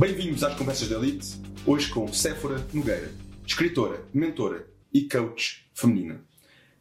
Bem-vindos 0.00 0.42
às 0.42 0.54
Conversas 0.54 0.88
da 0.88 0.96
Elite, 0.96 1.36
hoje 1.66 1.90
com 1.90 2.10
Séfora 2.10 2.66
Nogueira, 2.72 3.12
escritora, 3.46 4.02
mentora 4.14 4.66
e 4.90 5.06
coach 5.06 5.70
feminina. 5.74 6.24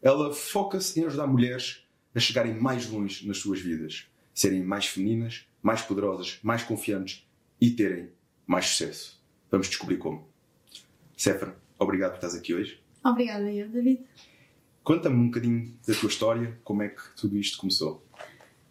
Ela 0.02 0.34
foca-se 0.34 0.98
em 0.98 1.04
ajudar 1.04 1.28
mulheres 1.28 1.86
a 2.16 2.20
chegarem 2.22 2.54
mais 2.54 2.90
longe 2.90 3.28
nas 3.28 3.40
suas 3.40 3.60
vidas, 3.60 4.08
serem 4.34 4.64
mais 4.64 4.86
femininas, 4.86 5.46
mais 5.62 5.82
poderosas, 5.82 6.40
mais 6.42 6.64
confiantes 6.64 7.28
e 7.60 7.72
terem 7.72 8.10
mais 8.48 8.68
sucesso. 8.68 9.22
Vamos 9.52 9.68
descobrir 9.68 9.98
como. 9.98 10.26
Séfora, 11.18 11.58
obrigado 11.78 12.12
por 12.12 12.26
estás 12.26 12.36
aqui 12.36 12.54
hoje. 12.54 12.82
Obrigada, 13.04 13.52
eu, 13.52 13.68
David. 13.68 14.00
Conta-me 14.82 15.18
um 15.18 15.26
bocadinho 15.26 15.78
da 15.86 15.94
tua 15.94 16.08
história, 16.08 16.58
como 16.64 16.84
é 16.84 16.88
que 16.88 17.02
tudo 17.18 17.38
isto 17.38 17.58
começou. 17.58 18.02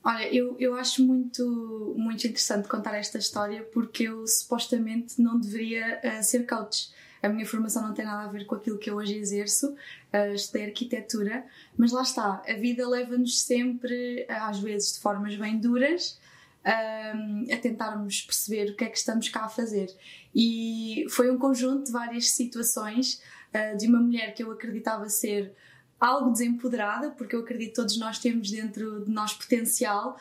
Olha, 0.03 0.33
eu, 0.33 0.57
eu 0.59 0.75
acho 0.75 1.05
muito, 1.05 1.95
muito 1.97 2.27
interessante 2.27 2.69
contar 2.69 2.97
esta 2.97 3.19
história 3.19 3.63
porque 3.73 4.05
eu 4.05 4.27
supostamente 4.27 5.21
não 5.21 5.39
deveria 5.39 6.01
uh, 6.05 6.23
ser 6.23 6.47
coach. 6.47 6.91
A 7.23 7.29
minha 7.29 7.45
formação 7.45 7.83
não 7.83 7.93
tem 7.93 8.05
nada 8.05 8.29
a 8.29 8.33
ver 8.33 8.45
com 8.47 8.55
aquilo 8.55 8.79
que 8.79 8.89
eu 8.89 8.97
hoje 8.97 9.17
exerço, 9.17 9.73
uh, 9.73 10.35
estudei 10.35 10.67
arquitetura, 10.67 11.45
mas 11.77 11.91
lá 11.91 12.03
está, 12.03 12.43
a 12.49 12.55
vida 12.55 12.89
leva-nos 12.89 13.41
sempre, 13.43 14.25
às 14.29 14.61
vezes 14.61 14.95
de 14.95 15.01
formas 15.01 15.35
bem 15.37 15.59
duras, 15.59 16.19
uh, 16.65 17.53
a 17.53 17.57
tentarmos 17.57 18.23
perceber 18.23 18.71
o 18.71 18.77
que 18.77 18.85
é 18.85 18.89
que 18.89 18.99
estamos 18.99 19.29
cá 19.29 19.47
a 19.47 19.49
fazer. 19.49 19.93
E 20.35 21.07
foi 21.11 21.31
um 21.31 21.39
conjunto 21.39 21.87
de 21.87 21.93
várias 21.93 22.31
situações 22.31 23.21
uh, 23.53 23.77
de 23.77 23.89
uma 23.89 23.99
mulher 23.99 24.33
que 24.35 24.43
eu 24.43 24.53
acreditava 24.53 25.09
ser 25.09 25.53
algo 26.01 26.31
desempoderada, 26.31 27.11
porque 27.11 27.35
eu 27.35 27.41
acredito 27.41 27.71
que 27.71 27.75
todos 27.75 27.99
nós 27.99 28.19
temos 28.19 28.51
dentro 28.51 29.05
de 29.05 29.11
nós 29.11 29.35
potencial 29.35 30.17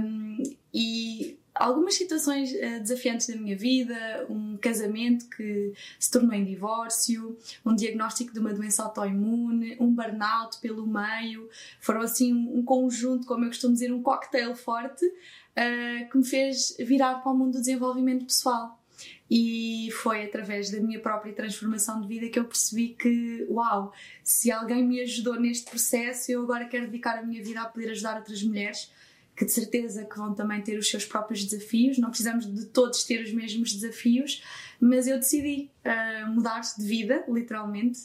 um, 0.00 0.42
e 0.72 1.38
algumas 1.54 1.94
situações 1.94 2.52
uh, 2.52 2.80
desafiantes 2.80 3.26
da 3.26 3.36
minha 3.36 3.56
vida, 3.56 4.26
um 4.30 4.56
casamento 4.56 5.28
que 5.28 5.72
se 5.98 6.10
tornou 6.10 6.32
em 6.32 6.44
divórcio, 6.44 7.36
um 7.66 7.74
diagnóstico 7.74 8.32
de 8.32 8.38
uma 8.38 8.54
doença 8.54 8.84
autoimune, 8.84 9.76
um 9.80 9.92
burnout 9.92 10.58
pelo 10.60 10.86
meio, 10.86 11.48
foram 11.80 12.02
assim 12.02 12.32
um, 12.32 12.62
conjunto, 12.62 13.26
como 13.26 13.44
eu 13.44 13.48
costumo 13.48 13.72
dizer, 13.72 13.92
um 13.92 14.02
cocktail 14.02 14.54
forte 14.54 15.04
uh, 15.04 16.10
que 16.10 16.16
me 16.16 16.24
fez 16.24 16.76
virar 16.78 17.16
para 17.16 17.32
o 17.32 17.36
mundo 17.36 17.54
do 17.54 17.58
desenvolvimento 17.58 18.24
pessoal. 18.24 18.77
E 19.30 19.90
foi 20.02 20.24
através 20.24 20.70
da 20.70 20.80
minha 20.80 20.98
própria 21.00 21.32
transformação 21.32 22.00
de 22.00 22.08
vida 22.08 22.28
que 22.28 22.38
eu 22.38 22.44
percebi 22.44 22.96
que, 22.98 23.46
uau, 23.48 23.92
se 24.24 24.50
alguém 24.50 24.84
me 24.84 25.00
ajudou 25.00 25.38
neste 25.38 25.68
processo, 25.70 26.32
eu 26.32 26.42
agora 26.42 26.66
quero 26.66 26.86
dedicar 26.86 27.18
a 27.18 27.22
minha 27.22 27.42
vida 27.42 27.60
a 27.60 27.66
poder 27.66 27.90
ajudar 27.90 28.16
outras 28.16 28.42
mulheres, 28.42 28.90
que 29.36 29.44
de 29.44 29.52
certeza 29.52 30.04
que 30.04 30.16
vão 30.16 30.34
também 30.34 30.60
ter 30.62 30.76
os 30.78 30.88
seus 30.88 31.04
próprios 31.04 31.44
desafios. 31.44 31.98
Não 31.98 32.08
precisamos 32.08 32.52
de 32.52 32.66
todos 32.66 33.04
ter 33.04 33.22
os 33.22 33.32
mesmos 33.32 33.72
desafios, 33.72 34.42
mas 34.80 35.06
eu 35.06 35.16
decidi 35.16 35.70
uh, 35.84 36.30
mudar 36.30 36.60
de 36.60 36.84
vida, 36.84 37.24
literalmente, 37.28 38.00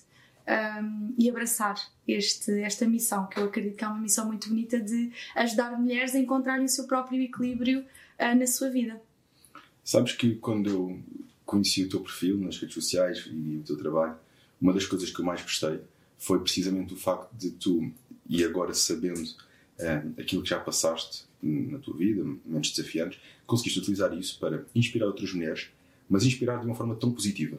um, 0.46 1.16
e 1.18 1.30
abraçar 1.30 1.76
este, 2.08 2.60
esta 2.62 2.86
missão, 2.86 3.28
que 3.28 3.40
eu 3.40 3.46
acredito 3.46 3.78
que 3.78 3.84
é 3.84 3.88
uma 3.88 4.00
missão 4.00 4.28
muito 4.28 4.50
bonita 4.50 4.80
de 4.80 5.12
ajudar 5.36 5.80
mulheres 5.80 6.14
a 6.14 6.20
encontrarem 6.20 6.66
o 6.66 6.70
seu 6.70 6.86
próprio 6.86 7.22
equilíbrio 7.22 7.80
uh, 7.80 8.36
na 8.38 8.46
sua 8.46 8.70
vida. 8.70 9.02
Sabes 9.84 10.14
que 10.14 10.36
quando 10.36 10.70
eu 10.70 11.00
conheci 11.46 11.84
o 11.84 11.90
teu 11.90 12.00
perfil 12.00 12.38
nas 12.38 12.58
redes 12.58 12.74
sociais 12.74 13.30
e 13.32 13.58
o 13.58 13.64
teu 13.64 13.78
trabalho, 13.78 14.16
uma 14.60 14.74
das 14.74 14.86
coisas 14.86 15.10
que 15.10 15.20
eu 15.20 15.26
mais 15.26 15.42
gostei 15.42 15.80
foi 16.18 16.40
precisamente 16.40 16.94
o 16.94 16.98
facto 16.98 17.34
de 17.34 17.52
tu, 17.52 17.92
e 18.30 18.44
agora 18.44 18.74
sabendo 18.74 19.22
eh, 19.78 20.04
aquilo 20.18 20.42
que 20.42 20.50
já 20.50 20.60
passaste 20.60 21.26
na 21.42 21.78
tua 21.80 21.98
vida, 21.98 22.24
momentos 22.24 22.72
desafiantes, 22.72 23.20
conseguiste 23.46 23.80
utilizar 23.80 24.18
isso 24.18 24.40
para 24.40 24.66
inspirar 24.74 25.08
outras 25.08 25.34
mulheres, 25.34 25.70
mas 26.10 26.24
inspirar 26.24 26.60
de 26.60 26.66
uma 26.66 26.76
forma 26.76 26.96
tão 26.96 27.12
positiva. 27.12 27.58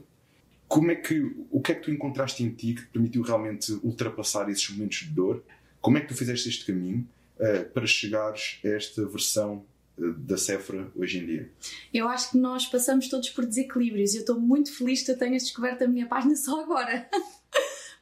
Como 0.67 0.91
é 0.91 0.95
que, 0.95 1.21
o 1.51 1.61
que 1.61 1.73
é 1.73 1.75
que 1.75 1.83
tu 1.83 1.91
encontraste 1.91 2.43
em 2.43 2.51
ti 2.51 2.75
que 2.75 2.83
te 2.83 2.89
permitiu 2.89 3.23
realmente 3.23 3.73
ultrapassar 3.83 4.49
esses 4.49 4.69
momentos 4.71 5.01
de 5.01 5.11
dor? 5.11 5.45
Como 5.81 5.99
é 5.99 6.01
que 6.01 6.09
tu 6.09 6.15
fizeste 6.15 6.49
este 6.49 6.65
caminho 6.65 7.07
uh, 7.39 7.71
para 7.73 7.87
chegares 7.87 8.59
a 8.65 8.69
esta 8.69 9.05
versão 9.07 9.65
da 9.97 10.37
Cefra 10.37 10.91
hoje 10.97 11.19
em 11.19 11.27
dia? 11.27 11.53
Eu 11.93 12.09
acho 12.09 12.33
que 12.33 12.39
nós 12.39 12.67
passamos 12.67 13.09
todos 13.09 13.31
por 13.31 13.47
desequilíbrios 13.47 14.15
e 14.15 14.19
eu 14.19 14.21
estou 14.21 14.41
muito 14.41 14.73
feliz 14.73 15.03
que 15.03 15.11
eu 15.11 15.19
tenhas 15.19 15.45
descoberto 15.45 15.83
a 15.83 15.89
minha 15.89 16.07
página 16.07 16.35
só 16.37 16.63
agora. 16.63 17.09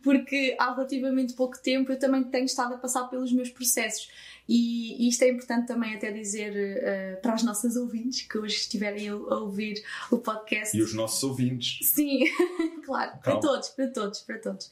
Porque 0.03 0.57
há 0.59 0.75
relativamente 0.75 1.35
pouco 1.35 1.57
tempo 1.63 1.93
eu 1.93 1.99
também 1.99 2.25
tenho 2.25 2.45
estado 2.45 2.75
a 2.75 2.79
passar 2.79 3.05
pelos 3.05 3.33
meus 3.33 3.51
processos. 3.51 4.09
E, 4.49 5.09
isto 5.09 5.23
é 5.23 5.29
importante 5.29 5.69
também 5.69 5.95
até 5.95 6.11
dizer 6.11 6.53
uh, 6.53 7.23
para 7.23 7.35
as 7.35 7.45
nossas 7.45 7.77
ouvintes 7.77 8.23
que 8.23 8.37
hoje 8.37 8.57
estiverem 8.57 9.09
a, 9.09 9.13
a, 9.13 9.39
ouvir 9.39 9.81
o 10.11 10.19
podcast. 10.19 10.77
E 10.77 10.83
os 10.83 10.93
nossos 10.93 11.23
ouvintes. 11.23 11.87
Sim, 11.87 12.25
claro, 12.85 13.13
Calma. 13.21 13.21
para 13.23 13.37
todos, 13.41 13.69
para 13.69 13.89
todos, 13.89 14.21
para 14.23 14.39
todos. 14.39 14.71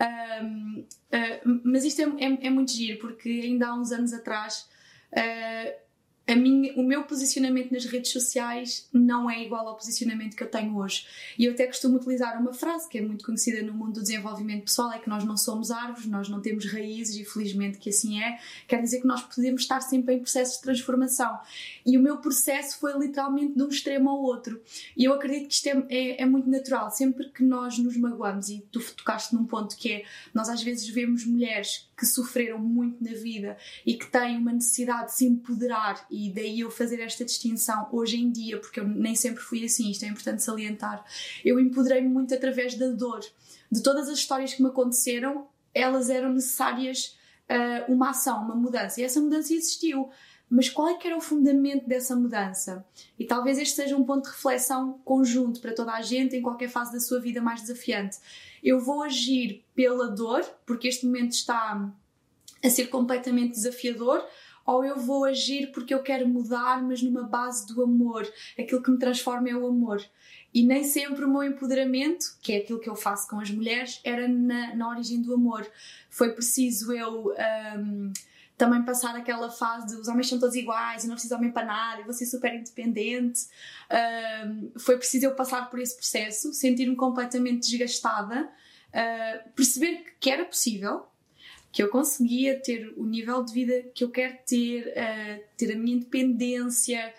Um, 0.00 0.80
uh, 0.80 1.60
mas 1.64 1.84
isto 1.84 2.00
é, 2.00 2.24
é, 2.24 2.46
é, 2.46 2.50
muito 2.50 2.70
giro 2.70 3.00
porque 3.00 3.28
ainda 3.28 3.66
há 3.68 3.74
uns 3.74 3.90
anos 3.90 4.12
atrás. 4.12 4.68
Uh, 5.12 5.87
a 6.28 6.36
minha, 6.36 6.74
o 6.74 6.82
meu 6.82 7.04
posicionamento 7.04 7.72
nas 7.72 7.86
redes 7.86 8.12
sociais 8.12 8.86
não 8.92 9.30
é 9.30 9.42
igual 9.42 9.66
ao 9.66 9.74
posicionamento 9.74 10.36
que 10.36 10.42
eu 10.42 10.50
tenho 10.50 10.76
hoje. 10.76 11.06
E 11.38 11.46
eu 11.46 11.52
até 11.52 11.66
costumo 11.66 11.96
utilizar 11.96 12.38
uma 12.38 12.52
frase 12.52 12.86
que 12.86 12.98
é 12.98 13.00
muito 13.00 13.24
conhecida 13.24 13.62
no 13.62 13.72
mundo 13.72 13.94
do 13.94 14.02
desenvolvimento 14.02 14.64
pessoal: 14.64 14.92
é 14.92 14.98
que 14.98 15.08
nós 15.08 15.24
não 15.24 15.38
somos 15.38 15.70
árvores, 15.70 16.06
nós 16.06 16.28
não 16.28 16.42
temos 16.42 16.70
raízes, 16.70 17.16
e 17.16 17.24
felizmente 17.24 17.78
que 17.78 17.88
assim 17.88 18.22
é. 18.22 18.38
Quer 18.66 18.82
dizer 18.82 19.00
que 19.00 19.06
nós 19.06 19.22
podemos 19.22 19.62
estar 19.62 19.80
sempre 19.80 20.16
em 20.16 20.18
processo 20.18 20.56
de 20.56 20.62
transformação. 20.64 21.38
E 21.86 21.96
o 21.96 22.02
meu 22.02 22.18
processo 22.18 22.78
foi 22.78 22.92
literalmente 22.98 23.54
de 23.54 23.62
um 23.62 23.68
extremo 23.68 24.10
ao 24.10 24.20
outro. 24.20 24.60
E 24.94 25.04
eu 25.04 25.14
acredito 25.14 25.48
que 25.48 25.54
isto 25.54 25.66
é, 25.66 25.86
é, 25.88 26.22
é 26.22 26.26
muito 26.26 26.50
natural. 26.50 26.90
Sempre 26.90 27.30
que 27.30 27.42
nós 27.42 27.78
nos 27.78 27.96
magoamos, 27.96 28.50
e 28.50 28.62
tu 28.70 28.80
tocaste 28.94 29.34
num 29.34 29.46
ponto 29.46 29.74
que 29.74 29.92
é: 29.92 30.04
nós 30.34 30.50
às 30.50 30.62
vezes 30.62 30.86
vemos 30.90 31.24
mulheres 31.24 31.87
que 31.98 32.06
sofreram 32.06 32.58
muito 32.60 33.02
na 33.02 33.12
vida 33.12 33.56
e 33.84 33.94
que 33.94 34.06
têm 34.06 34.36
uma 34.36 34.52
necessidade 34.52 35.08
de 35.08 35.14
se 35.14 35.26
empoderar 35.26 36.06
e 36.08 36.32
daí 36.32 36.60
eu 36.60 36.70
fazer 36.70 37.00
esta 37.00 37.24
distinção 37.24 37.88
hoje 37.90 38.18
em 38.18 38.30
dia, 38.30 38.58
porque 38.58 38.78
eu 38.78 38.86
nem 38.86 39.16
sempre 39.16 39.42
fui 39.42 39.64
assim, 39.64 39.90
isto 39.90 40.04
é 40.04 40.08
importante 40.08 40.42
salientar. 40.42 41.04
Eu 41.44 41.58
empoderei-me 41.58 42.08
muito 42.08 42.32
através 42.32 42.76
da 42.76 42.88
dor. 42.90 43.20
De 43.70 43.82
todas 43.82 44.08
as 44.08 44.18
histórias 44.18 44.54
que 44.54 44.62
me 44.62 44.68
aconteceram, 44.68 45.48
elas 45.74 46.08
eram 46.08 46.32
necessárias 46.32 47.18
uh, 47.48 47.92
uma 47.92 48.10
ação, 48.10 48.42
uma 48.42 48.54
mudança. 48.54 49.00
E 49.00 49.04
essa 49.04 49.20
mudança 49.20 49.52
existiu. 49.52 50.08
Mas 50.50 50.68
qual 50.68 50.88
é 50.88 50.94
que 50.94 51.06
era 51.06 51.16
o 51.16 51.20
fundamento 51.20 51.86
dessa 51.86 52.16
mudança? 52.16 52.84
E 53.18 53.24
talvez 53.24 53.58
este 53.58 53.76
seja 53.76 53.96
um 53.96 54.04
ponto 54.04 54.24
de 54.24 54.30
reflexão 54.30 54.98
conjunto 55.04 55.60
para 55.60 55.74
toda 55.74 55.92
a 55.92 56.00
gente 56.00 56.36
em 56.36 56.42
qualquer 56.42 56.68
fase 56.68 56.92
da 56.92 57.00
sua 57.00 57.20
vida 57.20 57.40
mais 57.42 57.60
desafiante. 57.60 58.18
Eu 58.62 58.80
vou 58.80 59.02
agir 59.02 59.64
pela 59.74 60.08
dor, 60.08 60.42
porque 60.64 60.88
este 60.88 61.04
momento 61.04 61.32
está 61.32 61.90
a 62.64 62.70
ser 62.70 62.86
completamente 62.86 63.52
desafiador, 63.52 64.24
ou 64.64 64.84
eu 64.84 64.98
vou 64.98 65.24
agir 65.24 65.70
porque 65.72 65.94
eu 65.94 66.02
quero 66.02 66.28
mudar, 66.28 66.82
mas 66.82 67.02
numa 67.02 67.22
base 67.22 67.66
do 67.66 67.82
amor. 67.82 68.26
Aquilo 68.58 68.82
que 68.82 68.90
me 68.90 68.98
transforma 68.98 69.48
é 69.48 69.54
o 69.54 69.66
amor. 69.66 70.02
E 70.52 70.62
nem 70.62 70.82
sempre 70.82 71.24
o 71.24 71.30
meu 71.30 71.42
empoderamento, 71.42 72.36
que 72.40 72.52
é 72.52 72.58
aquilo 72.58 72.80
que 72.80 72.88
eu 72.88 72.96
faço 72.96 73.28
com 73.28 73.38
as 73.38 73.50
mulheres, 73.50 74.00
era 74.02 74.26
na, 74.26 74.74
na 74.74 74.88
origem 74.88 75.20
do 75.20 75.34
amor. 75.34 75.66
Foi 76.10 76.32
preciso 76.32 76.92
eu. 76.92 77.34
Um, 77.78 78.12
também 78.58 78.82
passar 78.82 79.14
aquela 79.14 79.48
fase 79.48 79.86
de 79.86 79.94
os 79.94 80.08
homens 80.08 80.28
são 80.28 80.38
todos 80.38 80.56
iguais 80.56 81.04
e 81.04 81.06
não 81.06 81.14
preciso 81.14 81.34
de 81.34 81.40
homem 81.40 81.52
para 81.52 81.64
nada, 81.64 82.00
e 82.00 82.04
vou 82.04 82.12
ser 82.12 82.26
super 82.26 82.52
independente. 82.52 83.46
Um, 84.44 84.72
foi 84.76 84.98
preciso 84.98 85.26
eu 85.26 85.34
passar 85.36 85.70
por 85.70 85.78
esse 85.78 85.96
processo, 85.96 86.52
sentir-me 86.52 86.96
completamente 86.96 87.70
desgastada, 87.70 88.50
uh, 88.88 89.50
perceber 89.54 90.04
que 90.18 90.28
era 90.28 90.44
possível, 90.44 91.06
que 91.70 91.80
eu 91.80 91.88
conseguia 91.88 92.60
ter 92.60 92.92
o 92.96 93.06
nível 93.06 93.44
de 93.44 93.52
vida 93.52 93.84
que 93.94 94.02
eu 94.02 94.10
quero 94.10 94.36
ter, 94.44 94.88
uh, 94.88 95.44
ter 95.56 95.72
a 95.72 95.76
minha 95.76 95.96
independência, 95.96 97.14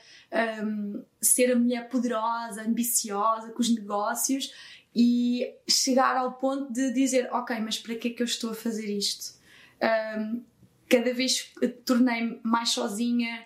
um, 0.62 1.02
ser 1.22 1.54
a 1.54 1.56
mulher 1.56 1.88
poderosa, 1.88 2.64
ambiciosa 2.64 3.52
com 3.52 3.62
os 3.62 3.74
negócios 3.74 4.54
e 4.94 5.54
chegar 5.70 6.18
ao 6.18 6.34
ponto 6.34 6.74
de 6.74 6.92
dizer: 6.92 7.30
Ok, 7.32 7.58
mas 7.62 7.78
para 7.78 7.96
que 7.96 8.10
é 8.10 8.12
que 8.12 8.22
eu 8.22 8.26
estou 8.26 8.52
a 8.52 8.56
fazer 8.56 8.90
isto? 8.90 9.40
Um, 9.82 10.44
cada 10.90 11.14
vez 11.14 11.54
tornei-me 11.86 12.40
mais 12.44 12.70
sozinha, 12.70 13.46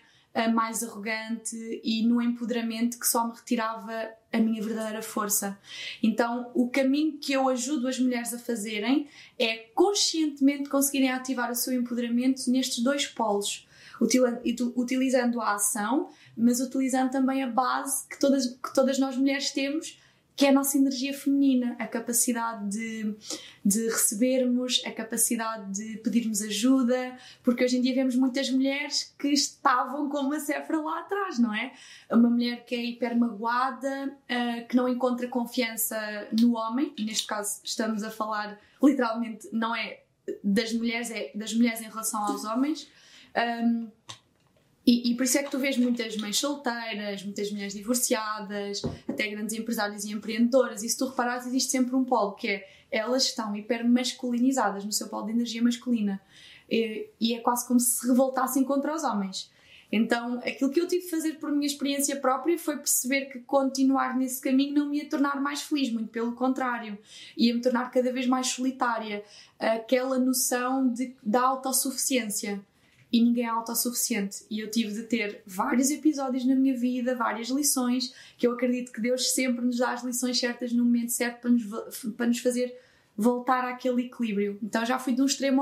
mais 0.52 0.82
arrogante 0.82 1.82
e 1.84 2.04
no 2.08 2.20
empoderamento 2.20 2.98
que 2.98 3.06
só 3.06 3.28
me 3.28 3.36
retirava 3.36 4.10
a 4.32 4.38
minha 4.40 4.64
verdadeira 4.64 5.04
força. 5.04 5.60
Então, 6.02 6.50
o 6.56 6.68
caminho 6.70 7.20
que 7.20 7.34
eu 7.34 7.48
ajudo 7.48 7.88
as 7.88 8.00
mulheres 8.00 8.34
a 8.34 8.40
fazerem 8.40 9.08
é 9.38 9.58
conscientemente 9.76 10.70
conseguirem 10.70 11.12
ativar 11.12 11.52
o 11.52 11.56
seu 11.56 11.72
empoderamento 11.74 12.50
nestes 12.50 12.84
dois 12.84 13.06
polos, 13.06 13.68
utilizando 14.76 15.40
a 15.40 15.54
ação, 15.54 16.10
mas 16.36 16.60
utilizando 16.60 17.12
também 17.12 17.44
a 17.44 17.48
base 17.48 18.08
que 18.08 18.20
todas, 18.20 18.48
que 18.48 18.74
todas 18.74 18.98
nós 18.98 19.16
mulheres 19.16 19.52
temos, 19.52 20.00
que 20.36 20.46
é 20.46 20.50
a 20.50 20.52
nossa 20.52 20.78
energia 20.78 21.14
feminina, 21.14 21.76
a 21.78 21.86
capacidade 21.86 22.70
de, 22.70 23.16
de 23.64 23.86
recebermos, 23.88 24.82
a 24.86 24.92
capacidade 24.92 25.72
de 25.72 25.98
pedirmos 25.98 26.42
ajuda, 26.42 27.18
porque 27.44 27.64
hoje 27.64 27.78
em 27.78 27.82
dia 27.82 27.94
vemos 27.94 28.16
muitas 28.16 28.50
mulheres 28.50 29.14
que 29.18 29.30
estavam 29.30 30.10
como 30.10 30.34
a 30.34 30.40
Sephora 30.40 30.82
lá 30.82 31.00
atrás, 31.02 31.38
não 31.38 31.54
é? 31.54 31.74
Uma 32.12 32.30
mulher 32.30 32.66
que 32.66 32.74
é 32.74 32.84
hiper 32.84 33.18
magoada, 33.18 34.08
uh, 34.10 34.68
que 34.68 34.76
não 34.76 34.90
encontra 34.90 35.28
confiança 35.28 36.28
no 36.40 36.56
homem, 36.56 36.94
neste 36.98 37.28
caso 37.28 37.62
estamos 37.64 38.04
a 38.04 38.10
falar 38.10 38.60
literalmente, 38.82 39.48
não 39.52 39.76
é 39.76 40.00
das 40.44 40.74
mulheres, 40.74 41.12
é 41.12 41.32
das 41.36 41.54
mulheres 41.54 41.82
em 41.82 41.90
relação 41.90 42.22
aos 42.26 42.44
homens. 42.44 42.90
Um, 43.36 43.90
e, 44.86 45.12
e, 45.12 45.16
por 45.16 45.24
isso 45.24 45.38
é 45.38 45.44
que 45.44 45.50
tu 45.50 45.58
vês 45.58 45.78
muitas 45.78 46.18
mães 46.18 46.38
solteiras, 46.38 47.24
muitas 47.24 47.50
mulheres 47.52 47.74
divorciadas, 47.74 48.82
até 49.08 49.28
grandes 49.28 49.58
empresários 49.58 50.04
e 50.04 50.12
empreendedoras. 50.12 50.84
E 50.84 50.90
se 50.90 50.98
tu 50.98 51.08
reparares, 51.08 51.48
existe 51.48 51.72
sempre 51.72 51.96
um 51.96 52.04
polo 52.04 52.34
que 52.34 52.50
é 52.50 52.68
elas 52.92 53.24
estão 53.24 53.56
hiper 53.56 53.84
masculinizadas 53.90 54.86
no 54.86 54.92
seu 54.92 55.08
polo 55.08 55.26
de 55.26 55.32
energia 55.32 55.64
masculina. 55.64 56.22
E, 56.70 57.08
e 57.20 57.34
é 57.34 57.40
quase 57.40 57.68
como 57.68 57.80
se 57.80 58.00
se 58.02 58.08
revoltassem 58.08 58.64
contra 58.64 58.94
os 58.94 59.04
homens. 59.04 59.52
Então, 59.92 60.40
aquilo 60.40 60.70
que 60.70 60.80
eu 60.80 60.88
tive 60.88 61.06
de 61.06 61.10
fazer 61.10 61.34
por 61.34 61.52
minha 61.52 61.66
experiência 61.66 62.16
própria 62.16 62.58
foi 62.58 62.78
perceber 62.78 63.26
que 63.26 63.40
continuar 63.40 64.18
nesse 64.18 64.42
caminho 64.42 64.74
não 64.74 64.90
me 64.90 64.98
ia 64.98 65.10
tornar 65.10 65.40
mais 65.40 65.62
feliz, 65.62 65.92
muito 65.92 66.10
pelo 66.10 66.34
contrário, 66.34 66.98
ia 67.38 67.54
me 67.54 67.62
tornar 67.62 67.92
cada 67.92 68.12
vez 68.12 68.28
mais 68.28 68.48
solitária. 68.48 69.24
Aquela 69.60 70.18
noção 70.18 70.92
de, 70.92 71.16
da 71.22 71.42
autossuficiência 71.42 72.64
e 73.14 73.22
ninguém 73.22 73.46
é 73.46 73.50
autossuficiente. 73.50 74.44
E 74.50 74.60
eu 74.60 74.72
tive 74.72 74.92
de 74.92 75.04
ter 75.04 75.44
vários 75.46 75.92
episódios 75.92 76.44
na 76.46 76.56
minha 76.56 76.76
vida, 76.76 77.16
várias 77.16 77.48
lições, 77.50 78.12
que 78.36 78.48
eu 78.48 78.54
acredito 78.54 78.92
que 78.92 79.00
Deus 79.00 79.32
sempre 79.34 79.64
nos 79.64 79.78
dá 79.78 79.92
as 79.92 80.04
lições 80.04 80.40
certas 80.40 80.74
no 80.74 80.84
momento 80.84 81.12
certo 81.12 81.40
para 81.40 81.52
nos, 81.52 81.64
para 82.18 82.26
nos 82.26 82.40
fazer 82.40 82.76
voltar 83.16 83.70
àquele 83.70 84.08
equilíbrio. 84.08 84.58
Então 84.64 84.84
já 84.84 84.98
fui 84.98 85.14
de 85.14 85.22
um 85.22 85.28
extremo 85.28 85.62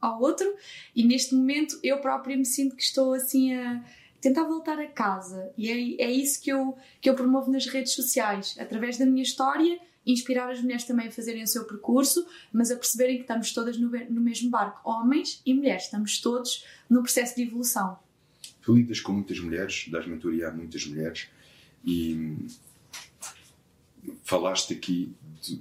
ao 0.00 0.20
outro 0.20 0.52
e 0.96 1.04
neste 1.04 1.36
momento 1.36 1.78
eu 1.84 2.00
própria 2.00 2.36
me 2.36 2.44
sinto 2.44 2.74
que 2.74 2.82
estou 2.82 3.14
assim 3.14 3.54
a 3.54 3.84
tentar 4.20 4.42
voltar 4.42 4.80
a 4.80 4.88
casa. 4.88 5.52
E 5.56 5.70
é, 5.70 6.06
é 6.06 6.10
isso 6.10 6.42
que 6.42 6.50
eu, 6.50 6.76
que 7.00 7.08
eu 7.08 7.14
promovo 7.14 7.48
nas 7.48 7.66
redes 7.66 7.92
sociais, 7.92 8.56
através 8.58 8.98
da 8.98 9.06
minha 9.06 9.22
história 9.22 9.78
inspirar 10.06 10.50
as 10.50 10.60
mulheres 10.60 10.84
também 10.84 11.08
a 11.08 11.10
fazerem 11.10 11.42
o 11.42 11.46
seu 11.46 11.64
percurso, 11.64 12.26
mas 12.52 12.70
a 12.70 12.76
perceberem 12.76 13.16
que 13.16 13.22
estamos 13.22 13.52
todas 13.52 13.78
no, 13.78 13.88
no 13.88 14.20
mesmo 14.20 14.50
barco, 14.50 14.80
homens 14.88 15.40
e 15.46 15.54
mulheres, 15.54 15.84
estamos 15.84 16.20
todos 16.20 16.64
no 16.88 17.02
processo 17.02 17.36
de 17.36 17.42
evolução. 17.42 17.98
Tu 18.60 18.74
lidas 18.74 19.00
com 19.00 19.12
muitas 19.12 19.38
mulheres, 19.40 19.88
das 19.88 20.06
mentoria 20.06 20.48
a 20.48 20.52
muitas 20.52 20.86
mulheres 20.86 21.28
e 21.84 22.36
falaste 24.24 24.74
aqui 24.74 25.12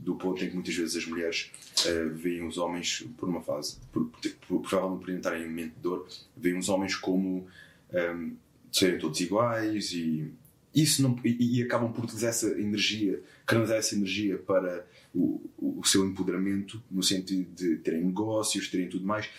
do 0.01 0.15
ponto 0.15 0.43
em 0.43 0.49
que 0.49 0.53
muitas 0.53 0.75
vezes 0.75 0.95
as 0.95 1.05
mulheres 1.05 1.51
uh, 1.85 2.13
veem 2.15 2.45
os 2.45 2.57
homens 2.57 3.03
por 3.17 3.27
uma 3.27 3.41
fase, 3.41 3.77
por, 3.91 4.05
por, 4.47 4.61
provavelmente 4.61 5.05
por 5.05 5.09
entrarem 5.11 5.43
em 5.43 5.45
um 5.45 5.49
momento 5.49 5.73
de 5.75 5.81
dor, 5.81 6.07
veem 6.38 6.57
os 6.57 6.69
homens 6.69 6.95
como 6.95 7.47
um, 7.91 7.97
ehm, 7.97 8.33
serem 8.71 8.99
todos 8.99 9.19
iguais 9.19 9.91
e 9.91 10.31
isso 10.73 11.01
não, 11.01 11.19
e, 11.23 11.59
e, 11.59 11.63
acabam 11.63 11.91
por 11.91 12.06
utilizar 12.06 12.29
essa 12.29 12.47
energia, 12.59 13.21
canalizar 13.45 13.77
essa 13.77 13.95
energia 13.95 14.38
para 14.38 14.88
o, 15.13 15.41
o, 15.57 15.83
seu 15.83 16.06
empoderamento, 16.06 16.81
no 16.89 17.03
sentido 17.03 17.50
de 17.53 17.75
terem 17.77 18.03
negócios, 18.06 18.69
terem 18.69 18.88
tudo 18.88 19.06
mais. 19.06 19.29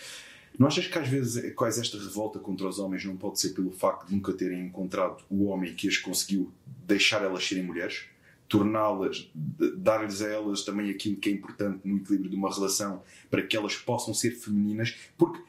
Não 0.59 0.67
achas 0.67 0.87
que 0.87 0.99
às 0.99 1.09
vezes 1.09 1.55
quase 1.55 1.81
esta 1.81 1.99
revolta 1.99 2.39
contra 2.39 2.69
os 2.69 2.79
homens 2.79 3.05
não 3.05 3.17
pode 3.17 3.41
ser 3.41 3.51
pelo 3.51 3.71
facto 3.71 4.07
de 4.07 4.15
nunca 4.15 4.35
terem 4.35 4.67
encontrado 4.67 5.25
o 5.31 5.45
homem 5.45 5.75
que 5.75 5.89
as 5.89 5.97
conseguiu 5.97 6.53
deixar 6.87 7.23
elas 7.23 7.47
serem 7.47 7.65
mulheres? 7.65 8.05
Torná-las, 8.47 9.31
dar-lhes 9.79 10.21
a 10.21 10.29
elas 10.29 10.63
também 10.63 10.91
aquilo 10.91 11.17
que 11.17 11.31
é 11.31 11.33
importante 11.33 11.81
no 11.89 11.97
equilíbrio 11.97 12.31
de 12.31 12.37
uma 12.37 12.55
relação 12.55 13.03
para 13.31 13.43
que 13.43 13.57
elas 13.57 13.77
possam 13.77 14.13
ser 14.13 14.33
femininas? 14.33 14.95
Porque 15.17 15.43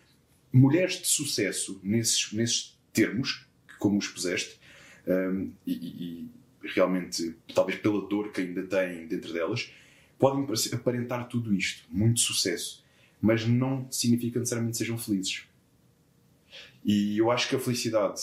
mulheres 0.54 1.02
de 1.02 1.08
sucesso, 1.08 1.82
nesses, 1.84 2.32
nesses 2.32 2.80
termos, 2.94 3.46
como 3.78 3.98
os 3.98 4.08
puseste, 4.08 4.58
um, 5.08 5.52
e, 5.66 5.74
e, 5.74 6.30
realmente, 6.64 7.36
talvez 7.54 7.80
pela 7.80 8.08
dor 8.08 8.32
que 8.32 8.42
ainda 8.42 8.64
têm 8.64 9.08
dentro 9.08 9.34
delas, 9.34 9.72
podem 10.18 10.48
aparentar 10.74 11.28
tudo 11.28 11.54
isto, 11.54 11.86
muito 11.90 12.20
sucesso, 12.20 12.84
mas 13.22 13.46
não 13.46 13.88
significa 13.92 14.40
necessariamente 14.40 14.74
que 14.74 14.78
sejam 14.80 14.98
felizes. 14.98 15.46
E 16.86 17.18
eu 17.18 17.32
acho 17.32 17.50
que 17.50 17.56
a 17.56 17.60
felicidade 17.60 18.22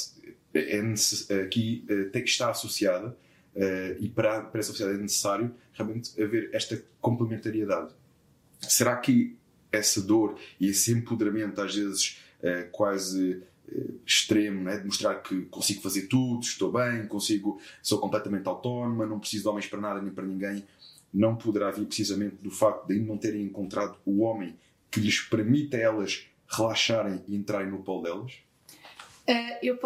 é, 0.53 0.79
é 0.79 1.43
aqui 1.43 1.85
eh, 1.89 2.05
tem 2.05 2.23
que 2.23 2.29
estar 2.29 2.51
associada 2.51 3.17
uh, 3.55 3.97
e 3.99 4.09
para, 4.09 4.43
para 4.43 4.61
essa 4.61 4.71
sociedade 4.71 4.99
é 4.99 5.03
necessário 5.03 5.55
realmente 5.73 6.21
haver 6.21 6.51
esta 6.53 6.83
complementariedade. 7.01 7.95
Será 8.61 8.97
que 8.97 9.37
essa 9.73 10.03
dor 10.03 10.39
e 10.59 10.69
esse 10.69 10.93
empoderamento, 10.93 11.61
às 11.61 11.75
vezes 11.75 12.21
uh, 12.43 12.69
quase 12.71 13.43
extremo, 14.07 14.65
né? 14.65 14.79
de 14.79 14.87
mostrar 14.87 15.17
que 15.17 15.43
consigo 15.47 15.81
fazer 15.81 16.09
tudo, 16.09 16.43
estou 16.43 16.73
bem, 16.73 17.07
consigo, 17.07 17.61
sou 17.83 17.99
completamente 17.99 18.47
autónoma, 18.49 19.07
não 19.07 19.19
preciso 19.19 19.45
de 19.45 19.49
homens 19.49 19.67
para 19.67 19.81
nada 19.81 20.03
nem 20.03 20.13
para 20.13 20.25
ninguém, 20.25 20.65
não 21.13 21.37
poderá 21.37 21.71
vir 21.71 21.87
precisamente 21.87 22.37
do 22.37 22.51
facto 22.51 22.87
de 22.87 22.95
ainda 22.95 23.07
não 23.07 23.19
terem 23.19 23.43
encontrado 23.43 23.97
o 24.05 24.21
homem 24.21 24.57
que 24.91 25.01
lhes 25.01 25.21
permita 25.21 25.77
elas 25.77 26.27
relaxarem 26.49 27.23
e 27.29 27.37
entrarem 27.37 27.71
no 27.71 27.83
polo 27.83 28.03
delas? 28.03 28.33
Uh, 29.29 29.59
eu, 29.63 29.79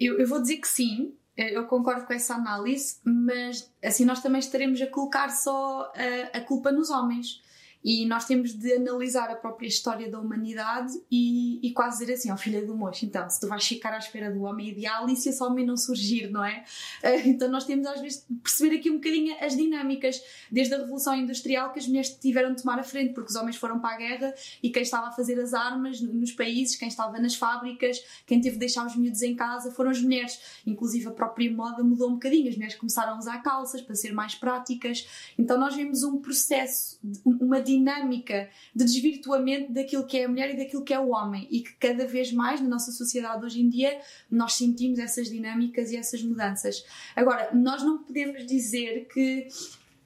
eu, 0.00 0.26
vou 0.26 0.42
dizer 0.42 0.56
que 0.56 0.66
sim, 0.66 1.14
eh, 1.36 1.56
eu 1.56 1.64
concordo 1.66 2.04
com 2.04 2.12
essa 2.12 2.34
análise, 2.34 2.96
mas 3.04 3.72
assim 3.82 4.04
nós 4.04 4.20
também 4.20 4.40
estaremos 4.40 4.80
a 4.82 4.86
colocar 4.88 5.28
só 5.28 5.92
a, 5.94 6.38
a 6.38 6.40
culpa 6.40 6.72
nos 6.72 6.90
homens. 6.90 7.40
E 7.84 8.04
nós 8.06 8.24
temos 8.24 8.52
de 8.52 8.72
analisar 8.72 9.30
a 9.30 9.36
própria 9.36 9.66
história 9.66 10.10
da 10.10 10.20
humanidade 10.20 10.92
e, 11.10 11.60
e 11.66 11.72
quase 11.72 12.00
dizer 12.00 12.14
assim, 12.14 12.30
ó 12.30 12.34
oh, 12.34 12.36
filha 12.36 12.64
do 12.64 12.76
moço, 12.76 13.04
então, 13.04 13.28
se 13.30 13.40
tu 13.40 13.46
vais 13.46 13.64
ficar 13.66 13.92
à 13.92 13.98
espera 13.98 14.30
do 14.30 14.42
homem 14.42 14.68
ideal 14.68 15.08
e 15.08 15.16
se 15.16 15.28
esse 15.28 15.42
homem 15.42 15.64
não 15.64 15.76
surgir, 15.76 16.30
não 16.30 16.44
é? 16.44 16.64
Eh, 17.02 17.28
então 17.28 17.48
nós 17.48 17.64
temos 17.64 17.86
às 17.86 18.00
vezes 18.00 18.24
de 18.28 18.36
perceber 18.36 18.76
aqui 18.76 18.90
um 18.90 18.94
bocadinho 18.94 19.36
as 19.40 19.56
dinâmicas, 19.56 20.20
desde 20.50 20.74
a 20.74 20.78
Revolução 20.78 21.14
Industrial 21.14 21.72
que 21.72 21.78
as 21.78 21.86
mulheres 21.86 22.10
tiveram 22.10 22.54
de 22.54 22.62
tomar 22.62 22.78
a 22.78 22.82
frente, 22.82 23.14
porque 23.14 23.30
os 23.30 23.36
homens 23.36 23.56
foram 23.56 23.78
para 23.78 23.94
a 23.94 23.98
guerra 23.98 24.34
e 24.62 24.70
quem 24.70 24.82
estava 24.82 25.08
a 25.08 25.12
fazer 25.12 25.38
as 25.40 25.54
armas 25.54 26.00
nos 26.00 26.32
países, 26.32 26.76
quem 26.76 26.88
estava 26.88 27.18
nas 27.18 27.34
fábricas, 27.34 28.02
quem 28.26 28.40
teve 28.40 28.54
de 28.54 28.60
deixar 28.60 28.86
os 28.86 28.96
miúdos 28.96 29.22
em 29.22 29.34
casa 29.34 29.70
foram 29.70 29.90
as 29.90 30.00
mulheres. 30.00 30.38
Inclusive 30.66 31.08
a 31.08 31.12
própria 31.12 31.50
moda 31.50 31.82
mudou 31.84 32.08
um 32.08 32.14
bocadinho, 32.14 32.48
as 32.48 32.54
mulheres 32.54 32.74
começaram 32.76 33.14
a 33.14 33.18
usar 33.18 33.42
calças 33.42 33.80
para 33.80 33.94
ser 33.94 34.12
mais 34.12 34.34
práticas. 34.34 35.06
Então 35.38 35.58
nós 35.58 35.74
vemos 35.74 36.02
um 36.02 36.20
processo, 36.20 36.98
uma 37.24 37.60
dinâmica 37.68 38.48
de 38.74 38.84
desvirtuamento 38.84 39.72
daquilo 39.72 40.06
que 40.06 40.18
é 40.18 40.24
a 40.24 40.28
mulher 40.28 40.54
e 40.54 40.56
daquilo 40.56 40.82
que 40.82 40.94
é 40.94 40.98
o 40.98 41.10
homem 41.10 41.46
e 41.50 41.60
que 41.60 41.74
cada 41.74 42.06
vez 42.06 42.32
mais 42.32 42.60
na 42.60 42.68
nossa 42.68 42.90
sociedade 42.90 43.44
hoje 43.44 43.60
em 43.60 43.68
dia 43.68 44.00
nós 44.30 44.54
sentimos 44.54 44.98
essas 44.98 45.28
dinâmicas 45.28 45.90
e 45.90 45.96
essas 45.96 46.22
mudanças. 46.22 46.84
Agora, 47.14 47.50
nós 47.54 47.82
não 47.82 47.98
podemos 47.98 48.46
dizer 48.46 49.06
que 49.12 49.48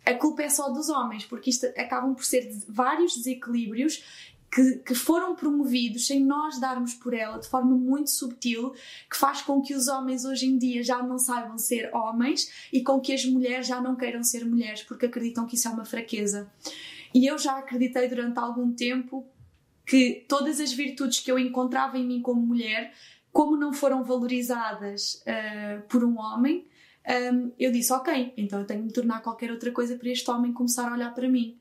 a 0.04 0.14
culpa 0.14 0.42
é 0.42 0.49
só 0.49 0.69
dos 0.71 0.88
homens, 0.88 1.25
porque 1.25 1.50
isto 1.50 1.66
acabam 1.76 2.14
por 2.14 2.25
ser 2.25 2.50
vários 2.69 3.14
desequilíbrios 3.16 4.02
que, 4.52 4.75
que, 4.81 4.95
foram 4.95 5.35
promovidos 5.35 6.07
sem 6.07 6.23
nós 6.23 6.61
darmos 6.61 6.92
por 6.92 7.14
ela 7.14 7.38
de 7.38 7.49
forma 7.49 7.75
muito 7.75 8.11
subtil, 8.11 8.75
que 9.11 9.16
faz 9.16 9.40
com 9.40 9.62
que 9.62 9.75
os 9.75 9.88
homens 9.88 10.26
hoje 10.26 10.47
em 10.47 10.59
dia 10.59 10.83
já 10.83 11.02
não 11.02 11.19
saibam 11.19 11.57
ser 11.57 11.90
homens 11.95 12.69
e 12.71 12.83
com 12.83 13.00
que 13.00 13.14
as 13.14 13.25
mulheres 13.25 13.66
já 13.66 13.81
não 13.81 13.97
queiram 13.97 14.23
ser 14.23 14.45
mulheres 14.45 14.83
porque 14.83 15.07
acreditam 15.07 15.47
que 15.47 15.54
isso 15.54 15.69
é 15.69 15.71
uma 15.71 15.87
fraqueza. 15.87 16.50
E 17.14 17.26
eu 17.26 17.38
já 17.38 17.59
acreditei 17.59 18.09
durante 18.09 18.38
algum 18.38 18.73
tempo 18.73 19.26
que 19.87 20.25
todas 20.28 20.61
as 20.61 20.73
virtudes 20.73 21.21
que 21.21 21.31
eu 21.31 21.38
encontrava 21.38 21.99
em 21.99 22.07
mim 22.07 22.23
como 22.23 22.40
mulher, 22.40 22.92
como 23.33 23.57
não 23.57 23.73
foram 23.73 24.04
valorizadas 24.04 25.23
uh, 25.26 25.83
por 25.88 26.04
um 26.04 26.19
homem, 26.19 26.66
um, 27.07 27.12
ehm, 27.12 27.50
eu 27.59 27.73
disse: 27.73 27.92
Ok, 27.92 28.33
então 28.37 28.61
eu 28.61 28.66
tenho 28.66 28.81
de 28.81 28.87
me 28.87 28.92
tornar 28.92 29.23
qualquer 29.23 29.50
outra 29.50 29.71
coisa 29.73 29.97
para 29.97 30.09
este 30.09 30.31
homem 30.31 30.52
começar 30.52 30.88
a 30.88 30.95
olhar 30.95 31.12
para 31.14 31.28
mim. 31.28 31.59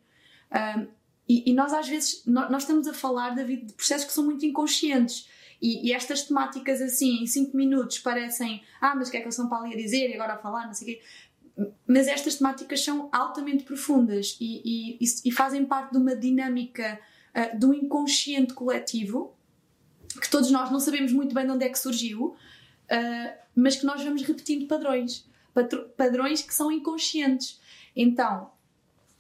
Um, 0.52 0.58
ehm, 0.58 0.88
e, 1.28 1.50
e, 1.50 1.54
nós, 1.54 1.74
às 1.74 1.88
vezes, 1.88 2.24
nós, 2.26 2.64
estamos 2.64 2.88
a 2.88 2.94
falar, 2.94 3.30
David, 3.30 3.68
de 3.68 3.74
processos 3.74 4.06
que 4.06 4.12
são 4.12 4.26
muito 4.26 4.46
inconscientes. 4.46 5.30
E, 5.62 5.88
e, 5.88 5.94
estas 5.94 6.24
temáticas, 6.24 6.82
assim, 6.82 7.24
em 7.24 7.28
5 7.28 7.56
minutos, 7.56 8.00
parecem: 8.00 8.62
Ah, 8.80 8.96
mas 8.96 9.08
o 9.08 9.12
que 9.12 9.18
é 9.18 9.20
que 9.22 9.28
eles 9.28 9.36
são 9.36 9.48
para 9.48 9.60
ali 9.60 9.74
a 9.74 9.78
dizer 9.78 10.10
e 10.10 10.14
agora 10.14 10.34
a 10.34 10.38
falar, 10.38 10.68
não 10.68 10.74
sei 10.74 10.96
o 10.96 10.98
quê 10.98 11.04
mas 11.86 12.08
estas 12.08 12.36
temáticas 12.36 12.84
são 12.84 13.10
altamente 13.12 13.64
profundas 13.64 14.38
e, 14.40 14.98
e, 15.00 15.06
e 15.26 15.32
fazem 15.32 15.66
parte 15.66 15.92
de 15.92 15.98
uma 15.98 16.16
dinâmica 16.16 17.00
uh, 17.36 17.60
do 17.60 17.74
inconsciente 17.74 18.54
coletivo 18.54 19.36
que 20.20 20.30
todos 20.30 20.52
nós 20.52 20.70
não 20.70 20.80
sabemos 20.80 21.14
muito 21.14 21.34
bem 21.34 21.46
de 21.46 21.52
onde 21.52 21.66
é 21.66 21.70
que 21.70 21.80
surgiu, 21.80 22.28
uh, 22.28 23.34
mas 23.56 23.76
que 23.76 23.86
nós 23.86 24.04
vamos 24.04 24.22
repetindo 24.24 24.68
padrões 24.68 25.30
padrões 25.98 26.42
que 26.42 26.54
são 26.54 26.72
inconscientes. 26.72 27.60
Então, 27.96 28.52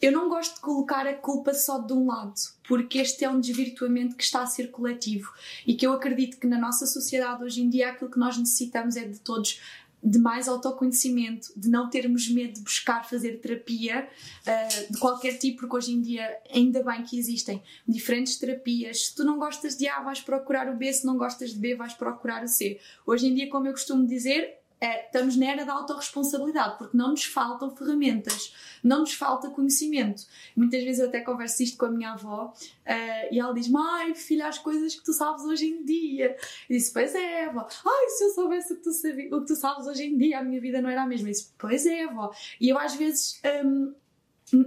eu 0.02 0.12
não 0.12 0.30
gosto 0.30 0.56
de 0.56 0.62
colocar 0.62 1.06
a 1.06 1.14
culpa 1.14 1.54
só 1.54 1.78
de 1.78 1.94
um 1.94 2.08
lado, 2.08 2.34
porque 2.68 2.98
este 2.98 3.24
é 3.24 3.30
um 3.30 3.40
desvirtuamento 3.40 4.16
que 4.16 4.24
está 4.24 4.42
a 4.42 4.48
ser 4.48 4.72
coletivo 4.72 5.32
e 5.66 5.76
que 5.76 5.86
eu 5.86 5.94
acredito 5.94 6.40
que 6.40 6.48
na 6.48 6.58
nossa 6.58 6.88
sociedade 6.88 7.44
hoje 7.44 7.62
em 7.62 7.70
dia 7.70 7.92
aquilo 7.92 8.10
que 8.10 8.18
nós 8.18 8.36
necessitamos 8.36 8.96
é 8.96 9.06
de 9.06 9.20
todos 9.20 9.62
de 10.04 10.18
mais 10.18 10.48
autoconhecimento, 10.48 11.52
de 11.56 11.70
não 11.70 11.90
termos 11.90 12.30
medo 12.30 12.54
de 12.54 12.62
buscar 12.62 13.08
fazer 13.08 13.40
terapia 13.40 14.08
uh, 14.48 14.92
de 14.92 15.00
qualquer 15.00 15.38
tipo, 15.38 15.62
porque 15.62 15.76
hoje 15.76 15.92
em 15.92 16.02
dia 16.02 16.38
ainda 16.54 16.84
bem 16.84 17.04
que 17.04 17.18
existem 17.18 17.62
diferentes 17.88 18.38
terapias. 18.38 19.08
Se 19.08 19.16
tu 19.16 19.24
não 19.24 19.38
gostas 19.38 19.78
de 19.78 19.88
A, 19.88 20.02
vais 20.02 20.22
procurar 20.22 20.68
o 20.70 20.76
B, 20.76 20.92
se 20.92 21.06
não 21.06 21.18
gostas 21.18 21.52
de 21.52 21.60
B, 21.60 21.76
vais 21.76 21.94
procurar 21.94 22.44
o 22.44 22.48
C. 22.48 22.80
Hoje 23.06 23.28
em 23.28 23.36
dia, 23.36 23.50
como 23.50 23.68
eu 23.68 23.74
costumo 23.74 24.08
dizer, 24.08 24.61
é, 24.82 25.06
estamos 25.06 25.38
na 25.38 25.46
era 25.46 25.64
da 25.64 25.74
autorresponsabilidade, 25.74 26.80
porque 26.80 26.98
não 26.98 27.12
nos 27.12 27.24
faltam 27.24 27.70
ferramentas, 27.70 28.52
não 28.84 29.02
nos 29.02 29.14
falta 29.14 29.52
conhecimento. 29.52 30.26
Muitas 30.56 30.84
vezes 30.84 31.00
eu 31.00 31.08
até 31.08 31.22
converso 31.22 31.62
isto 31.62 31.78
com 31.78 31.86
a 31.86 31.92
minha 31.92 32.14
avó 32.14 32.52
uh, 32.52 33.28
e 33.32 33.40
ela 33.40 33.54
diz: 33.54 33.68
Mãe, 33.68 34.16
filha, 34.16 34.48
as 34.48 34.58
coisas 34.58 34.96
que 34.96 35.04
tu 35.04 35.14
sabes 35.14 35.44
hoje 35.44 35.68
em 35.68 35.86
dia. 35.86 36.36
E 36.68 36.74
disse: 36.74 36.92
Pois 36.92 37.14
é, 37.14 37.46
avó. 37.46 37.68
Ai, 37.86 38.10
se 38.10 38.24
eu 38.24 38.30
soubesse 38.32 38.74
o 38.74 38.78
que, 38.78 38.82
tu 38.82 38.92
sabi, 38.92 39.28
o 39.32 39.42
que 39.42 39.48
tu 39.48 39.56
sabes 39.56 39.86
hoje 39.86 40.04
em 40.06 40.18
dia, 40.18 40.40
a 40.40 40.44
minha 40.44 40.60
vida 40.60 40.82
não 40.82 40.90
era 40.90 41.04
a 41.04 41.08
mesma. 41.08 41.30
E 41.30 41.32
disse: 41.32 41.54
Pois 41.60 41.86
é, 41.86 42.06
avó. 42.06 42.34
E 42.60 42.68
eu 42.68 42.80
às 42.80 42.96
vezes 42.96 43.40
um, 43.64 43.94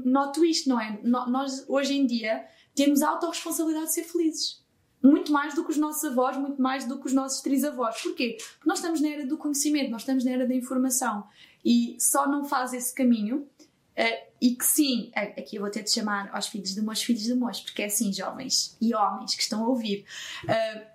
noto 0.05 0.45
isto, 0.45 0.69
não 0.69 0.81
é? 0.81 0.97
Nós 1.03 1.65
hoje 1.69 1.97
em 1.97 2.07
dia 2.07 2.47
temos 2.73 3.03
a 3.03 3.09
autorresponsabilidade 3.09 3.87
de 3.87 3.95
ser 3.95 4.05
felizes 4.05 4.64
muito 5.09 5.31
mais 5.31 5.55
do 5.55 5.65
que 5.65 5.71
os 5.71 5.77
nossos 5.77 6.05
avós, 6.05 6.37
muito 6.37 6.61
mais 6.61 6.87
do 6.87 6.99
que 6.99 7.07
os 7.07 7.13
nossos 7.13 7.43
trisavós. 7.43 8.01
Porquê? 8.01 8.39
Porque 8.39 8.69
nós 8.69 8.79
estamos 8.79 9.01
na 9.01 9.09
era 9.11 9.27
do 9.27 9.37
conhecimento, 9.37 9.91
nós 9.91 10.03
estamos 10.03 10.25
na 10.25 10.31
era 10.31 10.47
da 10.47 10.55
informação 10.55 11.27
e 11.65 11.97
só 12.01 12.27
não 12.27 12.45
faz 12.45 12.73
esse 12.73 12.95
caminho. 12.95 13.47
Uh, 13.97 14.35
e 14.41 14.57
que 14.57 14.65
sim, 14.65 15.13
aqui 15.15 15.57
eu 15.57 15.63
vou 15.63 15.71
ter 15.71 15.83
de 15.83 15.91
chamar 15.91 16.29
aos 16.35 16.49
filhos 16.49 16.75
de 16.75 16.83
meus 16.83 17.03
filhos 17.03 17.23
de 17.23 17.35
meus, 17.35 17.61
porque 17.61 17.83
é 17.83 17.87
assim, 17.87 18.13
jovens 18.13 18.77
e 18.81 18.93
homens 18.93 19.35
que 19.37 19.43
estão 19.43 19.63
a 19.63 19.69
ouvir. 19.69 20.05
Uh, 20.45 20.94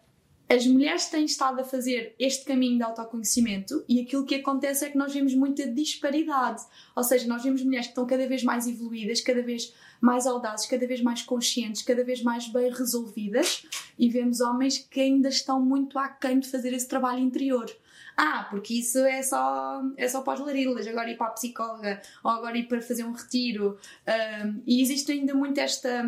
as 0.50 0.65
mulheres 0.65 1.06
têm 1.06 1.25
estado 1.25 1.62
a 1.62 1.63
fazer 1.63 2.15
este 2.18 2.44
caminho 2.44 2.77
de 2.77 2.84
autoconhecimento 2.84 3.86
e 3.88 4.01
aquilo 4.01 4.25
que 4.25 4.34
acontece 4.34 4.84
é 4.84 4.89
que 4.89 4.98
nós 4.98 5.13
vemos 5.13 5.36
muita 5.36 5.68
disparidade. 5.68 6.63
Ou 6.96 7.03
seja, 7.03 7.27
nós 7.27 7.44
vemos 7.44 7.63
mulheres 7.63 7.86
que 7.86 7.91
estão 7.91 8.08
cada 8.08 8.27
vez 8.27 8.44
mais 8.44 8.68
evoluídas, 8.68 9.22
cada 9.22 9.44
vez 9.44 9.72
mais 10.01 10.25
audazes, 10.25 10.65
cada 10.65 10.88
vez 10.88 11.01
mais 11.01 11.22
conscientes, 11.22 11.84
cada 11.84 12.03
vez 12.03 12.24
mais 12.24 12.48
bem 12.48 12.72
resolvidas 12.72 13.63
e 13.98 14.10
vemos 14.10 14.41
homens 14.41 14.79
que 14.79 15.00
ainda 15.00 15.29
estão 15.29 15.63
muito 15.63 16.00
aquém 16.00 16.39
de 16.39 16.50
fazer 16.50 16.74
esse 16.74 16.88
trabalho 16.88 17.20
interior. 17.20 17.70
Ah, 18.18 18.48
porque 18.50 18.74
isso 18.74 18.98
é 19.00 19.22
só, 19.22 19.84
é 19.96 20.08
só 20.08 20.22
para 20.22 20.34
as 20.34 20.39
larilas, 20.39 20.88
agora 20.88 21.12
ir 21.12 21.15
para 21.15 21.27
a 21.27 21.32
psicóloga 21.32 22.01
ou 22.24 22.32
agora 22.32 22.58
ir 22.58 22.68
para 22.68 22.82
fazer 22.82 23.03
um 23.03 23.12
retiro. 23.12 23.77
Um, 24.08 24.62
e 24.65 24.82
existe 24.82 25.12
ainda 25.12 25.34
muito 25.36 25.60
esta, 25.60 26.03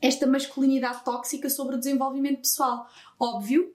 esta 0.00 0.26
masculinidade 0.26 1.04
tóxica 1.04 1.50
sobre 1.50 1.76
o 1.76 1.78
desenvolvimento 1.78 2.40
pessoal. 2.40 2.88
Óbvio 3.18 3.74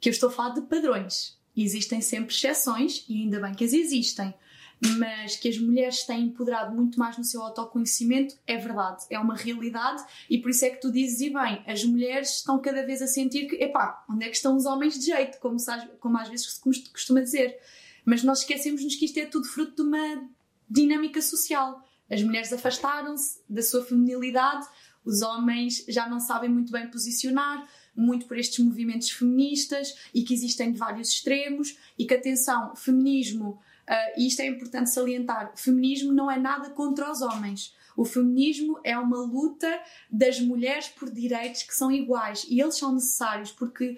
que 0.00 0.08
eu 0.08 0.12
estou 0.12 0.28
a 0.28 0.32
falar 0.32 0.54
de 0.54 0.62
padrões. 0.62 1.38
Existem 1.56 2.00
sempre 2.00 2.34
exceções 2.34 3.04
e 3.08 3.22
ainda 3.22 3.40
bem 3.40 3.54
que 3.54 3.64
as 3.64 3.72
existem 3.72 4.34
mas 4.80 5.36
que 5.36 5.48
as 5.48 5.58
mulheres 5.58 6.04
têm 6.04 6.24
empoderado 6.24 6.74
muito 6.74 6.98
mais 6.98 7.16
no 7.16 7.24
seu 7.24 7.42
autoconhecimento, 7.42 8.36
é 8.46 8.56
verdade, 8.56 9.04
é 9.10 9.18
uma 9.18 9.34
realidade 9.34 10.04
e 10.28 10.38
por 10.38 10.50
isso 10.50 10.64
é 10.64 10.70
que 10.70 10.80
tu 10.80 10.92
dizes, 10.92 11.20
e 11.20 11.30
bem, 11.30 11.62
as 11.66 11.82
mulheres 11.84 12.36
estão 12.36 12.60
cada 12.60 12.84
vez 12.84 13.00
a 13.00 13.06
sentir 13.06 13.46
que, 13.46 13.56
epá, 13.56 14.04
onde 14.08 14.24
é 14.24 14.28
que 14.28 14.36
estão 14.36 14.56
os 14.56 14.66
homens 14.66 14.98
de 14.98 15.06
jeito, 15.06 15.38
como, 15.38 15.56
como 15.98 16.18
às 16.18 16.28
vezes 16.28 16.46
se 16.52 16.90
costuma 16.90 17.20
dizer. 17.20 17.58
Mas 18.04 18.22
nós 18.22 18.40
esquecemos-nos 18.40 18.94
que 18.96 19.06
isto 19.06 19.18
é 19.18 19.26
tudo 19.26 19.48
fruto 19.48 19.76
de 19.76 19.82
uma 19.82 20.28
dinâmica 20.68 21.20
social. 21.22 21.82
As 22.08 22.22
mulheres 22.22 22.52
afastaram-se 22.52 23.40
da 23.48 23.62
sua 23.62 23.84
feminilidade, 23.84 24.66
os 25.06 25.22
homens 25.22 25.84
já 25.88 26.08
não 26.08 26.20
sabem 26.20 26.50
muito 26.50 26.70
bem 26.70 26.88
posicionar, 26.90 27.66
muito 27.96 28.26
por 28.26 28.36
estes 28.36 28.62
movimentos 28.62 29.08
feministas 29.08 29.94
e 30.12 30.22
que 30.22 30.34
existem 30.34 30.72
de 30.72 30.78
vários 30.78 31.08
extremos 31.08 31.78
e 31.98 32.04
que, 32.04 32.12
atenção, 32.12 32.76
feminismo 32.76 33.58
Uh, 33.86 34.20
e 34.20 34.26
isto 34.26 34.42
é 34.42 34.46
importante 34.46 34.90
salientar: 34.90 35.52
feminismo 35.54 36.12
não 36.12 36.28
é 36.28 36.36
nada 36.36 36.70
contra 36.70 37.10
os 37.10 37.22
homens. 37.22 37.72
O 37.96 38.04
feminismo 38.04 38.78
é 38.84 38.98
uma 38.98 39.16
luta 39.16 39.80
das 40.10 40.38
mulheres 40.38 40.88
por 40.88 41.10
direitos 41.10 41.62
que 41.62 41.74
são 41.74 41.90
iguais 41.90 42.44
e 42.48 42.60
eles 42.60 42.76
são 42.76 42.92
necessários 42.92 43.50
porque 43.50 43.96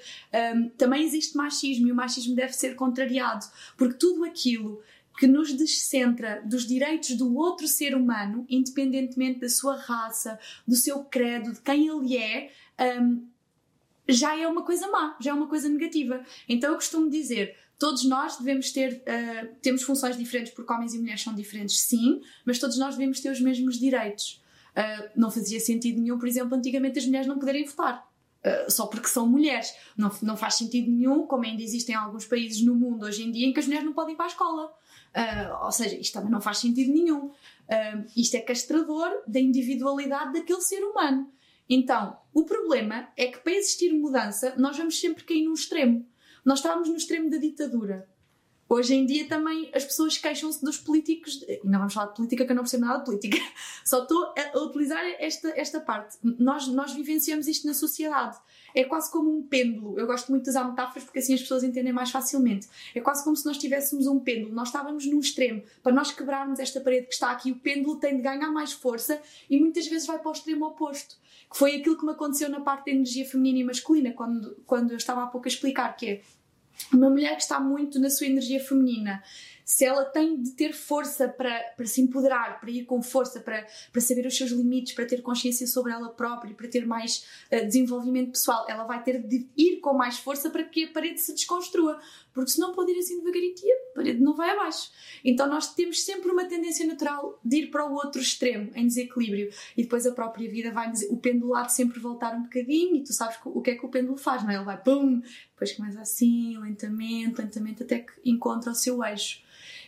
um, 0.55 0.69
também 0.69 1.03
existe 1.03 1.37
machismo 1.37 1.89
e 1.89 1.93
o 1.93 1.97
machismo 1.97 2.37
deve 2.37 2.53
ser 2.53 2.77
contrariado 2.77 3.45
porque 3.77 3.95
tudo 3.95 4.25
aquilo 4.25 4.81
que 5.19 5.27
nos 5.27 5.53
descentra 5.53 6.41
dos 6.45 6.65
direitos 6.65 7.17
do 7.17 7.37
outro 7.37 7.67
ser 7.67 7.95
humano, 7.95 8.47
independentemente 8.49 9.41
da 9.41 9.49
sua 9.49 9.77
raça, 9.77 10.39
do 10.67 10.77
seu 10.77 11.05
credo, 11.05 11.53
de 11.53 11.61
quem 11.61 11.89
ele 11.89 12.17
é, 12.17 12.51
um, 13.01 13.27
já 14.09 14.39
é 14.39 14.47
uma 14.47 14.63
coisa 14.63 14.89
má, 14.89 15.17
já 15.21 15.33
é 15.33 15.35
uma 15.35 15.49
coisa 15.49 15.69
negativa. 15.69 16.25
Então 16.49 16.71
eu 16.71 16.77
costumo 16.77 17.11
dizer: 17.11 17.57
Todos 17.79 18.05
nós 18.05 18.37
devemos 18.37 18.73
ter, 18.73 19.03
uh, 19.03 19.55
temos 19.63 19.83
funções 19.83 20.19
diferentes 20.19 20.53
porque 20.53 20.73
homens 20.73 20.95
e 20.95 20.99
mulheres 20.99 21.23
são 21.23 21.33
diferentes, 21.33 21.81
sim, 21.81 22.21
mas 22.45 22.59
todos 22.59 22.77
nós 22.77 22.97
devemos 22.97 23.21
ter 23.21 23.31
os 23.31 23.41
mesmos 23.41 23.79
direitos. 23.79 24.43
Uh, 24.71 25.11
não 25.17 25.31
fazia 25.31 25.61
sentido 25.61 26.01
nenhum, 26.01 26.19
por 26.19 26.27
exemplo, 26.27 26.57
antigamente 26.57 26.99
as 26.99 27.07
mulheres 27.07 27.27
não 27.27 27.39
poderem 27.39 27.65
votar. 27.65 28.09
Uh, 28.45 28.71
só 28.71 28.87
porque 28.87 29.07
são 29.07 29.29
mulheres. 29.29 29.73
Não, 29.97 30.11
não 30.23 30.37
faz 30.37 30.55
sentido 30.55 30.91
nenhum, 30.91 31.27
como 31.27 31.45
ainda 31.45 31.63
existem 31.63 31.95
alguns 31.95 32.25
países 32.25 32.63
no 32.63 32.75
mundo 32.75 33.05
hoje 33.07 33.23
em 33.23 33.31
dia 33.31 33.47
em 33.47 33.53
que 33.53 33.61
as 33.61 33.67
mulheres 33.67 33.87
não 33.87 33.93
podem 33.93 34.15
ir 34.15 34.17
para 34.17 34.27
a 34.27 34.29
escola. 34.29 34.73
Ou 35.63 35.73
seja, 35.73 35.97
isto 35.97 36.15
também 36.15 36.31
não 36.31 36.41
faz 36.41 36.59
sentido 36.59 36.93
nenhum. 36.93 37.31
isto 38.17 38.37
é 38.37 38.41
castrador 38.41 39.23
da 39.27 39.41
individualidade 39.41 40.33
daquele 40.33 40.61
ser 40.61 40.83
humano. 40.83 41.31
Então, 41.69 42.17
o 42.33 42.45
problema 42.45 43.09
é 43.17 43.27
que 43.27 43.39
para 43.39 43.53
existir 43.53 43.93
mudança, 43.93 44.55
nós 44.57 44.77
vamos 44.77 44.99
sempre 44.99 45.25
cair 45.25 45.45
num 45.45 45.53
extremo. 45.53 46.07
Nós 46.45 46.61
estávamos 46.61 46.89
no 46.89 46.97
extremo 46.97 47.29
da 47.29 47.37
ditadura. 47.37 48.09
Hoje 48.71 48.95
em 48.95 49.07
dia 49.07 49.27
também 49.27 49.71
as 49.75 49.83
pessoas 49.83 50.19
queixam-se 50.19 50.63
dos 50.63 50.77
políticos. 50.77 51.43
Não 51.65 51.79
vamos 51.79 51.95
falar 51.95 52.09
de 52.09 52.17
política, 52.17 52.45
que 52.45 52.53
eu 52.53 52.57
não 52.57 52.63
percebo 52.63 52.85
nada 52.85 52.99
de 52.99 53.05
política. 53.07 53.39
Só 53.83 54.03
estou 54.03 54.35
a 54.37 54.59
utilizar 54.59 55.03
esta, 55.19 55.49
esta 55.57 55.81
parte. 55.81 56.19
Nós, 56.23 56.69
nós 56.69 56.93
vivenciamos 56.93 57.49
isto 57.49 57.67
na 57.67 57.73
sociedade. 57.73 58.37
É 58.75 58.85
quase 58.85 59.11
como 59.11 59.35
um 59.35 59.43
pêndulo. 59.43 59.99
Eu 59.99 60.07
gosto 60.07 60.31
muito 60.31 60.45
de 60.45 60.51
usar 60.51 60.65
metáforas 60.65 61.05
porque 61.05 61.19
assim 61.19 61.33
as 61.33 61.41
pessoas 61.41 61.65
entendem 61.65 61.95
mais 61.95 62.11
facilmente. 62.11 62.69
É 62.95 63.01
quase 63.01 63.25
como 63.25 63.35
se 63.35 63.47
nós 63.47 63.57
tivéssemos 63.57 64.07
um 64.07 64.21
pêndulo. 64.21 64.55
Nós 64.55 64.69
estávamos 64.69 65.07
num 65.07 65.19
extremo. 65.19 65.63
Para 65.83 65.93
nós 65.93 66.13
quebrarmos 66.13 66.59
esta 66.59 66.79
parede 66.79 67.07
que 67.07 67.15
está 67.15 67.31
aqui, 67.31 67.51
o 67.51 67.57
pêndulo 67.57 67.97
tem 67.97 68.17
de 68.17 68.23
ganhar 68.23 68.51
mais 68.53 68.73
força 68.73 69.19
e 69.49 69.59
muitas 69.59 69.87
vezes 69.87 70.07
vai 70.07 70.19
para 70.19 70.29
o 70.29 70.33
extremo 70.33 70.67
oposto. 70.67 71.17
Que 71.51 71.57
foi 71.57 71.77
aquilo 71.77 71.97
que 71.97 72.05
me 72.05 72.13
aconteceu 72.13 72.51
na 72.51 72.61
parte 72.61 72.87
da 72.87 72.93
energia 72.93 73.25
feminina 73.25 73.61
e 73.61 73.65
masculina, 73.65 74.13
quando, 74.13 74.55
quando 74.67 74.91
eu 74.91 74.99
estava 74.99 75.23
há 75.23 75.27
pouco 75.27 75.49
a 75.49 75.49
explicar, 75.49 75.97
que 75.97 76.07
é 76.07 76.23
uma 76.93 77.11
mulher 77.11 77.37
que 77.37 77.43
está 77.43 77.61
muito 77.61 77.99
na 77.99 78.11
sua 78.11 78.27
energia 78.27 78.63
feminina, 78.63 79.23
se 79.69 79.85
ela 79.85 80.03
tem 80.03 80.41
de 80.41 80.53
ter 80.53 80.73
força 80.73 81.29
para, 81.29 81.61
para 81.77 81.85
se 81.85 82.01
empoderar, 82.01 82.59
para 82.59 82.71
ir 82.71 82.87
com 82.87 83.03
força, 83.03 83.39
para, 83.39 83.67
para 83.93 84.01
saber 84.01 84.27
os 84.27 84.35
seus 84.35 84.51
limites, 84.51 84.95
para 84.95 85.05
ter 85.05 85.21
consciência 85.21 85.67
sobre 85.67 85.93
ela 85.93 86.09
própria, 86.09 86.55
para 86.55 86.67
ter 86.69 86.87
mais 86.87 87.27
uh, 87.53 87.67
desenvolvimento 87.67 88.31
pessoal, 88.31 88.65
ela 88.67 88.85
vai 88.85 89.03
ter 89.03 89.23
de 89.23 89.47
ir 89.55 89.81
com 89.81 89.93
mais 89.93 90.19
força 90.19 90.49
para 90.49 90.65
que 90.65 90.85
a 90.85 90.89
parede 90.91 91.21
se 91.21 91.35
desconstrua. 91.35 92.01
Porque 92.39 92.53
senão 92.53 92.73
pode 92.73 92.93
ir 92.93 92.99
assim 93.01 93.19
devagarinho 93.19 93.53
a 93.91 93.95
parede 93.97 94.21
não 94.21 94.33
vai 94.33 94.51
abaixo. 94.51 94.93
Então 95.25 95.49
nós 95.49 95.75
temos 95.75 96.05
sempre 96.05 96.31
uma 96.31 96.45
tendência 96.45 96.87
natural 96.87 97.37
de 97.45 97.65
ir 97.65 97.67
para 97.73 97.85
o 97.85 97.95
outro 97.95 98.21
extremo, 98.21 98.71
em 98.77 98.87
desequilíbrio. 98.87 99.51
E 99.77 99.83
depois 99.83 100.07
a 100.07 100.13
própria 100.13 100.49
vida 100.49 100.71
vai 100.71 100.93
o 101.11 101.17
pêndulo 101.17 101.61
de 101.61 101.73
sempre 101.73 101.99
voltar 101.99 102.37
um 102.37 102.45
bocadinho 102.45 102.95
e 102.95 103.03
tu 103.03 103.13
sabes 103.13 103.37
o 103.45 103.61
que 103.61 103.73
é 103.73 103.75
que 103.75 103.85
o 103.85 103.89
pêndulo 103.89 104.17
faz, 104.17 104.45
não 104.45 104.51
é? 104.51 104.55
Ele 104.55 104.65
vai 104.65 104.81
pum, 104.81 105.21
depois 105.51 105.73
começa 105.73 106.01
assim, 106.01 106.57
lentamente, 106.59 107.41
lentamente, 107.41 107.83
até 107.83 107.99
que 107.99 108.13
encontra 108.25 108.71
o 108.71 108.75
seu 108.77 109.03
eixo. 109.03 109.43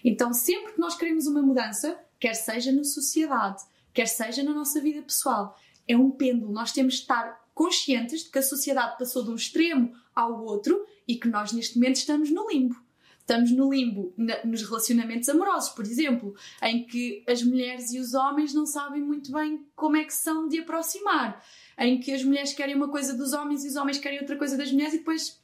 Então, 0.04 0.32
sempre 0.32 0.72
que 0.72 0.80
nós 0.80 0.96
queremos 0.96 1.28
uma 1.28 1.40
mudança, 1.40 1.96
quer 2.18 2.34
seja 2.34 2.72
na 2.72 2.82
sociedade, 2.82 3.62
quer 3.94 4.06
seja 4.06 4.42
na 4.42 4.52
nossa 4.52 4.80
vida 4.80 5.02
pessoal, 5.02 5.56
é 5.86 5.96
um 5.96 6.10
pêndulo. 6.10 6.52
Nós 6.52 6.72
temos 6.72 6.94
de 6.94 7.00
estar 7.02 7.39
conscientes 7.60 8.24
de 8.24 8.30
que 8.30 8.38
a 8.38 8.42
sociedade 8.42 8.96
passou 8.96 9.22
de 9.22 9.28
um 9.28 9.34
extremo 9.34 9.94
ao 10.14 10.42
outro 10.42 10.82
e 11.06 11.16
que 11.16 11.28
nós, 11.28 11.52
neste 11.52 11.78
momento, 11.78 11.96
estamos 11.96 12.30
no 12.30 12.48
limbo. 12.48 12.74
Estamos 13.18 13.50
no 13.50 13.70
limbo 13.70 14.14
nos 14.46 14.62
relacionamentos 14.62 15.28
amorosos, 15.28 15.68
por 15.68 15.84
exemplo, 15.84 16.34
em 16.62 16.86
que 16.86 17.22
as 17.28 17.42
mulheres 17.42 17.92
e 17.92 17.98
os 17.98 18.14
homens 18.14 18.54
não 18.54 18.64
sabem 18.64 19.02
muito 19.02 19.30
bem 19.30 19.62
como 19.76 19.98
é 19.98 20.04
que 20.04 20.14
são 20.14 20.48
de 20.48 20.58
aproximar, 20.58 21.44
em 21.78 22.00
que 22.00 22.12
as 22.12 22.24
mulheres 22.24 22.54
querem 22.54 22.74
uma 22.74 22.88
coisa 22.88 23.14
dos 23.14 23.34
homens 23.34 23.62
e 23.62 23.68
os 23.68 23.76
homens 23.76 23.98
querem 23.98 24.20
outra 24.20 24.38
coisa 24.38 24.56
das 24.56 24.72
mulheres 24.72 24.94
e 24.94 24.98
depois 25.00 25.38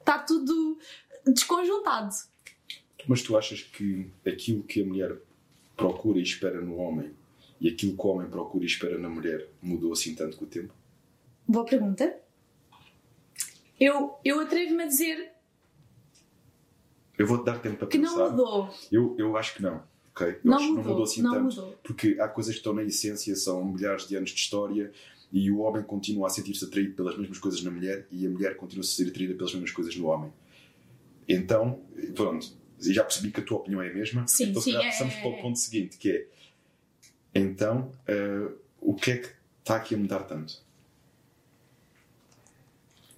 está 0.00 0.20
tudo 0.20 0.78
desconjuntado. 1.26 2.14
Mas 3.06 3.20
tu 3.20 3.36
achas 3.36 3.60
que 3.60 4.10
aquilo 4.26 4.62
que 4.62 4.80
a 4.80 4.86
mulher 4.86 5.18
procura 5.76 6.18
e 6.18 6.22
espera 6.22 6.62
no 6.62 6.78
homem 6.78 7.10
e 7.60 7.68
aquilo 7.68 7.94
que 7.94 8.06
o 8.06 8.08
homem 8.08 8.30
procura 8.30 8.64
e 8.64 8.66
espera 8.66 8.96
na 8.96 9.10
mulher 9.10 9.46
mudou 9.60 9.92
assim 9.92 10.14
tanto 10.14 10.38
com 10.38 10.46
o 10.46 10.48
tempo? 10.48 10.72
Boa 11.48 11.64
pergunta. 11.64 12.20
Eu, 13.80 14.18
eu 14.22 14.40
atrevo-me 14.40 14.82
a 14.82 14.86
dizer. 14.86 15.32
Eu 17.16 17.26
vou-te 17.26 17.46
dar 17.46 17.58
tempo 17.58 17.78
para 17.78 17.88
que 17.88 17.98
pensar. 17.98 18.12
Que 18.12 18.18
não 18.18 18.30
mudou. 18.30 18.74
Eu, 18.92 19.16
eu 19.18 19.36
acho 19.36 19.54
que 19.54 19.62
não. 19.62 19.82
Okay? 20.10 20.32
Eu 20.32 20.40
não 20.44 20.56
acho 20.56 20.66
mudou, 20.66 20.82
que 20.82 20.84
não 20.84 20.90
mudou 20.90 21.04
assim 21.04 21.22
não 21.22 21.32
tanto. 21.32 21.44
Mudou. 21.44 21.78
Porque 21.82 22.18
há 22.20 22.28
coisas 22.28 22.52
que 22.52 22.58
estão 22.58 22.74
na 22.74 22.82
essência, 22.82 23.34
são 23.34 23.64
milhares 23.64 24.06
de 24.06 24.14
anos 24.14 24.30
de 24.30 24.40
história 24.40 24.92
e 25.32 25.50
o 25.50 25.60
homem 25.60 25.82
continua 25.82 26.26
a 26.26 26.30
sentir-se 26.30 26.64
atraído 26.64 26.94
pelas 26.94 27.16
mesmas 27.16 27.38
coisas 27.38 27.62
na 27.62 27.70
mulher 27.70 28.06
e 28.10 28.26
a 28.26 28.30
mulher 28.30 28.54
continua 28.56 28.82
a 28.82 28.86
ser 28.86 29.08
atraída 29.08 29.34
pelas 29.34 29.52
mesmas 29.54 29.70
coisas 29.70 29.96
no 29.96 30.06
homem. 30.06 30.30
Então, 31.26 31.80
pronto, 32.14 32.46
já 32.78 33.04
percebi 33.04 33.30
que 33.30 33.40
a 33.40 33.42
tua 33.42 33.58
opinião 33.58 33.80
é 33.80 33.90
a 33.90 33.94
mesma, 33.94 34.26
sim, 34.26 34.50
então 34.50 34.62
sim, 34.62 34.74
é, 34.76 34.84
passamos 34.84 35.14
é, 35.14 35.20
para 35.20 35.30
o 35.30 35.34
é. 35.34 35.42
ponto 35.42 35.58
seguinte, 35.58 35.98
que 35.98 36.10
é 36.10 36.26
então 37.34 37.92
uh, 38.08 38.54
o 38.80 38.94
que 38.94 39.10
é 39.10 39.16
que 39.18 39.28
está 39.60 39.76
aqui 39.76 39.94
a 39.94 39.98
mudar 39.98 40.20
tanto? 40.20 40.67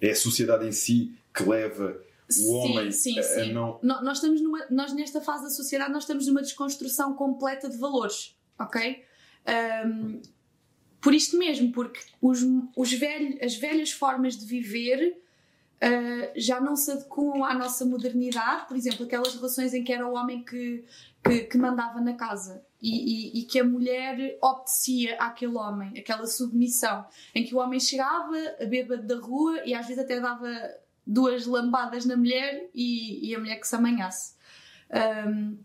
É 0.01 0.11
a 0.11 0.15
sociedade 0.15 0.65
em 0.67 0.71
si 0.71 1.13
que 1.33 1.43
leva 1.43 1.95
o 2.27 2.31
Sim, 2.33 2.55
homem 2.55 2.91
sim, 2.91 3.17
a, 3.17 3.21
a 3.21 3.23
sim. 3.23 3.53
não. 3.53 3.79
No- 3.83 4.01
Nós 4.01 4.17
estamos 4.17 4.41
numa, 4.41 4.65
nós 4.69 4.93
nesta 4.93 5.21
fase 5.21 5.43
da 5.43 5.49
sociedade 5.49 5.91
nós 5.91 6.03
estamos 6.03 6.25
numa 6.27 6.41
desconstrução 6.41 7.13
completa 7.13 7.69
de 7.69 7.77
valores, 7.77 8.35
ok? 8.57 9.03
Ahm, 9.45 10.21
por 11.01 11.13
isto 11.13 11.37
mesmo, 11.37 11.71
porque 11.71 11.99
os, 12.21 12.39
os 12.75 12.93
velho- 12.93 13.37
as 13.43 13.55
velhas 13.55 13.91
formas 13.91 14.37
de 14.37 14.45
viver 14.45 15.17
ah, 15.81 16.31
já 16.35 16.61
não 16.61 16.75
se 16.75 16.91
adequam 16.91 17.43
à 17.43 17.53
nossa 17.53 17.83
modernidade. 17.85 18.67
Por 18.67 18.77
exemplo, 18.77 19.05
aquelas 19.05 19.33
relações 19.35 19.73
em 19.73 19.83
que 19.83 19.91
era 19.91 20.07
o 20.07 20.13
homem 20.13 20.43
que, 20.43 20.85
que, 21.23 21.39
que 21.45 21.57
mandava 21.57 21.99
na 21.99 22.13
casa 22.13 22.63
e, 22.81 22.89
e- 23.37 23.39
e 23.39 23.43
que 23.43 23.59
a 23.59 23.63
mulher 23.63 24.37
obedecia 24.41 25.15
àquele 25.17 25.55
homem, 25.55 25.97
aquela 25.97 26.25
submissão, 26.25 27.05
em 27.35 27.43
que 27.45 27.53
o 27.53 27.59
homem 27.59 27.79
chegava, 27.79 28.35
a 28.59 28.65
bêbado 28.65 29.03
da 29.05 29.17
rua 29.19 29.61
e 29.65 29.73
às 29.73 29.85
vezes 29.87 30.03
até 30.03 30.19
dava 30.19 30.49
duas 31.05 31.45
lambadas 31.45 32.05
na 32.05 32.15
mulher 32.17 32.69
e, 32.73 33.29
e 33.29 33.35
a 33.35 33.39
mulher 33.39 33.59
que 33.59 33.67
se 33.67 33.75
amanhasse. 33.75 34.33
Ahm, 34.89 35.57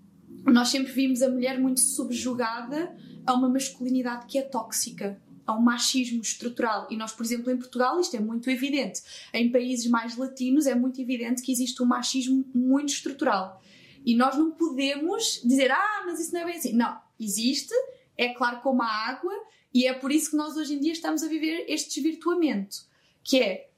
nós 0.44 0.68
sempre 0.68 0.92
vimos 0.92 1.23
a 1.23 1.28
mulher 1.28 1.58
muito 1.58 1.80
subjugada 1.80 2.94
a 3.26 3.35
uma 3.35 3.49
masculinidade 3.49 4.26
que 4.26 4.38
é 4.38 4.42
tóxica, 4.42 5.20
a 5.46 5.54
um 5.56 5.61
machismo 5.61 6.20
estrutural. 6.20 6.87
E 6.90 6.96
nós, 6.96 7.12
por 7.12 7.25
exemplo, 7.25 7.50
em 7.50 7.56
Portugal, 7.56 7.99
isto 8.00 8.16
é 8.16 8.20
muito 8.20 8.50
evidente. 8.50 9.00
Em 9.32 9.50
países 9.50 9.87
mais 9.88 10.16
latinos 10.16 10.66
é 10.66 10.75
muito 10.75 11.00
evidente 11.00 11.42
que 11.42 11.52
existe 11.52 11.82
um 11.82 11.87
machismo 11.87 12.44
muito 12.54 12.90
estrutural. 12.90 13.61
E 14.04 14.14
nós 14.14 14.37
não 14.37 14.50
podemos 14.52 15.40
dizer, 15.44 15.70
ah, 15.70 16.02
mas 16.06 16.20
isso 16.20 16.32
não 16.32 16.40
é 16.40 16.44
bem 16.44 16.56
assim. 16.56 16.73
Não, 16.73 16.96
existe, 17.18 17.75
é 18.16 18.32
claro 18.35 18.61
como 18.61 18.82
a 18.82 18.87
água, 18.87 19.32
e 19.73 19.87
é 19.87 19.92
por 19.92 20.11
isso 20.11 20.30
que 20.30 20.37
nós 20.37 20.56
hoje 20.56 20.75
em 20.75 20.80
dia 20.80 20.92
estamos 20.92 21.23
a 21.23 21.28
viver 21.28 21.66
este 21.68 22.00
desvirtuamento, 22.00 22.78
que 23.23 23.40
é 23.40 23.68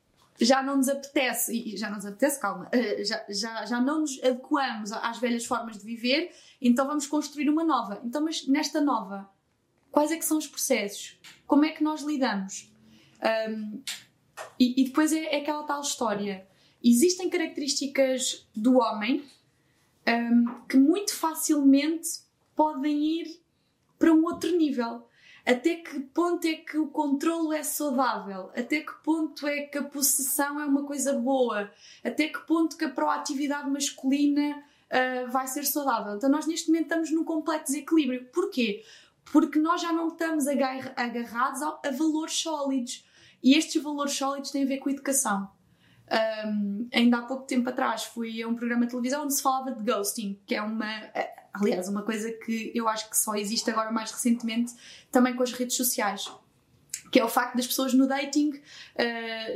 já 0.40 0.62
não 0.62 0.76
nos 0.76 0.88
apetece, 0.88 1.52
e 1.52 1.76
já 1.76 1.88
não 1.88 1.96
nos 1.96 2.06
apetece, 2.06 2.40
calma, 2.40 2.68
eh, 2.70 3.02
já, 3.04 3.24
já, 3.28 3.66
já 3.66 3.80
não 3.80 4.02
nos 4.02 4.22
adequamos 4.22 4.92
às 4.92 5.18
velhas 5.18 5.44
formas 5.44 5.78
de 5.78 5.84
viver, 5.84 6.30
então 6.60 6.86
vamos 6.86 7.06
construir 7.06 7.50
uma 7.50 7.64
nova. 7.64 8.00
Então, 8.04 8.22
mas 8.22 8.46
nesta 8.46 8.80
nova, 8.80 9.28
quais 9.90 10.12
é 10.12 10.16
que 10.16 10.24
são 10.24 10.38
os 10.38 10.46
processos? 10.46 11.18
Como 11.46 11.64
é 11.64 11.70
que 11.70 11.82
nós 11.82 12.02
lidamos? 12.02 12.72
Ahm, 13.20 13.82
e, 14.58 14.80
e 14.80 14.84
depois 14.84 15.12
é, 15.12 15.34
é 15.34 15.40
aquela 15.40 15.64
tal 15.64 15.80
história. 15.80 16.46
Existem 16.82 17.28
características 17.28 18.48
do 18.54 18.78
homem 18.78 19.24
ahm, 20.06 20.44
que 20.68 20.76
muito 20.76 21.14
facilmente 21.14 22.27
podem 22.58 23.20
ir 23.20 23.40
para 23.96 24.12
um 24.12 24.24
outro 24.24 24.50
nível. 24.50 25.06
Até 25.46 25.76
que 25.76 26.00
ponto 26.00 26.44
é 26.44 26.54
que 26.54 26.76
o 26.76 26.88
controlo 26.88 27.52
é 27.52 27.62
saudável? 27.62 28.50
Até 28.50 28.80
que 28.80 28.92
ponto 29.04 29.46
é 29.46 29.62
que 29.62 29.78
a 29.78 29.82
possessão 29.84 30.60
é 30.60 30.66
uma 30.66 30.84
coisa 30.84 31.12
boa? 31.14 31.70
Até 32.04 32.26
que 32.26 32.40
ponto 32.40 32.76
que 32.76 32.84
a 32.84 32.90
proatividade 32.90 33.70
masculina 33.70 34.62
ah, 34.90 35.30
vai 35.30 35.46
ser 35.46 35.64
saudável? 35.64 36.16
Então 36.16 36.28
nós 36.28 36.46
neste 36.46 36.66
momento 36.66 36.86
estamos 36.86 37.12
num 37.12 37.24
completo 37.24 37.66
desequilíbrio. 37.66 38.26
Porquê? 38.32 38.84
Porque 39.32 39.60
nós 39.60 39.80
já 39.80 39.92
não 39.92 40.08
estamos 40.08 40.48
agar- 40.48 40.92
agarrados 40.96 41.62
a, 41.62 41.78
a 41.84 41.90
valores 41.92 42.34
sólidos. 42.34 43.06
E 43.40 43.54
estes 43.54 43.80
valores 43.80 44.14
sólidos 44.14 44.50
têm 44.50 44.64
a 44.64 44.66
ver 44.66 44.78
com 44.78 44.88
a 44.88 44.92
educação. 44.92 45.48
Um, 46.46 46.88
ainda 46.92 47.18
há 47.18 47.22
pouco 47.22 47.44
tempo 47.44 47.68
atrás 47.68 48.04
fui 48.04 48.42
a 48.42 48.48
um 48.48 48.54
programa 48.54 48.86
de 48.86 48.90
televisão 48.90 49.24
onde 49.24 49.34
se 49.34 49.42
falava 49.42 49.70
de 49.72 49.82
ghosting, 49.84 50.40
que 50.46 50.54
é 50.54 50.62
uma, 50.62 50.90
aliás, 51.52 51.88
uma 51.88 52.02
coisa 52.02 52.30
que 52.32 52.72
eu 52.74 52.88
acho 52.88 53.08
que 53.08 53.16
só 53.16 53.34
existe 53.34 53.70
agora 53.70 53.90
mais 53.90 54.10
recentemente 54.10 54.72
também 55.10 55.34
com 55.34 55.42
as 55.42 55.52
redes 55.52 55.76
sociais. 55.76 56.30
Que 57.10 57.20
é 57.20 57.24
o 57.24 57.28
facto 57.28 57.56
das 57.56 57.66
pessoas 57.66 57.94
no 57.94 58.06
dating, 58.06 58.60
eh, 58.94 59.54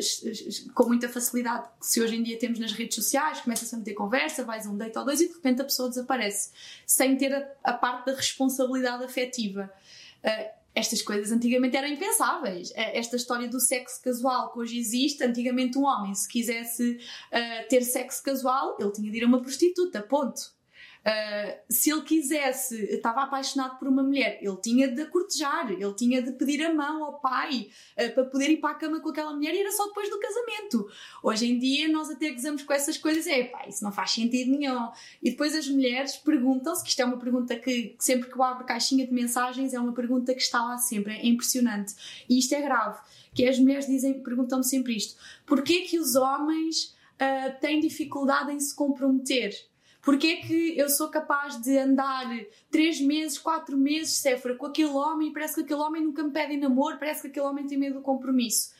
com 0.74 0.87
muita 0.87 1.07
facilidade, 1.07 1.68
que 1.78 1.87
se 1.87 2.00
hoje 2.00 2.16
em 2.16 2.22
dia 2.22 2.38
temos 2.38 2.59
nas 2.59 2.72
redes 2.72 2.94
sociais, 2.94 3.42
começa-se 3.42 3.74
a 3.74 3.78
meter 3.78 3.92
conversa, 3.92 4.42
vais 4.42 4.66
a 4.66 4.70
um 4.70 4.76
date 4.76 4.98
ou 4.98 5.05
dois 5.05 5.20
e 5.20 5.28
de 5.28 5.35
repente 5.35 5.61
a 5.61 5.64
pessoa 5.64 5.90
desaparece, 5.90 6.50
sem 6.87 7.14
ter 7.14 7.35
a, 7.35 7.46
a 7.62 7.74
parte 7.74 8.07
da 8.07 8.14
responsabilidade 8.14 9.05
afetiva. 9.05 9.70
Eh, 10.22 10.52
estas 10.74 11.02
coisas 11.02 11.31
antigamente 11.31 11.76
eram 11.76 11.88
impensáveis. 11.88 12.72
Eh, 12.74 12.98
Esta 12.98 13.16
história 13.16 13.46
do 13.48 13.61
sexo 13.61 14.00
casual 14.02 14.50
que 14.52 14.59
hoje 14.59 14.78
existe, 14.78 15.22
antigamente 15.22 15.76
um 15.76 15.85
homem, 15.85 16.14
se 16.14 16.26
quisesse 16.26 16.98
eh, 17.31 17.64
ter 17.64 17.83
sexo 17.83 18.22
casual, 18.22 18.78
ele 18.81 18.92
tinha 18.92 19.11
de 19.11 19.18
ir 19.18 19.24
a 19.24 19.26
uma 19.26 19.42
prostituta, 19.42 20.00
ponto. 20.00 20.55
Uh, 21.02 21.58
se 21.68 21.90
ele 21.90 22.02
quisesse, 22.02 22.80
estava 22.84 23.22
apaixonado 23.22 23.76
por 23.78 23.88
uma 23.88 24.04
mulher, 24.04 24.38
ele 24.40 24.56
tinha 24.62 24.86
de 24.86 25.04
cortejar, 25.06 25.72
ele 25.72 25.94
tinha 25.94 26.22
de 26.22 26.30
pedir 26.32 26.64
a 26.64 26.72
mão 26.72 27.02
ao 27.02 27.18
pai 27.18 27.68
uh, 27.98 28.14
para 28.14 28.24
poder 28.24 28.50
ir 28.50 28.58
para 28.58 28.70
a 28.70 28.74
cama 28.74 29.00
com 29.00 29.08
aquela 29.08 29.34
mulher 29.34 29.52
e 29.52 29.58
era 29.58 29.72
só 29.72 29.88
depois 29.88 30.08
do 30.08 30.20
casamento. 30.20 30.88
Hoje 31.20 31.50
em 31.50 31.58
dia 31.58 31.88
nós 31.88 32.08
até 32.08 32.30
gozamos 32.30 32.62
com 32.62 32.72
essas 32.72 32.96
coisas, 32.96 33.26
é 33.26 33.42
pá, 33.44 33.66
isso 33.66 33.82
não 33.82 33.90
faz 33.90 34.12
sentido 34.12 34.56
nenhum. 34.56 34.88
E 35.20 35.30
depois 35.32 35.56
as 35.56 35.66
mulheres 35.66 36.16
perguntam-se, 36.16 36.84
que 36.84 36.90
isto 36.90 37.02
é 37.02 37.04
uma 37.04 37.18
pergunta 37.18 37.56
que 37.56 37.72
que 37.72 38.04
sempre 38.04 38.30
que 38.30 38.36
eu 38.36 38.42
abro 38.42 38.64
caixinha 38.64 39.06
de 39.06 39.12
mensagens 39.12 39.72
é 39.72 39.80
uma 39.80 39.92
pergunta 39.92 40.34
que 40.34 40.40
está 40.40 40.62
lá 40.62 40.78
sempre, 40.78 41.14
é 41.14 41.26
impressionante. 41.26 41.94
E 42.28 42.38
isto 42.38 42.54
é 42.54 42.60
grave, 42.60 43.00
que 43.34 43.46
as 43.46 43.58
mulheres 43.58 43.86
dizem, 43.86 44.22
perguntam-me 44.22 44.64
sempre 44.64 44.96
isto: 44.96 45.18
porquê 45.46 45.82
que 45.82 45.98
os 45.98 46.14
homens 46.14 46.94
uh, 47.14 47.60
têm 47.60 47.80
dificuldade 47.80 48.52
em 48.52 48.60
se 48.60 48.74
comprometer? 48.74 49.52
Porquê 50.02 50.26
é 50.26 50.36
que 50.36 50.76
eu 50.76 50.88
sou 50.88 51.08
capaz 51.08 51.62
de 51.62 51.78
andar 51.78 52.28
três 52.70 53.00
meses, 53.00 53.38
quatro 53.38 53.76
meses, 53.76 54.16
Séfora, 54.16 54.56
com 54.56 54.66
aquele 54.66 54.90
homem 54.90 55.32
parece 55.32 55.54
que 55.54 55.60
aquele 55.60 55.80
homem 55.80 56.02
nunca 56.02 56.24
me 56.24 56.32
pede 56.32 56.56
namoro, 56.56 56.98
parece 56.98 57.22
que 57.22 57.28
aquele 57.28 57.46
homem 57.46 57.66
tem 57.68 57.78
medo 57.78 57.94
do 57.94 58.02
compromisso? 58.02 58.72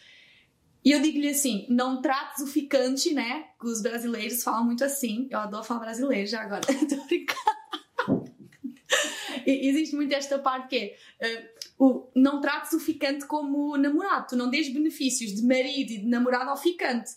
E 0.85 0.91
eu 0.91 1.01
digo-lhe 1.01 1.29
assim: 1.29 1.65
não 1.69 2.03
trates 2.03 2.43
o 2.43 2.47
ficante, 2.47 3.15
né? 3.15 3.47
Que 3.61 3.67
os 3.67 3.81
brasileiros 3.81 4.43
falam 4.43 4.65
muito 4.65 4.83
assim. 4.83 5.29
Eu 5.31 5.39
adoro 5.39 5.63
falar 5.63 5.81
brasileiro 5.81 6.27
já 6.27 6.43
agora. 6.43 6.63
Estou 6.69 7.07
brincando. 7.07 8.33
Existe 9.47 9.95
muito 9.95 10.13
esta 10.13 10.41
parte 10.41 10.69
que 10.69 10.77
é. 10.77 10.97
eh, 11.21 11.53
o, 11.79 12.09
não 12.15 12.41
trates 12.41 12.73
o 12.75 12.81
ficante 12.81 13.27
como 13.27 13.77
namorado, 13.77 14.29
tu 14.29 14.37
não 14.37 14.49
dês 14.49 14.73
benefícios 14.73 15.35
de 15.35 15.43
marido 15.43 15.91
e 15.91 15.99
de 15.99 16.07
namorado 16.07 16.51
ao 16.51 16.57
ficante. 16.57 17.11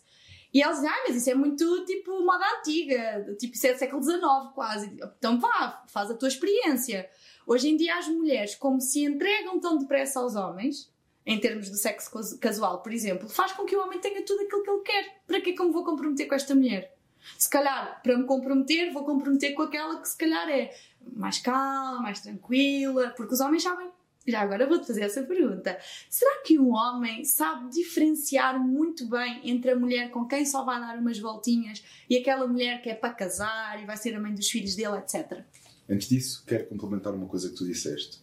E 0.56 0.62
eles 0.64 0.78
dizem, 0.78 0.90
ah, 0.90 1.04
mas 1.06 1.18
isso 1.18 1.30
é 1.30 1.36
muito 1.36 1.84
tipo 1.86 2.26
moda 2.26 2.46
antiga, 2.60 3.36
tipo 3.38 3.54
isso 3.56 3.68
é 3.68 3.76
século 3.78 4.02
XIX 4.02 4.22
quase. 4.54 4.98
Então 5.18 5.38
vá, 5.38 5.84
faz 5.90 6.10
a 6.10 6.14
tua 6.14 6.30
experiência. 6.30 7.10
Hoje 7.46 7.68
em 7.70 7.76
dia 7.76 7.98
as 7.98 8.08
mulheres, 8.08 8.56
como 8.56 8.80
se 8.80 9.04
entregam 9.04 9.60
tão 9.60 9.78
depressa 9.78 10.22
aos 10.22 10.34
homens, 10.36 10.90
em 11.26 11.38
termos 11.42 11.70
de 11.70 11.78
sexo 11.78 12.10
casu- 12.10 12.40
casual, 12.40 12.82
por 12.82 12.94
exemplo, 12.94 13.28
faz 13.28 13.52
com 13.52 13.66
que 13.66 13.76
o 13.76 13.82
homem 13.84 14.00
tenha 14.00 14.24
tudo 14.24 14.44
aquilo 14.44 14.64
que 14.64 14.70
ele 14.72 14.82
quer. 14.84 15.22
Para 15.28 15.42
que 15.42 15.50
é 15.50 15.54
que 15.54 15.62
eu 15.62 15.66
me 15.66 15.74
vou 15.74 15.84
comprometer 15.84 16.26
com 16.26 16.36
esta 16.36 16.56
mulher? 16.56 16.96
Se 17.38 17.50
calhar, 17.50 18.02
para 18.02 18.18
me 18.18 18.24
comprometer, 18.24 18.94
vou 18.94 19.04
comprometer 19.04 19.54
com 19.56 19.64
aquela 19.64 20.00
que 20.00 20.08
se 20.08 20.18
calhar 20.18 20.48
é 20.48 20.74
mais 21.16 21.40
calma, 21.40 22.00
mais 22.02 22.22
tranquila, 22.22 23.14
porque 23.18 23.34
os 23.34 23.42
homens 23.42 23.64
sabem. 23.64 23.90
Já 24.28 24.42
agora 24.42 24.66
vou-te 24.68 24.88
fazer 24.88 25.02
essa 25.04 25.22
pergunta. 25.24 25.78
Será 26.10 26.42
que 26.42 26.58
um 26.58 26.74
homem 26.74 27.24
sabe 27.24 27.70
diferenciar 27.70 28.60
muito 28.60 29.08
bem 29.08 29.40
entre 29.44 29.72
a 29.72 29.76
mulher 29.76 30.10
com 30.10 30.26
quem 30.26 30.46
só 30.46 30.66
vai 30.66 30.80
dar 30.80 30.98
umas 30.98 31.20
voltinhas 31.20 31.84
e 32.10 32.18
aquela 32.18 32.48
mulher 32.48 32.82
que 32.82 32.90
é 32.90 32.96
para 32.96 33.14
casar 33.14 33.82
e 33.82 33.86
vai 33.86 33.96
ser 33.98 34.16
a 34.16 34.20
mãe 34.20 34.34
dos 34.34 34.50
filhos 34.50 34.76
dele, 34.76 34.98
etc? 34.98 35.44
Antes 35.88 36.10
disso, 36.10 36.44
quero 36.48 36.66
complementar 36.66 37.14
uma 37.14 37.28
coisa 37.28 37.50
que 37.50 37.56
tu 37.56 37.66
disseste, 37.66 38.20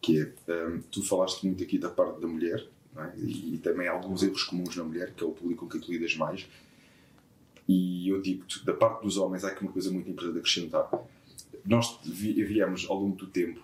que 0.00 0.20
é, 0.22 0.52
hum, 0.68 0.82
tu 0.90 1.02
falaste 1.02 1.44
muito 1.46 1.62
aqui 1.62 1.76
da 1.78 1.90
parte 1.90 2.18
da 2.20 2.26
mulher, 2.26 2.66
é? 2.96 3.12
e, 3.18 3.54
e 3.54 3.58
também 3.58 3.86
há 3.88 3.92
alguns 3.92 4.22
erros 4.22 4.44
comuns 4.44 4.74
na 4.74 4.84
mulher, 4.84 5.12
que 5.12 5.22
é 5.22 5.26
o 5.26 5.32
público 5.32 5.66
com 5.66 5.70
que 5.78 5.84
tu 5.84 5.92
lidas 5.92 6.16
mais, 6.16 6.46
e 7.68 8.08
eu 8.08 8.20
digo-te, 8.22 8.64
da 8.64 8.72
parte 8.72 9.02
dos 9.02 9.18
homens 9.18 9.44
há 9.44 9.48
aqui 9.48 9.62
uma 9.62 9.72
coisa 9.72 9.90
muito 9.90 10.08
importante 10.10 10.36
a 10.36 10.40
acrescentar. 10.40 10.90
Nós 11.64 11.98
vi- 12.04 12.42
viemos 12.44 12.86
ao 12.88 12.98
longo 12.98 13.16
do 13.16 13.26
tempo, 13.26 13.62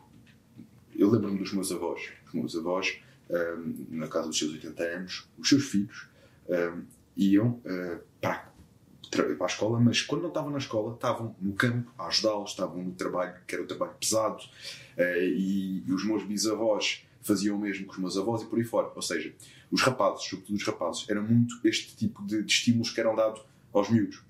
eu 0.98 1.10
lembro-me 1.10 1.38
dos 1.38 1.52
meus 1.52 1.70
avós, 1.70 2.10
os 2.26 2.34
meus 2.34 2.56
avós, 2.56 3.00
hum, 3.30 3.86
na 3.90 4.08
casa 4.08 4.26
dos 4.28 4.38
seus 4.38 4.52
80 4.52 4.82
anos, 4.82 5.28
os 5.38 5.48
seus 5.48 5.64
filhos 5.64 6.08
hum, 6.48 6.82
iam 7.16 7.50
uh, 7.64 8.00
para, 8.20 8.52
para 9.10 9.46
a 9.46 9.46
escola, 9.46 9.80
mas 9.80 10.02
quando 10.02 10.22
não 10.22 10.28
estavam 10.28 10.50
na 10.50 10.58
escola, 10.58 10.94
estavam 10.94 11.34
no 11.40 11.52
campo 11.52 11.90
a 11.96 12.08
ajudá-los, 12.08 12.50
estavam 12.50 12.82
no 12.82 12.92
trabalho, 12.92 13.34
que 13.46 13.54
era 13.54 13.64
o 13.64 13.66
trabalho 13.66 13.94
pesado, 13.98 14.42
eh, 14.96 15.28
e, 15.28 15.82
e 15.86 15.92
os 15.92 16.04
meus 16.04 16.24
bisavós 16.24 17.06
faziam 17.22 17.56
o 17.56 17.60
mesmo 17.60 17.86
com 17.86 17.92
os 17.92 17.98
meus 17.98 18.16
avós 18.18 18.42
e 18.42 18.46
por 18.46 18.58
aí 18.58 18.64
fora. 18.64 18.92
Ou 18.94 19.00
seja, 19.00 19.34
os 19.70 19.80
rapazes, 19.80 20.26
sobretudo 20.28 20.56
os 20.56 20.64
rapazes, 20.64 21.08
era 21.08 21.22
muito 21.22 21.58
este 21.64 21.96
tipo 21.96 22.22
de, 22.26 22.42
de 22.42 22.52
estímulos 22.52 22.90
que 22.90 23.00
eram 23.00 23.14
dados 23.14 23.40
aos 23.72 23.88
miúdos, 23.88 24.22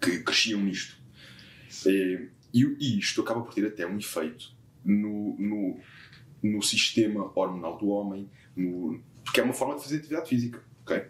que 0.00 0.20
cresciam 0.20 0.60
nisto. 0.62 0.96
Eh, 1.86 2.28
E, 2.52 2.64
e 2.80 2.98
isto 2.98 3.20
acaba 3.22 3.42
por 3.42 3.54
ter 3.54 3.66
até 3.66 3.86
um 3.86 3.96
efeito 3.96 4.52
no, 4.84 5.36
no, 5.38 5.80
no 6.42 6.62
sistema 6.62 7.30
hormonal 7.34 7.78
do 7.78 7.88
homem, 7.88 8.28
no, 8.56 9.00
porque 9.24 9.40
é 9.40 9.42
uma 9.42 9.52
forma 9.52 9.76
de 9.76 9.82
fazer 9.82 9.96
atividade 9.96 10.28
física. 10.28 10.62
ok? 10.82 11.04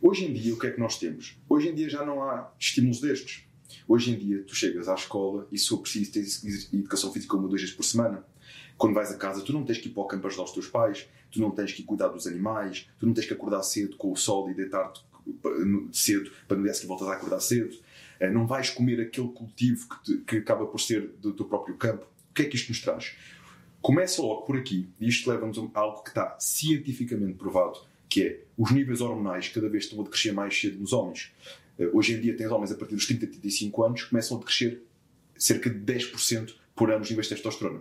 Hoje 0.00 0.26
em 0.26 0.32
dia, 0.32 0.54
o 0.54 0.58
que 0.58 0.66
é 0.66 0.70
que 0.70 0.80
nós 0.80 0.98
temos? 0.98 1.38
Hoje 1.48 1.68
em 1.68 1.74
dia 1.74 1.88
já 1.88 2.04
não 2.04 2.22
há 2.22 2.52
estímulos 2.58 3.00
destes. 3.00 3.44
Hoje 3.88 4.12
em 4.12 4.18
dia, 4.18 4.42
tu 4.42 4.54
chegas 4.54 4.88
à 4.88 4.94
escola 4.94 5.48
e 5.50 5.58
se 5.58 5.68
for 5.68 5.78
preciso 5.78 6.12
tens 6.12 6.44
educação 6.72 7.12
física 7.12 7.36
uma 7.36 7.48
duas 7.48 7.60
vezes 7.60 7.74
por 7.74 7.84
semana. 7.84 8.24
Quando 8.76 8.94
vais 8.94 9.10
a 9.10 9.16
casa, 9.16 9.42
tu 9.42 9.52
não 9.52 9.64
tens 9.64 9.78
que 9.78 9.88
ir 9.88 9.92
para 9.92 10.02
o 10.02 10.06
campo 10.06 10.26
ajudar 10.26 10.44
os 10.44 10.52
teus 10.52 10.68
pais, 10.68 11.08
tu 11.30 11.40
não 11.40 11.50
tens 11.50 11.72
que 11.72 11.82
cuidar 11.82 12.08
dos 12.08 12.26
animais, 12.26 12.88
tu 12.98 13.06
não 13.06 13.14
tens 13.14 13.26
que 13.26 13.32
acordar 13.32 13.62
cedo 13.62 13.96
com 13.96 14.12
o 14.12 14.16
sol 14.16 14.50
e 14.50 14.54
deitar-te 14.54 15.04
cedo 15.92 16.30
para 16.46 16.56
no 16.56 16.62
dia 16.62 16.74
seguinte 16.74 16.88
voltas 16.88 17.08
a 17.08 17.14
acordar 17.14 17.40
cedo. 17.40 17.76
Eh, 18.20 18.30
não 18.30 18.46
vais 18.46 18.70
comer 18.70 19.00
aquele 19.00 19.28
cultivo 19.28 19.88
que, 19.88 20.02
te, 20.04 20.18
que 20.18 20.36
acaba 20.36 20.66
por 20.66 20.80
ser 20.80 21.08
do 21.20 21.32
teu 21.32 21.46
próprio 21.46 21.76
campo. 21.76 22.06
O 22.36 22.38
que 22.38 22.42
é 22.42 22.44
que 22.44 22.56
isto 22.56 22.68
nos 22.68 22.82
traz? 22.82 23.16
Começa 23.80 24.20
logo 24.20 24.42
por 24.42 24.58
aqui, 24.58 24.90
e 25.00 25.08
isto 25.08 25.30
leva-nos 25.30 25.56
a 25.56 25.80
algo 25.80 26.02
que 26.02 26.10
está 26.10 26.36
cientificamente 26.38 27.32
provado, 27.32 27.78
que 28.10 28.22
é 28.22 28.40
os 28.58 28.70
níveis 28.72 29.00
hormonais 29.00 29.48
cada 29.48 29.70
vez 29.70 29.84
estão 29.84 30.02
a 30.02 30.06
crescer 30.06 30.32
mais 30.32 30.54
cedo 30.54 30.78
nos 30.78 30.92
homens. 30.92 31.32
Eh, 31.78 31.88
hoje 31.94 32.12
em 32.12 32.20
dia, 32.20 32.36
tens 32.36 32.50
homens 32.50 32.70
a 32.70 32.74
partir 32.74 32.94
dos 32.94 33.06
30 33.06 33.24
a 33.24 33.28
35 33.30 33.82
anos 33.82 34.02
começam 34.02 34.36
a 34.36 34.42
crescer 34.42 34.82
cerca 35.34 35.70
de 35.70 35.78
10% 35.78 36.54
por 36.74 36.90
ano 36.90 37.00
os 37.00 37.08
níveis 37.08 37.26
de 37.26 37.36
testosterona. 37.36 37.80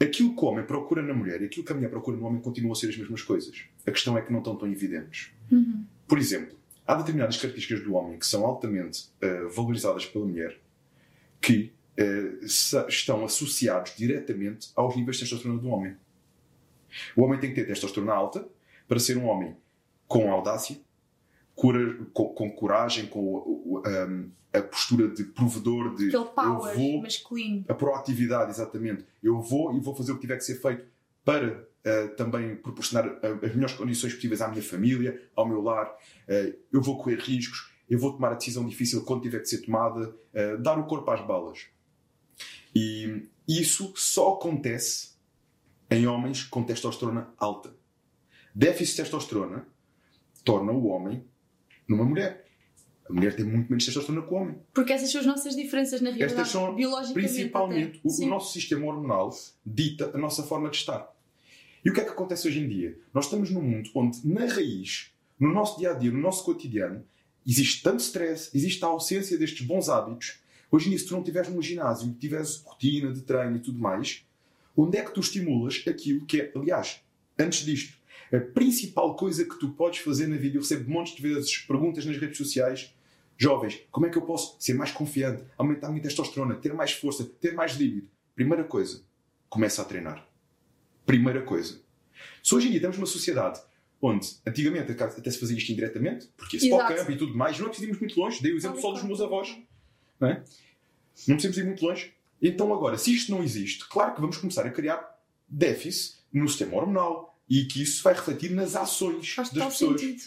Aquilo 0.00 0.34
que 0.34 0.44
o 0.44 0.48
homem 0.48 0.64
procura 0.64 1.00
na 1.00 1.14
mulher 1.14 1.40
e 1.40 1.44
aquilo 1.44 1.64
que 1.64 1.70
a 1.70 1.74
mulher 1.76 1.90
procura 1.90 2.16
no 2.16 2.26
homem 2.26 2.42
continuam 2.42 2.72
a 2.72 2.74
ser 2.74 2.88
as 2.88 2.96
mesmas 2.96 3.22
coisas. 3.22 3.62
A 3.86 3.92
questão 3.92 4.18
é 4.18 4.22
que 4.22 4.32
não 4.32 4.40
estão 4.40 4.56
tão 4.56 4.68
evidentes. 4.68 5.30
Uhum. 5.52 5.84
Por 6.08 6.18
exemplo, 6.18 6.58
há 6.84 6.96
determinadas 6.96 7.36
características 7.36 7.84
do 7.84 7.94
homem 7.94 8.18
que 8.18 8.26
são 8.26 8.44
altamente 8.44 9.04
uh, 9.22 9.48
valorizadas 9.50 10.04
pela 10.04 10.26
mulher 10.26 10.58
que 11.40 11.72
uh, 12.00 12.88
estão 12.88 13.24
associados 13.24 13.94
diretamente 13.96 14.70
aos 14.74 14.96
níveis 14.96 15.16
de 15.16 15.24
testosterona 15.24 15.60
do 15.60 15.68
homem. 15.68 15.96
O 17.16 17.22
homem 17.22 17.38
tem 17.38 17.50
que 17.50 17.60
ter 17.60 17.66
testosterona 17.66 18.12
alta 18.12 18.46
para 18.88 18.98
ser 18.98 19.16
um 19.16 19.26
homem 19.26 19.56
com 20.08 20.32
audácia, 20.32 20.76
cura, 21.54 22.04
com, 22.12 22.30
com, 22.30 22.50
coragem, 22.50 23.06
com 23.06 23.82
um, 23.86 24.30
a 24.52 24.62
postura 24.62 25.08
de 25.08 25.24
provedor, 25.24 25.94
de 25.94 26.08
Aquele 26.08 26.24
power 26.24 26.76
vou, 26.76 27.02
masculino. 27.02 27.64
A 27.68 27.74
proatividade, 27.74 28.50
exatamente. 28.50 29.04
Eu 29.22 29.40
vou 29.40 29.76
e 29.76 29.80
vou 29.80 29.94
fazer 29.94 30.12
o 30.12 30.16
que 30.16 30.22
tiver 30.22 30.36
que 30.36 30.44
ser 30.44 30.60
feito 30.60 30.84
para 31.24 31.60
uh, 31.60 32.16
também 32.16 32.56
proporcionar 32.56 33.06
uh, 33.06 33.44
as 33.44 33.54
melhores 33.54 33.74
condições 33.74 34.14
possíveis 34.14 34.40
à 34.40 34.48
minha 34.48 34.62
família, 34.62 35.20
ao 35.36 35.46
meu 35.46 35.60
lar. 35.60 35.86
Uh, 36.28 36.56
eu 36.72 36.82
vou 36.82 36.98
correr 36.98 37.20
riscos, 37.20 37.72
eu 37.88 37.98
vou 37.98 38.12
tomar 38.12 38.32
a 38.32 38.34
decisão 38.34 38.66
difícil 38.66 39.04
quando 39.04 39.22
tiver 39.22 39.40
que 39.40 39.48
ser 39.48 39.58
tomada, 39.58 40.14
dar 40.60 40.78
o 40.78 40.86
corpo 40.86 41.10
às 41.10 41.26
balas. 41.26 41.66
E 42.74 43.28
isso 43.48 43.92
só 43.96 44.34
acontece 44.34 45.10
em 45.90 46.06
homens 46.06 46.44
com 46.44 46.62
testosterona 46.62 47.32
alta. 47.36 47.74
Déficit 48.54 48.96
de 48.96 49.02
testosterona 49.02 49.66
torna 50.44 50.72
o 50.72 50.86
homem 50.86 51.24
numa 51.88 52.04
mulher. 52.04 52.46
A 53.08 53.12
mulher 53.12 53.34
tem 53.34 53.44
muito 53.44 53.68
menos 53.68 53.84
testosterona 53.84 54.24
que 54.24 54.32
o 54.32 54.36
homem. 54.36 54.58
Porque 54.72 54.92
essas 54.92 55.10
são 55.10 55.20
as 55.20 55.26
nossas 55.26 55.56
diferenças 55.56 56.00
na 56.00 56.10
realidade. 56.10 56.32
Estas 56.32 56.48
são, 56.48 56.76
principalmente, 57.12 58.00
o, 58.04 58.24
o, 58.24 58.26
nosso 58.26 58.52
sistema 58.52 58.86
hormonal 58.86 59.30
dita 59.66 60.12
a 60.14 60.18
nossa 60.18 60.44
forma 60.44 60.70
de 60.70 60.76
estar. 60.76 61.12
E 61.84 61.90
o 61.90 61.94
que 61.94 62.00
é 62.00 62.04
que 62.04 62.10
acontece 62.10 62.46
hoje 62.46 62.60
em 62.60 62.68
dia? 62.68 62.96
Nós 63.12 63.24
estamos 63.24 63.50
num 63.50 63.62
mundo 63.62 63.90
onde, 63.94 64.26
na 64.26 64.46
raiz, 64.46 65.12
no 65.38 65.52
nosso 65.52 65.78
dia 65.78 65.90
a 65.90 65.94
dia, 65.94 66.12
no 66.12 66.20
nosso 66.20 66.44
cotidiano, 66.44 67.04
existe 67.46 67.82
tanto 67.82 68.00
stress, 68.00 68.50
existe 68.54 68.84
a 68.84 68.88
ausência 68.88 69.36
destes 69.38 69.66
bons 69.66 69.88
hábitos. 69.88 70.38
Hoje 70.70 70.86
em 70.86 70.90
dia, 70.90 70.98
se 70.98 71.06
tu 71.06 71.12
não 71.12 71.20
estiveres 71.20 71.48
num 71.48 71.60
ginásio, 71.60 72.12
tiveres 72.14 72.62
rotina 72.64 73.12
de 73.12 73.22
treino 73.22 73.56
e 73.56 73.60
tudo 73.60 73.78
mais, 73.78 74.24
onde 74.76 74.96
é 74.96 75.04
que 75.04 75.12
tu 75.12 75.20
estimulas 75.20 75.82
aquilo 75.88 76.24
que 76.24 76.40
é, 76.40 76.52
aliás, 76.54 77.02
antes 77.38 77.64
disto, 77.64 77.98
a 78.32 78.38
principal 78.38 79.16
coisa 79.16 79.44
que 79.44 79.58
tu 79.58 79.70
podes 79.70 79.98
fazer 80.00 80.28
na 80.28 80.36
vida, 80.36 80.56
eu 80.56 80.60
recebo 80.60 80.88
montes 80.88 81.16
de 81.16 81.22
vezes 81.22 81.58
perguntas 81.58 82.06
nas 82.06 82.16
redes 82.16 82.38
sociais, 82.38 82.94
jovens, 83.36 83.80
como 83.90 84.06
é 84.06 84.10
que 84.10 84.16
eu 84.16 84.22
posso 84.22 84.56
ser 84.60 84.74
mais 84.74 84.92
confiante, 84.92 85.42
aumentar 85.58 85.88
a 85.88 85.90
minha 85.90 86.02
testosterona, 86.02 86.54
ter 86.54 86.72
mais 86.72 86.92
força, 86.92 87.24
ter 87.24 87.52
mais 87.54 87.72
líbido? 87.72 88.08
Primeira 88.36 88.62
coisa, 88.62 89.02
começa 89.48 89.82
a 89.82 89.84
treinar. 89.84 90.24
Primeira 91.04 91.42
coisa. 91.42 91.80
Se 92.42 92.54
hoje 92.54 92.68
em 92.68 92.70
dia 92.70 92.78
estamos 92.78 92.96
numa 92.96 93.06
sociedade 93.06 93.60
onde 94.00 94.28
antigamente 94.46 94.92
até 94.92 95.30
se 95.30 95.38
fazia 95.38 95.56
isto 95.56 95.72
indiretamente, 95.72 96.28
porque 96.36 96.56
esse 96.56 96.70
camp 96.70 97.10
e 97.10 97.16
tudo 97.16 97.36
mais, 97.36 97.58
não 97.58 97.68
é 97.68 97.80
irmos 97.80 97.98
muito 97.98 98.18
longe, 98.18 98.40
dei 98.42 98.52
o 98.52 98.56
exemplo 98.56 98.80
só 98.80 98.92
dos 98.92 99.02
meus 99.02 99.20
avós. 99.20 99.58
Não, 100.20 100.28
é? 100.28 100.44
não 101.26 101.36
precisamos 101.36 101.58
ir 101.58 101.64
muito 101.64 101.84
longe. 101.84 102.12
Então 102.40 102.72
agora, 102.72 102.96
se 102.98 103.14
isto 103.14 103.30
não 103.32 103.42
existe, 103.42 103.88
claro 103.88 104.14
que 104.14 104.20
vamos 104.20 104.36
começar 104.36 104.66
a 104.66 104.70
criar 104.70 105.18
déficit 105.48 106.20
no 106.32 106.48
sistema 106.48 106.76
hormonal, 106.76 107.30
e 107.50 107.64
que 107.64 107.82
isso 107.82 108.04
vai 108.04 108.14
refletir 108.14 108.52
nas 108.52 108.76
ações 108.76 109.32
Faz 109.32 109.50
das 109.50 109.72
pessoas. 109.72 110.00
Sentido. 110.00 110.22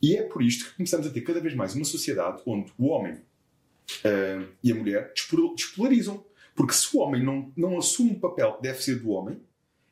E 0.00 0.16
é 0.16 0.22
por 0.22 0.40
isto 0.40 0.66
que 0.66 0.76
começamos 0.76 1.06
a 1.06 1.10
ter 1.10 1.20
cada 1.22 1.40
vez 1.40 1.54
mais 1.54 1.74
uma 1.74 1.84
sociedade 1.84 2.40
onde 2.46 2.72
o 2.78 2.86
homem 2.86 3.14
uh, 3.14 4.48
e 4.62 4.70
a 4.70 4.74
mulher 4.74 5.12
despolarizam. 5.12 6.24
Porque 6.54 6.72
se 6.72 6.96
o 6.96 7.00
homem 7.00 7.22
não, 7.22 7.52
não 7.56 7.76
assume 7.76 8.12
o 8.12 8.20
papel 8.20 8.54
que 8.54 8.62
deve 8.62 8.80
ser 8.80 9.00
do 9.00 9.10
homem, 9.10 9.40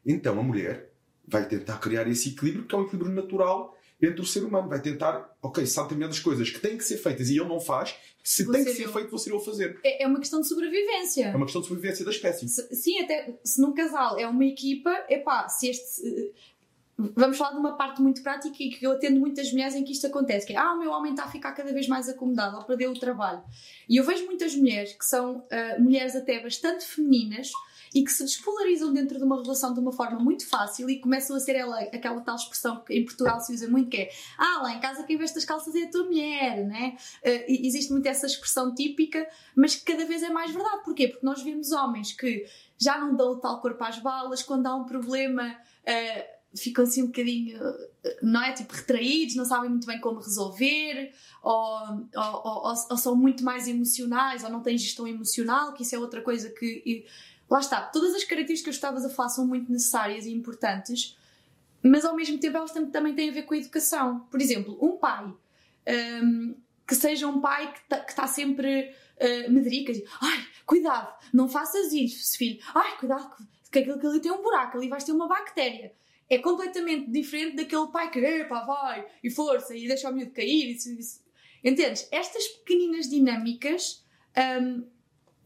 então 0.07 0.39
a 0.39 0.43
mulher 0.43 0.93
vai 1.27 1.47
tentar 1.47 1.79
criar 1.79 2.07
esse 2.07 2.31
equilíbrio, 2.31 2.67
que 2.67 2.75
é 2.75 2.79
um 2.79 2.85
equilíbrio 2.85 3.13
natural 3.13 3.77
entre 4.01 4.21
o 4.21 4.25
ser 4.25 4.45
humano. 4.45 4.69
Vai 4.69 4.81
tentar, 4.81 5.37
ok, 5.43 5.67
sabe 5.67 5.89
determinadas 5.89 6.19
coisas 6.21 6.51
que 6.51 6.61
têm 6.61 6.77
que 6.77 6.85
ser 6.85 6.99
feitas 6.99 7.29
e 7.29 7.39
ele 7.39 7.49
não 7.49 7.61
faz, 7.61 7.95
se 8.23 8.45
vou 8.45 8.53
tem 8.53 8.65
que 8.65 8.75
ser 8.75 8.85
eu. 8.85 8.93
feito, 8.93 9.11
vou 9.11 9.19
ser 9.19 9.31
eu 9.31 9.39
a 9.39 9.41
fazer. 9.41 9.81
É, 9.83 10.03
é, 10.03 10.07
uma 10.07 10.19
questão 10.19 10.41
de 10.41 10.49
sobrevivência. 10.49 11.27
É 11.27 11.37
uma 11.37 11.47
questão 11.47 11.63
de 11.63 11.69
sobrevivência 11.69 12.05
da 12.05 12.11
espécie. 12.11 12.49
Se, 12.49 12.75
sim, 12.75 13.01
até 13.01 13.39
se 13.43 13.61
num 13.61 13.73
casal 13.73 14.19
é 14.19 14.27
uma 14.27 14.45
equipa, 14.45 14.91
epá, 15.09 15.49
se 15.49 15.69
este. 15.69 16.33
Vamos 17.15 17.39
falar 17.39 17.53
de 17.53 17.59
uma 17.59 17.77
parte 17.77 18.03
muito 18.03 18.23
prática 18.25 18.57
e 18.59 18.71
que 18.71 18.85
eu 18.85 18.91
atendo 18.91 19.21
muitas 19.21 19.53
mulheres 19.53 19.75
em 19.77 19.85
que 19.85 19.93
isto 19.93 20.09
acontece, 20.09 20.45
que 20.45 20.53
é, 20.53 20.57
ah, 20.57 20.75
o 20.75 20.79
meu 20.81 20.91
homem 20.91 21.13
está 21.13 21.25
a 21.25 21.31
ficar 21.31 21.53
cada 21.53 21.73
vez 21.73 21.87
mais 21.87 22.09
acomodado 22.09 22.57
ou 22.57 22.65
perdeu 22.65 22.91
o 22.91 22.99
trabalho. 22.99 23.41
E 23.89 23.97
eu 23.97 24.05
vejo 24.05 24.27
muitas 24.27 24.57
mulheres 24.57 24.95
que 24.95 25.05
são 25.05 25.39
uh, 25.39 25.81
mulheres 25.81 26.17
até 26.17 26.43
bastante 26.43 26.85
femininas, 26.85 27.53
e 27.95 28.05
que 28.05 28.11
se 28.11 28.25
despolarizam 28.25 28.93
dentro 28.93 29.19
de 29.19 29.25
uma 29.25 29.41
relação 29.41 29.73
de 29.73 29.81
uma 29.81 29.93
forma 29.93 30.19
muito 30.19 30.47
fácil 30.47 30.89
e 30.91 31.01
começam 31.01 31.37
a 31.37 31.41
ser 31.41 31.57
ela, 31.57 31.79
aquela 31.81 32.21
tal 32.21 32.37
expressão 32.37 32.83
que 32.85 32.95
em 32.95 33.05
Portugal 33.05 33.41
se 33.41 33.53
usa 33.53 33.69
muito 33.69 33.91
que 33.91 33.97
é 33.97 34.11
ah, 34.37 34.63
lá 34.63 34.75
em 34.75 34.81
casa 34.81 35.03
quem 35.05 35.17
veste 35.17 35.39
as 35.39 35.45
calças 35.45 35.75
é 35.75 35.85
a 35.85 35.91
tua 35.91 36.05
mulher, 36.05 36.65
né? 36.67 36.97
Uh, 37.25 37.45
existe 37.49 37.91
muito 37.93 38.07
essa 38.07 38.27
expressão 38.27 38.75
típica, 38.75 39.27
mas 39.57 39.77
que 39.77 39.85
cada 39.85 40.05
vez 40.05 40.23
é 40.23 40.31
mais 40.31 40.51
verdade. 40.53 40.85
Porquê? 40.85 41.09
Porque 41.09 41.25
nós 41.25 41.43
vemos 41.43 41.73
homens 41.73 42.13
que 42.13 42.45
já 42.77 42.99
não 42.99 43.17
dão 43.17 43.33
o 43.33 43.37
tal 43.37 43.61
corpo 43.61 43.83
às 43.83 43.99
balas, 43.99 44.43
quando 44.43 44.67
há 44.67 44.75
um 44.75 44.85
problema 44.85 45.51
uh, 45.53 46.39
ficam 46.57 46.85
assim 46.85 47.03
um 47.03 47.07
bocadinho, 47.07 47.59
não 48.23 48.43
é? 48.43 48.53
Tipo, 48.53 48.75
retraídos, 48.75 49.37
não 49.37 49.45
sabem 49.45 49.71
muito 49.71 49.87
bem 49.87 50.01
como 50.01 50.19
resolver, 50.19 51.13
ou, 51.43 52.09
ou, 52.15 52.43
ou, 52.45 52.75
ou, 52.91 52.97
são 52.97 53.15
muito 53.15 53.45
mais 53.45 53.69
emocionais, 53.69 54.45
ou 54.45 54.51
não 54.51 54.63
têm 54.63 54.79
gestão 54.79 55.07
emocional, 55.07 55.75
que 55.75 55.83
isso 55.83 55.95
é 55.95 55.99
outra 55.99 56.23
coisa 56.23 56.51
que 56.51 57.05
lá 57.51 57.61
está, 57.61 57.81
todas 57.81 58.15
as 58.15 58.25
características 58.25 58.75
que 58.75 58.79
estavas 58.79 59.05
a 59.05 59.11
falar 59.11 59.29
são 59.29 59.47
muito 59.47 59.71
necessárias 59.71 60.27
e 60.27 60.33
importantes, 60.33 61.17
mas 61.83 62.05
ao 62.05 62.15
mesmo 62.15 62.39
tempo 62.39 62.57
elas 62.57 62.73
também 62.73 63.15
têm 63.15 63.31
a 63.31 63.33
ver 63.33 63.43
com 63.43 63.55
a 63.55 63.59
educação. 63.59 64.21
Por 64.31 64.41
exemplo, 64.41 64.79
um 64.81 64.97
pai 64.97 65.33
um, 66.23 66.55
que 66.87 66.95
seja 66.95 67.27
um 67.27 67.41
pai 67.41 67.73
que 67.73 67.81
está 67.81 68.01
tá 68.01 68.27
sempre 68.27 68.95
uh, 69.21 69.51
medricas, 69.51 69.99
ai, 70.21 70.47
cuidado, 70.67 71.15
não 71.33 71.49
faças 71.49 71.93
isso, 71.93 72.37
filho, 72.37 72.59
ai, 72.75 72.97
cuidado, 72.99 73.31
que 73.71 73.79
aquilo 73.79 73.99
que 73.99 74.07
ali 74.07 74.21
tem 74.21 74.33
um 74.33 74.43
buraco, 74.43 74.79
ali 74.79 74.89
vais 74.89 75.05
ter 75.05 75.13
uma 75.13 75.29
bactéria. 75.29 75.93
É 76.31 76.39
completamente 76.39 77.11
diferente 77.11 77.57
daquele 77.57 77.87
pai 77.89 78.11
que, 78.11 78.19
epá, 78.19 78.65
vai, 78.65 79.07
e 79.23 79.31
força, 79.31 79.75
e 79.75 79.87
deixa 79.89 80.11
o 80.11 80.13
miúdo 80.13 80.33
cair. 80.33 80.75
Isso, 80.75 80.91
isso. 80.91 81.21
Entendes? 81.65 82.07
Estas 82.11 82.47
pequeninas 82.49 83.09
dinâmicas 83.09 84.05
um, 84.61 84.87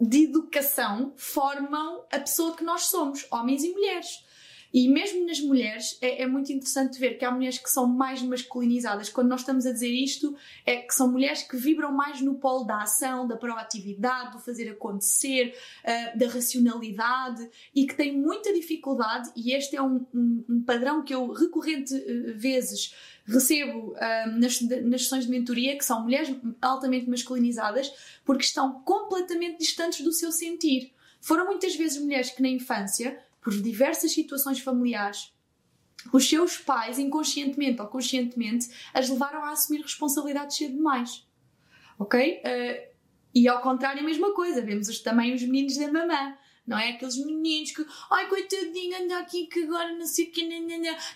de 0.02 0.24
educação 0.24 1.12
formam 1.16 2.04
a 2.10 2.18
pessoa 2.18 2.56
que 2.56 2.64
nós 2.64 2.86
somos, 2.86 3.24
homens 3.30 3.62
e 3.62 3.70
mulheres. 3.70 4.24
E 4.72 4.88
mesmo 4.88 5.26
nas 5.26 5.38
mulheres 5.38 5.98
é, 6.00 6.22
é, 6.22 6.26
muito 6.26 6.50
interessante 6.50 6.98
ver 6.98 7.18
que 7.18 7.24
há 7.24 7.30
mulheres 7.30 7.58
que 7.58 7.68
são 7.68 7.86
mais 7.86 8.22
masculinizadas. 8.22 9.10
Quando 9.10 9.28
nós 9.28 9.40
estamos 9.40 9.66
a 9.66 9.72
dizer 9.72 9.92
isto, 9.92 10.34
é 10.64 10.76
que 10.76 10.94
são 10.94 11.12
mulheres 11.12 11.42
que 11.42 11.56
vibram 11.58 11.92
mais 11.92 12.22
no 12.22 12.36
polo 12.36 12.64
da 12.64 12.80
ação, 12.82 13.28
da 13.28 13.36
proatividade, 13.36 14.32
do 14.32 14.38
fazer 14.38 14.70
acontecer, 14.70 15.54
uh, 15.84 16.18
da 16.18 16.26
racionalidade 16.26 17.50
e 17.74 17.86
que 17.86 17.94
têm 17.94 18.16
muita 18.16 18.52
dificuldade. 18.54 19.30
E 19.36 19.52
este 19.52 19.76
é 19.76 19.82
um, 19.82 20.06
um, 20.14 20.44
um 20.48 20.62
padrão 20.62 21.04
que 21.04 21.14
eu 21.14 21.30
recorrente 21.32 21.94
uh, 21.94 22.38
vezes 22.38 22.94
recebo 23.32 23.94
um, 23.94 24.38
nas, 24.38 24.60
nas 24.60 25.02
sessões 25.02 25.24
de 25.24 25.30
mentoria, 25.30 25.76
que 25.76 25.84
são 25.84 26.02
mulheres 26.02 26.34
altamente 26.60 27.08
masculinizadas, 27.08 27.92
porque 28.24 28.44
estão 28.44 28.80
completamente 28.82 29.58
distantes 29.58 30.04
do 30.04 30.12
seu 30.12 30.30
sentir. 30.30 30.92
Foram 31.20 31.46
muitas 31.46 31.74
vezes 31.76 32.02
mulheres 32.02 32.30
que 32.30 32.42
na 32.42 32.48
infância, 32.48 33.18
por 33.40 33.52
diversas 33.60 34.12
situações 34.12 34.60
familiares, 34.60 35.32
os 36.12 36.28
seus 36.28 36.58
pais, 36.58 36.98
inconscientemente 36.98 37.80
ou 37.80 37.86
conscientemente, 37.86 38.68
as 38.92 39.08
levaram 39.08 39.44
a 39.44 39.50
assumir 39.50 39.82
responsabilidades 39.82 40.56
cedo 40.56 40.74
demais. 40.74 41.26
Ok? 41.98 42.42
Uh, 42.44 42.92
e 43.34 43.48
ao 43.48 43.60
contrário, 43.60 44.00
a 44.00 44.04
mesma 44.04 44.34
coisa. 44.34 44.60
Vemos 44.60 44.88
os, 44.88 44.98
também 44.98 45.32
os 45.34 45.42
meninos 45.42 45.76
da 45.76 45.90
mamã. 45.90 46.36
Não 46.66 46.78
é 46.78 46.90
aqueles 46.90 47.16
meninos 47.16 47.72
que, 47.72 47.84
ai 48.10 48.28
coitadinho, 48.28 49.02
anda 49.02 49.18
aqui 49.18 49.46
que 49.46 49.64
agora 49.64 49.92
não 49.96 50.06
sei 50.06 50.26
o 50.26 50.30
que, 50.30 50.46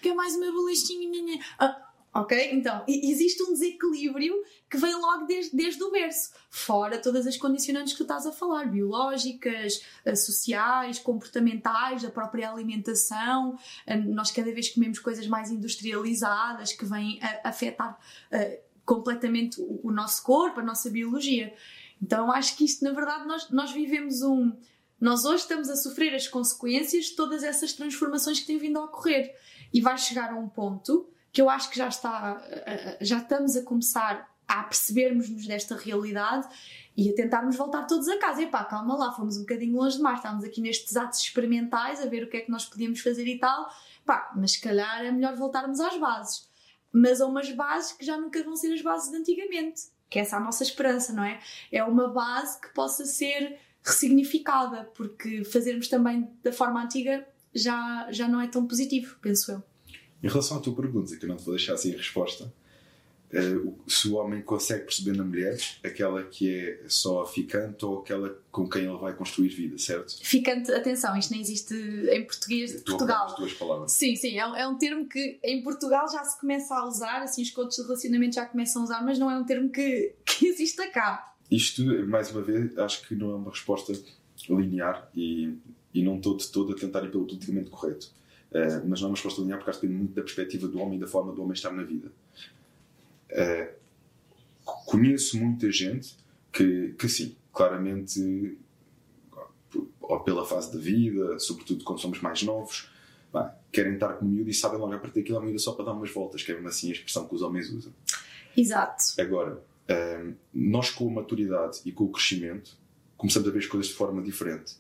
que 0.02 0.08
é 0.08 0.14
mais 0.14 0.34
uma 0.34 0.50
bolachinha. 0.50 1.40
Ah, 1.58 1.85
Ok? 2.16 2.50
Então, 2.52 2.82
existe 2.88 3.42
um 3.42 3.52
desequilíbrio 3.52 4.42
que 4.70 4.78
vem 4.78 4.94
logo 4.94 5.26
desde, 5.26 5.54
desde 5.54 5.82
o 5.84 5.90
berço, 5.90 6.30
fora 6.48 6.96
todas 6.96 7.26
as 7.26 7.36
condicionantes 7.36 7.92
que 7.92 7.98
tu 7.98 8.04
estás 8.04 8.26
a 8.26 8.32
falar, 8.32 8.70
biológicas, 8.70 9.82
eh, 10.02 10.14
sociais, 10.14 10.98
comportamentais, 10.98 12.06
a 12.06 12.10
própria 12.10 12.50
alimentação. 12.50 13.58
Eh, 13.86 13.98
nós 13.98 14.30
cada 14.30 14.50
vez 14.50 14.70
comemos 14.70 14.98
coisas 14.98 15.26
mais 15.26 15.50
industrializadas 15.50 16.72
que 16.72 16.86
vêm 16.86 17.20
a 17.20 17.50
afetar 17.50 17.98
uh, 18.32 18.58
completamente 18.82 19.60
o, 19.60 19.80
o 19.84 19.92
nosso 19.92 20.22
corpo, 20.22 20.60
a 20.60 20.64
nossa 20.64 20.88
biologia. 20.88 21.52
Então, 22.02 22.32
acho 22.32 22.56
que 22.56 22.64
isto, 22.64 22.82
na 22.82 22.92
verdade, 22.92 23.26
nós, 23.26 23.50
nós 23.50 23.72
vivemos 23.72 24.22
um. 24.22 24.52
Nós 24.98 25.26
hoje 25.26 25.42
estamos 25.42 25.68
a 25.68 25.76
sofrer 25.76 26.14
as 26.14 26.26
consequências 26.26 27.06
de 27.06 27.16
todas 27.16 27.44
essas 27.44 27.74
transformações 27.74 28.40
que 28.40 28.46
têm 28.46 28.56
vindo 28.56 28.78
a 28.78 28.84
ocorrer. 28.84 29.34
E 29.70 29.82
vai 29.82 29.98
chegar 29.98 30.32
a 30.32 30.36
um 30.36 30.48
ponto 30.48 31.06
que 31.36 31.42
eu 31.42 31.50
acho 31.50 31.68
que 31.68 31.76
já 31.76 31.88
está, 31.88 32.42
já 32.98 33.18
estamos 33.18 33.56
a 33.56 33.62
começar 33.62 34.34
a 34.48 34.62
percebermos-nos 34.62 35.46
desta 35.46 35.76
realidade 35.76 36.48
e 36.96 37.10
a 37.10 37.14
tentarmos 37.14 37.56
voltar 37.56 37.82
todos 37.82 38.08
a 38.08 38.16
casa. 38.18 38.42
Epá, 38.42 38.64
calma 38.64 38.96
lá, 38.96 39.12
fomos 39.12 39.36
um 39.36 39.40
bocadinho 39.40 39.76
longe 39.76 39.98
demais, 39.98 40.16
estávamos 40.16 40.44
aqui 40.44 40.62
nestes 40.62 40.96
atos 40.96 41.20
experimentais 41.20 42.00
a 42.00 42.06
ver 42.06 42.24
o 42.24 42.30
que 42.30 42.38
é 42.38 42.40
que 42.40 42.50
nós 42.50 42.64
podíamos 42.64 43.00
fazer 43.00 43.26
e 43.26 43.38
tal. 43.38 43.70
Pá, 44.06 44.32
mas 44.34 44.52
se 44.52 44.62
calhar 44.62 45.04
é 45.04 45.12
melhor 45.12 45.36
voltarmos 45.36 45.78
às 45.78 45.98
bases. 45.98 46.48
Mas 46.90 47.20
a 47.20 47.26
umas 47.26 47.52
bases 47.52 47.92
que 47.92 48.06
já 48.06 48.16
nunca 48.16 48.42
vão 48.42 48.56
ser 48.56 48.72
as 48.72 48.80
bases 48.80 49.10
de 49.10 49.18
antigamente. 49.18 49.88
Que 50.08 50.20
essa 50.20 50.36
é 50.36 50.38
a 50.38 50.42
nossa 50.42 50.62
esperança, 50.62 51.12
não 51.12 51.22
é? 51.22 51.38
É 51.70 51.84
uma 51.84 52.08
base 52.08 52.58
que 52.58 52.72
possa 52.72 53.04
ser 53.04 53.58
ressignificada, 53.84 54.84
porque 54.94 55.44
fazermos 55.44 55.88
também 55.88 56.30
da 56.42 56.50
forma 56.50 56.82
antiga 56.82 57.28
já, 57.54 58.10
já 58.10 58.26
não 58.26 58.40
é 58.40 58.48
tão 58.48 58.66
positivo, 58.66 59.18
penso 59.20 59.52
eu. 59.52 59.75
Em 60.22 60.28
relação 60.28 60.56
à 60.56 60.60
tua 60.60 60.74
pergunta, 60.74 61.16
que 61.16 61.24
eu 61.24 61.28
não 61.28 61.36
te 61.36 61.44
vou 61.44 61.54
deixar 61.54 61.76
sem 61.76 61.92
resposta, 61.92 62.52
uh, 63.32 63.74
se 63.86 64.08
o 64.08 64.14
homem 64.14 64.42
consegue 64.42 64.84
perceber 64.84 65.16
na 65.16 65.24
mulher 65.24 65.58
aquela 65.84 66.22
que 66.24 66.54
é 66.54 66.80
só 66.88 67.24
ficante 67.26 67.84
ou 67.84 68.00
aquela 68.00 68.36
com 68.50 68.68
quem 68.68 68.84
ele 68.84 68.96
vai 68.96 69.14
construir 69.14 69.48
vida, 69.48 69.76
certo? 69.78 70.16
Ficante, 70.22 70.72
atenção, 70.72 71.16
isto 71.16 71.30
nem 71.32 71.40
existe 71.40 71.74
em 71.74 72.24
português 72.24 72.72
de 72.72 72.82
Portugal. 72.82 73.26
As 73.26 73.36
tuas 73.36 73.52
palavras. 73.52 73.92
Sim, 73.92 74.16
sim, 74.16 74.38
é, 74.38 74.60
é, 74.60 74.66
um 74.66 74.78
termo 74.78 75.06
que 75.08 75.38
em 75.42 75.62
Portugal 75.62 76.10
já 76.10 76.24
se 76.24 76.40
começa 76.40 76.74
a 76.74 76.86
usar, 76.86 77.22
assim, 77.22 77.42
os 77.42 77.50
coaches 77.50 77.76
de 77.76 77.82
relacionamento 77.82 78.34
já 78.34 78.46
começam 78.46 78.82
a 78.82 78.84
usar, 78.84 79.04
mas 79.04 79.18
não 79.18 79.30
é 79.30 79.38
um 79.38 79.44
termo 79.44 79.70
que, 79.70 80.14
que 80.24 80.46
existe 80.46 80.84
cá. 80.90 81.34
Isto, 81.50 81.84
mais 82.08 82.30
uma 82.32 82.42
vez, 82.42 82.76
acho 82.78 83.06
que 83.06 83.14
não 83.14 83.30
é 83.30 83.34
uma 83.36 83.50
resposta 83.50 83.92
linear 84.48 85.08
e, 85.14 85.54
e 85.94 86.02
não 86.02 86.16
estou 86.16 86.36
de 86.36 86.48
todo 86.48 86.72
a 86.72 86.76
tentar 86.76 87.04
ir 87.04 87.10
pelo 87.10 87.24
politicamente 87.24 87.70
correto. 87.70 88.10
Uh, 88.50 88.88
mas 88.88 89.00
não 89.00 89.08
é 89.08 89.10
uma 89.10 89.14
resposta 89.14 89.40
linear 89.40 89.58
porque 89.58 89.70
acho 89.70 89.80
que 89.80 89.86
depende 89.86 90.04
muito 90.04 90.14
da 90.14 90.22
perspectiva 90.22 90.68
do 90.68 90.78
homem 90.78 90.98
e 90.98 91.00
da 91.00 91.06
forma 91.06 91.32
do 91.32 91.42
homem 91.42 91.52
estar 91.52 91.72
na 91.72 91.82
vida. 91.82 92.10
Uh, 93.30 93.74
conheço 94.86 95.38
muita 95.38 95.70
gente 95.70 96.16
que, 96.52 96.94
que 96.98 97.08
sim, 97.08 97.36
claramente, 97.52 98.56
ou 100.00 100.20
pela 100.20 100.44
fase 100.44 100.72
da 100.72 100.78
vida, 100.78 101.38
sobretudo 101.38 101.84
quando 101.84 102.00
somos 102.00 102.20
mais 102.20 102.42
novos, 102.42 102.90
bah, 103.32 103.54
querem 103.70 103.94
estar 103.94 104.14
com 104.14 104.24
o 104.24 104.28
miúdo 104.28 104.48
e 104.48 104.54
sabem 104.54 104.78
logo 104.78 104.92
a 104.92 104.98
partir 104.98 105.20
daquilo 105.20 105.38
a 105.38 105.42
miúda 105.42 105.58
só 105.58 105.72
para 105.72 105.86
dar 105.86 105.92
umas 105.92 106.10
voltas, 106.10 106.42
que 106.42 106.50
é 106.50 106.54
mesmo 106.54 106.68
assim 106.68 106.88
a 106.88 106.92
expressão 106.92 107.28
que 107.28 107.34
os 107.34 107.42
homens 107.42 107.70
usam. 107.70 107.92
Exato. 108.56 109.04
Agora, 109.18 109.54
uh, 109.54 110.34
nós 110.54 110.90
com 110.90 111.08
a 111.08 111.12
maturidade 111.12 111.80
e 111.84 111.92
com 111.92 112.04
o 112.04 112.08
crescimento 112.08 112.78
começamos 113.16 113.48
a 113.48 113.52
ver 113.52 113.58
as 113.58 113.66
coisas 113.66 113.88
de 113.88 113.94
forma 113.94 114.22
diferente. 114.22 114.76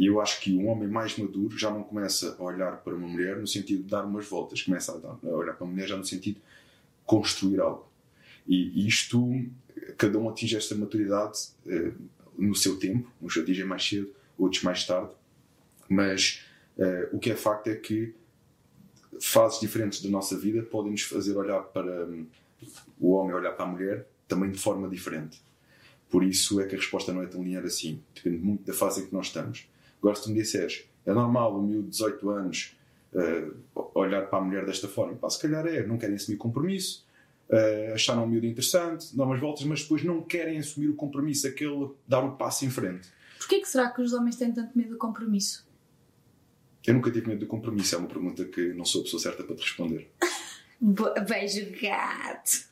E 0.00 0.06
eu 0.06 0.18
acho 0.18 0.40
que 0.40 0.56
um 0.56 0.66
homem 0.68 0.88
mais 0.88 1.14
maduro 1.18 1.58
já 1.58 1.70
não 1.70 1.82
começa 1.82 2.34
a 2.38 2.42
olhar 2.42 2.78
para 2.78 2.94
uma 2.94 3.06
mulher 3.06 3.36
no 3.36 3.46
sentido 3.46 3.82
de 3.82 3.90
dar 3.90 4.02
umas 4.02 4.26
voltas, 4.26 4.62
começa 4.62 4.92
a, 4.92 5.28
olhar 5.28 5.52
para 5.52 5.62
uma 5.62 5.74
mulher 5.74 5.88
já 5.88 5.94
no 5.94 6.06
sentido 6.06 6.36
de 6.36 6.42
construir 7.04 7.60
algo. 7.60 7.86
E 8.48 8.86
isto, 8.86 9.30
cada 9.98 10.18
um 10.18 10.30
atinge 10.30 10.56
esta 10.56 10.74
maturidade 10.74 11.50
uh, 11.66 11.94
no 12.38 12.54
seu 12.54 12.78
tempo, 12.78 13.12
uns 13.20 13.36
atingem 13.36 13.66
mais 13.66 13.86
cedo, 13.86 14.10
outros 14.38 14.62
mais 14.62 14.86
tarde, 14.86 15.10
mas 15.86 16.46
uh, 16.78 17.14
o 17.14 17.18
que 17.18 17.32
é 17.32 17.36
facto 17.36 17.68
é 17.68 17.76
que 17.76 18.14
fases 19.20 19.60
diferentes 19.60 20.00
da 20.00 20.08
nossa 20.08 20.34
vida 20.38 20.62
podem 20.62 20.92
nos 20.92 21.02
fazer 21.02 21.36
olhar 21.36 21.60
para 21.60 22.08
o 22.98 23.10
homem, 23.10 23.34
olhar 23.34 23.52
para 23.52 23.66
a 23.66 23.68
mulher, 23.68 24.08
também 24.26 24.50
de 24.50 24.58
forma 24.58 24.88
diferente. 24.88 25.42
Por 26.08 26.24
isso 26.24 26.58
é 26.58 26.66
que 26.66 26.74
a 26.74 26.78
resposta 26.78 27.12
não 27.12 27.22
é 27.22 27.26
tão 27.26 27.42
linear 27.42 27.66
assim. 27.66 28.02
Depende 28.14 28.38
muito 28.38 28.64
da 28.64 28.72
fase 28.72 29.02
em 29.02 29.06
que 29.06 29.12
nós 29.12 29.26
estamos. 29.26 29.68
Agora, 30.00 30.16
se 30.16 30.24
tu 30.24 30.30
me 30.30 30.34
disseres, 30.36 30.84
é 31.06 31.12
normal 31.12 31.56
o 31.56 31.62
miúdo 31.62 31.84
de 31.84 31.90
18 31.90 32.30
anos 32.30 32.76
uh, 33.12 33.90
olhar 33.94 34.26
para 34.26 34.38
a 34.38 34.42
mulher 34.42 34.64
desta 34.64 34.88
forma? 34.88 35.14
Pá, 35.16 35.28
se 35.28 35.40
calhar 35.40 35.66
é, 35.66 35.86
não 35.86 35.98
querem 35.98 36.16
assumir 36.16 36.38
compromisso, 36.38 37.06
uh, 37.50 37.94
acharam 37.94 38.24
o 38.24 38.28
miúdo 38.28 38.46
interessante, 38.46 39.14
dão 39.14 39.26
umas 39.26 39.40
voltas, 39.40 39.64
mas 39.64 39.82
depois 39.82 40.02
não 40.02 40.22
querem 40.22 40.58
assumir 40.58 40.88
o 40.88 40.94
compromisso, 40.94 41.46
aquele 41.46 41.90
dar 42.06 42.24
o 42.24 42.36
passo 42.36 42.64
em 42.64 42.70
frente. 42.70 43.08
Porquê 43.38 43.60
que 43.60 43.68
será 43.68 43.90
que 43.90 44.00
os 44.00 44.12
homens 44.12 44.36
têm 44.36 44.52
tanto 44.52 44.76
medo 44.76 44.90
do 44.90 44.98
compromisso? 44.98 45.68
Eu 46.86 46.94
nunca 46.94 47.10
tive 47.10 47.28
medo 47.28 47.40
do 47.40 47.46
compromisso, 47.46 47.94
é 47.94 47.98
uma 47.98 48.08
pergunta 48.08 48.44
que 48.44 48.72
não 48.72 48.84
sou 48.84 49.02
a 49.02 49.04
pessoa 49.04 49.20
certa 49.20 49.44
para 49.44 49.54
te 49.54 49.62
responder. 49.62 50.10
Bem 50.80 51.46
jogado! 51.46 52.70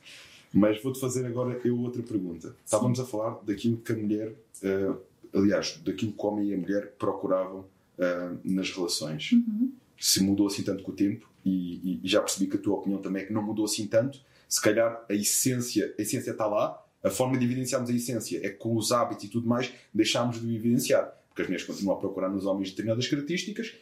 Mas 0.51 0.81
vou-te 0.81 0.99
fazer 0.99 1.25
agora 1.27 1.59
eu 1.63 1.77
outra 1.79 2.01
pergunta. 2.01 2.49
Sim. 2.49 2.55
Estávamos 2.65 2.99
a 2.99 3.05
falar 3.05 3.39
daquilo 3.43 3.77
que 3.77 3.91
a 3.91 3.95
mulher 3.95 4.33
uh, 4.63 4.99
aliás, 5.33 5.79
daquilo 5.83 6.11
que 6.11 6.25
o 6.25 6.27
homem 6.27 6.49
e 6.49 6.53
a 6.53 6.57
mulher 6.57 6.93
procuravam 6.97 7.61
uh, 7.97 8.39
nas 8.43 8.71
relações. 8.71 9.31
Uhum. 9.31 9.71
Se 9.97 10.23
mudou 10.23 10.47
assim 10.47 10.63
tanto 10.63 10.83
com 10.83 10.91
o 10.91 10.95
tempo, 10.95 11.29
e, 11.45 12.01
e, 12.03 12.07
já 12.07 12.21
percebi 12.21 12.49
que 12.49 12.57
a 12.57 12.59
tua 12.59 12.77
opinião 12.77 13.01
também 13.01 13.23
é 13.23 13.25
que 13.25 13.33
não 13.33 13.41
mudou 13.41 13.65
assim 13.65 13.87
tanto, 13.87 14.19
se 14.47 14.61
calhar 14.61 15.05
a 15.09 15.13
essência, 15.13 15.93
a 15.97 16.01
essência 16.01 16.31
está 16.31 16.45
lá, 16.45 16.83
a 17.03 17.09
forma 17.09 17.37
de 17.37 17.45
evidenciarmos 17.45 17.89
a 17.89 17.93
essência 17.93 18.37
é 18.45 18.49
que 18.49 18.57
com 18.57 18.75
os 18.75 18.91
hábitos 18.91 19.25
e 19.25 19.29
tudo 19.29 19.47
mais 19.47 19.71
deixámos 19.93 20.41
de 20.41 20.55
evidenciar. 20.55 21.15
Porque 21.29 21.43
as 21.43 21.47
mulheres 21.47 21.65
continuam 21.65 21.97
a 21.97 21.99
procurar 21.99 22.29
nos 22.29 22.45
homens 22.45 22.71
determinadas 22.71 23.07
características. 23.07 23.73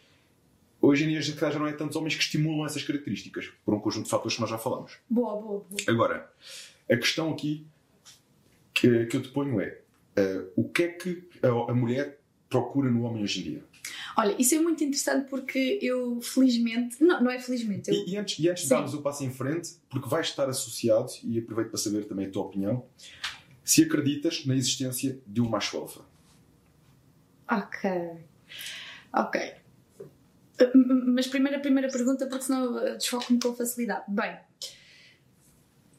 Hoje 0.79 1.05
em 1.05 1.09
dia 1.09 1.21
já 1.21 1.57
não 1.57 1.67
é 1.67 1.73
tantos 1.73 1.95
homens 1.95 2.15
que 2.15 2.21
estimulam 2.21 2.65
essas 2.65 2.83
características, 2.83 3.49
por 3.65 3.73
um 3.73 3.79
conjunto 3.79 4.03
de 4.03 4.11
fatores 4.11 4.35
que 4.35 4.41
nós 4.41 4.49
já 4.49 4.59
falamos. 4.59 4.97
Boa, 5.09 5.33
boa, 5.33 5.65
boa. 5.67 5.81
Agora, 5.87 6.31
a 6.89 6.95
questão 6.95 7.31
aqui 7.31 7.65
que, 8.73 9.07
que 9.07 9.17
eu 9.17 9.21
te 9.21 9.29
ponho 9.29 9.59
é: 9.59 9.81
Uh, 10.17 10.51
o 10.55 10.69
que 10.69 10.83
é 10.83 10.87
que 10.87 11.29
a, 11.43 11.71
a, 11.71 11.75
mulher 11.75 12.19
procura 12.49 12.89
no 12.89 13.03
homem 13.03 13.23
hoje 13.23 13.41
em 13.41 13.43
dia? 13.43 13.63
Olha, 14.17 14.35
isso 14.39 14.55
é 14.55 14.59
muito 14.59 14.83
interessante 14.83 15.29
porque 15.29 15.77
eu, 15.81 16.19
felizmente, 16.21 17.03
não, 17.03 17.23
não 17.23 17.31
é 17.31 17.39
felizmente. 17.39 17.89
Eu... 17.89 17.95
E, 17.95 18.13
e, 18.13 18.17
antes, 18.17 18.39
e 18.39 18.49
antes 18.49 18.63
de 18.63 18.69
darmos 18.69 18.93
o 18.95 19.01
passo 19.01 19.23
em 19.23 19.31
frente, 19.31 19.75
porque 19.89 20.09
vais 20.09 20.27
estar 20.27 20.49
associado, 20.49 21.11
e 21.23 21.37
aproveito 21.37 21.69
para 21.69 21.77
saber 21.77 22.05
também 22.05 22.25
a 22.25 22.31
tua 22.31 22.43
opinião, 22.43 22.83
se 23.63 23.83
acreditas 23.83 24.45
na 24.45 24.55
existência 24.55 25.19
de 25.27 25.39
um 25.39 25.47
macho 25.47 25.77
alfa. 25.77 26.01
Ok. 27.49 27.89
Ok. 29.13 29.53
Mas 30.73 31.27
primeiro 31.27 31.57
a 31.57 31.61
primeira 31.61 31.89
pergunta, 31.89 32.25
porque 32.27 32.45
senão 32.45 32.73
desfoco-me 32.97 33.39
com 33.39 33.53
facilidade. 33.53 34.05
Bem, 34.07 34.37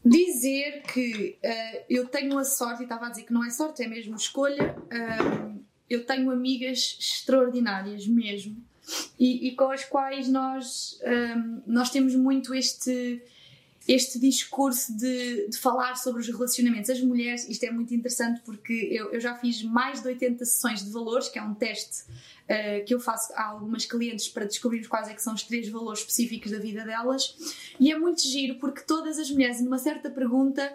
dizer 0.08 0.82
que 0.82 1.38
uh, 1.44 1.84
eu 1.88 2.06
tenho 2.06 2.38
a 2.38 2.44
sorte, 2.44 2.80
e 2.80 2.82
estava 2.84 3.06
a 3.06 3.10
dizer 3.10 3.24
que 3.24 3.32
não 3.32 3.44
é 3.44 3.50
sorte, 3.50 3.82
é 3.82 3.88
mesmo 3.88 4.16
escolha, 4.16 4.76
uh, 4.76 5.64
eu 5.88 6.04
tenho 6.04 6.30
amigas 6.30 6.96
extraordinárias 7.00 8.06
mesmo 8.06 8.62
e, 9.18 9.48
e 9.48 9.54
com 9.54 9.70
as 9.70 9.84
quais 9.84 10.28
nós, 10.28 10.98
um, 11.36 11.62
nós 11.66 11.90
temos 11.90 12.14
muito 12.14 12.54
este 12.54 13.22
este 13.88 14.18
discurso 14.18 14.94
de, 14.94 15.48
de, 15.48 15.56
falar 15.56 15.96
sobre 15.96 16.20
os 16.20 16.28
relacionamentos. 16.28 16.90
As 16.90 17.00
mulheres, 17.00 17.48
isto 17.48 17.64
é 17.64 17.70
muito 17.70 17.94
interessante 17.94 18.42
porque 18.44 18.74
eu, 18.92 19.10
eu 19.10 19.18
já 19.18 19.34
fiz 19.34 19.62
mais 19.62 20.02
de 20.02 20.08
80 20.08 20.44
sessões 20.44 20.84
de 20.84 20.90
valores, 20.90 21.30
que 21.30 21.38
é 21.38 21.42
um 21.42 21.54
teste 21.54 22.02
uh, 22.02 22.84
que 22.84 22.92
eu 22.92 23.00
faço 23.00 23.32
a 23.32 23.46
algumas 23.46 23.86
clientes 23.86 24.28
para 24.28 24.44
descobrir 24.44 24.86
quais 24.86 25.08
é 25.08 25.14
que 25.14 25.22
são 25.22 25.32
os 25.32 25.42
três 25.42 25.70
valores 25.70 26.00
específicos 26.00 26.52
da 26.52 26.58
vida 26.58 26.84
delas. 26.84 27.34
E 27.80 27.90
é 27.90 27.98
muito 27.98 28.20
giro 28.20 28.56
porque 28.56 28.82
todas 28.82 29.18
as 29.18 29.30
mulheres, 29.30 29.62
numa 29.62 29.78
certa 29.78 30.10
pergunta, 30.10 30.70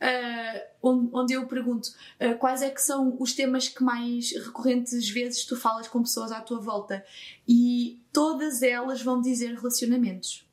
Uh, 0.00 0.60
onde, 0.80 1.10
onde, 1.12 1.32
eu 1.32 1.44
pergunto 1.48 1.88
uh, 2.20 2.38
quais 2.38 2.62
é 2.62 2.70
que 2.70 2.80
são 2.80 3.16
os 3.18 3.32
temas 3.32 3.66
que 3.66 3.82
mais 3.82 4.30
recorrentes 4.30 5.10
vezes 5.10 5.44
tu 5.44 5.56
falas 5.56 5.88
com 5.88 6.00
pessoas 6.02 6.30
à 6.30 6.40
tua 6.40 6.60
volta 6.60 7.04
e 7.48 8.00
todas 8.12 8.62
elas 8.62 9.02
vão 9.02 9.20
dizer 9.20 9.56
relacionamentos 9.56 10.47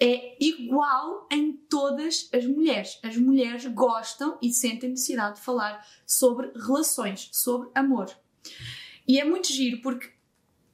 é 0.00 0.36
igual 0.42 1.26
em 1.30 1.52
todas 1.52 2.28
as 2.32 2.46
mulheres. 2.46 2.98
As 3.02 3.16
mulheres 3.16 3.66
gostam 3.66 4.38
e 4.40 4.52
sentem 4.52 4.90
necessidade 4.90 5.36
de 5.36 5.42
falar 5.42 5.86
sobre 6.06 6.52
relações, 6.54 7.28
sobre 7.32 7.68
amor. 7.74 8.10
E 9.06 9.18
é 9.18 9.24
muito 9.24 9.52
giro 9.52 9.80
porque, 9.80 10.10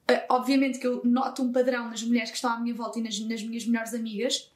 eh, 0.07 0.25
obviamente, 0.29 0.77
que 0.77 0.85
eu 0.85 1.01
noto 1.03 1.41
um 1.41 1.51
padrão 1.51 1.89
nas 1.89 2.03
mulheres 2.03 2.29
que 2.29 2.35
estão 2.35 2.51
à 2.51 2.59
minha 2.59 2.75
volta 2.75 2.99
e 2.99 3.01
nas, 3.01 3.17
nas 3.19 3.41
minhas 3.41 3.65
melhores 3.65 3.93
amigas, 3.93 4.51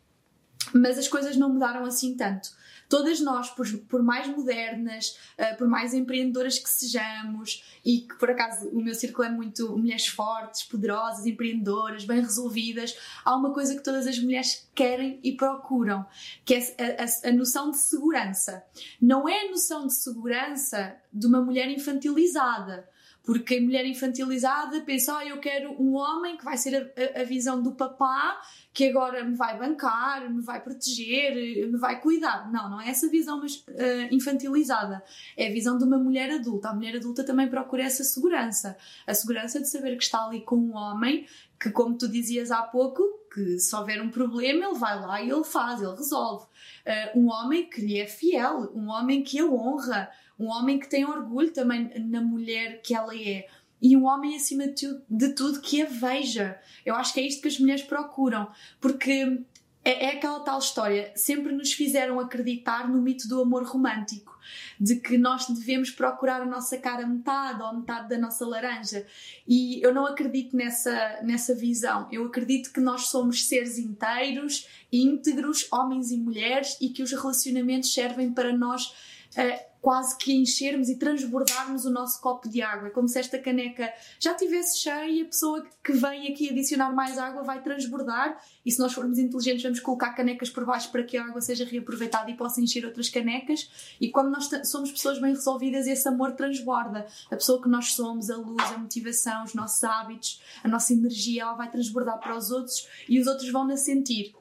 mas 0.73 0.97
as 0.97 1.07
coisas 1.07 1.35
não 1.35 1.49
mudaram 1.49 1.83
assim 1.85 2.15
tanto 2.15 2.51
todas 2.89 3.21
nós, 3.21 3.51
por, 3.51 3.65
por 3.87 4.01
mais 4.01 4.27
modernas, 4.27 5.17
uh, 5.37 5.55
por 5.57 5.67
mais 5.67 5.93
empreendedoras 5.93 6.57
que 6.57 6.69
sejamos, 6.69 7.63
e 7.85 7.99
que 7.99 8.15
por 8.15 8.31
acaso 8.31 8.67
o 8.69 8.81
meu 8.81 8.95
círculo 8.95 9.27
é 9.27 9.31
muito 9.31 9.77
mulheres 9.77 10.07
fortes, 10.07 10.63
poderosas, 10.63 11.25
empreendedoras, 11.25 12.03
bem 12.03 12.19
resolvidas, 12.19 12.97
há 13.23 13.35
uma 13.35 13.53
coisa 13.53 13.75
que 13.75 13.83
todas 13.83 14.07
as 14.07 14.17
mulheres 14.19 14.67
querem 14.73 15.19
e 15.23 15.33
procuram, 15.33 16.05
que 16.43 16.55
é 16.55 16.59
a, 16.59 17.03
a, 17.03 17.29
a 17.29 17.31
noção 17.31 17.69
de 17.69 17.77
segurança. 17.77 18.63
Não 18.99 19.29
é 19.29 19.45
a 19.45 19.51
noção 19.51 19.85
de 19.85 19.93
segurança 19.93 20.97
de 21.13 21.27
uma 21.27 21.41
mulher 21.41 21.69
infantilizada 21.69 22.89
porque 23.29 23.57
a 23.57 23.61
mulher 23.61 23.85
infantilizada 23.85 24.81
pensa, 24.81 25.15
oh, 25.15 25.21
eu 25.21 25.39
quero 25.39 25.71
um 25.79 25.95
homem 25.95 26.35
que 26.35 26.43
vai 26.43 26.57
ser 26.57 26.91
a, 27.15 27.21
a, 27.21 27.23
visão 27.23 27.61
do 27.61 27.73
papá, 27.73 28.41
que 28.73 28.89
agora 28.89 29.23
me 29.23 29.35
vai 29.35 29.57
bancar, 29.57 30.29
me 30.29 30.41
vai 30.41 30.61
proteger, 30.61 31.35
me 31.69 31.77
vai 31.77 31.99
cuidar. 31.99 32.51
Não, 32.51 32.69
não 32.69 32.81
é 32.81 32.89
essa 32.89 33.09
visão 33.09 33.39
mas, 33.39 33.55
uh, 33.67 34.13
infantilizada. 34.13 35.03
É 35.35 35.47
a 35.47 35.51
visão 35.51 35.77
de 35.77 35.83
uma 35.83 35.97
mulher 35.97 36.31
adulta. 36.31 36.69
A 36.69 36.73
mulher 36.73 36.95
adulta 36.95 37.23
também 37.23 37.47
procura 37.47 37.83
essa 37.83 38.03
segurança. 38.03 38.77
A 39.07 39.13
segurança 39.13 39.59
de 39.59 39.67
saber 39.67 39.97
que 39.97 40.03
está 40.03 40.25
ali 40.25 40.41
com 40.41 40.55
um 40.55 40.75
homem 40.75 41.25
que, 41.59 41.71
como 41.71 41.97
tu 41.97 42.07
dizias 42.07 42.51
há 42.51 42.61
pouco, 42.61 43.03
que 43.33 43.59
se 43.59 43.75
houver 43.75 44.01
um 44.01 44.09
problema, 44.09 44.65
ele 44.65 44.79
vai 44.79 44.99
lá 44.99 45.21
e 45.21 45.29
ele 45.29 45.43
faz, 45.43 45.81
ele 45.81 45.95
resolve. 45.95 46.45
Uh, 46.45 47.19
um 47.19 47.29
homem 47.29 47.69
que 47.69 47.81
lhe 47.81 47.99
é 47.99 48.05
fiel, 48.05 48.71
um 48.73 48.89
homem 48.89 49.23
que 49.23 49.39
a 49.39 49.45
honra, 49.45 50.09
um 50.39 50.47
homem 50.47 50.79
que 50.79 50.87
tem 50.87 51.05
orgulho 51.05 51.51
também 51.51 51.91
na 51.99 52.21
mulher 52.21 52.81
que 52.81 52.95
ela 52.95 53.13
é. 53.15 53.47
E 53.81 53.95
um 53.95 54.05
homem, 54.05 54.35
acima 54.35 54.65
de 54.67 55.29
tudo, 55.33 55.61
que 55.61 55.81
a 55.81 55.85
veja. 55.85 56.59
Eu 56.85 56.95
acho 56.95 57.13
que 57.13 57.19
é 57.19 57.27
isto 57.27 57.41
que 57.41 57.47
as 57.47 57.59
mulheres 57.59 57.83
procuram. 57.83 58.47
Porque 58.79 59.41
é, 59.83 60.05
é, 60.05 60.09
aquela 60.17 60.41
tal 60.41 60.59
história. 60.59 61.11
Sempre 61.15 61.53
nos 61.53 61.73
fizeram 61.73 62.19
acreditar 62.19 62.87
no 62.89 63.01
mito 63.01 63.27
do 63.27 63.41
amor 63.41 63.63
romântico, 63.63 64.37
de 64.79 64.97
que 64.97 65.17
nós 65.17 65.47
devemos 65.47 65.89
procurar 65.89 66.41
a 66.41 66.45
nossa 66.45 66.77
cara 66.77 67.07
metade 67.07 67.61
ou 67.61 67.73
metade 67.75 68.09
da 68.09 68.17
nossa 68.17 68.45
laranja. 68.45 69.05
E 69.47 69.81
eu 69.81 69.93
não 69.93 70.05
acredito 70.05 70.55
nessa, 70.55 71.19
nessa 71.23 71.55
visão. 71.55 72.07
Eu 72.11 72.25
acredito 72.25 72.71
que 72.73 72.81
nós 72.81 73.07
somos 73.07 73.47
seres 73.47 73.77
inteiros, 73.77 74.67
íntegros, 74.91 75.67
homens 75.71 76.11
e 76.11 76.17
mulheres, 76.17 76.77
e 76.81 76.89
que 76.89 77.01
os 77.01 77.11
relacionamentos 77.11 77.93
servem 77.93 78.31
para 78.31 78.55
nós. 78.55 78.93
Uh, 79.37 79.68
quase 79.81 80.17
que 80.17 80.33
enchermos 80.33 80.89
e 80.89 80.97
transbordarmos 80.97 81.85
o 81.85 81.89
nosso 81.89 82.21
copo 82.21 82.49
de 82.49 82.61
água. 82.61 82.89
É 82.89 82.91
como 82.91 83.07
se 83.07 83.19
esta 83.19 83.39
caneca 83.39 83.91
já 84.19 84.33
tivesse 84.33 84.79
cheia 84.79 85.09
e 85.09 85.21
a 85.21 85.25
pessoa 85.25 85.65
que 85.83 85.93
vem 85.93 86.31
aqui 86.31 86.49
adicionar 86.49 86.93
mais 86.93 87.17
água 87.17 87.43
vai 87.43 87.61
transbordar. 87.61 88.41
E 88.65 88.71
se 88.71 88.79
nós 88.79 88.93
formos 88.93 89.17
inteligentes, 89.17 89.63
vamos 89.63 89.79
colocar 89.79 90.13
canecas 90.13 90.49
por 90.49 90.65
baixo 90.65 90.91
para 90.91 91.03
que 91.03 91.17
a 91.17 91.25
água 91.25 91.41
seja 91.41 91.65
reaproveitada 91.65 92.29
e 92.29 92.35
possa 92.35 92.61
encher 92.61 92.85
outras 92.85 93.09
canecas. 93.09 93.95
E 93.99 94.09
quando 94.09 94.29
nós 94.29 94.49
somos 94.69 94.91
pessoas 94.91 95.19
bem 95.19 95.33
resolvidas, 95.33 95.87
esse 95.87 96.07
amor 96.07 96.33
transborda. 96.33 97.07
A 97.31 97.35
pessoa 97.35 97.61
que 97.61 97.69
nós 97.69 97.93
somos, 97.93 98.29
a 98.29 98.35
luz, 98.35 98.63
a 98.73 98.77
motivação, 98.77 99.43
os 99.43 99.53
nossos 99.53 99.83
hábitos, 99.83 100.41
a 100.63 100.67
nossa 100.67 100.93
energia, 100.93 101.43
ela 101.43 101.53
vai 101.53 101.71
transbordar 101.71 102.19
para 102.19 102.35
os 102.35 102.51
outros 102.51 102.87
e 103.07 103.19
os 103.19 103.27
outros 103.27 103.49
vão 103.49 103.65
na 103.65 103.77
sentir. 103.77 104.35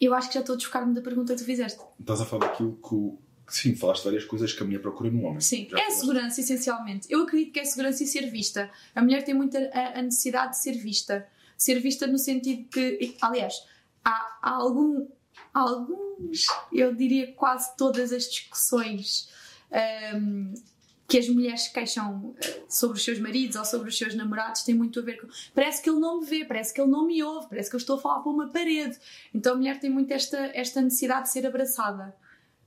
Eu 0.00 0.14
acho 0.14 0.28
que 0.28 0.34
já 0.34 0.40
estou 0.40 0.54
a 0.54 0.56
desfocar-me 0.56 0.94
da 0.94 1.00
pergunta 1.00 1.34
que 1.34 1.40
tu 1.40 1.44
fizeste. 1.44 1.80
Estás 1.98 2.20
a 2.20 2.24
falar 2.24 2.48
daquilo 2.48 2.76
que 2.76 2.94
o 2.94 3.18
Sim, 3.48 3.74
falaste 3.74 4.04
várias 4.04 4.24
coisas 4.24 4.52
que 4.52 4.62
a 4.62 4.66
mulher 4.66 4.80
procura 4.80 5.10
no 5.10 5.24
homem. 5.24 5.40
Sim, 5.40 5.68
Já 5.70 5.80
é 5.80 5.90
segurança, 5.90 6.40
essencialmente. 6.40 7.06
Eu 7.10 7.22
acredito 7.22 7.52
que 7.52 7.60
é 7.60 7.64
segurança 7.64 8.04
e 8.04 8.06
ser 8.06 8.30
vista. 8.30 8.70
A 8.94 9.02
mulher 9.02 9.24
tem 9.24 9.34
muita 9.34 9.58
a, 9.72 9.98
a 9.98 10.02
necessidade 10.02 10.52
de 10.52 10.58
ser 10.58 10.72
vista. 10.72 11.26
De 11.56 11.62
ser 11.62 11.80
vista 11.80 12.06
no 12.06 12.18
sentido 12.18 12.68
que, 12.68 13.16
aliás, 13.20 13.54
há, 14.04 14.38
há 14.42 14.50
algum, 14.50 15.08
alguns, 15.52 16.46
eu 16.70 16.94
diria 16.94 17.32
quase 17.32 17.74
todas 17.76 18.12
as 18.12 18.28
discussões 18.28 19.28
um, 20.14 20.52
que 21.08 21.18
as 21.18 21.26
mulheres 21.28 21.68
queixam 21.68 22.34
eh, 22.38 22.62
sobre 22.68 22.98
os 22.98 23.04
seus 23.04 23.18
maridos 23.18 23.56
ou 23.56 23.64
sobre 23.64 23.88
os 23.88 23.96
seus 23.96 24.14
namorados 24.14 24.62
têm 24.62 24.74
muito 24.74 25.00
a 25.00 25.02
ver 25.02 25.18
com. 25.18 25.26
Parece 25.54 25.82
que 25.82 25.88
ele 25.88 25.98
não 25.98 26.20
me 26.20 26.26
vê, 26.26 26.44
parece 26.44 26.74
que 26.74 26.80
ele 26.80 26.90
não 26.90 27.06
me 27.06 27.22
ouve, 27.22 27.48
parece 27.48 27.70
que 27.70 27.76
eu 27.76 27.78
estou 27.78 27.96
a 27.96 27.98
falar 27.98 28.20
para 28.20 28.30
uma 28.30 28.48
parede. 28.48 28.98
Então 29.34 29.54
a 29.54 29.56
mulher 29.56 29.80
tem 29.80 29.88
muito 29.88 30.12
esta, 30.12 30.36
esta 30.54 30.82
necessidade 30.82 31.22
de 31.22 31.32
ser 31.32 31.46
abraçada 31.46 32.14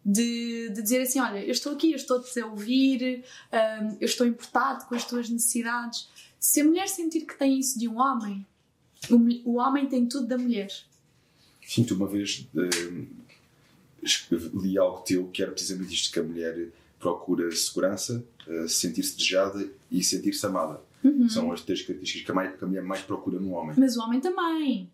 de, 0.05 0.69
de 0.69 0.81
dizer 0.81 1.01
assim: 1.01 1.19
olha, 1.19 1.43
eu 1.43 1.51
estou 1.51 1.73
aqui, 1.73 1.91
eu 1.91 1.95
estou-te 1.95 2.39
a 2.39 2.47
ouvir, 2.47 3.23
um, 3.51 3.97
eu 3.99 4.05
estou 4.05 4.25
importado 4.25 4.85
com 4.85 4.95
as 4.95 5.05
tuas 5.05 5.29
necessidades. 5.29 6.09
Se 6.39 6.61
a 6.61 6.63
mulher 6.63 6.87
sentir 6.87 7.21
que 7.21 7.37
tem 7.37 7.59
isso 7.59 7.77
de 7.77 7.87
um 7.87 7.99
homem, 7.99 8.45
o, 9.09 9.51
o 9.51 9.55
homem 9.57 9.87
tem 9.87 10.05
tudo 10.07 10.27
da 10.27 10.37
mulher. 10.37 10.71
Sinto 11.65 11.93
uma 11.93 12.07
vez 12.07 12.47
uh, 12.55 13.07
li 14.59 14.77
algo 14.77 15.01
teu 15.01 15.27
que 15.27 15.41
era 15.43 15.51
precisamente 15.51 15.93
isto: 15.93 16.11
que 16.11 16.19
a 16.19 16.23
mulher 16.23 16.69
procura 16.99 17.51
segurança, 17.55 18.23
uh, 18.47 18.67
sentir-se 18.67 19.15
desejada 19.15 19.69
e 19.89 20.03
sentir-se 20.03 20.45
amada. 20.45 20.81
Uhum. 21.03 21.29
São 21.29 21.51
as 21.51 21.61
três 21.61 21.81
características 21.81 22.25
que 22.25 22.31
a, 22.31 22.35
mais, 22.35 22.57
que 22.57 22.63
a 22.63 22.67
mulher 22.67 22.83
mais 22.83 23.01
procura 23.01 23.39
no 23.39 23.51
homem. 23.51 23.75
Mas 23.77 23.97
o 23.97 24.01
homem 24.01 24.19
também. 24.19 24.89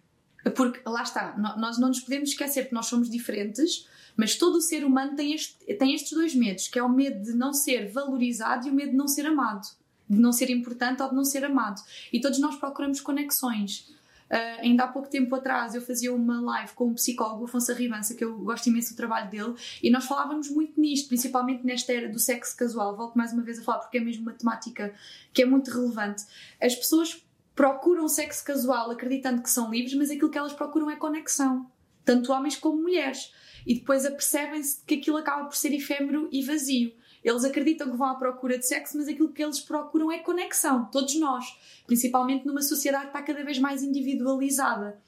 Porque 0.56 0.82
lá 0.86 1.04
está, 1.04 1.38
nós 1.58 1.78
não 1.78 1.90
nos 1.90 2.00
podemos 2.00 2.30
esquecer 2.30 2.68
que 2.68 2.74
nós 2.74 2.86
somos 2.86 3.10
diferentes 3.10 3.88
mas 4.18 4.36
todo 4.36 4.56
o 4.56 4.62
ser 4.62 4.84
humano 4.84 5.16
tem, 5.16 5.34
este, 5.34 5.56
tem 5.76 5.94
estes 5.94 6.12
dois 6.12 6.34
medos, 6.34 6.68
que 6.68 6.80
é 6.80 6.84
o 6.84 6.90
medo 6.90 7.22
de 7.22 7.34
não 7.34 7.54
ser 7.54 7.92
valorizado 7.92 8.68
e 8.68 8.72
o 8.72 8.74
medo 8.74 8.92
de 8.92 8.98
não 8.98 9.08
ser 9.08 9.28
amado, 9.28 9.68
de 10.10 10.18
não 10.18 10.34
ser 10.34 10.50
importante 10.50 11.04
ou 11.04 11.10
de 11.10 11.16
não 11.16 11.24
ser 11.24 11.46
amado. 11.46 11.80
E 12.12 12.20
todos 12.20 12.40
nós 12.40 12.56
procuramos 12.56 13.00
conexões. 13.00 13.96
Uh, 14.30 14.60
ainda 14.60 14.84
há 14.84 14.88
pouco 14.88 15.08
tempo 15.08 15.34
atrás 15.36 15.74
eu 15.74 15.82
fazia 15.82 16.14
uma 16.14 16.42
live 16.42 16.74
com 16.74 16.88
um 16.88 16.94
psicólogo, 16.96 17.46
Afonso 17.46 17.72
Arribança, 17.72 18.14
que 18.14 18.26
eu 18.26 18.38
gosto 18.40 18.68
imenso 18.68 18.94
do 18.94 18.98
trabalho 18.98 19.30
dele, 19.30 19.54
e 19.82 19.90
nós 19.90 20.04
falávamos 20.04 20.50
muito 20.50 20.82
nisto, 20.82 21.08
principalmente 21.08 21.64
nesta 21.64 21.94
era 21.94 22.10
do 22.10 22.20
sexo 22.20 22.58
casual. 22.58 22.98
Volto 22.98 23.16
mais 23.16 23.32
uma 23.32 23.44
vez 23.44 23.60
a 23.60 23.62
falar 23.62 23.80
porque 23.80 24.00
é 24.00 24.02
mesmo 24.02 24.24
uma 24.24 24.34
temática 24.34 24.94
que 25.32 25.44
é 25.44 25.46
muito 25.46 25.70
relevante. 25.70 26.26
As 26.60 26.76
pessoas 26.76 27.24
procuram 27.58 28.08
sexo 28.08 28.46
casual 28.46 28.92
acreditando 28.92 29.42
que 29.42 29.50
são 29.50 29.72
livres, 29.72 29.96
mas 29.96 30.12
aquilo 30.12 30.30
que 30.30 30.38
elas 30.38 30.54
procuram 30.54 30.92
é 30.92 30.96
conexão, 30.96 31.70
tanto 32.06 32.32
homens 32.32 32.56
como 32.56 32.80
mulheres 32.80 33.34
e 33.66 33.74
depois 33.74 34.06
apercebem-se 34.06 34.86
que 34.86 34.94
aquilo 34.94 35.18
acaba 35.18 35.46
por 35.46 35.56
ser 35.56 35.74
efêmero 35.74 36.30
e 36.32 36.44
vazio. 36.44 36.94
Eles 37.24 37.44
acreditam 37.44 37.90
que 37.90 37.98
vão 37.98 38.08
à 38.08 38.16
procura 38.16 38.60
de 38.60 38.66
sexo, 38.66 38.96
mas 38.96 39.08
aquilo 39.08 39.34
que 39.34 39.44
eles 39.44 39.60
procuram 39.60 40.12
é 40.12 40.20
conexão, 40.20 40.86
todos 40.86 41.20
nós, 41.20 41.46
principalmente 41.88 42.46
numa 42.46 42.62
sociedade 42.62 43.06
que 43.06 43.18
está 43.18 43.24
cada 43.24 43.44
vez 43.44 43.58
mais 43.58 43.82
individualizada. 43.82 45.02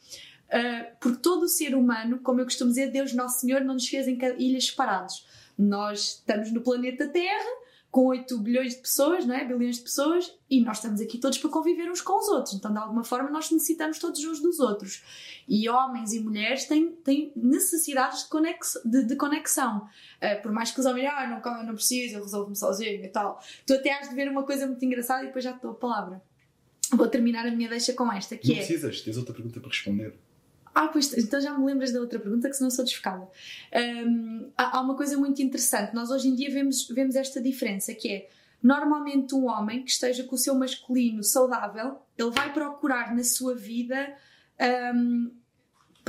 Uh, 0.47 0.97
porque 0.99 1.19
todo 1.19 1.43
o 1.43 1.47
ser 1.47 1.75
humano, 1.75 2.19
como 2.23 2.41
eu 2.41 2.45
costumo 2.45 2.71
dizer, 2.71 2.89
Deus 2.89 3.13
Nosso 3.13 3.41
Senhor 3.41 3.61
não 3.61 3.75
nos 3.75 3.87
fez 3.87 4.07
em 4.07 4.17
ilhas 4.39 4.65
separadas. 4.65 5.23
Nós 5.55 6.15
estamos 6.15 6.51
no 6.51 6.61
planeta 6.61 7.07
Terra, 7.07 7.49
com 7.91 8.05
8 8.05 8.37
bilhões 8.39 8.75
de 8.75 8.81
pessoas, 8.81 9.25
não 9.25 9.33
é? 9.33 9.43
bilhões 9.43 9.77
de 9.77 9.81
pessoas, 9.81 10.37
e 10.49 10.61
nós 10.61 10.77
estamos 10.77 11.01
aqui 11.01 11.17
todos 11.17 11.39
para 11.39 11.49
conviver 11.49 11.89
uns 11.89 12.01
com 12.01 12.19
os 12.19 12.27
outros. 12.27 12.53
Então, 12.53 12.71
de 12.71 12.77
alguma 12.77 13.03
forma, 13.03 13.29
nós 13.31 13.49
necessitamos 13.49 13.97
todos 13.97 14.23
uns 14.23 14.39
dos 14.39 14.59
outros. 14.59 15.03
E 15.47 15.67
homens 15.67 16.13
e 16.13 16.19
mulheres 16.19 16.65
têm, 16.65 16.91
têm 16.91 17.31
necessidades 17.35 18.23
de, 18.23 18.29
conex, 18.29 18.79
de, 18.85 19.05
de 19.05 19.15
conexão. 19.15 19.87
Uh, 20.21 20.41
por 20.43 20.51
mais 20.51 20.69
que 20.69 20.79
os 20.79 20.85
homens, 20.85 21.09
ah, 21.11 21.41
não, 21.43 21.63
não 21.63 21.73
preciso, 21.73 22.17
eu 22.17 22.23
resolvo-me 22.23 22.55
sozinho 22.55 23.03
e 23.03 23.07
tal. 23.07 23.41
Tu 23.65 23.73
até 23.73 23.91
has 23.91 24.07
de 24.07 24.15
ver 24.15 24.29
uma 24.29 24.43
coisa 24.43 24.67
muito 24.67 24.83
engraçada 24.85 25.23
e 25.23 25.27
depois 25.27 25.43
já 25.43 25.53
te 25.53 25.61
dou 25.61 25.71
a 25.71 25.75
palavra. 25.75 26.21
Vou 26.91 27.07
terminar 27.07 27.47
a 27.47 27.51
minha 27.51 27.69
deixa 27.69 27.93
com 27.93 28.11
esta, 28.11 28.37
que 28.37 28.47
não 28.47 28.55
é... 28.55 28.57
precisas, 28.57 29.01
tens 29.01 29.17
outra 29.17 29.33
pergunta 29.33 29.59
para 29.59 29.69
responder. 29.69 30.13
Ah, 30.73 30.87
pois 30.87 31.15
então 31.17 31.41
já 31.41 31.57
me 31.57 31.65
lembras 31.65 31.91
da 31.91 31.99
outra 31.99 32.19
pergunta, 32.19 32.49
que 32.49 32.55
senão 32.55 32.69
sou 32.69 32.85
desfocada. 32.85 33.27
Um, 34.05 34.49
há, 34.57 34.77
há, 34.77 34.81
uma 34.81 34.95
coisa 34.95 35.17
muito 35.17 35.41
interessante. 35.41 35.93
Nós 35.93 36.11
hoje 36.11 36.27
em 36.27 36.35
dia 36.35 36.49
vemos, 36.49 36.87
vemos 36.87 37.15
esta 37.15 37.41
diferença, 37.41 37.93
que 37.93 38.09
é 38.09 38.29
normalmente 38.61 39.33
um 39.33 39.47
homem 39.47 39.83
que 39.83 39.91
esteja 39.91 40.23
com 40.23 40.35
o 40.35 40.37
seu 40.37 40.53
masculino 40.53 41.23
saudável, 41.23 41.99
ele 42.17 42.31
vai 42.31 42.53
procurar 42.53 43.15
na 43.15 43.23
sua 43.23 43.55
vida 43.55 44.15
um, 44.93 45.31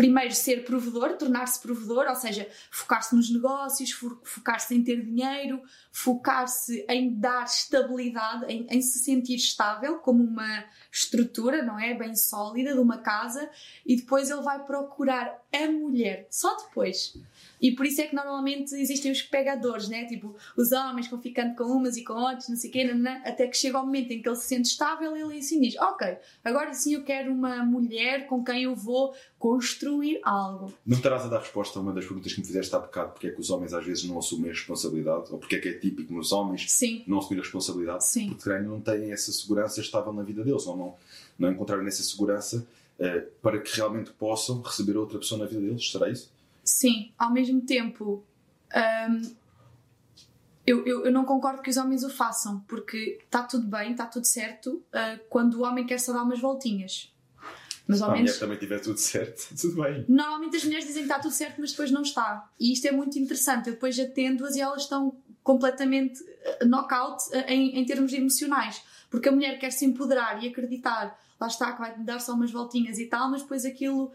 primeiro 0.00 0.34
ser 0.34 0.64
provedor, 0.64 1.18
tornar-se 1.18 1.60
provedor, 1.60 2.06
ou 2.08 2.14
seja, 2.14 2.48
focar-se 2.70 3.14
nos 3.14 3.30
negócios, 3.30 3.90
focar-se 4.24 4.74
em 4.74 4.82
ter 4.82 5.04
dinheiro, 5.04 5.60
focar-se 5.92 6.86
em 6.88 7.12
dar 7.12 7.44
estabilidade, 7.44 8.46
em, 8.50 8.66
em, 8.70 8.80
se 8.80 8.98
sentir 9.00 9.34
estável 9.34 9.98
como 9.98 10.24
uma 10.24 10.64
estrutura, 10.90 11.62
não 11.62 11.78
é? 11.78 11.92
Bem 11.92 12.16
sólida 12.16 12.72
de 12.72 12.80
uma 12.80 12.96
casa, 12.96 13.50
e 13.84 13.94
depois 13.94 14.30
ele 14.30 14.40
vai 14.40 14.64
procurar 14.64 15.38
a 15.52 15.70
mulher, 15.70 16.26
só 16.30 16.56
depois. 16.56 17.14
E 17.60 17.72
por 17.72 17.84
isso 17.84 18.00
é 18.00 18.06
que 18.06 18.14
normalmente 18.14 18.74
existem 18.74 19.12
os 19.12 19.22
pegadores, 19.22 19.88
né? 19.88 20.06
Tipo, 20.06 20.34
os 20.56 20.72
homens 20.72 21.08
vão 21.08 21.20
ficando 21.20 21.54
com 21.54 21.64
umas 21.64 21.96
e 21.96 22.04
com 22.04 22.14
outras, 22.14 22.48
não 22.48 22.56
sei 22.56 22.70
o 22.70 22.72
quê, 22.72 22.90
até 23.24 23.46
que 23.46 23.56
chega 23.56 23.78
o 23.78 23.84
momento 23.84 24.12
em 24.12 24.22
que 24.22 24.28
ele 24.28 24.36
se 24.36 24.46
sente 24.46 24.68
estável 24.68 25.16
e 25.16 25.20
ele 25.20 25.38
assim 25.38 25.60
diz: 25.60 25.76
Ok, 25.76 26.16
agora 26.44 26.72
sim 26.72 26.94
eu 26.94 27.04
quero 27.04 27.32
uma 27.32 27.64
mulher 27.64 28.26
com 28.26 28.42
quem 28.42 28.62
eu 28.64 28.74
vou 28.74 29.14
construir 29.38 30.20
algo. 30.22 30.72
Não 30.86 30.96
estarás 30.96 31.24
a 31.24 31.28
dar 31.28 31.40
resposta 31.40 31.78
a 31.78 31.82
uma 31.82 31.92
das 31.92 32.04
perguntas 32.04 32.32
que 32.32 32.40
me 32.40 32.46
fizeste 32.46 32.74
há 32.74 32.78
bocado, 32.78 33.12
porque 33.12 33.28
é 33.28 33.30
que 33.30 33.40
os 33.40 33.50
homens 33.50 33.72
às 33.72 33.84
vezes 33.84 34.04
não 34.04 34.18
assumem 34.18 34.50
a 34.50 34.54
responsabilidade, 34.54 35.30
ou 35.30 35.38
porque 35.38 35.56
é 35.56 35.58
que 35.58 35.68
é 35.68 35.74
típico 35.74 36.12
nos 36.12 36.32
homens 36.32 36.70
sim. 36.70 37.04
não 37.06 37.18
assumir 37.18 37.40
a 37.40 37.42
responsabilidade, 37.42 38.06
sim. 38.06 38.30
porque 38.30 38.58
não 38.60 38.80
têm 38.80 39.12
essa 39.12 39.32
segurança 39.32 39.80
estável 39.80 40.12
na 40.12 40.22
vida 40.22 40.42
deles, 40.44 40.66
ou 40.66 40.76
não, 40.76 40.94
não 41.38 41.50
encontraram 41.50 41.86
essa 41.86 42.02
segurança 42.02 42.66
uh, 42.98 43.26
para 43.42 43.58
que 43.60 43.74
realmente 43.76 44.10
possam 44.12 44.60
receber 44.60 44.96
outra 44.96 45.18
pessoa 45.18 45.38
na 45.38 45.46
vida 45.46 45.60
deles, 45.60 45.90
será 45.90 46.08
isso? 46.10 46.30
Sim, 46.64 47.12
ao 47.18 47.32
mesmo 47.32 47.60
tempo, 47.62 48.24
hum, 48.74 49.34
eu, 50.66 50.86
eu, 50.86 51.06
eu, 51.06 51.12
não 51.12 51.24
concordo 51.24 51.62
que 51.62 51.70
os 51.70 51.76
homens 51.76 52.04
o 52.04 52.10
façam, 52.10 52.60
porque 52.68 53.18
está 53.24 53.42
tudo 53.42 53.66
bem, 53.66 53.92
está 53.92 54.06
tudo 54.06 54.26
certo 54.26 54.82
uh, 54.92 55.20
quando 55.28 55.54
o 55.54 55.62
homem 55.62 55.84
quer 55.84 55.98
só 55.98 56.12
dar 56.12 56.22
umas 56.22 56.38
voltinhas. 56.38 57.12
Mas 57.86 58.00
ao 58.02 58.10
Se 58.10 58.14
menos. 58.14 58.30
a 58.30 58.34
mulher 58.34 58.38
também 58.38 58.58
tiver 58.58 58.78
tudo 58.80 58.98
certo, 58.98 59.48
tudo 59.60 59.82
bem. 59.82 60.04
Normalmente 60.08 60.56
as 60.56 60.64
mulheres 60.64 60.86
dizem 60.86 61.02
que 61.02 61.08
está 61.10 61.18
tudo 61.18 61.32
certo, 61.32 61.60
mas 61.60 61.72
depois 61.72 61.90
não 61.90 62.02
está. 62.02 62.48
E 62.58 62.72
isto 62.72 62.86
é 62.86 62.92
muito 62.92 63.18
interessante. 63.18 63.68
Eu 63.68 63.74
depois 63.74 63.98
atendo-as 63.98 64.54
e 64.54 64.60
elas 64.60 64.82
estão 64.82 65.16
completamente 65.42 66.22
uh, 66.22 66.66
knockout 66.66 67.24
uh, 67.30 67.38
em, 67.48 67.80
em 67.80 67.84
termos 67.84 68.12
emocionais. 68.12 68.80
Porque 69.10 69.28
a 69.28 69.32
mulher 69.32 69.58
quer 69.58 69.72
se 69.72 69.84
empoderar 69.84 70.40
e 70.40 70.48
acreditar, 70.48 71.18
lá 71.40 71.48
está, 71.48 71.72
que 71.72 71.80
vai 71.80 71.98
dar 71.98 72.20
só 72.20 72.34
umas 72.34 72.52
voltinhas 72.52 72.98
e 72.98 73.06
tal, 73.06 73.28
mas 73.28 73.42
depois 73.42 73.64
aquilo 73.64 74.12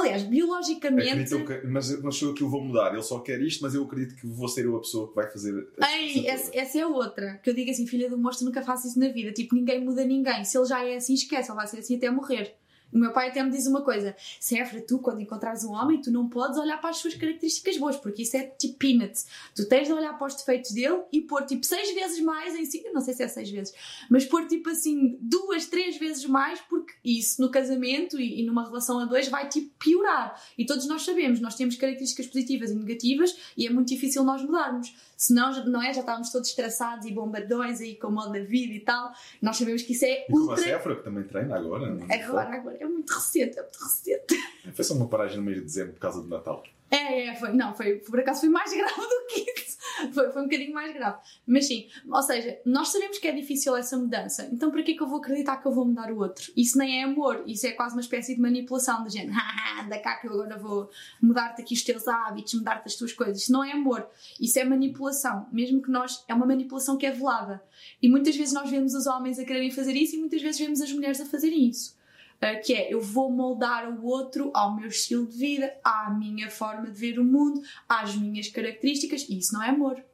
Aliás, 0.00 0.22
biologicamente. 0.22 1.44
Que, 1.44 1.66
mas 1.66 2.02
não 2.02 2.12
sou 2.12 2.28
eu 2.28 2.34
que 2.34 2.44
o 2.44 2.48
vou 2.48 2.62
mudar, 2.62 2.92
ele 2.92 3.02
só 3.02 3.18
quer 3.20 3.40
isto, 3.40 3.62
mas 3.62 3.74
eu 3.74 3.84
acredito 3.84 4.16
que 4.16 4.26
vou 4.26 4.48
ser 4.48 4.64
eu 4.64 4.76
a 4.76 4.80
pessoa 4.80 5.08
que 5.08 5.14
vai 5.14 5.30
fazer. 5.30 5.68
Ei, 5.80 6.26
essa, 6.26 6.50
essa, 6.54 6.78
é 6.78 6.86
outra. 6.86 7.40
Que 7.42 7.50
eu 7.50 7.54
digo 7.54 7.70
assim, 7.70 7.86
filha 7.86 8.08
do 8.08 8.18
monstro, 8.18 8.46
nunca 8.46 8.62
faço 8.62 8.86
isso 8.86 8.98
na 8.98 9.08
vida. 9.08 9.32
Tipo, 9.32 9.54
ninguém 9.54 9.84
muda 9.84 10.04
ninguém. 10.04 10.44
Se 10.44 10.56
ele 10.56 10.66
já 10.66 10.84
é 10.84 10.96
assim, 10.96 11.14
esquece, 11.14 11.50
ele 11.50 11.56
vai 11.56 11.66
ser 11.66 11.78
assim 11.78 11.96
até 11.96 12.10
morrer. 12.10 12.54
O 12.92 12.98
meu 12.98 13.12
pai 13.12 13.28
até 13.28 13.42
me 13.42 13.50
diz 13.50 13.66
uma 13.66 13.82
coisa: 13.82 14.16
Sefra, 14.40 14.80
tu, 14.80 14.98
quando 14.98 15.20
encontrares 15.20 15.64
um 15.64 15.72
homem, 15.72 16.00
tu 16.00 16.10
não 16.10 16.28
podes 16.28 16.58
olhar 16.58 16.80
para 16.80 16.90
as 16.90 16.96
suas 16.96 17.14
características 17.14 17.76
boas, 17.76 17.96
porque 17.96 18.22
isso 18.22 18.36
é 18.36 18.44
tipo 18.44 18.78
peanuts. 18.78 19.26
Tu 19.54 19.68
tens 19.68 19.86
de 19.86 19.92
olhar 19.92 20.16
para 20.16 20.26
os 20.26 20.34
defeitos 20.34 20.70
dele 20.72 21.02
e 21.12 21.20
pôr 21.20 21.44
tipo 21.44 21.64
seis 21.66 21.92
vezes 21.94 22.20
mais 22.20 22.54
em 22.54 22.64
si. 22.64 22.82
Não 22.92 23.00
sei 23.00 23.14
se 23.14 23.22
é 23.22 23.28
seis 23.28 23.50
vezes, 23.50 23.74
mas 24.10 24.24
pôr 24.24 24.46
tipo 24.46 24.70
assim 24.70 25.18
duas, 25.20 25.66
três 25.66 25.98
vezes 25.98 26.24
mais, 26.24 26.60
porque 26.62 26.94
isso 27.04 27.40
no 27.40 27.50
casamento 27.50 28.18
e, 28.18 28.40
e 28.40 28.46
numa 28.46 28.64
relação 28.64 28.98
a 28.98 29.04
dois 29.04 29.28
vai 29.28 29.48
tipo 29.48 29.70
piorar. 29.78 30.40
E 30.56 30.64
todos 30.64 30.86
nós 30.86 31.02
sabemos, 31.02 31.40
nós 31.40 31.54
temos 31.54 31.76
características 31.76 32.26
positivas 32.26 32.70
e 32.70 32.74
negativas 32.74 33.36
e 33.56 33.66
é 33.66 33.70
muito 33.70 33.88
difícil 33.88 34.24
nós 34.24 34.42
mudarmos. 34.42 34.94
Senão, 35.18 35.64
não 35.64 35.82
é? 35.82 35.92
Já 35.92 35.98
estávamos 35.98 36.30
todos 36.30 36.48
estressados 36.48 37.04
e 37.04 37.12
bombadões 37.12 37.80
aí 37.80 37.96
com 37.96 38.06
o 38.06 38.12
modo 38.12 38.32
da 38.32 38.38
vida 38.38 38.72
e 38.72 38.78
tal. 38.78 39.10
Nós 39.42 39.56
sabemos 39.56 39.82
que 39.82 39.92
isso 39.92 40.04
é 40.04 40.24
e 40.28 40.32
ultra... 40.32 40.46
com 40.46 40.52
a 40.52 40.64
Cefra, 40.64 40.94
que 40.94 41.02
também 41.02 41.24
treina 41.24 41.56
agora. 41.56 41.92
Não 41.92 42.06
é? 42.08 42.22
Agora, 42.22 42.54
agora. 42.54 42.76
É 42.78 42.86
muito 42.86 43.12
recente, 43.12 43.58
é 43.58 43.62
muito 43.62 43.82
recente. 43.82 44.36
Foi 44.72 44.84
só 44.84 44.94
uma 44.94 45.08
paragem 45.08 45.38
no 45.38 45.42
mês 45.42 45.58
de 45.58 45.64
dezembro 45.64 45.94
por 45.94 46.00
causa 46.00 46.22
do 46.22 46.28
Natal. 46.28 46.62
É, 46.90 47.26
é, 47.26 47.34
foi. 47.34 47.52
Não, 47.52 47.74
foi, 47.74 47.96
por 47.96 48.18
acaso 48.18 48.40
foi 48.40 48.48
mais 48.48 48.72
grave 48.74 48.94
do 48.94 49.26
que 49.28 49.50
isso. 49.60 49.78
Foi, 50.12 50.30
foi 50.30 50.42
um 50.42 50.44
bocadinho 50.44 50.72
mais 50.72 50.92
grave. 50.94 51.18
Mas 51.46 51.66
sim, 51.66 51.86
ou 52.08 52.22
seja, 52.22 52.58
nós 52.64 52.88
sabemos 52.88 53.18
que 53.18 53.28
é 53.28 53.32
difícil 53.32 53.76
essa 53.76 53.96
mudança, 53.96 54.48
então 54.52 54.70
para 54.70 54.82
que 54.82 54.92
é 54.92 54.94
que 54.94 55.02
eu 55.02 55.08
vou 55.08 55.18
acreditar 55.18 55.56
que 55.56 55.66
eu 55.66 55.72
vou 55.72 55.84
mudar 55.84 56.10
o 56.12 56.18
outro? 56.18 56.52
Isso 56.56 56.78
nem 56.78 57.00
é 57.00 57.04
amor, 57.04 57.42
isso 57.46 57.66
é 57.66 57.72
quase 57.72 57.94
uma 57.94 58.00
espécie 58.00 58.34
de 58.34 58.40
manipulação, 58.40 59.04
de 59.04 59.10
gente, 59.10 59.32
anda 59.82 59.98
cá 59.98 60.16
que 60.16 60.28
eu 60.28 60.32
agora 60.32 60.56
vou 60.56 60.88
mudar-te 61.20 61.62
aqui 61.62 61.74
os 61.74 61.82
teus 61.82 62.06
hábitos, 62.06 62.54
mudar-te 62.54 62.86
as 62.86 62.94
tuas 62.94 63.12
coisas. 63.12 63.42
Isso 63.42 63.52
não 63.52 63.64
é 63.64 63.72
amor, 63.72 64.08
isso 64.40 64.58
é 64.58 64.64
manipulação. 64.64 65.46
Mesmo 65.52 65.82
que 65.82 65.90
nós. 65.90 66.24
É 66.28 66.34
uma 66.34 66.46
manipulação 66.46 66.96
que 66.96 67.06
é 67.06 67.10
velada. 67.10 67.62
E 68.00 68.08
muitas 68.08 68.36
vezes 68.36 68.54
nós 68.54 68.70
vemos 68.70 68.94
os 68.94 69.06
homens 69.06 69.38
a 69.38 69.44
quererem 69.44 69.70
fazer 69.70 69.92
isso 69.94 70.16
e 70.16 70.18
muitas 70.18 70.40
vezes 70.40 70.60
vemos 70.60 70.80
as 70.80 70.92
mulheres 70.92 71.20
a 71.20 71.26
fazerem 71.26 71.68
isso. 71.68 71.97
Uh, 72.38 72.64
que 72.64 72.72
é 72.72 72.92
eu 72.92 73.00
vou 73.00 73.32
moldar 73.32 73.90
o 73.90 74.06
outro 74.06 74.52
ao 74.54 74.76
meu 74.76 74.86
estilo 74.86 75.26
de 75.26 75.36
vida, 75.36 75.74
à 75.82 76.08
minha 76.10 76.48
forma 76.48 76.88
de 76.88 76.98
ver 76.98 77.18
o 77.18 77.24
mundo, 77.24 77.60
às 77.88 78.14
minhas 78.14 78.48
características, 78.48 79.26
e 79.28 79.38
isso 79.38 79.52
não 79.52 79.62
é 79.62 79.70
amor. 79.70 80.04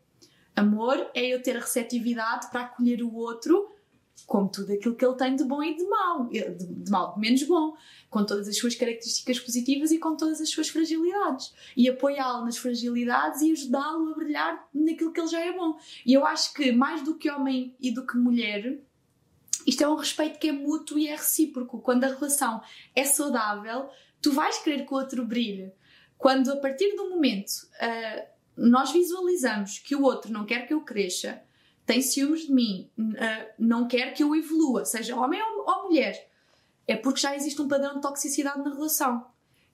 Amor 0.56 1.10
é 1.14 1.26
eu 1.26 1.42
ter 1.42 1.56
receptividade 1.56 2.48
para 2.50 2.62
acolher 2.62 3.02
o 3.02 3.12
outro 3.14 3.74
com 4.26 4.46
tudo 4.46 4.72
aquilo 4.72 4.94
que 4.94 5.04
ele 5.04 5.16
tem 5.16 5.36
de 5.36 5.44
bom 5.44 5.62
e 5.62 5.76
de 5.76 5.84
mau, 5.84 6.28
de, 6.28 6.50
de 6.50 6.90
mau, 6.90 7.14
de 7.14 7.20
menos 7.20 7.42
bom, 7.42 7.76
com 8.08 8.24
todas 8.24 8.48
as 8.48 8.56
suas 8.56 8.74
características 8.74 9.38
positivas 9.40 9.90
e 9.90 9.98
com 9.98 10.16
todas 10.16 10.40
as 10.40 10.48
suas 10.48 10.68
fragilidades. 10.68 11.52
E 11.76 11.88
apoiá-lo 11.88 12.44
nas 12.44 12.56
fragilidades 12.56 13.42
e 13.42 13.52
ajudá-lo 13.52 14.12
a 14.12 14.14
brilhar 14.14 14.68
naquilo 14.72 15.12
que 15.12 15.20
ele 15.20 15.28
já 15.28 15.40
é 15.40 15.52
bom. 15.52 15.76
E 16.06 16.14
eu 16.14 16.24
acho 16.24 16.54
que 16.54 16.72
mais 16.72 17.02
do 17.02 17.16
que 17.16 17.30
homem 17.30 17.74
e 17.80 17.90
do 17.90 18.06
que 18.06 18.16
mulher, 18.16 18.78
isto 19.66 19.82
é 19.82 19.88
um 19.88 19.96
respeito 19.96 20.38
que 20.38 20.48
é 20.48 20.52
mútuo 20.52 20.98
e 20.98 21.08
é 21.08 21.12
recíproco. 21.12 21.80
Quando 21.80 22.04
a 22.04 22.08
relação 22.08 22.60
é 22.94 23.04
saudável, 23.04 23.88
tu 24.20 24.32
vais 24.32 24.58
querer 24.58 24.86
que 24.86 24.92
o 24.92 24.96
outro 24.96 25.24
brilhe. 25.24 25.72
Quando 26.18 26.50
a 26.52 26.56
partir 26.56 26.94
do 26.96 27.10
momento 27.10 27.50
uh, 27.50 28.26
nós 28.56 28.92
visualizamos 28.92 29.78
que 29.78 29.94
o 29.94 30.02
outro 30.02 30.32
não 30.32 30.44
quer 30.44 30.66
que 30.66 30.74
eu 30.74 30.80
cresça, 30.80 31.42
tem 31.84 32.00
ciúmes 32.00 32.46
de 32.46 32.52
mim, 32.52 32.90
uh, 32.98 33.52
não 33.58 33.86
quer 33.86 34.14
que 34.14 34.22
eu 34.22 34.34
evolua, 34.34 34.84
seja 34.84 35.16
homem 35.16 35.40
ou, 35.42 35.68
ou, 35.68 35.84
mulher, 35.84 36.30
é 36.86 36.96
porque 36.96 37.20
já 37.20 37.34
existe 37.34 37.60
um 37.60 37.68
padrão 37.68 37.96
de 37.96 38.00
toxicidade 38.00 38.62
na 38.62 38.72
relação. 38.72 39.26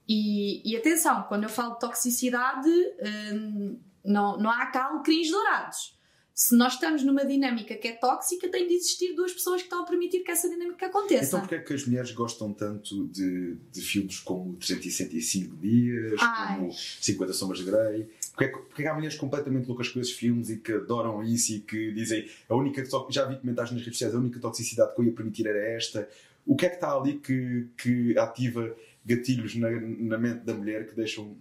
E, 0.09 0.69
e 0.69 0.77
atenção, 0.77 1.23
quando 1.25 1.45
eu 1.45 1.49
falo 1.49 1.75
de 1.75 1.81
toxicidade, 1.81 2.69
uh, 2.69 3.79
não, 4.05 4.39
não 4.39 4.51
há 4.51 4.67
cá 4.67 4.87
alecrim 4.87 5.29
dourados 5.31 6.00
se 6.41 6.57
nós 6.57 6.73
estamos 6.73 7.05
numa 7.05 7.23
dinâmica 7.23 7.75
que 7.75 7.87
é 7.87 7.93
tóxica, 7.93 8.49
tem 8.49 8.67
de 8.67 8.73
existir 8.73 9.15
duas 9.15 9.31
pessoas 9.31 9.61
que 9.61 9.67
estão 9.67 9.83
a 9.83 9.85
permitir 9.85 10.21
que 10.21 10.31
essa 10.31 10.49
dinâmica 10.49 10.87
aconteça. 10.87 11.27
Então, 11.27 11.41
porquê 11.41 11.57
é 11.57 11.59
que 11.59 11.75
as 11.75 11.87
mulheres 11.87 12.13
gostam 12.13 12.51
tanto 12.51 13.07
de, 13.09 13.57
de 13.71 13.81
filmes 13.83 14.21
como 14.21 14.55
365 14.55 15.57
Dias, 15.57 16.19
Ai. 16.19 16.57
como 16.57 16.73
50 16.73 17.33
Sombras 17.35 17.59
de 17.59 17.67
Grey? 17.67 18.09
Porquê, 18.31 18.45
é 18.45 18.49
porquê 18.49 18.73
é 18.73 18.83
que 18.85 18.89
há 18.89 18.95
mulheres 18.95 19.19
completamente 19.19 19.67
loucas 19.67 19.91
com 19.91 20.01
esses 20.01 20.15
filmes 20.15 20.49
e 20.49 20.57
que 20.57 20.73
adoram 20.73 21.23
isso 21.23 21.53
e 21.53 21.61
que 21.61 21.93
dizem 21.93 22.27
a 22.49 22.55
única 22.55 22.83
já 23.11 23.27
vi 23.27 23.37
comentários 23.37 23.73
nas 23.73 23.83
redes 23.83 23.99
sociais, 23.99 24.15
a 24.15 24.19
única 24.19 24.41
toxicidade 24.41 24.95
que 24.95 25.01
eu 25.03 25.05
ia 25.05 25.13
permitir 25.13 25.47
era 25.47 25.59
esta? 25.59 26.09
O 26.47 26.57
que 26.57 26.65
é 26.65 26.71
que 26.71 26.77
está 26.77 26.97
ali 26.97 27.19
que, 27.19 27.67
que 27.77 28.17
ativa 28.17 28.75
gatilhos 29.05 29.57
na, 29.57 29.71
na 29.71 30.17
mente 30.17 30.41
da 30.47 30.55
mulher 30.55 30.89
que 30.89 30.97
deixam 30.97 31.37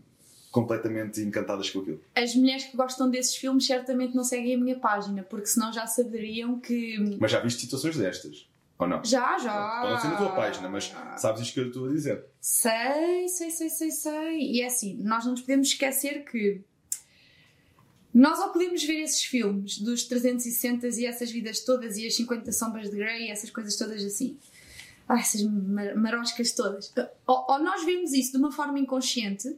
completamente 0.52 1.22
encantadas 1.22 1.70
com 1.70 1.80
aquilo. 1.80 2.02
As 2.16 2.36
mulheres 2.36 2.66
que 2.66 2.76
gostam 2.76 3.10
desses 3.10 3.36
filmes 3.36 3.66
certamente 3.66 4.16
não 4.16 4.24
seguem 4.24 4.56
a 4.56 4.58
minha 4.58 4.80
página, 4.80 5.24
porque 5.24 5.46
senão 5.46 5.72
já 5.72 5.86
saberiam 5.86 6.60
que. 6.60 7.18
Mas 7.20 7.32
já 7.32 7.40
viste 7.40 7.62
situações 7.62 7.98
destas? 7.98 8.48
Ou 8.78 8.88
não? 8.88 9.04
Já, 9.04 9.38
já. 9.38 9.82
Pode 9.82 10.02
ser 10.02 10.08
na 10.08 10.16
tua 10.16 10.32
página, 10.32 10.70
mas 10.70 10.94
sabes 11.18 11.42
isto 11.42 11.54
que 11.54 11.60
eu 11.60 11.68
estou 11.68 11.90
a 11.90 11.92
dizer. 11.92 12.26
Sei, 12.40 13.28
sei, 13.28 13.52
sei, 13.52 13.70
sei, 13.70 13.92
sei. 13.92 14.40
E 14.40 14.62
é 14.62 14.68
assim, 14.68 14.96
nós 15.04 15.26
não 15.26 15.32
nos 15.32 15.42
podemos 15.42 15.68
esquecer 15.68 16.24
que 16.24 16.62
nós 18.14 18.40
ao 18.40 18.52
podemos 18.52 18.84
ver 18.84 19.02
esses 19.02 19.24
filmes 19.24 19.78
dos 19.80 20.04
360 20.06 20.88
e 20.88 21.06
essas 21.06 21.30
vidas 21.30 21.60
todas 21.60 21.98
e 21.98 22.08
as 22.08 22.16
50 22.16 22.52
sombras 22.52 22.90
de 22.90 22.96
Grey 22.96 23.28
e 23.28 23.32
essas 23.32 23.50
coisas 23.50 23.76
todas 23.76 24.04
assim. 24.04 24.38
Ai, 25.08 25.20
essas 25.20 25.44
maroscas 25.96 26.52
todas. 26.54 26.94
Ou, 27.28 27.46
ou 27.50 27.60
nós 27.60 27.84
vemos 27.84 28.14
isso 28.14 28.32
de 28.32 28.38
uma 28.38 28.52
forma 28.52 28.80
inconsciente 28.80 29.56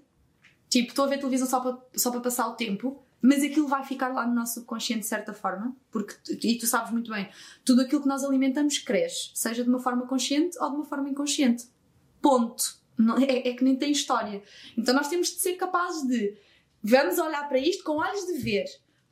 Tipo, 0.72 0.88
estou 0.88 1.04
a 1.04 1.08
ver 1.10 1.18
televisão 1.18 1.46
só 1.46 1.60
para, 1.60 1.78
só 1.94 2.10
para 2.10 2.22
passar 2.22 2.48
o 2.48 2.56
tempo, 2.56 3.04
mas 3.22 3.44
aquilo 3.44 3.68
vai 3.68 3.84
ficar 3.84 4.08
lá 4.08 4.26
no 4.26 4.34
nosso 4.34 4.54
subconsciente 4.54 5.02
de 5.02 5.08
certa 5.08 5.34
forma, 5.34 5.76
porque, 5.92 6.16
e 6.42 6.58
tu 6.58 6.66
sabes 6.66 6.92
muito 6.94 7.12
bem, 7.12 7.30
tudo 7.66 7.82
aquilo 7.82 8.02
que 8.02 8.08
nós 8.08 8.24
alimentamos 8.24 8.78
cresce, 8.78 9.32
seja 9.34 9.64
de 9.66 9.70
uma 9.70 9.80
forma 9.80 10.08
consciente 10.08 10.58
ou 10.62 10.70
de 10.70 10.76
uma 10.78 10.86
forma 10.86 11.10
inconsciente. 11.10 11.68
Ponto. 12.22 12.80
Não, 12.98 13.18
é, 13.18 13.50
é 13.50 13.54
que 13.54 13.66
nem 13.66 13.76
tem 13.76 13.92
história. 13.92 14.42
Então 14.78 14.96
nós 14.96 15.10
temos 15.10 15.28
de 15.28 15.42
ser 15.42 15.56
capazes 15.56 16.08
de 16.08 16.38
vamos 16.82 17.18
olhar 17.18 17.50
para 17.50 17.60
isto 17.60 17.84
com 17.84 17.98
olhos 17.98 18.26
de 18.28 18.38
ver. 18.38 18.66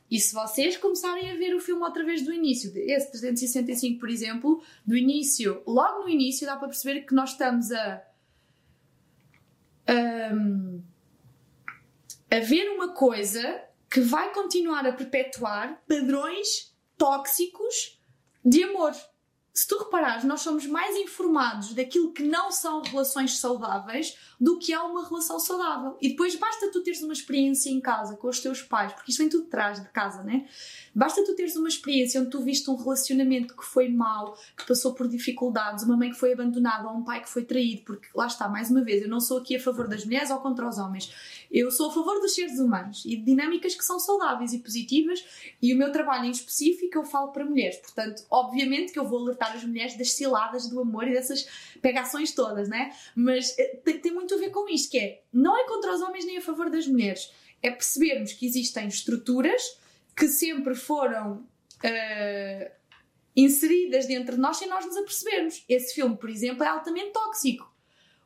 E 0.09 0.17
se 0.17 0.33
vocês 0.33 0.77
começarem 0.77 1.29
a 1.29 1.35
ver 1.35 1.53
o 1.53 1.59
filme 1.59 1.83
outra 1.83 2.05
vez 2.05 2.23
do 2.23 2.31
início, 2.31 2.71
esse 2.73 3.11
365, 3.11 3.99
por 3.99 4.09
exemplo, 4.09 4.63
do 4.85 4.95
início, 4.95 5.61
logo 5.67 6.03
no 6.03 6.09
início, 6.09 6.47
dá 6.47 6.55
para 6.55 6.69
perceber 6.69 7.01
que 7.01 7.13
nós 7.13 7.31
estamos 7.31 7.69
a. 7.73 8.01
Um, 10.33 10.81
haver 12.31 12.69
uma 12.71 12.93
coisa 12.93 13.61
que 13.89 13.99
vai 14.01 14.31
continuar 14.31 14.85
a 14.85 14.93
perpetuar 14.93 15.81
padrões 15.87 16.75
tóxicos 16.97 17.99
de 18.45 18.63
amor. 18.63 18.93
Se 19.51 19.67
tu 19.67 19.77
reparares, 19.77 20.23
nós 20.23 20.41
somos 20.41 20.65
mais 20.67 20.95
informados 20.95 21.73
daquilo 21.73 22.13
que 22.13 22.23
não 22.23 22.49
são 22.51 22.81
relações 22.81 23.39
saudáveis 23.39 24.15
do 24.39 24.57
que 24.57 24.71
é 24.71 24.79
uma 24.79 25.05
relação 25.05 25.37
saudável. 25.37 25.97
E 25.99 26.09
depois 26.09 26.35
basta 26.35 26.71
tu 26.71 26.81
teres 26.81 27.01
uma 27.01 27.11
experiência 27.11 27.69
em 27.69 27.81
casa 27.81 28.15
com 28.15 28.29
os 28.29 28.39
teus 28.39 28.61
pais, 28.61 28.93
porque 28.93 29.11
isto 29.11 29.19
vem 29.19 29.27
tudo 29.27 29.43
de 29.43 29.49
trás 29.49 29.81
de 29.81 29.89
casa, 29.89 30.23
né? 30.23 30.47
Basta 30.95 31.25
tu 31.25 31.35
teres 31.35 31.57
uma 31.57 31.67
experiência 31.67 32.21
onde 32.21 32.29
tu 32.29 32.41
viste 32.41 32.69
um 32.69 32.75
relacionamento 32.75 33.53
que 33.53 33.65
foi 33.65 33.89
mau, 33.89 34.37
que 34.55 34.65
passou 34.65 34.93
por 34.93 35.09
dificuldades, 35.09 35.83
uma 35.83 35.97
mãe 35.97 36.09
que 36.09 36.17
foi 36.17 36.31
abandonada 36.31 36.87
ou 36.87 36.95
um 36.95 37.03
pai 37.03 37.21
que 37.21 37.29
foi 37.29 37.43
traído, 37.43 37.81
porque 37.83 38.07
lá 38.15 38.27
está, 38.27 38.47
mais 38.47 38.71
uma 38.71 38.81
vez, 38.81 39.01
eu 39.01 39.09
não 39.09 39.19
sou 39.19 39.39
aqui 39.39 39.57
a 39.57 39.59
favor 39.59 39.89
das 39.89 40.05
mulheres 40.05 40.29
ou 40.29 40.39
contra 40.39 40.69
os 40.69 40.77
homens. 40.77 41.11
Eu 41.51 41.71
sou 41.71 41.89
a 41.89 41.93
favor 41.93 42.19
dos 42.21 42.35
seres 42.35 42.59
humanos 42.59 43.03
e 43.05 43.15
de 43.15 43.23
dinâmicas 43.23 43.73
que 43.73 43.83
são 43.83 43.99
saudáveis 43.99 44.53
e 44.53 44.59
positivas, 44.59 45.25
e 45.61 45.73
o 45.73 45.77
meu 45.77 45.91
trabalho 45.91 46.25
em 46.25 46.31
específico 46.31 46.97
eu 46.97 47.03
falo 47.03 47.31
para 47.31 47.45
mulheres. 47.45 47.77
Portanto, 47.77 48.23
obviamente 48.29 48.93
que 48.93 48.99
eu 48.99 49.07
vou 49.07 49.19
alertar 49.19 49.55
as 49.55 49.63
mulheres 49.63 49.97
das 49.97 50.13
ciladas 50.13 50.67
do 50.69 50.79
amor 50.79 51.07
e 51.07 51.13
dessas 51.13 51.47
pegações 51.81 52.33
todas, 52.33 52.69
né? 52.69 52.93
Mas 53.15 53.57
eh, 53.57 53.79
tem, 53.83 53.99
tem 53.99 54.11
muito 54.13 54.33
a 54.35 54.37
ver 54.37 54.51
com 54.51 54.69
isto, 54.69 54.91
que 54.91 54.99
é, 54.99 55.21
não 55.33 55.57
é 55.57 55.65
contra 55.67 55.93
os 55.93 56.01
homens 56.01 56.25
nem 56.25 56.37
a 56.37 56.41
favor 56.41 56.69
das 56.69 56.87
mulheres. 56.87 57.31
É 57.61 57.71
percebermos 57.71 58.33
que 58.33 58.45
existem 58.45 58.87
estruturas 58.87 59.77
que 60.15 60.27
sempre 60.27 60.75
foram 60.75 61.47
uh, 61.83 62.71
inseridas 63.35 64.05
dentro 64.05 64.35
de 64.35 64.41
nós 64.41 64.57
sem 64.57 64.67
nós 64.67 64.85
nos 64.85 64.97
apercebermos. 64.97 65.63
Esse 65.67 65.95
filme, 65.95 66.15
por 66.15 66.29
exemplo, 66.29 66.63
é 66.63 66.67
altamente 66.67 67.11
tóxico. 67.11 67.73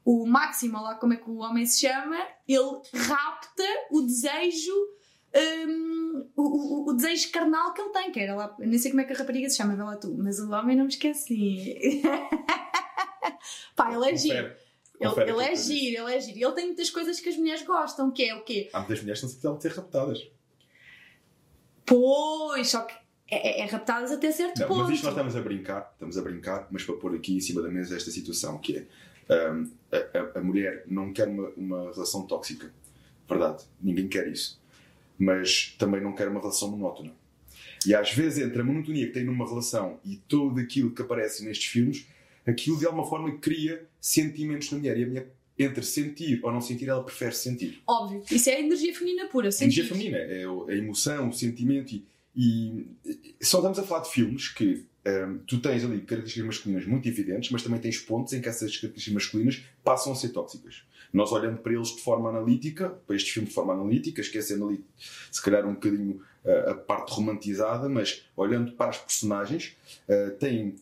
O 0.06 0.26
Máximo, 0.26 0.82
lá 0.82 0.95
como 0.95 1.14
é 1.14 1.18
que 1.18 1.30
o 1.30 1.38
homem 1.38 1.66
se 1.66 1.88
chama, 1.88 2.18
ele 2.47 2.82
rapta 2.93 3.64
o 3.91 4.01
desejo. 4.01 4.74
Um, 5.36 6.30
o, 6.36 6.43
o, 6.43 6.89
o, 6.89 6.93
desejo 6.93 7.32
carnal 7.32 7.74
que 7.74 7.82
ele 7.82 7.89
tem, 7.89 8.12
que 8.12 8.20
era 8.20 8.36
lá, 8.36 8.56
nem 8.60 8.78
sei 8.78 8.91
como 8.91 9.01
é 9.01 9.04
que 9.04 9.14
a 9.14 9.16
rapariga 9.18 9.49
se 9.49 9.58
chama, 9.58 9.97
tu, 9.97 10.16
mas 10.16 10.38
o 10.39 10.51
homem 10.51 10.76
não 10.76 10.84
me 10.84 10.91
esqueci. 10.91 12.04
Pá, 13.76 13.91
ele 13.91 14.12
é 14.12 14.16
giro. 14.16 14.56
Ele, 14.99 15.32
ele 15.32 15.43
é 15.43 15.56
giro, 15.56 16.04
ele 16.04 16.16
é 16.16 16.20
giro. 16.20 16.38
Ele 16.38 16.51
tem 16.54 16.66
muitas 16.68 16.89
coisas 16.91 17.20
que 17.20 17.30
as 17.30 17.36
mulheres 17.36 17.64
gostam, 17.64 18.12
que 18.12 18.24
é 18.24 18.36
o 18.36 18.43
quê? 18.43 18.70
Há 18.72 18.80
muitas 18.80 18.99
mulheres 19.01 19.22
que 19.22 19.43
não 19.43 19.60
se 19.60 19.68
ter 19.68 19.76
raptadas. 19.76 20.20
Pois, 21.84 22.70
só 22.70 22.82
que 22.82 22.93
é, 23.30 23.62
é, 23.62 23.62
é 23.62 23.66
raptadas 23.66 24.12
até 24.12 24.32
certo 24.32 24.60
não, 24.60 24.68
ponto. 24.68 24.84
Mas 24.84 24.91
isto 24.91 25.04
nós 25.06 25.14
estamos 25.14 25.36
a 25.36 25.41
brincar, 25.41 25.89
estamos 25.93 26.18
a 26.18 26.22
brincar, 26.22 26.68
mas 26.70 26.84
para 26.84 26.95
pôr 26.95 27.16
aqui 27.16 27.36
em 27.36 27.39
cima 27.39 27.62
da 27.62 27.70
mesa 27.70 27.95
esta 27.95 28.12
situação 28.12 28.58
que 28.60 28.78
é 28.78 28.88
um, 29.30 29.72
a, 29.92 30.40
a, 30.40 30.44
mulher 30.44 30.84
não 30.88 31.14
quer 31.14 31.28
uma, 31.28 31.50
uma 31.50 31.92
relação 31.92 32.26
tóxica. 32.26 32.74
Verdade, 33.28 33.64
ninguém 33.82 34.08
quer 34.08 34.28
isso. 34.28 34.62
Mas 35.18 35.76
também 35.78 36.02
não 36.02 36.14
quer 36.14 36.28
uma 36.28 36.40
relação 36.40 36.70
monótona. 36.72 37.14
E 37.86 37.94
às 37.94 38.12
vezes, 38.12 38.44
entre 38.44 38.62
a 38.62 38.64
monotonia 38.64 39.08
que 39.08 39.14
tem 39.14 39.24
numa 39.24 39.48
relação 39.48 40.00
e 40.06 40.18
tudo 40.28 40.60
aquilo 40.60 40.92
que 40.92 41.02
aparece 41.02 41.44
nestes 41.44 41.68
filmes, 41.68 42.08
aquilo 42.46 42.78
de 42.78 42.86
alguma 42.86 43.06
forma 43.06 43.38
cria 43.38 43.86
sentimentos 44.00 44.72
na 44.72 44.78
mulher. 44.78 44.98
E 44.98 45.04
a 45.04 45.08
mulher, 45.08 45.28
entre 45.58 45.84
sentir 45.84 46.40
ou 46.44 46.52
não 46.52 46.62
sentir, 46.62 46.90
ela 46.90 47.04
prefere 47.04 47.34
sentir. 47.34 47.82
Óbvio. 47.88 48.24
Isso 48.32 48.50
é 48.50 48.56
a 48.56 48.60
energia 48.60 48.94
feminina 48.94 49.28
pura. 49.28 49.52
Sentir. 49.52 49.82
Energia 49.82 49.86
feminina. 49.86 50.18
É 50.18 50.46
a 50.46 50.78
emoção, 50.78 51.30
o 51.30 51.34
sentimento. 51.34 52.02
E, 52.36 52.88
e 53.06 53.36
só 53.42 53.58
estamos 53.58 53.78
a 53.80 53.84
falar 53.84 54.02
de 54.02 54.12
filmes 54.12 54.48
que 54.48 54.86
um, 55.06 55.39
tu 55.39 55.60
tens 55.60 55.84
ali 55.84 55.99
características 56.01 56.45
masculinas 56.45 56.86
muito 56.86 57.08
evidentes, 57.08 57.51
mas 57.51 57.62
também 57.62 57.80
tens 57.80 57.97
pontos 57.97 58.34
em 58.34 58.41
que 58.41 58.47
essas 58.47 58.78
características 58.78 59.14
masculinas 59.14 59.64
passam 59.84 60.14
a 60.14 60.16
ser 60.16 60.30
tóxicas. 60.30 60.84
Nós 61.12 61.32
olhando 61.32 61.58
para 61.58 61.74
eles 61.74 61.89
de 61.89 62.01
forma 62.01 62.30
analítica, 62.30 62.89
para 63.06 63.16
estes 63.16 63.34
filmes 63.34 63.49
de 63.49 63.56
forma 63.56 63.74
analítica, 63.74 64.22
esquecendo 64.22 64.68
ali 64.68 64.84
se 65.32 65.41
calhar 65.41 65.66
um 65.68 65.74
bocadinho 65.74 66.22
uh, 66.45 66.70
a 66.70 66.76
parte 66.76 67.12
romantizada, 67.12 67.89
mas 67.89 68.26
olhando 68.36 68.72
para 68.72 68.91
as 68.91 68.97
personagens, 68.97 69.76
uh, 70.08 70.32
têm 70.38 70.76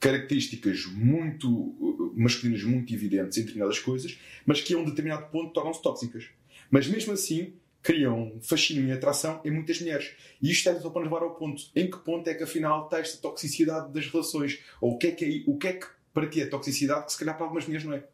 características 0.00 0.86
muito 0.86 1.48
uh, 1.50 2.12
masculinas 2.16 2.62
muito 2.64 2.92
evidentes 2.94 3.36
em 3.36 3.42
determinadas 3.42 3.78
coisas, 3.78 4.18
mas 4.46 4.60
que 4.60 4.74
a 4.74 4.78
um 4.78 4.84
determinado 4.84 5.26
ponto 5.30 5.52
tornam-se 5.52 5.82
tóxicas. 5.82 6.28
Mas 6.70 6.86
mesmo 6.88 7.12
assim 7.12 7.52
criam 7.86 8.36
fascínio 8.42 8.84
e 8.88 8.90
atração 8.90 9.40
em 9.44 9.50
muitas 9.52 9.80
mulheres. 9.80 10.12
E 10.42 10.50
isto 10.50 10.68
é 10.68 10.74
só 10.80 10.90
para 10.90 11.02
levar 11.02 11.22
ao 11.22 11.36
ponto. 11.36 11.62
Em 11.74 11.88
que 11.88 11.96
ponto 11.98 12.28
é 12.28 12.34
que 12.34 12.42
afinal 12.42 12.86
está 12.86 12.98
esta 12.98 13.16
toxicidade 13.22 13.92
das 13.92 14.08
relações? 14.08 14.58
Ou 14.80 14.94
o 14.94 14.98
que 14.98 15.06
é 15.06 15.10
que, 15.12 15.24
é, 15.24 15.50
o 15.50 15.56
que, 15.56 15.68
é 15.68 15.72
que 15.74 15.86
para 16.12 16.28
ti 16.28 16.40
é 16.40 16.46
toxicidade 16.46 17.06
que 17.06 17.12
se 17.12 17.18
calhar 17.18 17.36
para 17.36 17.44
algumas 17.44 17.64
mulheres 17.64 17.86
não 17.86 17.94
é? 17.94 18.04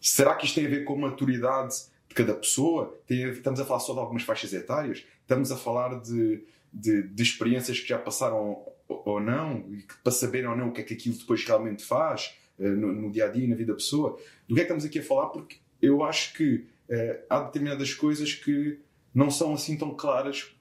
Será 0.00 0.34
que 0.36 0.46
isto 0.46 0.54
tem 0.54 0.64
a 0.64 0.70
ver 0.70 0.84
com 0.84 0.94
a 0.94 1.10
maturidade 1.10 1.74
de 2.08 2.14
cada 2.14 2.32
pessoa? 2.32 2.98
Tem, 3.06 3.28
estamos 3.28 3.60
a 3.60 3.64
falar 3.66 3.80
só 3.80 3.92
de 3.92 3.98
algumas 3.98 4.22
faixas 4.22 4.54
etárias? 4.54 5.04
Estamos 5.20 5.52
a 5.52 5.56
falar 5.58 6.00
de, 6.00 6.42
de, 6.72 7.02
de 7.02 7.22
experiências 7.22 7.78
que 7.78 7.88
já 7.88 7.98
passaram 7.98 8.64
ou 8.88 9.20
não, 9.20 9.66
e 9.70 9.82
que, 9.82 9.94
para 10.02 10.12
saberem 10.12 10.48
ou 10.48 10.56
não 10.56 10.70
o 10.70 10.72
que 10.72 10.80
é 10.80 10.84
que 10.84 10.94
aquilo 10.94 11.14
depois 11.14 11.44
realmente 11.44 11.84
faz 11.84 12.34
uh, 12.58 12.62
no, 12.62 12.90
no, 12.90 13.10
dia 13.10 13.26
a 13.26 13.28
dia, 13.28 13.46
na 13.46 13.54
vida 13.54 13.72
da 13.72 13.76
pessoa. 13.76 14.18
Do 14.48 14.54
que 14.54 14.62
é 14.62 14.64
que 14.64 14.72
estamos 14.72 14.86
aqui 14.86 15.00
a 15.00 15.02
falar? 15.02 15.26
Porque 15.26 15.58
eu 15.82 16.02
acho 16.02 16.32
que 16.32 16.66
uh, 16.90 17.24
há 17.28 17.40
determinadas 17.40 17.94
coisas 17.94 18.32
que 18.32 18.80
não 19.14 19.30
são 19.30 19.54
assim 19.54 19.76
tão 19.76 19.94
claras 19.94 20.54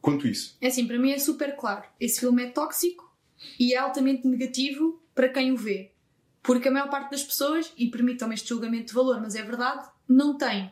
quanto 0.00 0.26
isso. 0.26 0.56
É 0.60 0.68
assim, 0.68 0.86
para 0.86 0.98
mim 0.98 1.10
é 1.10 1.18
super 1.18 1.56
claro. 1.56 1.84
Esse 1.98 2.20
filme 2.20 2.44
é 2.44 2.50
tóxico 2.50 3.12
e 3.58 3.74
é 3.74 3.78
altamente 3.78 4.26
negativo 4.26 5.02
para 5.14 5.28
quem 5.28 5.52
o 5.52 5.56
vê. 5.56 5.92
Porque 6.42 6.68
a 6.68 6.70
maior 6.70 6.90
parte 6.90 7.10
das 7.10 7.22
pessoas, 7.22 7.72
e 7.76 7.90
permitam-me 7.90 8.34
este 8.34 8.48
julgamento 8.48 8.88
de 8.88 8.94
valor, 8.94 9.20
mas 9.20 9.34
é 9.34 9.42
verdade, 9.42 9.88
não 10.06 10.36
tem 10.36 10.70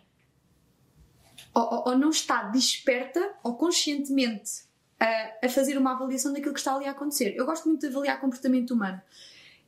ou, 1.55 1.89
ou, 1.89 1.99
não 1.99 2.11
está 2.11 2.45
desperta 2.45 3.35
ou 3.43 3.57
conscientemente 3.57 4.65
a, 4.99 5.47
a 5.47 5.49
fazer 5.49 5.77
uma 5.77 5.93
avaliação 5.93 6.33
daquilo 6.33 6.55
que 6.55 6.61
está 6.61 6.75
ali 6.75 6.87
a 6.87 6.93
acontecer. 6.93 7.35
Eu 7.37 7.45
gosto 7.45 7.69
muito 7.69 7.81
de 7.81 7.89
avaliar 7.89 8.21
comportamento 8.21 8.73
humano. 8.73 9.01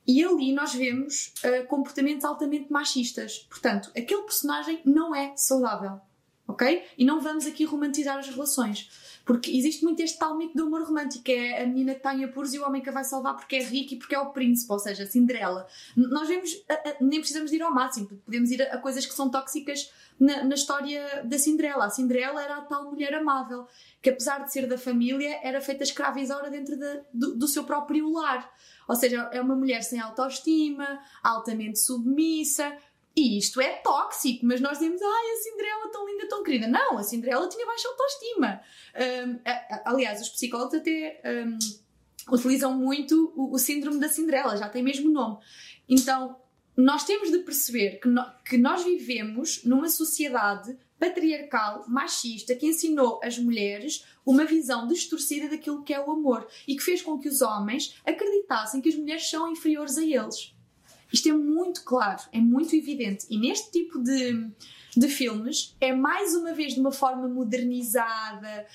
E 0.07 0.23
ali 0.23 0.53
nós 0.53 0.73
vemos 0.73 1.33
uh, 1.43 1.65
comportamentos 1.67 2.23
altamente 2.23 2.71
machistas. 2.71 3.39
Portanto, 3.49 3.91
aquele 3.97 4.21
personagem 4.21 4.81
não 4.85 5.15
é 5.15 5.33
saudável. 5.35 5.99
Ok? 6.47 6.85
E 6.97 7.03
não 7.03 7.19
vamos 7.19 7.47
aqui 7.47 7.65
romantizar 7.65 8.17
as 8.17 8.29
relações. 8.29 9.14
Porque 9.25 9.49
existe 9.49 9.83
muito 9.83 10.01
este 10.01 10.19
tal 10.19 10.37
mito 10.37 10.55
do 10.55 10.67
amor 10.67 10.83
romântico, 10.83 11.31
é 11.31 11.63
a 11.63 11.65
menina 11.65 11.93
que 11.93 11.97
está 11.97 12.13
em 12.13 12.23
apuros 12.23 12.53
e 12.53 12.59
o 12.59 12.65
homem 12.65 12.81
que 12.81 12.89
a 12.89 12.91
vai 12.91 13.03
salvar 13.03 13.35
porque 13.35 13.55
é 13.55 13.63
rico 13.63 13.95
e 13.95 13.97
porque 13.97 14.13
é 14.13 14.19
o 14.19 14.31
príncipe, 14.31 14.71
ou 14.71 14.77
seja, 14.77 15.03
a 15.03 15.07
Cinderela. 15.07 15.67
Nós 15.97 16.27
vemos, 16.27 16.63
nem 17.01 17.19
precisamos 17.19 17.51
ir 17.51 17.61
ao 17.63 17.73
máximo, 17.73 18.07
podemos 18.23 18.51
ir 18.51 18.61
a, 18.61 18.77
coisas 18.77 19.03
que 19.03 19.13
são 19.15 19.27
tóxicas 19.27 19.91
na, 20.19 20.43
na, 20.43 20.53
história 20.53 21.23
da 21.25 21.39
Cinderela. 21.39 21.85
A 21.85 21.89
Cinderela 21.89 22.43
era 22.43 22.57
a 22.57 22.61
tal 22.61 22.91
mulher 22.91 23.15
amável, 23.15 23.67
que 23.99 24.11
apesar 24.11 24.43
de 24.43 24.53
ser 24.53 24.67
da 24.67 24.77
família, 24.77 25.39
era 25.41 25.59
feita 25.59 25.83
escravizada 25.83 26.49
dentro 26.51 26.77
de, 26.77 27.01
do, 27.11 27.35
do 27.35 27.47
seu 27.47 27.63
próprio 27.63 28.11
lar. 28.11 28.47
Ou 28.87 28.95
seja, 28.95 29.27
é 29.33 29.41
uma 29.41 29.55
mulher 29.55 29.81
sem 29.81 29.99
autoestima, 29.99 30.99
altamente 31.23 31.79
submissa, 31.79 32.77
e 33.15 33.37
isto 33.37 33.61
é 33.61 33.69
tóxico, 33.77 34.45
mas 34.45 34.59
nós 34.59 34.77
dizemos, 34.77 35.01
ai, 35.01 35.31
a 35.31 35.41
Cinderela 35.41 35.89
tão 35.89 36.05
linda, 36.05 36.27
tão 36.27 36.43
querida. 36.43 36.67
Não, 36.67 36.97
a 36.97 37.03
Cinderela 37.03 37.47
tinha 37.47 37.65
baixa 37.65 37.87
autoestima. 37.87 38.61
Um, 38.93 39.39
aliás, 39.85 40.21
os 40.21 40.27
psicólogos 40.29 40.73
até 40.73 41.21
um, 41.25 41.57
utilizam 42.35 42.77
muito 42.77 43.31
o, 43.33 43.53
o, 43.53 43.57
síndrome 43.57 44.01
da 44.01 44.09
Cinderela, 44.09 44.57
já 44.57 44.67
tem 44.67 44.83
mesmo 44.83 45.09
nome. 45.09 45.37
Então, 45.87 46.35
nós 46.75 47.05
temos 47.05 47.31
de 47.31 47.39
perceber 47.39 48.01
que, 48.01 48.07
no, 48.09 48.25
que 48.43 48.57
nós 48.57 48.83
vivemos 48.83 49.63
numa 49.63 49.87
sociedade 49.87 50.77
patriarcal, 50.99 51.85
machista, 51.87 52.53
que 52.53 52.67
ensinou 52.67 53.21
às 53.23 53.37
mulheres 53.37 54.05
uma 54.25 54.43
visão 54.43 54.87
distorcida 54.87 55.47
daquilo 55.47 55.83
que 55.83 55.93
é 55.93 55.99
o 55.99 56.11
amor 56.11 56.47
e 56.67 56.75
que 56.75 56.83
fez 56.83 57.01
com 57.01 57.17
que 57.17 57.29
os 57.29 57.41
homens 57.41 57.95
acreditassem 58.05 58.81
que 58.81 58.89
as 58.89 58.95
mulheres 58.95 59.29
são 59.29 59.49
inferiores 59.49 59.97
a 59.97 60.03
eles. 60.03 60.54
Isto 61.15 61.29
é 61.29 61.31
muito 61.31 61.85
claro, 61.85 62.21
é 62.33 62.41
muito 62.41 62.75
evidente. 62.75 63.25
E 63.29 63.39
neste 63.39 63.71
tipo 63.71 64.03
de, 64.03 64.51
de 64.97 65.07
filmes 65.07 65.73
é 65.79 65.93
mais 65.93 66.35
uma 66.35 66.51
vez 66.51 66.73
de 66.73 66.81
uma 66.81 66.91
forma 66.91 67.25
modernizada, 67.25 68.67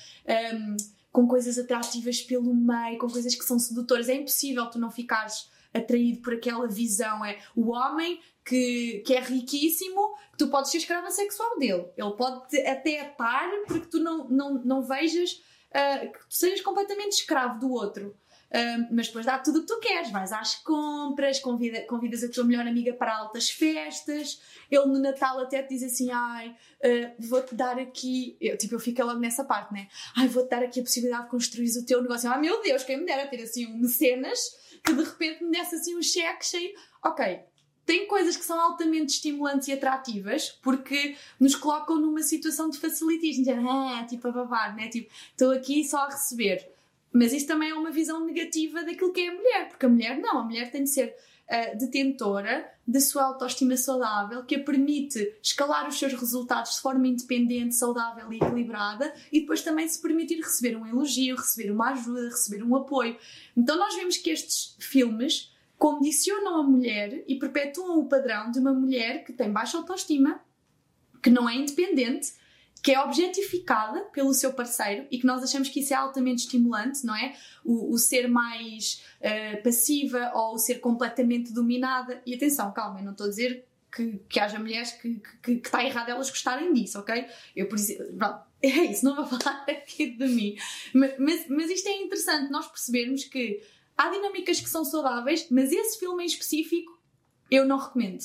um, 0.55 0.75
com 1.11 1.27
coisas 1.27 1.59
atrativas 1.59 2.19
pelo 2.23 2.51
meio, 2.55 2.97
com 2.97 3.07
coisas 3.07 3.35
que 3.35 3.45
são 3.45 3.59
sedutoras. 3.59 4.09
É 4.09 4.15
impossível 4.15 4.67
tu 4.71 4.79
não 4.79 4.89
ficares 4.89 5.51
atraído 5.71 6.23
por 6.23 6.33
aquela 6.33 6.67
visão. 6.67 7.23
É 7.23 7.37
o 7.55 7.69
homem 7.69 8.19
que, 8.43 9.03
que 9.05 9.13
é 9.13 9.19
riquíssimo, 9.19 10.15
que 10.31 10.39
tu 10.39 10.47
podes 10.47 10.71
ser 10.71 10.79
escrava 10.79 11.11
sexual 11.11 11.59
dele. 11.59 11.85
Ele 11.95 12.11
pode 12.13 12.59
até 12.61 13.01
atar 13.01 13.51
porque 13.67 13.85
tu 13.85 13.99
não, 13.99 14.27
não, 14.27 14.53
não 14.63 14.81
vejas 14.81 15.33
uh, 15.69 16.11
que 16.11 16.19
tu 16.27 16.35
sejas 16.35 16.61
completamente 16.61 17.11
escravo 17.11 17.59
do 17.59 17.71
outro 17.71 18.15
mas 18.91 19.07
depois 19.07 19.25
dá 19.25 19.39
tudo 19.39 19.59
o 19.59 19.61
que 19.61 19.67
tu 19.67 19.79
queres. 19.79 20.11
Vais 20.11 20.31
às 20.31 20.55
compras, 20.55 21.39
convida, 21.39 21.81
convidas 21.81 22.23
a 22.23 22.29
tua 22.29 22.43
melhor 22.43 22.67
amiga 22.67 22.93
para 22.93 23.15
altas 23.15 23.49
festas. 23.49 24.41
Ele 24.69 24.85
no 24.85 24.99
Natal 24.99 25.39
até 25.39 25.63
te 25.63 25.69
diz 25.69 25.83
assim: 25.83 26.11
Ai, 26.11 26.49
uh, 26.49 27.27
vou-te 27.27 27.55
dar 27.55 27.79
aqui. 27.79 28.35
Eu, 28.41 28.57
tipo, 28.57 28.75
eu 28.75 28.79
fico 28.79 29.03
logo 29.03 29.19
nessa 29.19 29.43
parte, 29.43 29.73
né? 29.73 29.87
Ai, 30.15 30.27
vou-te 30.27 30.49
dar 30.49 30.63
aqui 30.63 30.79
a 30.79 30.83
possibilidade 30.83 31.23
de 31.23 31.29
construir 31.29 31.69
o 31.77 31.85
teu 31.85 32.01
negócio. 32.01 32.29
Ai, 32.29 32.39
meu 32.39 32.61
Deus, 32.61 32.83
quem 32.83 32.97
me 32.97 33.05
dera 33.05 33.27
ter 33.27 33.41
assim 33.41 33.67
um 33.67 33.77
mecenas 33.77 34.39
que 34.83 34.93
de 34.93 35.03
repente 35.03 35.43
me 35.43 35.51
desse 35.51 35.75
assim 35.75 35.95
um 35.95 36.01
cheque 36.01 36.45
cheio. 36.45 36.73
Ok, 37.03 37.39
tem 37.85 38.07
coisas 38.07 38.37
que 38.37 38.45
são 38.45 38.59
altamente 38.59 39.13
estimulantes 39.13 39.67
e 39.67 39.73
atrativas 39.73 40.49
porque 40.61 41.15
nos 41.39 41.55
colocam 41.55 41.99
numa 41.99 42.21
situação 42.21 42.69
de 42.69 42.77
facilitismo, 42.77 43.69
ah, 43.69 44.05
tipo 44.07 44.27
a 44.27 44.31
babar, 44.31 44.75
né? 44.75 44.87
Tipo, 44.87 45.11
estou 45.31 45.51
aqui 45.51 45.83
só 45.83 45.99
a 45.99 46.09
receber. 46.09 46.69
Mas 47.13 47.33
isso 47.33 47.47
também 47.47 47.69
é 47.69 47.73
uma 47.73 47.91
visão 47.91 48.25
negativa 48.25 48.83
daquilo 48.83 49.11
que 49.11 49.21
é 49.21 49.29
a 49.29 49.33
mulher, 49.33 49.69
porque 49.69 49.85
a 49.85 49.89
mulher 49.89 50.19
não, 50.19 50.39
a 50.39 50.43
mulher 50.43 50.71
tem 50.71 50.83
de 50.83 50.89
ser 50.89 51.13
uh, 51.49 51.77
detentora 51.77 52.71
da 52.87 52.99
sua 53.01 53.23
autoestima 53.23 53.75
saudável, 53.75 54.43
que 54.45 54.55
a 54.55 54.63
permite 54.63 55.37
escalar 55.43 55.87
os 55.87 55.99
seus 55.99 56.13
resultados 56.13 56.75
de 56.75 56.81
forma 56.81 57.07
independente, 57.07 57.75
saudável 57.75 58.31
e 58.31 58.37
equilibrada, 58.37 59.13
e 59.31 59.41
depois 59.41 59.61
também 59.61 59.87
se 59.87 60.01
permitir 60.01 60.37
receber 60.37 60.77
um 60.77 60.87
elogio, 60.87 61.35
receber 61.35 61.71
uma 61.71 61.91
ajuda, 61.91 62.29
receber 62.29 62.63
um 62.63 62.75
apoio. 62.75 63.17
Então 63.55 63.77
nós 63.77 63.93
vemos 63.95 64.17
que 64.17 64.29
estes 64.29 64.75
filmes 64.79 65.53
condicionam 65.77 66.57
a 66.57 66.63
mulher 66.63 67.23
e 67.27 67.39
perpetuam 67.39 67.99
o 67.99 68.07
padrão 68.07 68.51
de 68.51 68.59
uma 68.59 68.73
mulher 68.73 69.23
que 69.23 69.33
tem 69.33 69.51
baixa 69.51 69.77
autoestima, 69.77 70.39
que 71.21 71.29
não 71.29 71.49
é 71.49 71.55
independente 71.55 72.33
que 72.83 72.91
é 72.91 72.99
objetificada 72.99 74.01
pelo 74.05 74.33
seu 74.33 74.53
parceiro 74.53 75.05
e 75.11 75.19
que 75.19 75.25
nós 75.25 75.43
achamos 75.43 75.69
que 75.69 75.81
isso 75.81 75.93
é 75.93 75.97
altamente 75.97 76.45
estimulante, 76.45 77.05
não 77.05 77.15
é? 77.15 77.35
O, 77.63 77.93
o 77.93 77.97
ser 77.97 78.27
mais 78.27 79.03
uh, 79.19 79.61
passiva 79.63 80.31
ou 80.33 80.55
o 80.55 80.57
ser 80.57 80.79
completamente 80.79 81.53
dominada. 81.53 82.21
E 82.25 82.33
atenção, 82.33 82.71
calma, 82.71 82.99
eu 82.99 83.05
não 83.05 83.11
estou 83.11 83.27
a 83.27 83.29
dizer 83.29 83.67
que, 83.93 84.19
que 84.27 84.39
haja 84.39 84.57
mulheres 84.57 84.93
que, 84.93 85.21
que, 85.43 85.57
que 85.57 85.67
está 85.67 85.83
errado 85.83 86.09
elas 86.09 86.29
gostarem 86.29 86.73
disso, 86.73 86.97
ok? 86.97 87.25
Eu, 87.55 87.67
por 87.67 87.77
pronto, 88.17 88.39
é 88.63 88.67
isso, 88.67 89.05
não 89.05 89.15
vou 89.15 89.25
falar 89.27 89.63
aqui 89.69 90.11
de 90.11 90.27
mim. 90.27 90.55
Mas, 90.93 91.13
mas, 91.19 91.47
mas 91.49 91.69
isto 91.69 91.87
é 91.87 91.97
interessante, 92.01 92.51
nós 92.51 92.67
percebermos 92.67 93.25
que 93.25 93.61
há 93.97 94.09
dinâmicas 94.09 94.59
que 94.59 94.69
são 94.69 94.83
saudáveis, 94.83 95.47
mas 95.51 95.71
esse 95.71 95.99
filme 95.99 96.23
em 96.23 96.27
específico 96.27 96.99
eu 97.49 97.65
não 97.65 97.77
recomendo. 97.77 98.23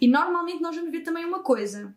E 0.00 0.08
normalmente 0.08 0.62
nós 0.62 0.74
vamos 0.74 0.90
ver 0.90 1.00
também 1.00 1.24
uma 1.24 1.42
coisa. 1.42 1.94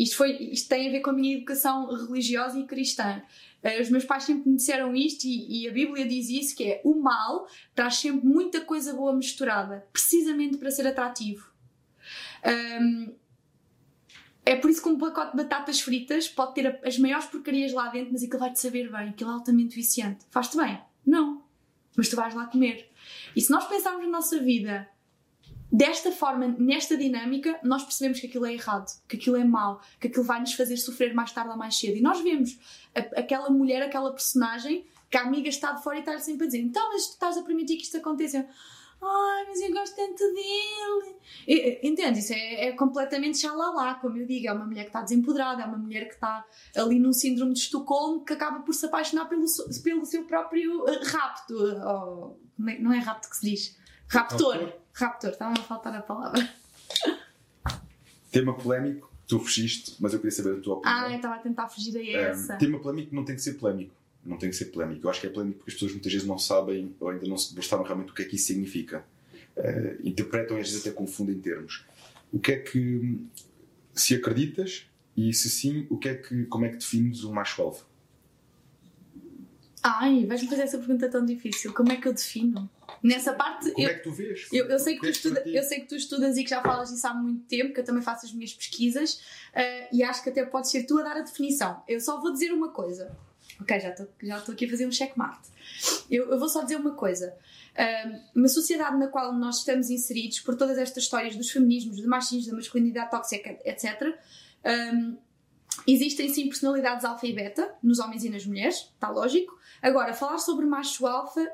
Isto, 0.00 0.16
foi, 0.16 0.30
isto 0.44 0.66
tem 0.66 0.88
a 0.88 0.90
ver 0.90 1.00
com 1.00 1.10
a 1.10 1.12
minha 1.12 1.36
educação 1.36 1.86
religiosa 1.94 2.58
e 2.58 2.64
cristã. 2.64 3.22
Uh, 3.62 3.82
os 3.82 3.90
meus 3.90 4.06
pais 4.06 4.24
sempre 4.24 4.48
me 4.48 4.56
disseram 4.56 4.94
isto 4.94 5.24
e, 5.24 5.64
e, 5.64 5.68
a 5.68 5.72
Bíblia 5.72 6.08
diz 6.08 6.30
isso, 6.30 6.56
que 6.56 6.64
é 6.64 6.80
o 6.82 6.94
mal 6.94 7.46
traz 7.74 7.96
sempre 7.96 8.26
muita 8.26 8.62
coisa 8.62 8.94
boa 8.94 9.12
misturada, 9.12 9.86
precisamente 9.92 10.56
para 10.56 10.70
ser 10.70 10.86
atrativo. 10.86 11.52
Um, 12.80 13.12
é 14.46 14.56
por 14.56 14.70
isso 14.70 14.82
que 14.82 14.88
um 14.88 14.96
pacote 14.96 15.36
de 15.36 15.42
batatas 15.42 15.82
fritas 15.82 16.26
pode 16.26 16.54
ter 16.54 16.80
as 16.82 16.96
maiores 16.96 17.26
porcarias 17.26 17.70
lá 17.74 17.88
dentro, 17.88 18.10
mas 18.12 18.22
aquilo 18.22 18.38
vai-te 18.38 18.58
saber 18.58 18.90
bem, 18.90 19.10
aquilo 19.10 19.28
é 19.28 19.34
altamente 19.34 19.76
viciante. 19.76 20.24
Faz-te 20.30 20.56
bem? 20.56 20.80
Não. 21.04 21.44
Mas 21.94 22.08
tu 22.08 22.16
vais 22.16 22.34
lá 22.34 22.46
comer. 22.46 22.90
E 23.36 23.40
se 23.42 23.50
nós 23.50 23.66
pensarmos 23.66 24.02
na 24.06 24.10
nossa 24.10 24.38
vida 24.40 24.88
desta 25.70 26.10
forma, 26.10 26.48
nesta 26.58 26.96
dinâmica, 26.96 27.58
nós 27.62 27.82
percebemos 27.82 28.20
que 28.20 28.26
aquilo 28.26 28.46
é 28.46 28.54
errado, 28.54 28.90
que 29.08 29.16
aquilo 29.16 29.36
é 29.36 29.44
mau, 29.44 29.80
que 30.00 30.08
aquilo 30.08 30.24
vai 30.24 30.40
nos 30.40 30.54
fazer 30.54 30.76
sofrer 30.76 31.14
mais 31.14 31.32
tarde 31.32 31.50
ou 31.50 31.56
mais 31.56 31.78
cedo. 31.78 31.96
E 31.96 32.00
nós 32.00 32.20
vemos 32.20 32.58
a, 32.94 33.20
aquela 33.20 33.50
mulher, 33.50 33.82
aquela 33.82 34.10
personagem, 34.12 34.84
que 35.10 35.16
a 35.16 35.22
amiga 35.22 35.48
está 35.48 35.72
de 35.72 35.82
fora 35.82 35.96
e 35.96 36.00
está 36.00 36.18
sempre 36.18 36.44
a 36.44 36.46
dizer: 36.46 36.60
então, 36.60 36.88
mas 36.92 37.06
tu 37.06 37.12
estás 37.12 37.36
a 37.36 37.42
permitir 37.42 37.76
que 37.76 37.82
isto 37.82 37.96
aconteça. 37.96 38.46
Ai, 39.02 39.46
mas 39.48 39.60
eu 39.62 39.72
gosto 39.72 39.96
tanto 39.96 40.22
dele. 40.34 41.78
Entende? 41.82 42.18
Isso 42.18 42.34
é, 42.34 42.66
é 42.66 42.72
completamente 42.72 43.38
xalala, 43.38 43.94
como 43.94 44.18
eu 44.18 44.26
digo. 44.26 44.46
É 44.46 44.52
uma 44.52 44.66
mulher 44.66 44.82
que 44.82 44.90
está 44.90 45.00
desempoderada, 45.00 45.62
é 45.62 45.64
uma 45.64 45.78
mulher 45.78 46.06
que 46.06 46.14
está 46.14 46.44
ali 46.76 46.98
num 46.98 47.12
síndrome 47.12 47.54
de 47.54 47.60
Estocolmo 47.60 48.22
que 48.22 48.34
acaba 48.34 48.60
por 48.60 48.74
se 48.74 48.84
apaixonar 48.84 49.26
pelo, 49.26 49.46
pelo 49.82 50.04
seu 50.04 50.24
próprio 50.24 50.84
uh, 50.84 51.04
rapto. 51.04 51.54
É, 52.68 52.78
não 52.78 52.92
é 52.92 52.98
rapto 52.98 53.30
que 53.30 53.36
se 53.38 53.50
diz? 53.50 53.79
Raptor. 54.10 54.54
Raptor, 54.54 54.80
Raptor. 54.92 55.30
estava 55.30 55.52
a 55.52 55.62
faltar 55.62 55.94
a 55.94 56.02
palavra. 56.02 56.48
Tema 58.30 58.54
polémico, 58.54 59.10
tu 59.26 59.38
fugiste, 59.38 59.96
mas 59.98 60.12
eu 60.12 60.18
queria 60.18 60.36
saber 60.36 60.58
a 60.58 60.60
tua 60.60 60.76
opinião. 60.76 60.98
Ah, 60.98 61.10
eu 61.10 61.16
estava 61.16 61.36
a 61.36 61.38
tentar 61.38 61.68
fugir 61.68 61.96
a 61.96 62.20
essa. 62.20 62.54
Um, 62.54 62.58
tema 62.58 62.78
polémico 62.78 63.14
não 63.14 63.24
tem 63.24 63.34
que 63.34 63.42
ser 63.42 63.54
polémico 63.54 64.00
não 64.24 64.36
tem 64.36 64.50
que 64.50 64.56
ser 64.56 64.66
polémico. 64.66 65.06
Eu 65.06 65.10
acho 65.10 65.20
que 65.20 65.26
é 65.26 65.30
polémico 65.30 65.58
porque 65.58 65.70
as 65.70 65.74
pessoas 65.74 65.92
muitas 65.92 66.12
vezes 66.12 66.26
não 66.26 66.38
sabem 66.38 66.94
ou 67.00 67.08
ainda 67.08 67.26
não 67.26 67.36
se 67.36 67.50
debruçaram 67.50 67.82
realmente 67.82 68.10
o 68.10 68.14
que 68.14 68.22
é 68.22 68.24
que 68.24 68.36
isso 68.36 68.46
significa. 68.46 69.04
Uh, 69.56 70.06
interpretam 70.06 70.56
e 70.56 70.60
às 70.60 70.68
vezes 70.68 70.86
até 70.86 70.94
confundem 70.94 71.38
termos. 71.38 71.84
O 72.32 72.38
que 72.38 72.52
é 72.52 72.58
que, 72.58 73.18
se 73.94 74.14
acreditas 74.14 74.86
e 75.16 75.32
se 75.32 75.50
sim, 75.50 75.86
o 75.90 75.98
que 75.98 76.08
é 76.08 76.14
que, 76.14 76.44
como 76.46 76.64
é 76.64 76.68
que 76.68 76.76
defines 76.76 77.24
o 77.24 77.32
macho 77.32 77.60
alfa? 77.62 77.84
Ai, 79.82 80.26
vais-me 80.26 80.48
fazer 80.48 80.62
essa 80.62 80.78
pergunta 80.78 81.08
tão 81.08 81.24
difícil. 81.24 81.72
Como 81.72 81.90
é 81.90 81.96
que 81.96 82.06
eu 82.06 82.12
defino? 82.12 82.68
Nessa 83.02 83.32
parte. 83.32 83.70
Como 83.70 83.86
eu, 83.86 83.90
é 83.90 83.94
que 83.94 84.02
tu 84.02 84.12
vês? 84.12 84.48
Eu, 84.52 84.66
eu, 84.66 84.78
sei 84.78 84.94
que 84.96 85.00
tu 85.00 85.08
estuda, 85.08 85.42
eu 85.46 85.62
sei 85.62 85.80
que 85.80 85.86
tu 85.86 85.96
estudas 85.96 86.36
e 86.36 86.44
que 86.44 86.50
já 86.50 86.60
falas 86.60 86.90
disso 86.90 87.06
há 87.06 87.14
muito 87.14 87.46
tempo, 87.46 87.72
que 87.72 87.80
eu 87.80 87.84
também 87.84 88.02
faço 88.02 88.26
as 88.26 88.32
minhas 88.32 88.52
pesquisas 88.52 89.14
uh, 89.14 89.88
e 89.92 90.02
acho 90.02 90.22
que 90.22 90.30
até 90.30 90.44
podes 90.44 90.70
ser 90.70 90.84
tu 90.84 90.98
a 90.98 91.02
dar 91.02 91.16
a 91.16 91.22
definição. 91.22 91.82
Eu 91.88 92.00
só 92.00 92.20
vou 92.20 92.32
dizer 92.32 92.52
uma 92.52 92.68
coisa. 92.70 93.16
Ok, 93.60 93.78
já 93.78 93.90
estou 93.90 94.08
já 94.22 94.36
aqui 94.36 94.64
a 94.66 94.70
fazer 94.70 94.86
um 94.86 94.92
checkmate. 94.92 95.48
Eu, 96.10 96.30
eu 96.30 96.38
vou 96.38 96.48
só 96.48 96.62
dizer 96.62 96.76
uma 96.76 96.92
coisa. 96.92 97.34
Um, 97.78 98.40
uma 98.40 98.48
sociedade 98.48 98.98
na 98.98 99.08
qual 99.08 99.32
nós 99.32 99.58
estamos 99.58 99.90
inseridos 99.90 100.40
por 100.40 100.56
todas 100.56 100.78
estas 100.78 101.04
histórias 101.04 101.36
dos 101.36 101.50
feminismos, 101.50 102.00
do 102.00 102.08
machismo, 102.08 102.50
da 102.50 102.56
masculinidade 102.56 103.10
tóxica, 103.10 103.58
etc. 103.64 104.18
Um, 104.94 105.16
existem 105.86 106.28
sim 106.28 106.48
personalidades 106.48 107.04
alfa 107.04 107.26
e 107.26 107.32
beta 107.32 107.74
nos 107.82 107.98
homens 107.98 108.24
e 108.24 108.30
nas 108.30 108.44
mulheres, 108.44 108.90
está 108.94 109.10
lógico. 109.10 109.58
Agora, 109.80 110.12
falar 110.12 110.38
sobre 110.38 110.66
macho 110.66 111.06
alfa 111.06 111.46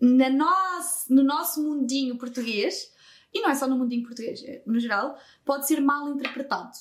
na 0.00 0.30
nosso, 0.30 1.12
no 1.12 1.22
nosso 1.22 1.62
mundinho 1.62 2.16
português, 2.16 2.92
e 3.32 3.40
não 3.40 3.50
é 3.50 3.54
só 3.54 3.66
no 3.66 3.76
mundinho 3.76 4.02
português, 4.02 4.42
é, 4.44 4.62
no 4.66 4.78
geral, 4.78 5.18
pode 5.44 5.66
ser 5.66 5.80
mal 5.80 6.08
interpretado 6.08 6.78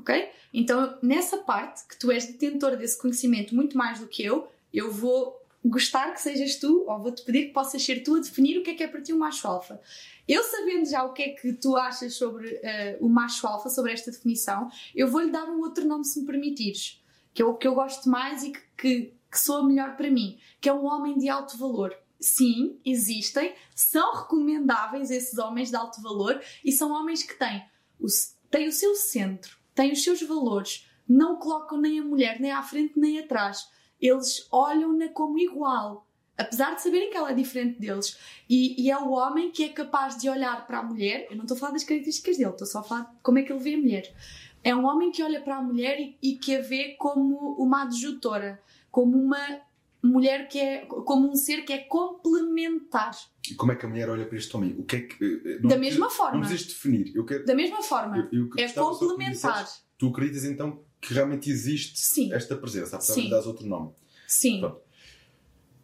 ok? 0.00 0.30
Então, 0.52 0.98
nessa 1.02 1.38
parte, 1.38 1.86
que 1.86 1.96
tu 1.98 2.10
és 2.10 2.26
detentor 2.26 2.76
desse 2.76 2.98
conhecimento 2.98 3.54
muito 3.54 3.76
mais 3.76 4.00
do 4.00 4.08
que 4.08 4.24
eu, 4.24 4.48
eu 4.72 4.90
vou 4.90 5.38
gostar 5.64 6.12
que 6.12 6.20
sejas 6.20 6.56
tu, 6.56 6.84
ou 6.88 6.98
vou-te 6.98 7.22
pedir 7.22 7.46
que 7.46 7.52
possas 7.52 7.82
ser 7.82 8.02
tu 8.02 8.16
a 8.16 8.20
definir 8.20 8.58
o 8.58 8.62
que 8.62 8.70
é 8.70 8.74
que 8.74 8.82
é 8.82 8.88
para 8.88 9.02
ti 9.02 9.12
um 9.12 9.18
macho 9.18 9.46
alfa. 9.46 9.80
Eu 10.26 10.42
sabendo 10.42 10.88
já 10.88 11.04
o 11.04 11.12
que 11.12 11.22
é 11.22 11.28
que 11.30 11.52
tu 11.52 11.76
achas 11.76 12.14
sobre 12.14 12.48
uh, 12.48 13.04
o 13.04 13.08
macho 13.08 13.46
alfa, 13.46 13.68
sobre 13.68 13.92
esta 13.92 14.10
definição, 14.10 14.70
eu 14.94 15.08
vou-lhe 15.08 15.30
dar 15.30 15.44
um 15.44 15.60
outro 15.60 15.84
nome 15.86 16.04
se 16.04 16.20
me 16.20 16.26
permitires, 16.26 17.02
que 17.34 17.42
é 17.42 17.44
o 17.44 17.54
que 17.54 17.68
eu 17.68 17.74
gosto 17.74 18.08
mais 18.08 18.42
e 18.42 18.52
que, 18.52 18.60
que, 18.76 19.14
que 19.30 19.38
soa 19.38 19.66
melhor 19.66 19.96
para 19.96 20.10
mim, 20.10 20.38
que 20.60 20.68
é 20.68 20.72
um 20.72 20.86
homem 20.86 21.18
de 21.18 21.28
alto 21.28 21.58
valor. 21.58 21.94
Sim, 22.20 22.78
existem, 22.84 23.54
são 23.74 24.14
recomendáveis 24.14 25.10
esses 25.10 25.38
homens 25.38 25.70
de 25.70 25.76
alto 25.76 26.02
valor 26.02 26.40
e 26.62 26.70
são 26.70 26.92
homens 26.92 27.22
que 27.22 27.38
têm 27.38 27.64
o, 27.98 28.06
têm 28.50 28.68
o 28.68 28.72
seu 28.72 28.94
centro 28.94 29.60
têm 29.80 29.92
os 29.92 30.04
seus 30.04 30.20
valores, 30.22 30.86
não 31.08 31.36
colocam 31.36 31.80
nem 31.80 31.98
a 31.98 32.04
mulher 32.04 32.38
nem 32.38 32.52
à 32.52 32.62
frente 32.62 32.98
nem 32.98 33.18
atrás. 33.18 33.66
Eles 34.00 34.46
olham-na 34.52 35.08
como 35.08 35.38
igual, 35.38 36.06
apesar 36.36 36.74
de 36.74 36.82
saberem 36.82 37.10
que 37.10 37.16
ela 37.16 37.30
é 37.30 37.34
diferente 37.34 37.80
deles. 37.80 38.18
E, 38.48 38.82
e, 38.82 38.90
é 38.90 38.98
o 38.98 39.10
homem 39.10 39.50
que 39.50 39.64
é 39.64 39.68
capaz 39.68 40.18
de 40.18 40.28
olhar 40.28 40.66
para 40.66 40.78
a 40.78 40.82
mulher. 40.82 41.26
Eu 41.30 41.36
não 41.36 41.44
estou 41.44 41.56
a 41.56 41.60
falar 41.60 41.72
das 41.72 41.84
características 41.84 42.36
dele, 42.36 42.50
estou 42.50 42.66
só 42.66 42.80
a 42.80 42.82
falar 42.82 43.02
de 43.02 43.18
como 43.22 43.38
é 43.38 43.42
que 43.42 43.52
ele 43.52 43.62
vê 43.62 43.74
a 43.74 43.78
mulher. 43.78 44.14
É 44.62 44.74
um 44.74 44.84
homem 44.84 45.10
que 45.10 45.22
olha 45.22 45.40
para 45.40 45.56
a 45.56 45.62
mulher 45.62 45.98
e, 45.98 46.18
e 46.22 46.36
que 46.36 46.56
a 46.56 46.60
vê 46.60 46.94
como 46.98 47.54
uma 47.58 47.84
adjutora, 47.84 48.62
como 48.90 49.18
uma 49.18 49.60
mulher 50.02 50.48
que 50.48 50.58
é 50.58 50.86
como 50.86 51.30
um 51.30 51.34
ser 51.34 51.64
que 51.64 51.72
é 51.72 51.78
complementar. 51.78 53.12
E 53.50 53.54
como 53.54 53.72
é 53.72 53.76
que 53.76 53.84
a 53.84 53.88
mulher 53.88 54.08
olha 54.08 54.26
para 54.26 54.36
este 54.36 54.54
homem? 54.56 54.74
O 54.78 54.84
que 54.84 54.96
é 54.96 55.00
que 55.00 55.24
eh, 55.24 55.58
não, 55.60 55.68
da 55.68 55.78
mesma 55.78 56.06
não, 56.06 56.10
forma. 56.10 56.32
Não 56.34 56.40
precisas 56.40 56.66
definir. 56.66 57.14
Eu 57.14 57.24
quero, 57.24 57.44
da 57.44 57.54
mesma 57.54 57.82
forma. 57.82 58.28
Eu, 58.32 58.48
eu 58.48 58.50
é 58.56 58.68
complementar. 58.72 59.68
tu 59.98 60.08
acreditas 60.08 60.44
então 60.44 60.82
que 61.00 61.14
realmente 61.14 61.50
existe 61.50 61.98
Sim. 61.98 62.32
esta 62.32 62.56
presença, 62.56 62.96
apesar 62.96 63.14
Sim. 63.14 63.24
de 63.24 63.30
dar 63.30 63.46
outro 63.46 63.66
nome. 63.66 63.92
Sim. 64.26 64.60
Pronto. 64.60 64.80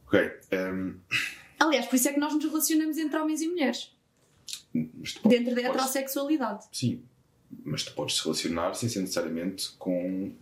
Ok. 0.06 0.20
Um... 0.20 0.56
Ehm, 0.56 0.94
Aliás, 1.58 1.86
por 1.86 1.96
isso 1.96 2.08
é 2.08 2.12
que 2.12 2.20
nós 2.20 2.34
nos 2.34 2.44
relacionamos 2.44 2.98
entre 2.98 3.18
homens 3.18 3.40
e 3.40 3.48
mulheres. 3.48 3.96
Dentro 5.24 5.54
da 5.54 5.62
heterossexualidade. 5.62 6.66
Sim. 6.70 7.02
Mas 7.64 7.82
tu 7.82 7.94
podes 7.94 8.16
se 8.16 8.24
relacionar 8.24 8.74
sem 8.74 8.88
ser 8.88 9.00
necessariamente 9.00 9.70
com 9.78 10.34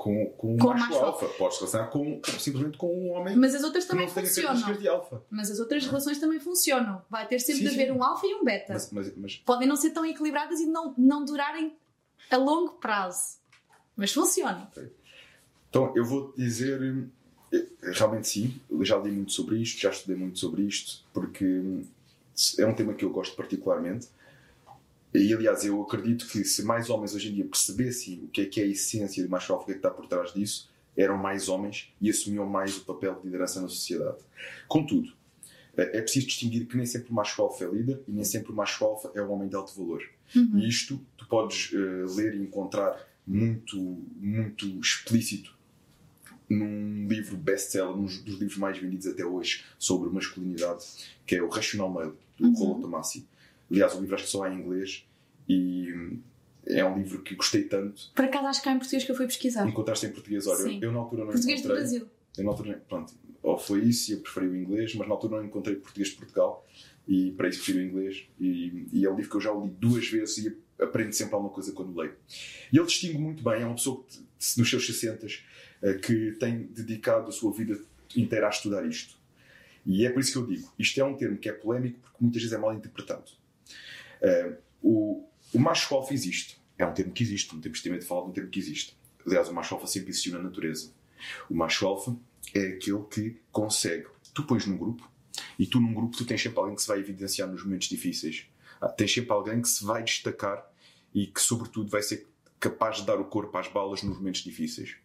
com, 0.00 0.30
com, 0.30 0.56
com 0.56 0.68
macho, 0.68 0.88
macho 0.88 1.04
alfa. 1.04 1.28
Podes 1.28 1.58
relacionar 1.58 1.88
com, 1.88 2.22
simplesmente 2.38 2.78
com 2.78 2.86
um 2.86 3.12
homem 3.12 3.36
Mas 3.36 3.54
as 3.54 3.62
outras 3.62 3.84
também 3.84 4.08
funcionam. 4.08 4.72
De 4.72 4.88
alfa. 4.88 5.22
Mas 5.28 5.50
as 5.50 5.60
outras 5.60 5.86
relações 5.86 6.18
também 6.18 6.40
funcionam. 6.40 7.02
Vai 7.10 7.28
ter 7.28 7.38
sempre 7.38 7.64
sim, 7.64 7.68
de 7.68 7.74
haver 7.74 7.92
sim. 7.92 7.98
um 7.98 8.02
alfa 8.02 8.26
e 8.26 8.34
um 8.34 8.42
beta. 8.42 8.72
Mas, 8.72 8.90
mas, 8.90 9.14
mas... 9.14 9.36
Podem 9.36 9.68
não 9.68 9.76
ser 9.76 9.90
tão 9.90 10.06
equilibradas 10.06 10.58
e 10.58 10.66
não, 10.66 10.94
não 10.96 11.22
durarem 11.22 11.76
a 12.30 12.36
longo 12.38 12.78
prazo. 12.78 13.36
Mas 13.94 14.10
funcionam. 14.10 14.66
Então, 15.68 15.92
eu 15.94 16.04
vou 16.06 16.32
dizer. 16.34 16.80
Eh, 17.52 17.66
realmente 17.92 18.26
sim, 18.26 18.58
eu 18.70 18.82
já 18.82 18.96
li 18.96 19.10
muito 19.10 19.32
sobre 19.32 19.58
isto, 19.58 19.82
já 19.82 19.90
estudei 19.90 20.16
muito 20.16 20.38
sobre 20.38 20.62
isto, 20.62 21.04
porque 21.12 21.62
é 22.58 22.64
um 22.64 22.72
tema 22.72 22.94
que 22.94 23.04
eu 23.04 23.10
gosto 23.10 23.36
particularmente 23.36 24.08
e 25.12 25.34
aliás, 25.34 25.64
eu 25.64 25.82
acredito 25.82 26.26
que 26.26 26.44
se 26.44 26.62
mais 26.62 26.88
homens 26.88 27.14
hoje 27.14 27.30
em 27.30 27.34
dia 27.34 27.44
percebessem 27.44 28.22
o 28.24 28.28
que 28.28 28.42
é 28.42 28.46
que 28.46 28.60
é 28.60 28.64
a 28.64 28.66
essência 28.66 29.22
de 29.22 29.28
macho 29.28 29.52
alfa, 29.52 29.64
o 29.64 29.66
que 29.66 29.72
está 29.72 29.90
por 29.90 30.06
trás 30.06 30.32
disso, 30.32 30.70
eram 30.96 31.16
mais 31.16 31.48
homens 31.48 31.92
e 32.00 32.10
assumiam 32.10 32.46
mais 32.46 32.76
o 32.76 32.84
papel 32.84 33.14
de 33.16 33.24
liderança 33.24 33.60
na 33.60 33.68
sociedade. 33.68 34.18
Contudo, 34.68 35.12
é, 35.76 35.98
é 35.98 36.02
preciso 36.02 36.26
distinguir 36.26 36.66
que 36.66 36.76
nem 36.76 36.86
sempre 36.86 37.10
o 37.10 37.14
macho 37.14 37.40
alfa 37.42 37.64
é 37.64 37.68
líder 37.68 38.02
e 38.06 38.12
nem 38.12 38.24
sempre 38.24 38.52
o 38.52 38.54
macho 38.54 38.84
alfa 38.84 39.10
é 39.14 39.22
um 39.22 39.30
homem 39.32 39.48
de 39.48 39.56
alto 39.56 39.74
valor. 39.74 40.02
Uhum. 40.34 40.58
E 40.58 40.68
isto 40.68 41.00
tu 41.16 41.26
podes 41.26 41.72
uh, 41.72 42.16
ler 42.16 42.34
e 42.34 42.42
encontrar 42.42 43.08
muito, 43.26 43.78
muito 44.16 44.66
explícito 44.80 45.58
num 46.48 47.06
livro 47.06 47.36
best-seller, 47.36 47.96
um 47.96 48.04
dos 48.04 48.16
livros 48.16 48.56
mais 48.56 48.76
vendidos 48.76 49.06
até 49.06 49.24
hoje 49.24 49.64
sobre 49.78 50.10
masculinidade, 50.10 50.84
que 51.24 51.36
é 51.36 51.42
o 51.42 51.48
Rational 51.48 51.88
Male, 51.88 52.12
do 52.36 52.48
uhum. 52.48 52.54
Rollo 52.54 52.80
Tomassi. 52.80 53.26
Aliás, 53.70 53.94
o 53.94 54.00
livro 54.00 54.14
acho 54.14 54.24
que 54.24 54.30
só 54.30 54.44
há 54.44 54.52
em 54.52 54.58
inglês 54.58 55.06
e 55.48 55.88
é 56.66 56.84
um 56.84 56.98
livro 56.98 57.22
que 57.22 57.34
gostei 57.34 57.64
tanto. 57.64 58.10
Por 58.14 58.24
acaso 58.24 58.46
acho 58.46 58.62
que 58.62 58.68
há 58.68 58.72
em 58.72 58.78
português 58.78 59.04
que 59.04 59.10
eu 59.10 59.16
fui 59.16 59.26
pesquisar. 59.26 59.68
Encontraste 59.68 60.06
em 60.06 60.12
português, 60.12 60.46
olha, 60.46 60.62
eu, 60.62 60.80
eu, 60.80 60.92
na 60.92 60.98
altura 60.98 61.24
não 61.24 61.32
português 61.32 61.60
encontrei. 61.60 61.62
Português 61.62 61.62
do 61.62 61.68
Brasil. 61.68 62.08
Eu 62.38 62.44
na 62.44 62.50
altura, 62.50 62.82
pronto, 62.88 63.14
ou 63.42 63.58
foi 63.58 63.84
isso 63.84 64.10
e 64.10 64.14
eu 64.14 64.20
preferi 64.20 64.46
o 64.46 64.56
inglês, 64.56 64.94
mas 64.94 65.08
na 65.08 65.14
altura 65.14 65.38
não 65.38 65.44
encontrei 65.44 65.76
português 65.76 66.08
de 66.08 66.16
Portugal 66.16 66.66
e 67.08 67.32
para 67.32 67.48
isso 67.48 67.58
prefiro 67.58 67.78
o 67.78 67.88
inglês. 67.88 68.26
E, 68.38 68.86
e, 68.92 69.04
é 69.04 69.10
um 69.10 69.16
livro 69.16 69.30
que 69.30 69.36
eu 69.36 69.40
já 69.40 69.52
li 69.52 69.70
duas 69.70 70.06
vezes 70.08 70.38
e 70.38 70.56
aprendo 70.80 71.12
sempre 71.12 71.34
alguma 71.34 71.52
coisa 71.52 71.72
quando 71.72 71.98
leio. 71.98 72.14
E 72.72 72.76
ele 72.76 72.86
distingue 72.86 73.18
muito 73.18 73.42
bem, 73.42 73.62
é 73.62 73.66
uma 73.66 73.74
pessoa 73.74 74.04
que, 74.04 74.18
nos 74.58 74.70
seus 74.70 74.86
60 74.86 75.26
eh, 75.82 75.94
que 75.94 76.32
tem 76.32 76.64
dedicado 76.64 77.28
a 77.28 77.32
sua 77.32 77.52
vida 77.52 77.78
inteira 78.16 78.46
a 78.46 78.50
estudar 78.50 78.86
isto. 78.86 79.18
E 79.84 80.06
é 80.06 80.10
por 80.10 80.20
isso 80.20 80.32
que 80.32 80.38
eu 80.38 80.46
digo, 80.46 80.70
isto 80.78 81.00
é 81.00 81.04
um 81.04 81.16
termo 81.16 81.38
que 81.38 81.48
é 81.48 81.52
polémico 81.52 81.98
porque 82.00 82.18
muitas 82.20 82.42
vezes 82.42 82.56
é 82.56 82.60
mal 82.60 82.74
interpretado. 82.74 83.30
Uh, 84.22 84.56
o, 84.82 85.28
o 85.54 85.58
macho 85.58 85.94
alfa 85.94 86.12
existe. 86.14 86.60
É 86.78 86.86
um 86.86 86.94
termo 86.94 87.12
que 87.12 87.22
existe, 87.22 87.52
não 87.54 87.60
temos 87.60 87.80
de 87.82 88.00
falar 88.02 88.22
de 88.22 88.30
um 88.30 88.32
termo 88.32 88.50
que 88.50 88.58
existe. 88.58 88.96
Aliás, 89.26 89.48
o 89.48 89.54
macho 89.54 89.74
alfa 89.74 89.86
sempre 89.86 90.10
existiu 90.10 90.32
na 90.32 90.42
natureza. 90.42 90.92
O 91.48 91.54
macho 91.54 91.86
alfa 91.86 92.16
é 92.54 92.68
aquele 92.68 93.02
que 93.04 93.36
consegue. 93.52 94.06
Tu 94.32 94.42
pões 94.44 94.66
num 94.66 94.78
grupo 94.78 95.10
e 95.58 95.66
tu 95.66 95.80
num 95.80 95.92
grupo 95.92 96.16
tu 96.16 96.24
tens 96.24 96.42
sempre 96.42 96.58
alguém 96.58 96.74
que 96.74 96.82
se 96.82 96.88
vai 96.88 96.98
evidenciar 96.98 97.48
nos 97.48 97.62
momentos 97.62 97.88
difíceis. 97.88 98.46
Ah, 98.80 98.88
tens 98.88 99.12
sempre 99.12 99.32
alguém 99.32 99.60
que 99.60 99.68
se 99.68 99.84
vai 99.84 100.02
destacar 100.02 100.66
e 101.14 101.26
que, 101.26 101.40
sobretudo, 101.40 101.90
vai 101.90 102.02
ser 102.02 102.26
capaz 102.58 102.96
de 102.96 103.06
dar 103.06 103.20
o 103.20 103.24
corpo 103.24 103.56
às 103.58 103.68
balas 103.68 104.02
nos 104.02 104.16
momentos 104.16 104.42
difíceis. 104.42 104.96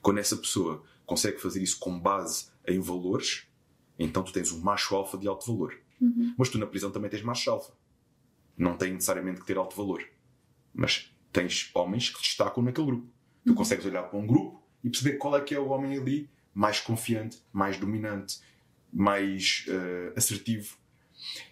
Quando 0.00 0.18
essa 0.18 0.36
pessoa 0.36 0.82
consegue 1.04 1.38
fazer 1.38 1.62
isso 1.62 1.78
com 1.78 1.98
base 1.98 2.46
em 2.66 2.80
valores, 2.80 3.46
então 3.98 4.22
tu 4.22 4.32
tens 4.32 4.52
um 4.52 4.60
macho 4.60 4.94
alfa 4.94 5.18
de 5.18 5.28
alto 5.28 5.46
valor. 5.46 5.78
Uhum. 6.00 6.34
Mas 6.36 6.48
tu 6.48 6.58
na 6.58 6.66
prisão 6.66 6.90
também 6.90 7.10
tens 7.10 7.22
macho 7.22 7.50
alfa. 7.50 7.72
Não 8.56 8.76
tem 8.76 8.92
necessariamente 8.92 9.40
que 9.40 9.46
ter 9.46 9.56
alto 9.56 9.76
valor. 9.76 10.04
Mas 10.72 11.12
tens 11.32 11.70
homens 11.74 12.10
que 12.10 12.20
destacam 12.20 12.62
naquele 12.62 12.86
grupo. 12.86 13.08
Tu 13.44 13.50
Uhum. 13.50 13.54
consegues 13.56 13.84
olhar 13.84 14.04
para 14.04 14.18
um 14.18 14.26
grupo 14.26 14.62
e 14.82 14.88
perceber 14.88 15.18
qual 15.18 15.36
é 15.36 15.40
que 15.40 15.54
é 15.54 15.58
o 15.58 15.68
homem 15.68 15.98
ali 15.98 16.30
mais 16.54 16.80
confiante, 16.80 17.38
mais 17.52 17.76
dominante, 17.76 18.40
mais 18.92 19.66
eh, 19.68 20.12
assertivo. 20.16 20.76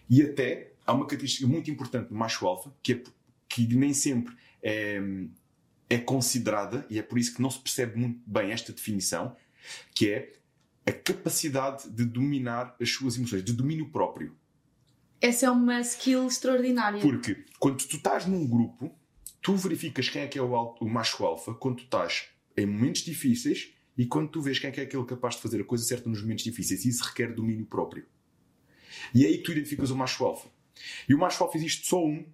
E 0.09 0.23
até 0.23 0.73
há 0.87 0.93
uma 0.93 1.07
característica 1.07 1.47
muito 1.47 1.71
importante 1.71 2.09
do 2.09 2.15
macho 2.15 2.47
alfa 2.47 2.73
que, 2.83 2.93
é, 2.93 3.03
que 3.49 3.75
nem 3.75 3.93
sempre 3.93 4.35
é, 4.63 5.01
é 5.91 5.99
considerada, 5.99 6.87
e 6.89 6.99
é 6.99 7.03
por 7.03 7.19
isso 7.19 7.35
que 7.35 7.43
não 7.43 7.51
se 7.51 7.59
percebe 7.59 7.99
muito 7.99 8.21
bem 8.27 8.53
esta 8.53 8.73
definição, 8.73 9.37
que 9.95 10.11
é 10.11 10.33
a 10.87 10.93
capacidade 10.93 11.91
de 11.91 12.05
dominar 12.05 12.77
as 12.81 12.91
suas 12.91 13.17
emoções, 13.17 13.45
de 13.45 13.53
domínio 13.53 13.89
próprio. 13.91 14.37
Essa 15.23 15.47
é 15.47 15.51
uma 15.51 15.81
skill 15.81 16.27
extraordinária. 16.27 17.01
Porque 17.01 17.45
quando 17.59 17.79
tu 17.87 17.97
estás 17.97 18.27
num 18.27 18.47
grupo, 18.47 18.93
tu 19.41 19.57
verificas 19.57 20.09
quem 20.09 20.23
é 20.23 20.27
que 20.27 20.39
é 20.39 20.43
o, 20.43 20.55
al- 20.55 20.77
o 20.81 20.89
macho 20.89 21.25
alfa 21.25 21.55
quando 21.55 21.77
tu 21.77 21.85
estás 21.85 22.25
em 22.57 22.67
momentos 22.67 23.03
difíceis 23.03 23.71
e 23.97 24.05
quando 24.07 24.29
tu 24.31 24.43
vês 24.43 24.59
quem 24.59 24.69
é 24.69 24.73
que 24.73 24.81
é 24.81 24.83
aquele 24.83 25.05
capaz 25.05 25.37
de 25.37 25.43
fazer 25.43 25.61
a 25.61 25.65
coisa 25.65 25.85
certa 25.85 26.09
nos 26.11 26.21
momentos 26.21 26.43
difíceis. 26.45 26.85
Isso 26.85 27.05
requer 27.05 27.33
domínio 27.35 27.65
próprio. 27.67 28.05
E 29.15 29.25
é 29.25 29.29
aí 29.29 29.39
que 29.39 29.45
tu 29.45 29.53
identificas 29.53 29.91
o 29.91 29.97
macho 29.97 30.25
alfa. 30.25 30.49
E 31.09 31.15
o 31.15 31.19
macho 31.19 31.43
alfa 31.45 31.57
existe 31.57 31.87
só 31.87 32.05
um 32.05 32.27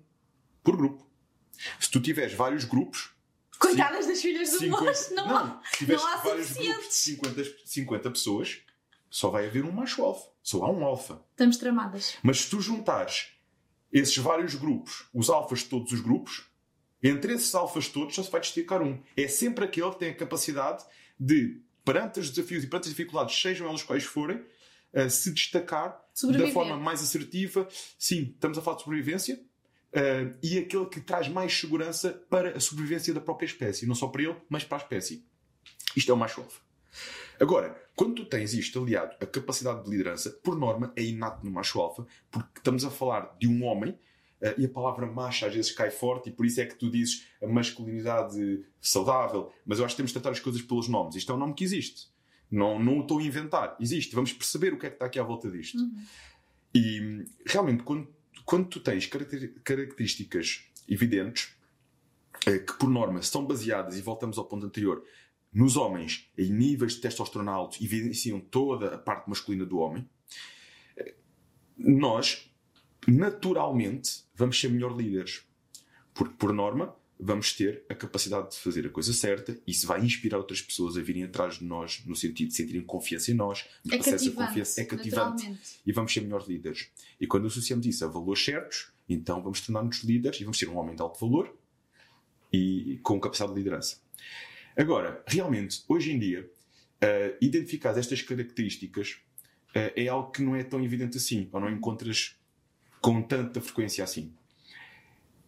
por 0.63 0.77
grupo. 0.77 1.07
Se 1.79 1.91
tu 1.91 2.01
tiveres 2.01 2.33
vários 2.35 2.65
grupos, 2.65 3.11
Coitadas 3.59 4.07
das 4.07 4.23
filhas 4.23 4.51
do 4.53 4.59
50 4.61 4.85
moço, 4.85 5.15
não, 5.15 5.37
há. 5.37 5.61
não 5.89 6.07
há 6.07 6.17
vários 6.19 6.53
grupos 6.53 6.85
suficientes. 6.85 6.97
50, 6.97 7.45
50 7.65 8.11
pessoas, 8.13 8.61
só 9.11 9.31
vai 9.31 9.47
haver 9.47 9.65
um 9.65 9.73
macho 9.73 10.01
alfa. 10.03 10.31
Só 10.49 10.65
há 10.65 10.71
um 10.71 10.83
alfa. 10.83 11.23
Estamos 11.33 11.59
tramadas. 11.59 12.17
Mas 12.23 12.41
se 12.41 12.49
tu 12.49 12.59
juntares 12.59 13.35
esses 13.93 14.17
vários 14.17 14.55
grupos, 14.55 15.07
os 15.13 15.29
alfas 15.29 15.59
de 15.59 15.67
todos 15.67 15.93
os 15.93 16.01
grupos, 16.01 16.47
entre 17.03 17.35
esses 17.35 17.55
alfas 17.55 17.87
todos 17.89 18.15
só 18.15 18.23
se 18.23 18.31
vai 18.31 18.41
destacar 18.41 18.81
um. 18.81 18.99
É 19.15 19.29
sempre 19.29 19.67
aquele 19.67 19.91
que 19.91 19.99
tem 19.99 20.09
a 20.09 20.15
capacidade 20.15 20.87
de, 21.21 21.61
perante 21.85 22.19
os 22.21 22.31
desafios 22.31 22.65
e 22.65 22.67
perante 22.67 22.85
as 22.85 22.95
dificuldades, 22.95 23.39
sejam 23.39 23.69
elas 23.69 23.83
quais 23.83 24.05
forem, 24.05 24.43
eh, 24.95 25.11
se 25.11 25.35
destacar 25.35 26.03
da 26.33 26.51
forma 26.51 26.79
mais 26.79 27.03
assertiva. 27.03 27.69
Sim, 27.99 28.33
estamos 28.33 28.57
a 28.57 28.63
falar 28.63 28.79
de 28.79 28.85
sobrevivência. 28.85 29.39
eh, 29.93 30.33
e 30.43 30.57
aquele 30.59 30.87
que 30.87 31.01
traz 31.03 31.29
mais 31.29 31.53
segurança 31.61 32.25
para 32.31 32.57
a 32.57 32.61
sobrevivência 32.61 33.13
da 33.13 33.21
própria 33.21 33.45
espécie. 33.47 33.85
Não 33.85 33.95
só 33.95 34.09
para 34.09 34.23
ele, 34.23 34.37
mas 34.49 34.65
para 34.65 34.79
a 34.79 34.81
espécie. 34.81 35.27
Isto 35.95 36.11
é 36.11 36.15
o 36.15 36.17
macho 36.17 36.41
alfa. 36.41 36.61
Agora, 37.39 37.88
quando 37.99 38.15
tu 38.15 38.25
tens 38.27 38.55
isto 38.55 38.81
aliado 38.81 39.17
à 39.21 39.27
capacidade 39.27 39.83
de 39.83 39.91
liderança, 39.91 40.31
por 40.31 40.57
norma 40.57 40.93
é 40.95 41.03
inato 41.03 41.45
no 41.45 41.51
macho 41.51 41.81
alfa, 41.81 42.07
porque 42.31 42.59
estamos 42.59 42.85
a 42.85 42.91
falar 42.91 43.37
de 43.41 43.49
um 43.49 43.65
homem 43.65 43.99
eh, 44.41 44.55
e 44.57 44.67
a 44.67 44.69
palavra 44.69 45.05
macho 45.05 45.45
às 45.45 45.53
vezes 45.53 45.73
cai 45.73 45.91
forte 45.91 46.29
e 46.29 46.33
por 46.33 46.47
isso 46.47 46.61
é 46.61 46.65
que 46.67 46.77
tu 46.77 46.89
dizes 46.89 47.27
a 47.43 47.49
masculinidade 47.49 48.65
saudável, 48.81 49.53
mas 49.67 49.81
eu 49.81 49.85
acho 49.85 49.95
que 49.95 49.97
temos 49.97 50.11
de 50.11 50.15
tratar 50.15 50.31
as 50.31 50.39
coisas 50.39 50.63
pelos 50.63 50.87
nomes. 50.87 51.17
Isto 51.17 51.33
é 51.33 51.35
um 51.35 51.39
nome 51.39 51.55
que 51.55 51.65
existe. 51.65 52.07
Não, 52.49 52.79
não 52.79 52.99
o 52.99 53.03
estou 53.03 53.19
a 53.19 53.23
inventar. 53.23 53.77
Existe. 53.81 54.15
Vamos 54.15 54.33
perceber 54.33 54.73
o 54.73 54.79
que 54.79 54.87
é 54.87 54.91
que 54.91 54.95
está 54.95 55.07
aqui 55.07 55.19
à 55.19 55.25
volta 55.25 55.51
disto. 55.51 55.79
Uhum. 55.79 56.05
E 56.73 57.25
realmente, 57.47 57.83
quando, 57.83 58.07
quando 58.45 58.69
tu 58.69 58.79
tens 58.79 59.07
caracter- 59.07 59.55
características 59.65 60.63
evidentes, 60.89 61.53
eh, 62.47 62.61
que 62.61 62.75
por 62.75 62.89
norma 62.89 63.21
são 63.23 63.45
baseadas, 63.45 63.99
e 63.99 64.03
voltamos 64.03 64.39
ao 64.39 64.45
ponto 64.45 64.65
anterior, 64.65 65.03
nos 65.53 65.77
homens 65.77 66.31
em 66.37 66.53
níveis 66.53 66.95
de 66.95 67.01
testosterona 67.01 67.53
altos, 67.53 67.81
evidenciam 67.81 68.41
toda 68.41 68.95
a 68.95 68.99
parte 68.99 69.29
masculina 69.29 69.65
do 69.65 69.79
homem, 69.79 70.09
nós, 71.77 72.51
naturalmente, 73.07 74.25
vamos 74.35 74.61
ser 74.61 74.69
melhor 74.69 74.97
líderes. 74.97 75.43
Porque, 76.13 76.35
por 76.37 76.53
norma, 76.53 76.95
vamos 77.19 77.53
ter 77.53 77.85
a 77.89 77.95
capacidade 77.95 78.51
de 78.51 78.59
fazer 78.59 78.87
a 78.87 78.91
coisa 78.91 79.13
certa 79.13 79.59
e 79.67 79.73
isso 79.73 79.87
vai 79.87 80.05
inspirar 80.05 80.39
outras 80.39 80.63
pessoas 80.63 80.97
a 80.97 81.01
virem 81.01 81.25
atrás 81.25 81.59
de 81.59 81.65
nós 81.65 82.03
no 82.07 82.15
sentido 82.15 82.49
de 82.49 82.55
sentirem 82.55 82.83
confiança 82.83 83.31
em 83.31 83.35
nós. 83.35 83.65
nos 83.85 83.95
É 83.95 83.99
confiança. 84.31 84.81
É 84.81 84.85
cativante 84.85 85.59
e 85.85 85.93
vamos 85.93 86.13
ser 86.13 86.21
melhores 86.21 86.47
líderes. 86.47 86.91
E 87.21 87.27
quando 87.27 87.47
associamos 87.47 87.87
isso 87.87 88.05
a 88.05 88.09
valores 88.09 88.45
certos, 88.45 88.93
então 89.09 89.43
vamos 89.43 89.61
tornar-nos 89.61 90.03
líderes 90.05 90.41
e 90.41 90.45
vamos 90.45 90.59
ser 90.59 90.69
um 90.69 90.77
homem 90.77 90.95
de 90.95 91.03
alto 91.03 91.19
valor 91.19 91.57
e 92.53 92.99
com 93.03 93.19
capacidade 93.21 93.53
de 93.53 93.59
liderança. 93.59 94.01
Agora, 94.79 95.23
realmente, 95.27 95.83
hoje 95.89 96.13
em 96.13 96.19
dia, 96.21 96.49
uh, 97.03 97.37
identificar 97.41 97.99
estas 97.99 98.23
características 98.23 99.19
uh, 99.75 99.93
é 99.97 100.07
algo 100.07 100.31
que 100.31 100.41
não 100.41 100.55
é 100.55 100.63
tão 100.63 100.83
evidente 100.83 101.17
assim, 101.17 101.49
ou 101.53 101.61
não 101.61 101.69
encontras 101.69 102.37
com 103.01 103.21
tanta 103.21 103.61
frequência 103.61 104.05
assim. 104.05 104.33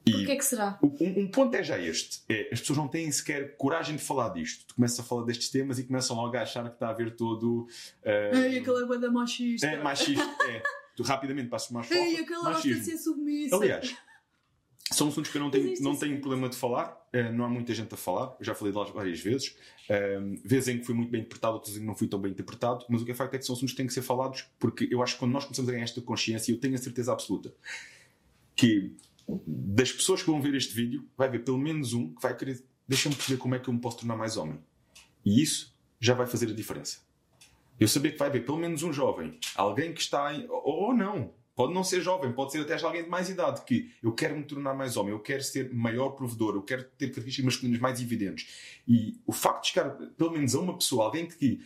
O 0.09 0.25
que 0.25 0.33
é 0.33 0.37
que 0.37 0.45
será? 0.45 0.79
Um, 0.83 1.21
um 1.21 1.31
ponto 1.31 1.55
é 1.55 1.63
já 1.63 1.79
este: 1.79 2.23
é, 2.29 2.49
as 2.53 2.61
pessoas 2.61 2.79
não 2.79 2.89
têm 2.89 3.11
sequer 3.13 3.57
coragem 3.57 3.97
de 3.97 4.03
falar 4.03 4.31
disto. 4.31 4.67
Tu 4.67 4.75
começas 4.75 4.99
a 4.99 5.03
falar 5.03 5.25
destes 5.25 5.51
temas 5.51 5.79
e 5.79 5.85
começam 5.85 6.17
logo 6.17 6.37
a 6.37 6.43
achar 6.43 6.65
que 6.65 6.75
está 6.75 6.89
a 6.89 6.91
haver 6.91 7.15
todo. 7.15 7.69
Uh, 8.03 8.37
Ei, 8.37 8.59
aquela 8.59 8.85
banda 8.87 9.11
machista. 9.11 9.67
é 9.67 9.81
machista, 9.81 10.25
é. 10.49 10.63
Tu 10.97 11.05
rapidamente 11.05 11.49
passas 11.49 11.71
mais 11.71 11.91
Ei, 11.91 12.17
foto, 12.17 12.23
aquela 12.23 12.51
machismo. 12.51 12.83
ser 12.83 12.99
submissa. 12.99 13.57
Aliás, 13.57 13.97
são 14.93 15.09
assuntos 15.09 15.31
que 15.31 15.39
eu 15.39 15.43
não 15.43 15.51
tenho, 15.51 15.67
Existe 15.67 15.83
não 15.83 15.97
tenho 15.97 16.21
problema 16.21 16.49
de 16.49 16.57
falar, 16.57 16.97
eh, 17.13 17.31
não 17.31 17.45
há 17.45 17.49
muita 17.49 17.73
gente 17.73 17.95
a 17.95 17.97
falar, 17.97 18.37
eu 18.41 18.45
já 18.45 18.55
falei 18.55 18.73
delas 18.73 18.91
várias 18.91 19.21
vezes. 19.21 19.57
Um, 19.89 20.37
vezes 20.45 20.69
em 20.69 20.79
que 20.79 20.85
fui 20.85 20.95
muito 20.95 21.11
bem 21.11 21.21
interpretado, 21.21 21.55
outras 21.55 21.77
em 21.77 21.81
que 21.81 21.87
não 21.87 21.95
fui 21.95 22.07
tão 22.07 22.21
bem 22.21 22.33
interpretado, 22.33 22.85
mas 22.89 23.03
o 23.03 23.05
que 23.05 23.11
é 23.11 23.15
facto 23.15 23.35
é 23.35 23.39
que 23.39 23.45
são 23.45 23.55
assuntos 23.55 23.73
que 23.73 23.77
têm 23.77 23.87
que 23.87 23.93
ser 23.93 24.03
falados, 24.03 24.47
porque 24.59 24.89
eu 24.91 25.03
acho 25.03 25.15
que 25.15 25.21
quando 25.21 25.33
nós 25.33 25.45
começamos 25.45 25.69
a 25.69 25.73
ganhar 25.73 25.85
esta 25.85 26.01
consciência, 26.01 26.53
eu 26.53 26.59
tenho 26.59 26.75
a 26.75 26.79
certeza 26.79 27.13
absoluta 27.13 27.53
que 28.55 28.93
das 29.47 29.93
pessoas 29.93 30.23
que 30.23 30.31
vão 30.31 30.41
ver 30.41 30.55
este 30.55 30.75
vídeo, 30.75 31.09
vai 31.17 31.29
haver 31.29 31.45
pelo 31.45 31.59
menos 31.59 31.93
um 31.93 32.13
que 32.13 32.21
vai 32.21 32.37
querer, 32.37 32.63
deixa-me 32.87 33.15
perceber 33.15 33.39
como 33.39 33.55
é 33.55 33.59
que 33.59 33.69
eu 33.69 33.75
me 33.75 33.81
posso 33.81 33.99
tornar 33.99 34.17
mais 34.17 34.37
homem. 34.37 34.59
E 35.25 35.41
isso 35.41 35.75
já 36.01 36.15
vai 36.15 36.27
fazer 36.27 36.51
a 36.51 36.55
diferença. 36.55 36.99
Eu 37.79 37.89
saber 37.89 38.13
que 38.13 38.19
vai 38.19 38.29
haver 38.29 38.45
pelo 38.45 38.59
menos 38.59 38.83
um 38.83 38.93
jovem, 38.93 39.39
alguém 39.55 39.93
que 39.93 40.01
está 40.01 40.35
em, 40.35 40.47
ou 40.49 40.93
não, 40.93 41.33
pode 41.61 41.75
não 41.75 41.85
ser 41.85 42.01
jovem, 42.01 42.33
pode 42.33 42.53
ser 42.53 42.61
até 42.63 42.79
já 42.79 42.87
alguém 42.87 43.03
de 43.03 43.11
mais 43.11 43.29
idade, 43.29 43.61
que 43.67 43.93
eu 44.03 44.15
quero 44.15 44.35
me 44.35 44.43
tornar 44.45 44.73
mais 44.73 44.97
homem, 44.97 45.13
eu 45.13 45.21
quero 45.21 45.43
ser 45.43 45.71
maior 45.75 46.13
provedor, 46.13 46.55
eu 46.55 46.63
quero 46.63 46.85
ter 46.85 47.09
características 47.09 47.45
masculinas 47.45 47.79
mais 47.79 48.01
evidentes. 48.01 48.81
E 48.89 49.21
o 49.27 49.33
facto 49.33 49.65
de 49.65 49.69
chegar 49.69 49.91
pelo 49.91 50.31
menos 50.31 50.55
a 50.55 50.59
uma 50.59 50.79
pessoa, 50.79 51.05
alguém 51.05 51.27
que 51.27 51.61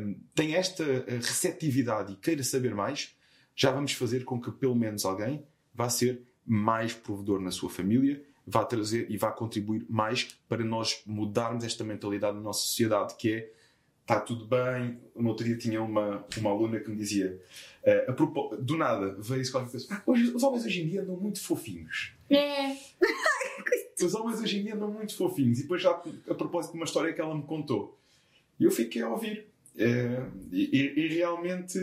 hum, 0.00 0.16
tem 0.34 0.56
esta 0.56 0.82
eh, 0.82 1.04
receptividade 1.14 2.12
e 2.12 2.16
queira 2.16 2.42
saber 2.42 2.74
mais, 2.74 3.14
já 3.54 3.70
vamos 3.70 3.92
fazer 3.92 4.24
com 4.24 4.40
que 4.40 4.50
pelo 4.50 4.74
menos 4.74 5.04
alguém 5.04 5.44
vá 5.72 5.88
ser 5.88 6.22
mais 6.44 6.92
provedor 6.92 7.40
na 7.40 7.52
sua 7.52 7.70
família, 7.70 8.20
vá 8.44 8.64
trazer 8.64 9.08
e 9.08 9.16
vá 9.16 9.30
contribuir 9.30 9.86
mais 9.88 10.24
para 10.48 10.64
nós 10.64 11.02
mudarmos 11.06 11.62
esta 11.62 11.84
mentalidade 11.84 12.36
na 12.36 12.42
nossa 12.42 12.62
sociedade, 12.62 13.14
que 13.16 13.32
é 13.32 13.52
está 14.12 14.20
tudo 14.20 14.44
bem. 14.46 14.98
No 15.14 15.28
outro 15.30 15.44
dia 15.44 15.56
tinha 15.56 15.82
uma, 15.82 16.24
uma 16.38 16.50
aluna 16.50 16.80
que 16.80 16.90
me 16.90 16.96
dizia, 16.96 17.40
propó- 18.16 18.54
do 18.56 18.76
nada, 18.76 19.16
veio-se 19.20 19.50
qualquer 19.52 19.70
coisa, 19.70 19.86
"Ah, 19.90 20.02
hoje, 20.06 20.24
os 20.34 20.42
homens 20.42 20.64
hoje 20.64 20.82
em 20.82 20.88
dia 20.88 21.02
andam 21.02 21.16
muito 21.16 21.40
fofinhos. 21.42 22.12
É. 22.28 22.76
Os 24.02 24.14
homens 24.14 24.40
hoje 24.40 24.58
em 24.60 24.62
dia 24.64 24.74
andam 24.74 24.90
muito 24.90 25.14
fofinhos. 25.14 25.58
E 25.58 25.62
depois 25.62 25.82
já 25.82 25.90
a 25.90 26.34
propósito 26.34 26.72
de 26.72 26.78
uma 26.78 26.86
história 26.86 27.12
que 27.12 27.20
ela 27.20 27.34
me 27.34 27.42
contou. 27.42 27.98
E 28.58 28.64
eu 28.64 28.70
fiquei 28.70 29.02
a 29.02 29.10
ouvir. 29.10 29.46
Eh, 29.76 30.22
e, 30.50 30.94
e 30.96 31.08
realmente 31.08 31.78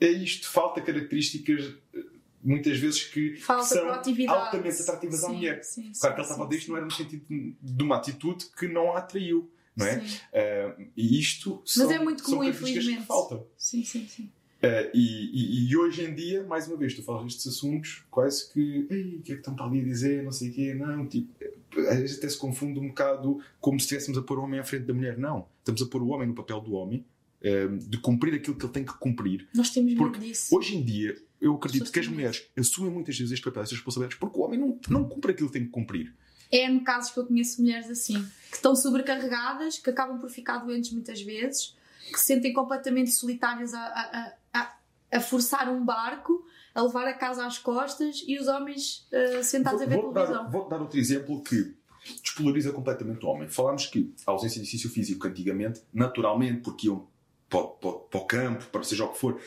é 0.00 0.06
isto. 0.08 0.48
Falta 0.48 0.80
características, 0.80 1.74
eh, 1.92 2.04
muitas 2.40 2.78
vezes, 2.78 3.02
que 3.02 3.34
Falta 3.34 3.64
são 3.64 3.88
altamente 3.90 4.80
atrativas 4.82 5.24
à 5.24 5.26
Sim, 5.28 5.34
mulher. 5.34 5.64
Sim, 5.64 5.92
sim, 5.92 6.00
Claro 6.00 6.14
que 6.14 6.20
ela 6.20 6.24
sim, 6.28 6.32
estava 6.34 6.44
a 6.44 6.46
dizer 6.46 6.58
isto 6.58 6.66
sim. 6.66 6.70
não 6.70 6.76
era 6.76 6.86
no 6.86 6.92
sentido 6.92 7.24
de 7.60 7.82
uma 7.82 7.96
atitude 7.96 8.46
que 8.56 8.68
não 8.68 8.92
a 8.94 8.98
atraiu. 8.98 9.50
Não 9.76 9.86
é? 9.86 10.02
Eh, 10.32 10.76
e 10.96 11.18
isto 11.18 11.60
são, 11.66 11.90
é 11.90 11.98
muito 11.98 12.22
são 12.22 12.38
comum, 12.38 12.44
características 12.50 12.96
que 13.00 13.06
faltam. 13.06 13.46
Sim, 13.58 13.84
sim, 13.84 14.06
sim. 14.08 14.30
Eh, 14.62 14.90
e, 14.94 15.30
e- 15.66 15.68
e 15.70 15.76
hoje 15.76 16.02
em 16.02 16.14
dia, 16.14 16.42
mais 16.44 16.66
uma 16.66 16.76
vez, 16.78 16.94
tu 16.94 17.02
falas 17.02 17.24
destes 17.24 17.46
assuntos, 17.46 18.04
quase 18.10 18.50
que, 18.52 18.86
Ei, 18.90 19.16
o 19.16 19.22
que 19.22 19.32
é 19.32 19.34
que 19.34 19.40
estão 19.40 19.54
para 19.54 19.66
ali 19.66 19.80
a 19.80 19.84
dizer, 19.84 20.22
não 20.24 20.32
sei 20.32 20.48
o 20.50 20.52
quê, 20.54 20.74
não, 20.74 21.06
tipo, 21.06 21.28
eh, 21.40 21.52
às 21.90 21.98
vezes 22.00 22.18
até 22.18 22.28
se 22.28 22.38
confunde 22.38 22.80
um 22.80 22.88
bocado 22.88 23.38
como 23.60 23.78
se 23.78 23.84
estivéssemos 23.84 24.16
a 24.18 24.22
pôr 24.22 24.38
o 24.38 24.42
homem 24.44 24.58
à 24.58 24.64
frente 24.64 24.84
da 24.84 24.94
mulher. 24.94 25.18
Não, 25.18 25.46
estamos 25.58 25.82
a 25.82 25.86
pôr 25.86 26.02
o 26.02 26.08
homem 26.08 26.26
no 26.26 26.34
papel 26.34 26.60
do 26.62 26.72
homem, 26.72 27.04
eh, 27.42 27.68
de 27.68 27.98
cumprir 27.98 28.32
aquilo 28.34 28.56
que 28.56 28.64
ele 28.64 28.72
tem 28.72 28.84
que 28.84 28.94
cumprir. 28.98 29.46
Nós 29.54 29.68
temos 29.70 29.92
medo 29.92 30.02
Porque 30.02 30.18
disso. 30.20 30.56
Hoje 30.56 30.74
em 30.74 30.82
dia, 30.82 31.14
eu 31.38 31.54
acredito 31.54 31.92
que 31.92 32.00
as 32.00 32.08
mulheres 32.08 32.48
assumem 32.56 32.90
muitas 32.90 33.16
vezes 33.18 33.32
este 33.32 33.44
papel, 33.44 33.62
estas 33.62 33.76
responsabilidades, 33.76 34.18
porque 34.18 34.38
o 34.38 34.42
homem 34.42 34.58
não, 34.58 34.80
não 34.88 35.06
cumpre 35.06 35.32
aquilo 35.32 35.48
que 35.48 35.52
tem 35.58 35.64
que 35.66 35.70
cumprir. 35.70 36.14
É 36.50 36.68
no 36.68 36.82
casos 36.82 37.10
que 37.10 37.18
eu 37.18 37.26
conheço 37.26 37.60
mulheres 37.60 37.90
assim, 37.90 38.24
que 38.50 38.56
estão 38.56 38.74
sobrecarregadas, 38.76 39.78
que 39.78 39.90
acabam 39.90 40.18
por 40.18 40.30
ficar 40.30 40.58
doentes 40.58 40.92
muitas 40.92 41.20
vezes, 41.20 41.74
que 42.12 42.18
se 42.20 42.26
sentem 42.26 42.52
completamente 42.52 43.10
solitárias 43.10 43.74
a, 43.74 43.80
a, 43.80 44.32
a, 44.54 44.60
a- 44.62 44.76
a 45.12 45.20
forçar 45.20 45.68
um 45.68 45.84
barco, 45.84 46.44
a 46.74 46.82
levar 46.82 47.06
a 47.06 47.14
casa 47.14 47.46
às 47.46 47.58
costas 47.58 48.22
e 48.26 48.38
os 48.38 48.48
homens 48.48 49.06
uh, 49.12 49.42
sentados 49.42 49.80
vou, 49.80 49.86
a 49.86 49.90
ver 49.90 50.00
vou 50.02 50.12
televisão. 50.12 50.44
Dar, 50.44 50.50
vou 50.50 50.68
dar 50.68 50.80
outro 50.80 50.98
exemplo 50.98 51.42
que 51.42 51.74
despolariza 52.22 52.72
completamente 52.72 53.24
o 53.24 53.28
homem. 53.28 53.48
Falámos 53.48 53.86
que 53.86 54.12
a 54.26 54.30
ausência 54.32 54.60
de 54.60 54.68
exercício 54.68 54.90
físico 54.90 55.26
antigamente, 55.26 55.80
naturalmente, 55.92 56.60
porque 56.60 56.86
iam 56.88 57.06
para, 57.48 57.64
para, 57.66 57.92
para 57.92 58.20
o 58.20 58.24
campo, 58.26 58.64
para 58.66 58.82
seja 58.82 59.04
o 59.04 59.08
que 59.12 59.18
for, 59.18 59.40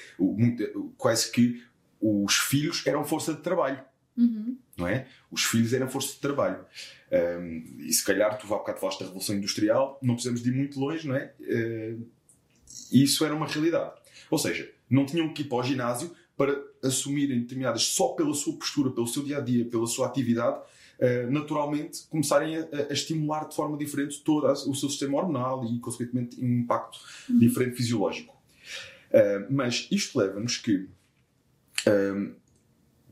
quase 0.98 1.32
que 1.32 1.64
os 2.02 2.36
filhos 2.36 2.86
eram 2.88 3.04
força 3.06 3.34
de 3.34 3.42
trabalho. 3.42 3.84
Uhum. 4.20 4.58
Não 4.78 4.88
é? 4.88 5.08
Os 5.32 5.46
filhos 5.46 5.74
eram 5.74 5.90
força 5.90 6.14
de 6.14 6.20
trabalho. 6.20 6.66
Um, 7.12 7.78
e 7.80 7.94
se 7.94 8.04
calhar, 8.04 8.38
tu 8.38 8.46
há 8.54 8.58
bocado 8.58 8.80
falaste 8.80 9.00
da 9.00 9.06
Revolução 9.06 9.36
Industrial, 9.36 9.98
não 10.02 10.16
precisamos 10.16 10.44
de 10.44 10.50
ir 10.50 10.54
muito 10.54 10.80
longe, 10.80 11.08
não 11.08 11.16
é? 11.16 11.34
Uh, 11.40 12.06
isso 12.92 13.24
era 13.24 13.34
uma 13.34 13.48
realidade. 13.48 13.94
Ou 14.30 14.38
seja, 14.38 14.70
não 14.90 15.06
tinham 15.06 15.34
que 15.34 15.42
ir 15.42 15.46
para 15.46 15.58
o 15.58 15.64
ginásio 15.64 16.12
para 16.36 16.62
assumirem 16.84 17.40
determinadas, 17.40 17.84
só 17.84 18.10
pela 18.10 18.34
sua 18.34 18.54
postura, 18.58 18.92
pelo 18.92 19.08
seu 19.08 19.24
dia 19.24 19.38
a 19.38 19.42
dia, 19.42 19.66
pela 19.66 19.88
sua 19.88 20.08
atividade, 20.08 20.62
naturalmente 21.30 22.04
começarem 22.10 22.58
a, 22.58 22.68
a, 22.90 22.94
estimular 22.94 23.48
de 23.48 23.56
forma 23.56 23.78
diferente 23.78 24.22
todo 24.22 24.46
o 24.48 24.76
seu 24.76 24.90
sistema 24.90 25.18
hormonal 25.18 25.66
e, 25.66 25.80
consequentemente, 25.80 26.40
um 26.42 26.60
impacto 26.60 27.00
diferente 27.30 27.76
fisiológico. 27.76 28.40
Uh, 29.10 29.48
mas 29.50 29.88
isto 29.92 30.20
leva-nos 30.20 30.58
que 30.58 30.88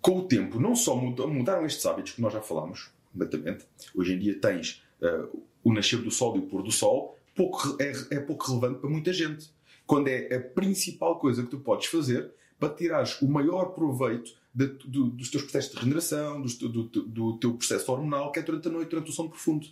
com 0.02 0.20
o 0.20 0.28
tempo, 0.28 0.60
não 0.60 0.76
só 0.76 0.96
mudaram 0.96 1.66
estes 1.66 1.86
hábitos 1.86 2.14
que 2.14 2.22
nós 2.22 2.34
já 2.34 2.42
falámos, 2.42 2.90
completamente. 3.12 3.66
Hoje 3.96 4.14
em 4.14 4.20
dia 4.20 4.40
tens 4.40 4.84
uh, 5.02 5.42
o 5.64 5.74
nascer 5.74 6.00
do 6.02 6.12
sol 6.12 6.36
e 6.36 6.40
o 6.40 6.44
pôr 6.44 6.64
do 6.64 6.72
sol, 6.72 7.18
pouco, 7.36 7.78
é, 7.80 7.92
é, 8.16 8.20
pouco 8.20 8.48
relevante 8.48 8.80
para 8.80 8.90
muita 8.90 9.14
gente. 9.14 9.50
Quando 9.86 10.08
é 10.08 10.36
a 10.36 10.42
principal 10.42 11.18
coisa 11.20 11.44
que 11.44 11.50
tu 11.50 11.60
podes 11.60 11.88
fazer 11.88 12.32
para 12.60 12.74
tirares 12.74 13.22
o 13.22 13.28
maior 13.28 13.68
proveito 13.68 14.32
de, 14.54 14.68
do, 14.86 15.06
dos 15.12 15.30
teus 15.30 15.44
processos 15.44 15.72
de 15.72 15.78
regeneração, 15.78 16.42
do, 16.42 16.70
do, 16.70 16.84
do, 16.84 17.38
teu 17.38 17.54
processo 17.54 17.92
hormonal, 17.92 18.32
que 18.32 18.40
é 18.40 18.42
durante 18.42 18.68
a 18.68 18.72
noite, 18.72 18.90
durante 18.90 19.12
o 19.12 19.14
sono 19.14 19.30
profundo. 19.30 19.68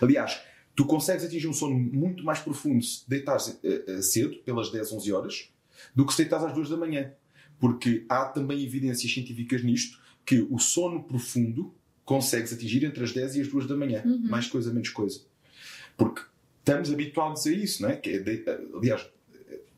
Aliás, 0.00 0.40
tu 0.74 0.86
consegues 0.86 1.24
atingir 1.24 1.46
um 1.46 1.52
sono 1.52 1.78
muito 1.78 2.24
mais 2.24 2.40
profundo 2.40 2.82
se 2.82 3.08
deitares 3.08 3.48
uh, 3.48 4.02
cedo, 4.02 4.38
pelas 4.38 4.70
10, 4.70 4.92
11 4.92 5.12
horas, 5.12 5.52
do 5.94 6.06
que 6.06 6.12
se 6.12 6.22
deitares 6.22 6.46
às 6.46 6.54
2 6.54 6.70
da 6.70 6.76
manhã. 6.76 7.12
Porque 7.60 8.04
há 8.08 8.24
também 8.24 8.64
evidências 8.64 9.12
científicas 9.12 9.62
nisto 9.62 10.00
que 10.24 10.46
o 10.50 10.58
sono 10.58 11.04
profundo 11.04 11.72
consegues 12.04 12.52
atingir 12.52 12.84
entre 12.84 13.04
as 13.04 13.12
10 13.12 13.36
e 13.36 13.40
as 13.42 13.48
2 13.48 13.66
da 13.66 13.76
manhã. 13.76 14.02
Uhum. 14.04 14.28
Mais 14.28 14.48
coisa, 14.48 14.72
menos 14.72 14.88
coisa. 14.88 15.20
Porque 15.96 16.22
estamos 16.58 16.90
habituados 16.90 17.46
a 17.46 17.52
isso, 17.52 17.82
não 17.82 17.90
é? 17.90 17.96
Que 17.96 18.10
é 18.10 18.18
de, 18.18 18.44
aliás, 18.74 19.06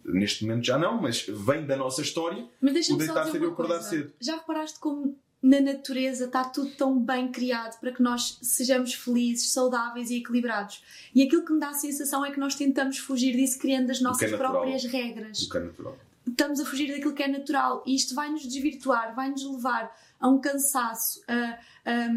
neste 0.05 0.45
momento 0.45 0.65
já 0.65 0.79
não, 0.79 1.01
mas 1.01 1.27
vem 1.29 1.67
da 1.67 1.77
nossa 1.77 2.01
história 2.01 2.47
mas 2.61 2.89
o 2.89 2.97
deitar 2.97 3.27
cedo 3.27 3.45
e 3.45 3.49
acordar 3.49 3.81
coisa. 3.81 3.91
cedo. 3.91 4.13
Já 4.21 4.37
reparaste 4.37 4.79
como 4.79 5.19
na 5.43 5.61
natureza 5.61 6.27
está 6.27 6.45
tudo 6.45 6.71
tão 6.71 6.99
bem 6.99 7.31
criado 7.33 7.79
para 7.81 7.91
que 7.91 8.01
nós 8.01 8.39
sejamos 8.41 8.95
felizes, 8.95 9.51
saudáveis 9.51 10.09
e 10.11 10.19
equilibrados. 10.19 10.85
E 11.15 11.23
aquilo 11.23 11.45
que 11.45 11.53
me 11.53 11.59
dá 11.59 11.71
a 11.71 11.75
sensação 11.75 12.25
é 12.25 12.31
que 12.31 12.39
nós 12.39 12.55
tentamos 12.55 12.99
fugir 12.99 13.35
disso 13.35 13.59
criando 13.59 13.91
as 13.91 14.01
nossas 14.01 14.33
é 14.33 14.37
próprias 14.37 14.85
regras. 14.85 15.41
Do 15.41 15.51
que 15.51 15.57
é 15.57 15.61
natural 15.61 15.99
estamos 16.27 16.61
a 16.61 16.65
fugir 16.65 16.89
daquilo 16.93 17.15
que 17.15 17.23
é 17.23 17.29
natural 17.29 17.83
e 17.87 17.95
isto 17.95 18.15
vai 18.15 18.31
nos 18.31 18.43
desvirtuar, 18.43 19.15
vai 19.15 19.31
nos 19.31 19.45
levar 19.45 19.95
a 20.21 20.29
um 20.29 20.41
cansaço, 20.41 21.23
a, 21.27 21.59
a, 21.91 22.09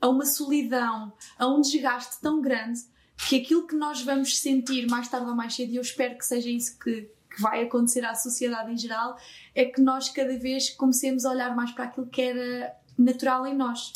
a, 0.00 0.08
uma 0.08 0.26
solidão, 0.26 1.12
a 1.38 1.46
um 1.46 1.60
desgaste 1.60 2.20
tão 2.20 2.40
grande 2.40 2.80
que 3.28 3.36
aquilo 3.36 3.66
que 3.66 3.74
nós 3.74 4.02
vamos 4.02 4.38
sentir 4.38 4.86
mais 4.88 5.08
tarde 5.08 5.26
ou 5.26 5.34
mais 5.34 5.54
cedo, 5.54 5.72
e 5.72 5.76
eu 5.76 5.82
espero 5.82 6.18
que 6.18 6.24
seja 6.24 6.50
isso 6.50 6.78
que, 6.78 7.08
que 7.34 7.40
vai 7.40 7.62
acontecer 7.62 8.04
à 8.04 8.14
sociedade 8.14 8.70
em 8.70 8.76
geral, 8.76 9.18
é 9.54 9.64
que 9.64 9.80
nós 9.80 10.10
cada 10.10 10.38
vez 10.38 10.70
comecemos 10.70 11.24
a 11.24 11.30
olhar 11.30 11.56
mais 11.56 11.72
para 11.72 11.84
aquilo 11.84 12.06
que 12.06 12.20
era 12.20 12.76
natural 12.98 13.46
em 13.46 13.54
nós. 13.54 13.92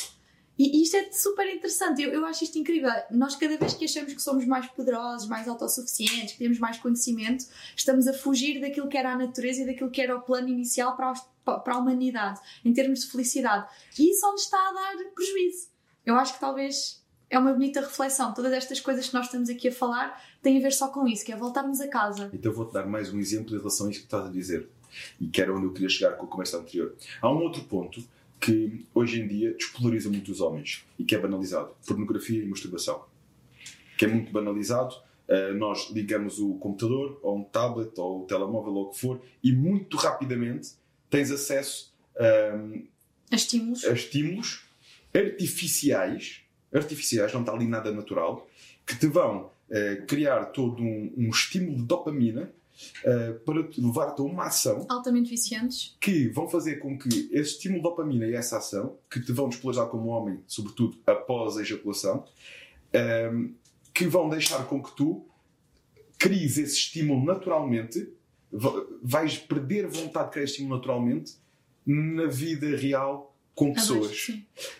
E 0.60 0.82
isto 0.82 0.94
é 0.94 1.10
super 1.10 1.46
interessante, 1.46 2.02
eu, 2.02 2.12
eu 2.12 2.22
acho 2.26 2.44
isto 2.44 2.58
incrível. 2.58 2.90
Nós, 3.10 3.34
cada 3.34 3.56
vez 3.56 3.72
que 3.72 3.86
achamos 3.86 4.12
que 4.12 4.20
somos 4.20 4.44
mais 4.44 4.66
poderosos, 4.66 5.26
mais 5.26 5.48
autossuficientes, 5.48 6.32
que 6.34 6.38
temos 6.38 6.58
mais 6.58 6.76
conhecimento, 6.76 7.46
estamos 7.74 8.06
a 8.06 8.12
fugir 8.12 8.60
daquilo 8.60 8.86
que 8.86 8.98
era 8.98 9.14
a 9.14 9.16
natureza 9.16 9.62
e 9.62 9.64
daquilo 9.64 9.90
que 9.90 10.02
era 10.02 10.14
o 10.14 10.20
plano 10.20 10.48
inicial 10.50 10.94
para, 10.98 11.14
para 11.60 11.74
a 11.74 11.78
humanidade, 11.78 12.40
em 12.62 12.74
termos 12.74 13.00
de 13.00 13.06
felicidade. 13.06 13.66
E 13.98 14.10
isso 14.10 14.28
onde 14.28 14.42
está 14.42 14.58
a 14.58 14.72
dar 14.74 15.04
prejuízo. 15.14 15.68
Eu 16.04 16.14
acho 16.16 16.34
que 16.34 16.40
talvez 16.40 17.02
é 17.30 17.38
uma 17.38 17.54
bonita 17.54 17.80
reflexão. 17.80 18.34
Todas 18.34 18.52
estas 18.52 18.80
coisas 18.80 19.08
que 19.08 19.14
nós 19.14 19.24
estamos 19.24 19.48
aqui 19.48 19.68
a 19.68 19.72
falar 19.72 20.22
têm 20.42 20.58
a 20.58 20.60
ver 20.60 20.74
só 20.74 20.88
com 20.88 21.08
isso, 21.08 21.24
que 21.24 21.32
é 21.32 21.36
voltarmos 21.36 21.80
a 21.80 21.88
casa. 21.88 22.28
Então 22.34 22.52
vou-te 22.52 22.74
dar 22.74 22.86
mais 22.86 23.10
um 23.10 23.18
exemplo 23.18 23.54
em 23.54 23.58
relação 23.58 23.86
a 23.86 23.90
isso 23.90 24.00
que 24.00 24.04
estás 24.04 24.26
a 24.26 24.30
dizer. 24.30 24.68
E 25.18 25.26
que 25.26 25.40
era 25.40 25.54
onde 25.54 25.64
eu 25.64 25.72
queria 25.72 25.88
chegar 25.88 26.18
com 26.18 26.26
a 26.26 26.28
conversa 26.28 26.58
anterior. 26.58 26.94
Há 27.22 27.32
um 27.32 27.38
outro 27.38 27.64
ponto 27.64 28.04
que 28.40 28.86
hoje 28.94 29.20
em 29.20 29.28
dia 29.28 29.52
despolariza 29.54 30.08
muito 30.08 30.32
os 30.32 30.40
homens 30.40 30.84
e 30.98 31.04
que 31.04 31.14
é 31.14 31.18
banalizado: 31.18 31.74
pornografia 31.86 32.42
e 32.42 32.46
masturbação. 32.46 33.04
Que 33.98 34.06
é 34.06 34.08
muito 34.08 34.32
banalizado. 34.32 34.94
Uh, 35.28 35.54
nós 35.54 35.90
ligamos 35.90 36.40
o 36.40 36.54
computador 36.54 37.20
ou 37.22 37.38
um 37.38 37.44
tablet 37.44 37.92
ou 37.98 38.22
o 38.22 38.26
telemóvel 38.26 38.72
ou 38.72 38.86
o 38.86 38.90
que 38.90 38.98
for 38.98 39.20
e 39.44 39.52
muito 39.52 39.96
rapidamente 39.96 40.70
tens 41.08 41.30
acesso 41.30 41.94
um, 42.18 42.84
a 43.30 43.36
estímulos, 43.36 43.84
a 43.84 43.92
estímulos 43.92 44.64
artificiais, 45.14 46.40
artificiais, 46.72 47.32
não 47.32 47.40
está 47.40 47.52
ali 47.52 47.66
nada 47.66 47.92
natural, 47.92 48.48
que 48.84 48.98
te 48.98 49.06
vão 49.06 49.52
uh, 49.68 50.06
criar 50.06 50.46
todo 50.46 50.82
um, 50.82 51.12
um 51.16 51.30
estímulo 51.30 51.76
de 51.76 51.84
dopamina 51.84 52.52
uh, 53.04 53.38
para 53.40 53.62
te 53.64 53.80
levar-te 53.80 54.20
a 54.20 54.24
uma 54.24 54.44
ação 54.44 54.86
altamente 54.88 55.30
viciantes 55.30 55.96
que 56.00 56.28
vão 56.28 56.48
fazer 56.48 56.76
com 56.76 56.98
que 56.98 57.28
esse 57.32 57.52
estímulo 57.52 57.82
de 57.82 57.88
dopamina 57.88 58.26
e 58.26 58.34
essa 58.34 58.58
ação, 58.58 58.98
que 59.10 59.20
te 59.20 59.32
vão 59.32 59.48
despolarizar 59.48 59.88
como 59.88 60.08
homem, 60.08 60.42
sobretudo 60.46 60.98
após 61.06 61.56
a 61.56 61.62
ejaculação, 61.62 62.24
um, 63.32 63.54
que 63.92 64.06
vão 64.06 64.28
deixar 64.28 64.66
com 64.66 64.82
que 64.82 64.94
tu 64.96 65.26
cries 66.18 66.58
esse 66.58 66.76
estímulo 66.76 67.24
naturalmente, 67.24 68.12
vais 69.02 69.38
perder 69.38 69.86
vontade 69.86 70.26
de 70.26 70.32
criar 70.32 70.44
estímulo 70.44 70.76
naturalmente 70.76 71.34
na 71.86 72.26
vida 72.26 72.76
real 72.76 73.36
com 73.54 73.72
pessoas. 73.72 74.28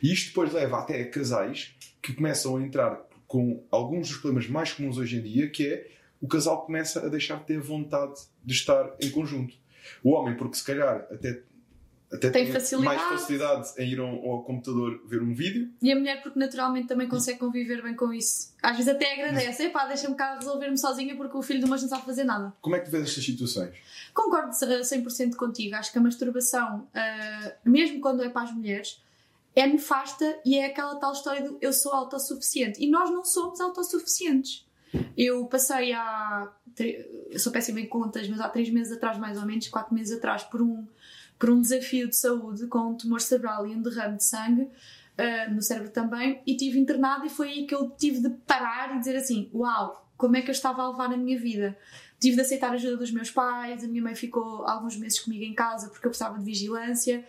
E 0.03 0.13
isto 0.13 0.29
depois 0.29 0.53
leva 0.53 0.79
até 0.79 1.01
a 1.01 1.11
casais 1.11 1.75
que 2.03 2.13
começam 2.13 2.57
a 2.57 2.63
entrar 2.63 3.07
com 3.27 3.65
alguns 3.71 4.09
dos 4.09 4.19
problemas 4.19 4.49
mais 4.49 4.73
comuns 4.73 4.99
hoje 4.99 5.19
em 5.19 5.23
dia, 5.23 5.49
que 5.49 5.67
é 5.67 5.87
o 6.21 6.29
casal 6.29 6.65
começa 6.65 7.05
a 7.05 7.09
deixar 7.09 7.39
de 7.41 7.47
ter 7.47 7.61
vontade 7.61 8.21
de 8.45 8.53
estar 8.53 8.95
em 9.01 9.11
conjunto. 9.11 9.57
O 10.05 10.11
homem, 10.11 10.37
porque 10.37 10.57
se 10.57 10.65
calhar 10.65 11.07
até, 11.11 11.43
até 12.13 12.31
tem 12.31 12.53
facilidade. 12.53 12.97
mais 12.97 13.09
facilidade 13.09 13.71
em 13.79 13.91
ir 13.91 14.01
ao, 14.01 14.43
computador 14.43 15.03
ver 15.07 15.23
um 15.23 15.33
vídeo. 15.33 15.73
E 15.81 15.91
a 15.91 15.97
mulher, 15.97 16.23
porque 16.23 16.39
naturalmente 16.39 16.89
também 16.89 17.09
consegue 17.09 17.39
conviver 17.39 17.83
bem 17.83 17.95
com 17.95 18.13
isso. 18.13 18.53
Às 18.63 18.77
vezes 18.77 18.93
até 18.93 19.15
agradece, 19.15 19.65
epá, 19.65 19.87
deixa-me 19.87 20.15
cá 20.15 20.35
resolver-me 20.35 20.77
sozinha 20.77 21.17
porque 21.17 21.37
o 21.37 21.43
filho 21.43 21.61
de 21.61 21.65
uma 21.65 21.77
não 21.77 21.89
sabe 21.89 22.05
fazer 22.05 22.25
nada. 22.25 22.53
Como 22.61 22.77
é 22.77 22.81
que 22.81 22.87
tu 22.87 22.91
vês 22.91 23.09
estas 23.09 23.25
situações? 23.25 23.75
Concordo 24.13 24.51
100% 24.51 25.37
contigo. 25.37 25.75
Acho 25.77 25.93
que 25.93 25.99
a 25.99 26.03
masturbação, 26.03 26.89
uh, 26.95 27.71
mesmo 27.71 28.01
quando 28.01 28.23
é 28.23 28.29
para 28.29 28.43
as 28.43 28.53
mulheres, 28.53 29.01
é 29.55 29.67
nefasta 29.67 30.39
e 30.45 30.59
é 30.59 30.67
aquela 30.67 30.97
tal 30.97 31.13
história 31.13 31.43
do 31.43 31.59
eu 31.61 31.73
sou 31.73 31.93
autossuficiente. 31.93 32.83
E 32.83 32.91
nós 32.91 33.11
não 33.11 33.25
somos 33.25 33.61
autossuficientes. 33.61 34.69
Eu 35.17 35.47
passei 35.47 35.93
há. 35.93 36.53
Eu 37.31 37.39
sou 37.39 37.53
péssima 37.53 37.81
em 37.81 37.87
contas, 37.87 38.29
mas 38.29 38.41
há 38.41 38.49
três 38.49 38.71
meses 38.71 38.93
atrás, 38.93 39.19
mais 39.19 39.39
ou 39.39 39.47
menos, 39.47 39.69
quatro 39.69 39.95
meses 39.95 40.17
atrás, 40.17 40.43
por 40.43 40.63
um, 40.63 40.87
por 41.39 41.51
um 41.51 41.61
desafio 41.61 42.09
de 42.09 42.17
saúde 42.17 42.67
com 42.67 42.91
um 42.91 42.97
tumor 42.97 43.21
cerebral 43.21 43.67
e 43.67 43.75
um 43.75 43.83
derrame 43.83 44.17
de 44.17 44.25
sangue 44.25 44.63
uh, 44.63 45.55
no 45.55 45.63
cérebro 45.63 45.91
também, 45.91 46.41
e 46.47 46.57
tive 46.57 46.79
internada 46.79 47.27
e 47.27 47.29
foi 47.29 47.49
aí 47.49 47.67
que 47.67 47.75
eu 47.75 47.91
tive 47.91 48.21
de 48.21 48.31
parar 48.31 48.97
e 48.97 48.99
dizer 48.99 49.17
assim: 49.17 49.51
Uau, 49.55 50.09
como 50.17 50.37
é 50.37 50.43
que 50.43 50.51
eu 50.51 50.53
estava 50.53 50.83
a 50.83 50.91
levar 50.91 51.13
a 51.13 51.17
minha 51.17 51.39
vida? 51.39 51.77
Tive 52.19 52.37
de 52.37 52.43
aceitar 52.43 52.71
a 52.71 52.75
ajuda 52.75 52.99
dos 52.99 53.11
meus 53.11 53.31
pais, 53.31 53.83
a 53.83 53.89
minha 53.89 54.03
mãe 54.03 54.15
ficou 54.15 54.67
alguns 54.67 54.97
meses 54.97 55.19
comigo 55.19 55.45
em 55.45 55.55
casa 55.55 55.89
porque 55.89 56.07
eu 56.07 56.11
precisava 56.11 56.39
de 56.39 56.45
vigilância 56.45 57.25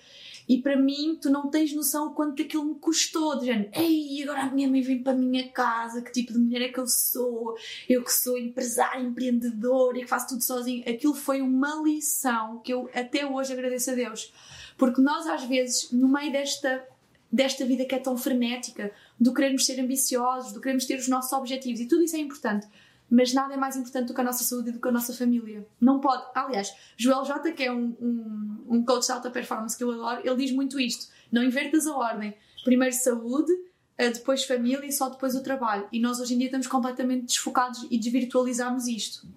e 0.47 0.61
para 0.61 0.75
mim, 0.75 1.17
tu 1.21 1.29
não 1.29 1.49
tens 1.49 1.73
noção 1.73 2.07
o 2.07 2.13
quanto 2.13 2.41
aquilo 2.41 2.65
me 2.65 2.75
custou. 2.75 3.37
De 3.37 3.45
género, 3.45 3.69
ei, 3.73 4.23
agora 4.23 4.41
a 4.43 4.51
minha 4.51 4.69
mãe 4.69 4.81
vem 4.81 5.01
para 5.01 5.13
a 5.13 5.15
minha 5.15 5.47
casa, 5.49 6.01
que 6.01 6.11
tipo 6.11 6.33
de 6.33 6.39
mulher 6.39 6.61
é 6.63 6.69
que 6.69 6.79
eu 6.79 6.87
sou? 6.87 7.55
Eu 7.87 8.03
que 8.03 8.13
sou 8.13 8.37
empresária, 8.37 9.01
empreendedora 9.01 9.97
e 9.97 10.01
que 10.01 10.07
faço 10.07 10.29
tudo 10.29 10.43
sozinho. 10.43 10.83
Aquilo 10.87 11.13
foi 11.13 11.41
uma 11.41 11.81
lição 11.83 12.59
que 12.59 12.73
eu 12.73 12.89
até 12.93 13.25
hoje 13.25 13.53
agradeço 13.53 13.91
a 13.91 13.95
Deus. 13.95 14.33
Porque 14.77 15.01
nós, 15.01 15.27
às 15.27 15.43
vezes, 15.43 15.91
no 15.91 16.07
meio 16.07 16.31
desta, 16.31 16.85
desta 17.31 17.65
vida 17.65 17.85
que 17.85 17.95
é 17.95 17.99
tão 17.99 18.17
frenética, 18.17 18.91
do 19.19 19.33
querermos 19.33 19.65
ser 19.65 19.79
ambiciosos, 19.79 20.53
do 20.53 20.59
querermos 20.59 20.85
ter 20.85 20.97
os 20.97 21.07
nossos 21.07 21.31
objetivos, 21.33 21.79
e 21.79 21.87
tudo 21.87 22.03
isso 22.03 22.15
é 22.15 22.19
importante 22.19 22.67
mas 23.11 23.33
nada 23.33 23.53
é 23.53 23.57
mais 23.57 23.75
importante 23.75 24.07
do 24.07 24.13
que 24.13 24.21
a 24.21 24.23
nossa 24.23 24.41
saúde 24.45 24.69
e 24.69 24.71
do 24.71 24.79
que 24.79 24.87
a 24.87 24.91
nossa 24.91 25.13
família. 25.13 25.67
Não 25.81 25.99
pode. 25.99 26.23
Aliás, 26.33 26.73
Joel 26.95 27.25
J, 27.25 27.51
que 27.51 27.63
é 27.63 27.69
um, 27.71 27.93
um, 27.99 28.65
um 28.69 28.85
coach 28.85 29.05
de 29.05 29.11
alta 29.11 29.29
performance 29.29 29.77
que 29.77 29.83
eu 29.83 29.91
adoro, 29.91 30.21
ele 30.23 30.37
diz 30.37 30.51
muito 30.53 30.79
isto: 30.79 31.11
não 31.29 31.43
invertas 31.43 31.85
a 31.85 31.93
ordem. 31.93 32.33
Primeiro 32.63 32.95
saúde, 32.95 33.51
eh, 33.97 34.11
depois 34.11 34.45
família 34.45 34.85
e 34.85 34.93
só 34.93 35.09
depois 35.09 35.35
o 35.35 35.43
trabalho. 35.43 35.89
E 35.91 35.99
nós 35.99 36.21
hoje 36.21 36.35
em 36.35 36.37
dia 36.37 36.47
estamos 36.47 36.67
completamente 36.67 37.25
desfocados 37.25 37.85
e 37.91 37.97
desvirtualizamos 37.97 38.87
isto. 38.87 39.27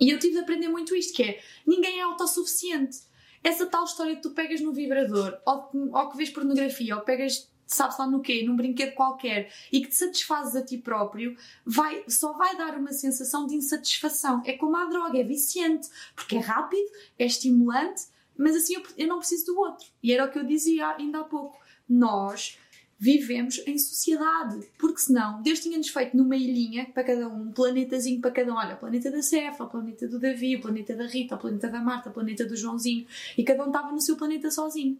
E 0.00 0.10
eu 0.10 0.18
tive 0.18 0.32
de 0.32 0.40
aprender 0.40 0.68
muito 0.68 0.92
isto: 0.96 1.14
que 1.14 1.22
é 1.22 1.40
ninguém 1.64 2.00
é 2.00 2.02
autossuficiente. 2.02 2.98
essa 3.44 3.64
tal 3.66 3.84
história 3.84 4.16
que 4.16 4.22
tu 4.22 4.30
pegas 4.30 4.60
no 4.60 4.72
vibrador, 4.72 5.38
ou, 5.46 5.70
ou 5.92 6.10
que 6.10 6.16
vês 6.16 6.30
pornografia, 6.30 6.96
ou 6.96 7.02
pegas 7.02 7.48
sabes 7.68 7.98
lá 7.98 8.06
no 8.06 8.20
quê, 8.20 8.42
num 8.42 8.56
brinquedo 8.56 8.94
qualquer 8.94 9.52
e 9.70 9.80
que 9.80 9.88
te 9.88 9.94
satisfazes 9.94 10.56
a 10.56 10.64
ti 10.64 10.78
próprio, 10.78 11.36
vai, 11.64 12.02
só 12.08 12.32
vai 12.32 12.56
dar 12.56 12.76
uma 12.76 12.92
sensação 12.92 13.46
de 13.46 13.54
insatisfação. 13.54 14.42
É 14.44 14.54
como 14.54 14.76
a 14.76 14.86
droga, 14.86 15.18
é 15.18 15.22
viciante, 15.22 15.88
porque 16.16 16.36
é 16.36 16.40
rápido, 16.40 16.90
é 17.18 17.26
estimulante, 17.26 18.06
mas 18.36 18.56
assim 18.56 18.74
eu, 18.74 18.82
eu 18.96 19.06
não 19.06 19.18
preciso 19.18 19.46
do 19.46 19.58
outro. 19.60 19.86
E 20.02 20.12
era 20.12 20.24
o 20.24 20.30
que 20.30 20.38
eu 20.38 20.44
dizia 20.44 20.96
ainda 20.96 21.20
há 21.20 21.24
pouco. 21.24 21.58
Nós 21.88 22.58
vivemos 22.98 23.58
em 23.66 23.78
sociedade, 23.78 24.66
porque 24.76 25.00
senão 25.00 25.40
Deus 25.40 25.60
tinha-nos 25.60 25.88
feito 25.88 26.16
numa 26.16 26.36
ilhinha 26.36 26.86
para 26.92 27.04
cada 27.04 27.28
um, 27.28 27.42
um 27.42 27.52
planetazinho 27.52 28.20
para 28.20 28.30
cada 28.30 28.52
um. 28.52 28.56
Olha, 28.56 28.74
o 28.74 28.78
planeta 28.78 29.10
da 29.10 29.22
Cefa, 29.22 29.64
o 29.64 29.68
planeta 29.68 30.08
do 30.08 30.18
Davi, 30.18 30.56
o 30.56 30.60
planeta 30.60 30.96
da 30.96 31.06
Rita, 31.06 31.36
o 31.36 31.38
planeta 31.38 31.68
da 31.68 31.80
Marta, 31.80 32.10
o 32.10 32.12
planeta 32.12 32.44
do 32.44 32.56
Joãozinho, 32.56 33.06
e 33.36 33.44
cada 33.44 33.62
um 33.62 33.68
estava 33.68 33.92
no 33.92 34.00
seu 34.00 34.16
planeta 34.16 34.50
sozinho. 34.50 34.98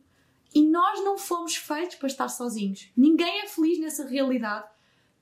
E 0.55 0.67
nós 0.67 1.05
não 1.05 1.19
fomos 1.19 1.57
feitos 1.57 1.97
para 1.97 2.07
estar 2.07 2.29
sozinhos. 2.29 2.91
Ninguém 2.97 3.43
é 3.43 3.47
feliz 3.47 3.79
nessa 3.79 4.07
realidade, 4.07 4.67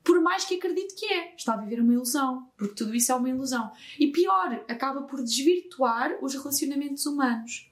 por 0.04 0.20
mais 0.20 0.44
que 0.44 0.54
acredite 0.54 0.94
que 0.94 1.06
é. 1.06 1.34
Está 1.36 1.54
a 1.54 1.56
viver 1.56 1.80
uma 1.80 1.92
ilusão, 1.92 2.48
porque 2.56 2.74
tudo 2.74 2.94
isso 2.94 3.10
é 3.10 3.14
uma 3.14 3.28
ilusão. 3.28 3.70
E 3.98 4.06
pior, 4.06 4.64
acaba 4.68 5.02
por 5.02 5.22
desvirtuar 5.22 6.16
os 6.22 6.34
relacionamentos 6.34 7.06
humanos. 7.06 7.70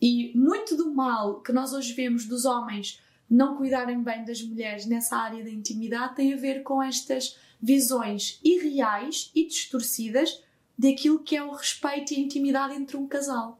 E 0.00 0.32
muito 0.36 0.76
do 0.76 0.92
mal 0.92 1.40
que 1.40 1.52
nós 1.52 1.72
hoje 1.72 1.92
vemos 1.92 2.26
dos 2.26 2.44
homens 2.44 3.00
não 3.28 3.56
cuidarem 3.56 4.02
bem 4.02 4.24
das 4.24 4.42
mulheres 4.42 4.86
nessa 4.86 5.16
área 5.16 5.42
da 5.42 5.50
intimidade 5.50 6.14
tem 6.14 6.32
a 6.32 6.36
ver 6.36 6.62
com 6.62 6.82
estas 6.82 7.38
visões 7.60 8.38
irreais 8.44 9.30
e 9.34 9.46
distorcidas 9.46 10.42
daquilo 10.78 11.20
que 11.20 11.36
é 11.36 11.42
o 11.42 11.52
respeito 11.52 12.12
e 12.12 12.16
a 12.16 12.20
intimidade 12.20 12.74
entre 12.74 12.96
um 12.96 13.06
casal. 13.06 13.58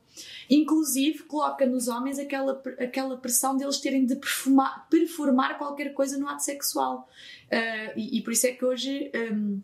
Inclusive, 0.49 1.25
coloca 1.25 1.67
nos 1.67 1.89
homens 1.89 2.19
aquela, 2.19 2.63
aquela 2.79 3.17
pressão 3.17 3.57
deles 3.57 3.79
terem 3.79 4.05
de 4.05 4.17
perfumar, 4.17 4.87
performar 4.89 5.59
qualquer 5.59 5.93
coisa 5.95 6.19
no 6.19 6.29
ato 6.29 6.43
sexual. 6.43 7.09
Uh, 7.47 7.99
e, 7.99 8.19
e, 8.19 8.23
por 8.23 8.33
isso 8.33 8.47
é 8.47 8.53
que 8.53 8.65
hoje. 8.65 9.11
Um, 9.33 9.61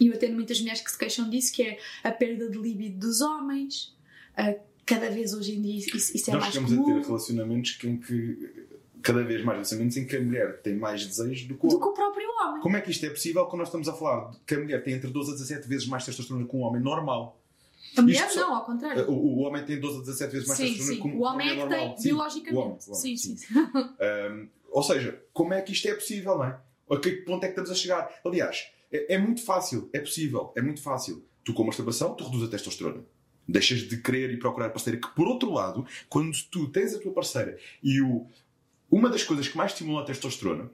eu 0.00 0.14
atendo 0.14 0.34
muitas 0.34 0.60
mulheres 0.60 0.80
que 0.80 0.90
se 0.90 0.96
queixam 0.96 1.28
disso, 1.28 1.52
que 1.52 1.62
é 1.62 1.78
a 2.04 2.12
perda 2.12 2.48
de 2.48 2.56
libido 2.56 2.98
dos 2.98 3.20
homens. 3.20 3.96
Uh, 4.38 4.60
cada 4.86 5.10
vez 5.10 5.34
hoje 5.34 5.56
em 5.56 5.62
dia 5.62 5.76
isso, 5.76 6.16
isso 6.16 6.30
é 6.30 6.34
Nós 6.34 6.42
mais 6.42 6.54
comum. 6.54 6.66
Nós 6.66 6.70
chegamos 6.70 6.96
a 6.96 7.00
ter 7.00 7.06
relacionamentos 7.06 7.78
em 7.84 7.96
que 7.96 8.68
cada 9.02 9.22
vez 9.24 9.44
mais 9.44 9.56
relacionamentos 9.56 9.96
em 9.96 10.06
que 10.06 10.16
a 10.16 10.20
mulher 10.20 10.60
tem 10.62 10.76
mais 10.76 11.04
desejos 11.04 11.46
do 11.46 11.56
que, 11.56 11.66
o, 11.66 11.68
do 11.68 11.80
que 11.80 11.86
o 11.86 11.92
próprio 11.92 12.28
homem. 12.42 12.60
Como 12.60 12.76
é 12.76 12.80
que 12.80 12.90
isto 12.90 13.04
é 13.04 13.10
possível 13.10 13.44
quando 13.46 13.60
nós 13.60 13.68
estamos 13.68 13.88
a 13.88 13.92
falar 13.92 14.30
que 14.46 14.54
a 14.54 14.58
mulher 14.58 14.82
tem 14.82 14.94
entre 14.94 15.10
12 15.10 15.30
a 15.30 15.34
17 15.34 15.68
vezes 15.68 15.86
mais 15.86 16.04
testosterona 16.04 16.46
que 16.46 16.56
um 16.56 16.60
homem 16.60 16.82
normal? 16.82 17.40
A 17.98 18.02
mulher 18.02 18.30
só, 18.30 18.40
não, 18.40 18.54
ao 18.54 18.64
contrário. 18.64 19.10
O, 19.10 19.14
o, 19.14 19.38
homem 19.40 19.64
tem 19.64 19.80
12 19.80 19.98
a 19.98 20.00
17 20.00 20.32
vezes 20.32 20.48
mais 20.48 20.60
testosterona 20.60 21.02
que 21.02 21.16
o 21.16 21.22
homem 21.22 21.48
é 21.48 21.62
que 21.62 21.68
tem, 21.68 21.96
sim, 21.96 22.02
biologicamente. 22.08 22.54
O 22.54 22.60
homem, 22.60 22.78
o 22.86 22.90
homem, 22.90 23.00
sim, 23.00 23.16
sim. 23.16 23.36
sim. 23.36 23.54
um, 23.58 24.48
ou 24.70 24.82
seja, 24.82 25.22
como 25.32 25.54
é 25.54 25.62
que 25.62 25.72
isto 25.72 25.88
é 25.88 25.94
possível, 25.94 26.38
não 26.38 26.44
é? 26.44 26.60
A 26.90 26.98
que 26.98 27.12
ponto 27.22 27.44
é 27.44 27.48
que 27.48 27.52
estamos 27.52 27.70
a 27.70 27.74
chegar? 27.74 28.20
Aliás, 28.24 28.70
é, 28.92 29.14
é 29.14 29.18
muito 29.18 29.42
fácil, 29.42 29.90
é 29.92 30.00
possível, 30.00 30.52
é 30.56 30.62
muito 30.62 30.80
fácil. 30.80 31.24
Tu 31.44 31.52
com 31.52 31.62
a 31.62 31.66
masturbação, 31.66 32.14
tu 32.14 32.24
reduzes 32.24 32.48
a 32.48 32.50
testosterona. 32.50 33.04
Deixas 33.46 33.80
de 33.80 33.96
querer 33.98 34.30
e 34.30 34.36
procurar 34.36 34.70
parceira. 34.70 34.98
Que 34.98 35.08
por 35.08 35.26
outro 35.26 35.50
lado, 35.50 35.86
quando 36.08 36.36
tu 36.50 36.68
tens 36.68 36.94
a 36.94 36.98
tua 36.98 37.12
parceira 37.12 37.58
e 37.82 38.00
o, 38.00 38.26
uma 38.90 39.08
das 39.08 39.22
coisas 39.22 39.48
que 39.48 39.56
mais 39.56 39.72
estimula 39.72 40.02
a 40.02 40.04
testosterona, 40.04 40.70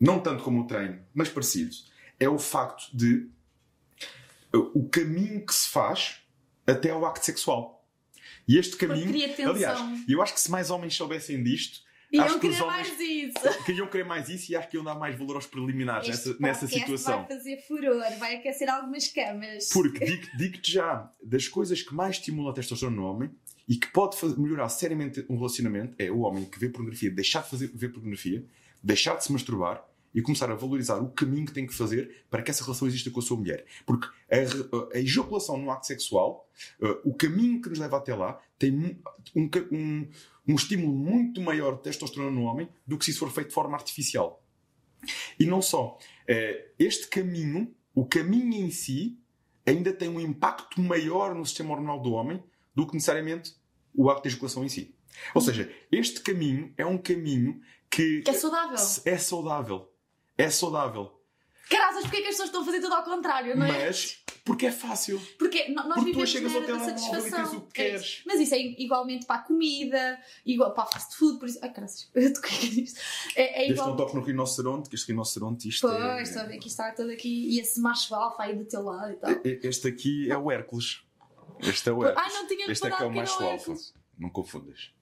não 0.00 0.20
tanto 0.20 0.42
como 0.42 0.62
o 0.62 0.66
treino, 0.66 1.00
mas 1.14 1.28
parecido, 1.28 1.74
é 2.18 2.28
o 2.28 2.38
facto 2.38 2.96
de 2.96 3.28
o 4.52 4.88
caminho 4.88 5.44
que 5.44 5.54
se 5.54 5.68
faz 5.68 6.21
até 6.66 6.90
ao 6.90 7.04
acto 7.04 7.24
sexual. 7.24 7.84
E 8.46 8.58
este 8.58 8.76
caminho. 8.76 9.08
Aliás, 9.48 9.78
eu 10.08 10.22
acho 10.22 10.34
que 10.34 10.40
se 10.40 10.50
mais 10.50 10.70
homens 10.70 10.94
soubessem 10.94 11.42
disto. 11.42 11.80
Iam 12.12 12.38
querer 12.38 12.60
mais 12.60 13.00
isso. 13.00 13.64
Queriam 13.64 13.86
querer 13.86 14.04
mais 14.04 14.28
isso 14.28 14.52
e 14.52 14.56
acho 14.56 14.68
que 14.68 14.76
iam 14.76 14.84
dar 14.84 14.94
mais 14.94 15.18
valor 15.18 15.36
aos 15.36 15.46
preliminares 15.46 16.08
nessa, 16.08 16.36
nessa 16.38 16.66
situação. 16.66 17.20
vai 17.20 17.38
fazer 17.38 17.56
furor, 17.66 18.18
vai 18.18 18.36
aquecer 18.36 18.68
algumas 18.68 19.08
camas. 19.08 19.70
Porque 19.72 20.04
digo-te 20.04 20.36
digo 20.36 20.58
já, 20.62 21.10
das 21.22 21.48
coisas 21.48 21.80
que 21.80 21.94
mais 21.94 22.16
estimulam 22.16 22.50
a 22.50 22.54
testosterona 22.54 22.96
no 22.96 23.04
homem 23.06 23.30
e 23.66 23.76
que 23.76 23.86
pode 23.86 24.18
fazer, 24.18 24.38
melhorar 24.38 24.68
seriamente 24.68 25.24
um 25.26 25.36
relacionamento 25.36 25.94
é 25.98 26.10
o 26.10 26.18
homem 26.20 26.44
que 26.44 26.58
vê 26.58 26.68
pornografia 26.68 27.10
deixar 27.10 27.44
de 27.44 27.48
fazer, 27.48 27.70
ver 27.74 27.88
pornografia, 27.88 28.44
deixar 28.82 29.16
de 29.16 29.24
se 29.24 29.32
masturbar 29.32 29.82
e 30.14 30.20
começar 30.20 30.50
a 30.50 30.54
valorizar 30.54 30.98
o 30.98 31.10
caminho 31.10 31.46
que 31.46 31.52
tem 31.52 31.66
que 31.66 31.74
fazer 31.74 32.24
para 32.30 32.42
que 32.42 32.50
essa 32.50 32.64
relação 32.64 32.86
exista 32.86 33.10
com 33.10 33.20
a 33.20 33.22
sua 33.22 33.36
mulher. 33.36 33.64
Porque 33.86 34.06
a, 34.30 34.96
a 34.96 34.98
ejaculação 34.98 35.56
no 35.56 35.70
acto 35.70 35.86
sexual, 35.86 36.48
uh, 36.80 37.08
o 37.08 37.14
caminho 37.14 37.60
que 37.60 37.68
nos 37.68 37.78
leva 37.78 37.96
até 37.96 38.14
lá, 38.14 38.40
tem 38.58 38.72
um, 39.34 39.48
um, 39.70 40.08
um 40.48 40.54
estímulo 40.54 40.92
muito 40.92 41.40
maior 41.40 41.76
de 41.76 41.82
testosterona 41.82 42.30
no 42.30 42.42
homem 42.42 42.68
do 42.86 42.98
que 42.98 43.04
se 43.04 43.10
isso 43.10 43.20
for 43.20 43.30
feito 43.30 43.48
de 43.48 43.54
forma 43.54 43.76
artificial. 43.76 44.44
E 45.38 45.46
não 45.46 45.62
só. 45.62 45.98
Uh, 46.28 46.70
este 46.78 47.08
caminho, 47.08 47.74
o 47.94 48.04
caminho 48.04 48.54
em 48.54 48.70
si, 48.70 49.18
ainda 49.66 49.92
tem 49.92 50.08
um 50.08 50.20
impacto 50.20 50.80
maior 50.80 51.34
no 51.34 51.44
sistema 51.44 51.72
hormonal 51.72 52.00
do 52.00 52.12
homem 52.12 52.42
do 52.74 52.86
que 52.86 52.94
necessariamente 52.94 53.54
o 53.94 54.10
acto 54.10 54.22
de 54.22 54.28
ejaculação 54.28 54.64
em 54.64 54.68
si. 54.68 54.94
Ou 55.34 55.40
seja, 55.40 55.70
este 55.90 56.20
caminho 56.20 56.72
é 56.76 56.86
um 56.86 56.96
caminho 56.96 57.60
que, 57.90 58.22
que 58.22 58.30
é 58.30 58.32
saudável. 58.32 58.76
É 59.04 59.18
saudável. 59.18 59.91
É 60.36 60.50
saudável. 60.50 61.20
Caraças, 61.68 62.02
porque 62.02 62.18
é 62.18 62.20
que 62.22 62.28
as 62.28 62.32
pessoas 62.32 62.48
estão 62.48 62.62
a 62.62 62.64
fazer 62.64 62.80
tudo 62.80 62.94
ao 62.94 63.02
contrário, 63.02 63.56
não 63.56 63.66
é? 63.66 63.86
Mas 63.86 64.22
porque 64.44 64.66
é 64.66 64.72
fácil. 64.72 65.20
Porque 65.38 65.68
nós 65.68 65.86
porque 65.86 66.04
vivemos 66.06 66.30
tu 66.30 66.32
chegas 66.32 66.54
ao 66.54 66.62
telemóvel 66.62 67.26
e 67.26 67.30
tens 67.30 67.52
o 67.52 67.60
que 67.60 67.80
é 67.80 67.90
queres. 67.90 68.22
Mas 68.26 68.40
isso 68.40 68.54
é 68.54 68.58
igualmente 68.58 69.24
para 69.24 69.36
a 69.36 69.42
comida, 69.44 70.20
igual 70.44 70.74
para 70.74 70.84
a 70.84 70.86
fast 70.86 71.16
food, 71.16 71.38
por 71.38 71.48
isso. 71.48 71.60
Ai, 71.62 71.72
caraças, 71.72 72.10
eu 72.14 72.32
toquei 72.32 72.70
nisto. 72.70 73.00
É, 73.36 73.62
é 73.62 73.70
igual... 73.70 73.86
Este 73.86 73.90
não 73.90 73.96
toque 73.96 74.16
no 74.16 74.22
rinoceronte, 74.22 74.88
que 74.88 74.96
este 74.96 75.08
rinoceronte 75.08 75.68
isto 75.68 75.86
pois, 75.86 76.02
é... 76.02 76.22
estou 76.22 76.42
a 76.42 76.44
ver 76.46 76.58
que 76.58 76.68
está 76.68 76.90
todo 76.92 77.10
aqui 77.10 77.50
e 77.50 77.60
esse 77.60 77.80
macho 77.80 78.14
alfa 78.14 78.42
aí 78.42 78.56
do 78.56 78.64
teu 78.64 78.82
lado 78.82 79.12
e 79.12 79.16
tal. 79.16 79.30
Este 79.44 79.88
aqui 79.88 80.30
é 80.30 80.36
o 80.36 80.50
Hércules. 80.50 81.02
Este 81.60 81.90
é 81.90 81.92
o 81.92 82.04
Hércules. 82.04 82.26
Ah, 82.26 82.34
não 82.34 82.46
tinha 82.48 82.70
Este 82.70 82.86
é 82.88 82.90
que 82.90 83.02
é 83.02 83.06
o 83.06 83.14
macho 83.14 83.44
alfa. 83.44 83.74
Não 84.18 84.30
confundas. 84.30 84.92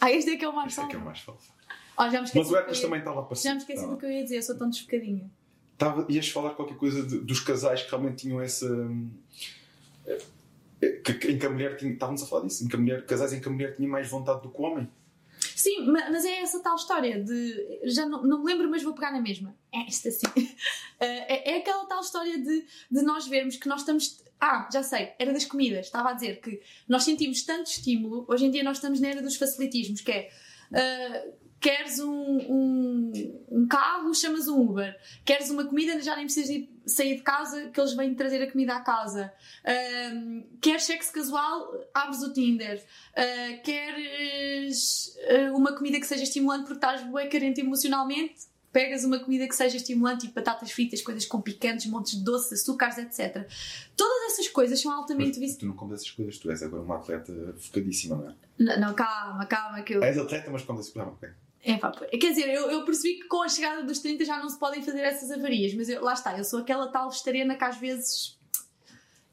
Ah, 0.00 0.10
este 0.10 0.30
é 0.30 0.36
que 0.36 0.44
é 0.44 0.48
o 0.48 0.52
macho 0.52 0.80
alfa. 0.80 0.82
Este 0.82 0.84
é 0.84 0.88
que 0.88 0.96
é 0.96 0.98
o 0.98 1.04
macho 1.04 1.30
alfa. 1.30 1.57
Oh, 1.98 2.08
já 2.08 2.22
me 2.22 2.28
Mas 2.32 2.50
o 2.50 2.56
Hércules 2.56 2.80
também 2.80 2.98
estava 3.00 3.20
a 3.20 3.22
passar. 3.24 3.48
Já 3.48 3.54
me 3.54 3.60
esqueci 3.60 3.86
do 3.86 3.96
que 3.96 4.06
eu 4.06 4.10
ia 4.10 4.22
dizer, 4.22 4.36
eu 4.36 4.42
sou 4.42 4.56
tão 4.56 4.70
desfocadinha. 4.70 5.28
Tava, 5.76 6.06
ias 6.08 6.28
falar 6.28 6.50
qualquer 6.50 6.76
coisa 6.76 7.02
de, 7.04 7.18
dos 7.18 7.40
casais 7.40 7.82
que 7.82 7.90
realmente 7.90 8.22
tinham 8.22 8.40
essa. 8.40 8.66
Eh, 10.06 10.18
eh, 10.80 10.88
que, 11.02 11.32
em 11.32 11.38
que 11.38 11.46
a 11.46 11.50
mulher 11.50 11.76
tinha. 11.76 11.92
Estávamos 11.92 12.22
a 12.22 12.26
falar 12.26 12.46
disso, 12.46 12.64
em 12.64 12.68
que 12.68 12.76
mulher, 12.76 13.04
casais 13.04 13.32
em 13.32 13.40
que 13.40 13.48
a 13.48 13.50
mulher 13.50 13.74
tinha 13.74 13.88
mais 13.88 14.08
vontade 14.08 14.42
do 14.42 14.50
que 14.50 14.60
o 14.60 14.64
homem. 14.64 14.88
Sim, 15.54 15.86
mas 15.86 16.24
é 16.24 16.40
essa 16.40 16.60
tal 16.60 16.76
história 16.76 17.22
de. 17.22 17.80
Já 17.84 18.06
não, 18.06 18.22
não 18.22 18.44
me 18.44 18.46
lembro, 18.46 18.70
mas 18.70 18.82
vou 18.82 18.94
pegar 18.94 19.10
na 19.10 19.20
mesma. 19.20 19.56
É 19.72 19.86
esta 19.86 20.08
assim. 20.08 20.26
É, 21.00 21.52
é 21.52 21.58
aquela 21.58 21.86
tal 21.86 22.00
história 22.00 22.36
de, 22.36 22.66
de 22.90 23.02
nós 23.02 23.28
vermos 23.28 23.56
que 23.56 23.68
nós 23.68 23.82
estamos. 23.82 24.20
Ah, 24.40 24.68
já 24.72 24.82
sei, 24.82 25.12
era 25.16 25.32
das 25.32 25.44
comidas. 25.44 25.86
Estava 25.86 26.10
a 26.10 26.12
dizer 26.12 26.40
que 26.40 26.60
nós 26.88 27.04
sentimos 27.04 27.42
tanto 27.42 27.70
estímulo. 27.70 28.24
Hoje 28.26 28.46
em 28.46 28.50
dia 28.50 28.64
nós 28.64 28.78
estamos 28.78 29.00
na 29.00 29.06
era 29.06 29.22
dos 29.22 29.36
facilitismos, 29.36 30.00
que 30.00 30.10
é. 30.10 30.30
Uh, 30.72 31.47
Queres 31.60 31.98
um, 31.98 32.10
um, 32.10 33.12
um, 33.50 33.66
carro, 33.66 34.14
chamas 34.14 34.46
um 34.46 34.60
Uber. 34.60 34.96
Queres 35.24 35.50
uma 35.50 35.64
comida, 35.64 36.00
já 36.00 36.14
nem 36.14 36.26
precisas 36.26 36.50
de 36.50 36.68
sair 36.86 37.16
de 37.16 37.22
casa, 37.22 37.68
que 37.70 37.80
eles 37.80 37.94
vêm 37.94 38.14
trazer 38.14 38.40
a 38.42 38.50
comida 38.50 38.76
à 38.76 38.80
casa. 38.80 39.32
Um, 40.14 40.46
queres 40.60 40.84
sexo 40.84 41.12
casual, 41.12 41.74
abres 41.92 42.22
o 42.22 42.32
Tinder. 42.32 42.80
Uh, 43.12 43.62
queres 43.62 45.16
uh, 45.30 45.56
uma 45.56 45.72
comida 45.76 45.98
que 45.98 46.06
seja 46.06 46.22
estimulante 46.22 46.66
porque 46.66 46.74
estás 46.74 47.02
bem 47.02 47.28
carente 47.28 47.60
emocionalmente, 47.60 48.46
pegas 48.72 49.02
uma 49.02 49.18
comida 49.18 49.48
que 49.48 49.56
seja 49.56 49.76
estimulante, 49.76 50.22
tipo 50.22 50.34
batatas 50.34 50.70
fritas, 50.70 51.02
coisas 51.02 51.26
com 51.26 51.40
picantes, 51.40 51.86
montes 51.86 52.16
de 52.16 52.22
doces, 52.22 52.62
açúcares, 52.62 52.98
etc. 52.98 53.48
Todas 53.96 54.32
essas 54.32 54.46
coisas 54.46 54.80
são 54.80 54.92
altamente 54.92 55.40
viciantes. 55.40 55.56
Tu 55.56 55.66
não 55.66 55.74
comes 55.74 56.02
essas 56.02 56.10
coisas, 56.12 56.38
tu 56.38 56.50
és 56.52 56.62
agora 56.62 56.84
uma 56.84 56.96
atleta 56.98 57.32
focadíssima, 57.58 58.16
não 58.16 58.30
é? 58.30 58.34
Não, 58.58 58.88
não 58.88 58.94
calma, 58.94 59.44
calma, 59.46 59.82
que 59.82 59.94
eu. 59.94 60.04
És 60.04 60.16
atleta, 60.16 60.52
mas 60.52 60.62
comes 60.62 60.82
essas 60.82 60.92
coisas. 60.92 61.12
ok. 61.12 61.47
É 61.68 61.76
pá, 61.76 61.92
quer 61.92 62.30
dizer, 62.30 62.48
eu, 62.48 62.70
eu, 62.70 62.82
percebi 62.82 63.16
que 63.16 63.28
com 63.28 63.42
a 63.42 63.48
chegada 63.48 63.82
dos 63.82 63.98
30 63.98 64.24
já 64.24 64.38
não 64.38 64.48
se 64.48 64.58
podem 64.58 64.82
fazer 64.82 65.02
essas 65.02 65.30
avarias, 65.30 65.74
mas 65.74 65.90
eu, 65.90 66.02
lá 66.02 66.14
está, 66.14 66.36
eu 66.38 66.42
sou 66.42 66.60
aquela 66.60 66.88
tal 66.88 67.10
vegetariana 67.10 67.56
que 67.56 67.64
às 67.64 67.76
vezes, 67.76 68.38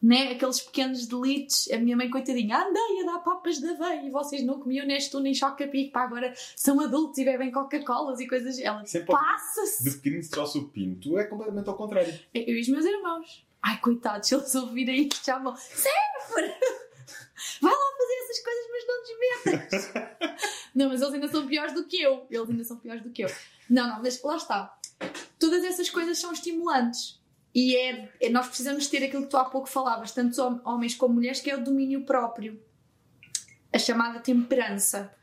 né, 0.04 0.34
aqueles 0.34 0.60
pequenos 0.60 1.08
delitos, 1.08 1.72
a 1.72 1.78
minha 1.78 1.96
mãe, 1.96 2.10
coitadinha, 2.10 2.58
andei 2.58 3.04
a 3.04 3.06
dar 3.06 3.20
papas 3.20 3.58
de 3.60 3.70
aveia 3.70 4.06
e 4.06 4.10
vocês 4.10 4.46
não 4.46 4.60
comiam 4.60 4.86
neste 4.86 5.16
nem 5.22 5.34
choca-pico, 5.34 5.94
pá, 5.94 6.04
agora 6.04 6.34
são 6.58 6.82
adultos 6.82 7.18
e 7.20 7.24
bebem 7.24 7.54
Coca-Colas 7.54 8.20
e 8.20 8.28
coisas. 8.28 8.60
Ela 8.60 8.84
passa-se. 9.08 9.86
De 9.86 9.92
pequenino 9.92 10.24
se 10.24 10.30
trouxe 10.30 10.58
o 10.58 10.68
pino, 10.68 10.98
tu 10.98 11.18
é 11.18 11.24
completamente 11.24 11.70
ao 11.70 11.78
contrário. 11.78 12.20
Eu, 12.34 12.42
eu 12.42 12.58
e 12.58 12.60
os 12.60 12.68
meus 12.68 12.84
irmãos. 12.84 13.48
Ai, 13.64 13.80
coitados, 13.80 14.28
se 14.28 14.36
eles 14.36 14.54
ouvirem 14.56 15.08
isto 15.08 15.26
já 15.26 15.40
vão. 15.40 15.56
Sempre! 15.56 16.54
Vai 17.62 17.72
lá 17.72 17.80
fazer 17.98 18.14
essas 18.24 18.40
coisas, 18.44 18.66
mas 18.72 18.88
não 18.88 19.04
desmetas. 19.54 20.65
não, 20.76 20.90
mas 20.90 21.02
eles 21.02 21.14
ainda 21.14 21.30
são 21.30 21.48
piores 21.48 21.74
do 21.74 21.86
que 21.86 22.02
eu. 22.02 22.28
Eles 22.30 22.50
ainda 22.50 22.64
são 22.66 22.78
piores 22.78 23.02
do 23.02 23.10
que 23.10 23.24
eu. 23.24 23.30
Não, 23.70 23.88
não, 23.88 24.02
mas 24.02 24.22
lá 24.22 24.36
está. 24.36 24.78
Todas 25.40 25.64
essas 25.64 25.90
coisas 25.90 26.18
são 26.18 26.34
estimulantes. 26.34 27.18
E 27.54 27.78
é, 27.78 28.12
é, 28.20 28.30
nós 28.30 28.48
precisamos 28.48 28.88
ter 28.88 29.02
aquilo 29.06 29.24
que 29.24 29.30
tu 29.30 29.38
há 29.38 29.46
pouco 29.46 29.70
falavas, 29.70 30.12
tanto 30.12 30.42
homens 30.66 30.94
como 30.94 31.14
mulheres, 31.14 31.40
que 31.40 31.50
é 31.50 31.56
o 31.56 31.64
domínio 31.64 32.04
próprio. 32.04 32.62
a 33.72 33.80
chamada 33.80 34.20
temperança. 34.20 35.14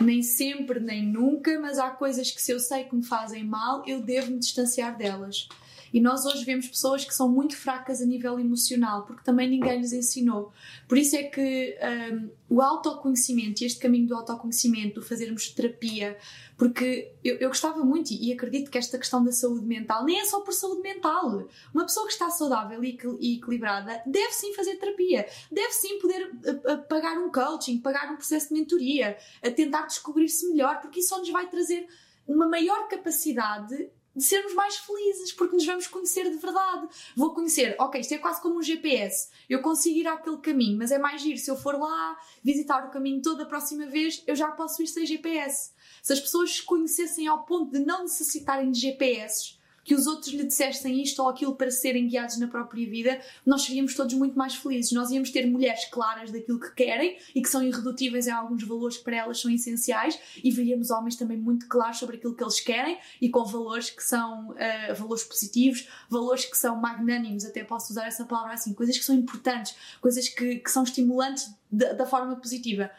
Nem 0.00 0.22
sempre, 0.22 0.78
nem 0.78 1.04
nunca, 1.04 1.58
mas 1.58 1.78
há 1.78 1.90
coisas 1.90 2.30
que 2.30 2.40
se 2.40 2.52
eu 2.52 2.60
sei 2.60 2.84
que 2.84 2.94
me 2.94 3.04
fazem 3.04 3.42
mal, 3.42 3.82
eu 3.86 4.00
devo 4.00 4.30
me 4.30 4.38
distanciar 4.38 4.96
delas. 4.96 5.48
E 5.92 6.00
nós 6.00 6.24
hoje 6.24 6.44
vemos 6.44 6.66
pessoas 6.68 7.04
que 7.04 7.14
são 7.14 7.28
muito 7.28 7.56
fracas 7.56 8.00
a 8.00 8.06
nível 8.06 8.38
emocional, 8.38 9.04
porque 9.04 9.22
também 9.22 9.48
ninguém 9.48 9.78
lhes 9.78 9.92
ensinou. 9.92 10.52
Por 10.88 10.96
isso 10.96 11.14
é 11.16 11.24
que 11.24 11.76
um, 12.12 12.30
o 12.48 12.62
autoconhecimento 12.62 13.62
e 13.62 13.66
este 13.66 13.78
caminho 13.78 14.08
do 14.08 14.14
autoconhecimento, 14.14 15.00
do 15.00 15.06
fazermos 15.06 15.50
terapia, 15.50 16.16
porque 16.56 17.12
eu, 17.22 17.36
eu 17.36 17.48
gostava 17.48 17.84
muito 17.84 18.12
e 18.12 18.32
acredito 18.32 18.70
que 18.70 18.78
esta 18.78 18.98
questão 18.98 19.22
da 19.22 19.32
saúde 19.32 19.66
mental 19.66 20.04
nem 20.04 20.20
é 20.20 20.24
só 20.24 20.40
por 20.40 20.54
saúde 20.54 20.80
mental. 20.80 21.46
Uma 21.74 21.84
pessoa 21.84 22.06
que 22.06 22.12
está 22.12 22.30
saudável 22.30 22.82
e, 22.82 22.98
equilibrada 23.36 24.02
deve 24.06 24.32
sim 24.32 24.54
fazer 24.54 24.76
terapia, 24.76 25.26
deve 25.50 25.72
sim 25.72 25.98
poder 25.98 26.30
a, 26.66 26.72
a 26.72 26.78
pagar 26.78 27.18
um 27.18 27.30
coaching, 27.30 27.78
pagar 27.78 28.12
um 28.12 28.16
processo 28.16 28.48
de 28.48 28.54
mentoria, 28.54 29.16
a 29.42 29.50
tentar 29.50 29.86
descobrir-se 29.86 30.48
melhor, 30.48 30.80
porque 30.80 31.00
isso 31.00 31.10
só 31.10 31.18
nos 31.18 31.30
vai 31.30 31.48
trazer 31.48 31.86
uma 32.26 32.48
maior 32.48 32.88
capacidade 32.88 33.90
de 34.14 34.22
sermos 34.22 34.54
mais 34.54 34.76
felizes, 34.76 35.32
porque 35.32 35.56
nos 35.56 35.64
vamos 35.64 35.86
conhecer 35.86 36.30
de 36.30 36.36
verdade. 36.36 36.88
Vou 37.16 37.32
conhecer, 37.32 37.74
ok, 37.78 38.00
isto 38.00 38.14
é 38.14 38.18
quase 38.18 38.40
como 38.40 38.58
um 38.58 38.62
GPS. 38.62 39.28
Eu 39.48 39.62
consigo 39.62 39.98
ir 39.98 40.06
àquele 40.06 40.38
caminho, 40.38 40.78
mas 40.78 40.90
é 40.90 40.98
mais 40.98 41.22
giro. 41.22 41.38
Se 41.38 41.50
eu 41.50 41.56
for 41.56 41.78
lá 41.78 42.18
visitar 42.42 42.86
o 42.86 42.90
caminho 42.90 43.22
toda 43.22 43.44
a 43.44 43.46
próxima 43.46 43.86
vez, 43.86 44.22
eu 44.26 44.36
já 44.36 44.50
posso 44.52 44.82
ir 44.82 44.86
sem 44.86 45.06
GPS. 45.06 45.72
Se 46.02 46.12
as 46.12 46.20
pessoas 46.20 46.56
se 46.56 46.62
conhecessem 46.62 47.26
ao 47.26 47.44
ponto 47.44 47.72
de 47.72 47.78
não 47.78 48.02
necessitarem 48.02 48.70
de 48.70 48.80
GPS, 48.80 49.56
que 49.84 49.94
os 49.94 50.06
outros 50.06 50.32
lhe 50.32 50.44
dissessem 50.44 51.02
isto 51.02 51.22
ou 51.22 51.28
aquilo 51.28 51.54
para 51.54 51.70
serem 51.70 52.06
guiados 52.06 52.38
na 52.38 52.46
própria 52.46 52.88
vida, 52.88 53.20
nós 53.44 53.62
seríamos 53.62 53.94
todos 53.94 54.14
muito 54.14 54.38
mais 54.38 54.54
felizes. 54.54 54.92
Nós 54.92 55.10
íamos 55.10 55.30
ter 55.30 55.46
mulheres 55.46 55.84
claras 55.86 56.30
daquilo 56.30 56.60
que 56.60 56.72
querem 56.74 57.16
e 57.34 57.42
que 57.42 57.48
são 57.48 57.62
irredutíveis 57.62 58.26
em 58.26 58.30
alguns 58.30 58.62
valores 58.64 58.98
que 58.98 59.04
para 59.04 59.16
elas 59.16 59.40
são 59.40 59.50
essenciais, 59.50 60.18
e 60.42 60.50
veríamos 60.50 60.90
homens 60.90 61.16
também 61.16 61.36
muito 61.36 61.66
claros 61.68 61.98
sobre 61.98 62.16
aquilo 62.16 62.34
que 62.34 62.42
eles 62.42 62.60
querem 62.60 62.98
e 63.20 63.28
com 63.28 63.44
valores 63.44 63.90
que 63.90 64.02
são 64.02 64.50
uh, 64.50 64.94
valores 64.94 65.24
positivos, 65.24 65.88
valores 66.08 66.44
que 66.44 66.56
são 66.56 66.76
magnânimos, 66.76 67.44
até 67.44 67.64
posso 67.64 67.92
usar 67.92 68.06
essa 68.06 68.24
palavra 68.24 68.54
assim, 68.54 68.72
coisas 68.72 68.96
que 68.96 69.04
são 69.04 69.14
importantes, 69.14 69.74
coisas 70.00 70.28
que, 70.28 70.56
que 70.56 70.70
são 70.70 70.82
estimulantes 70.82 71.52
da, 71.70 71.92
da 71.92 72.06
forma 72.06 72.36
positiva. 72.36 72.90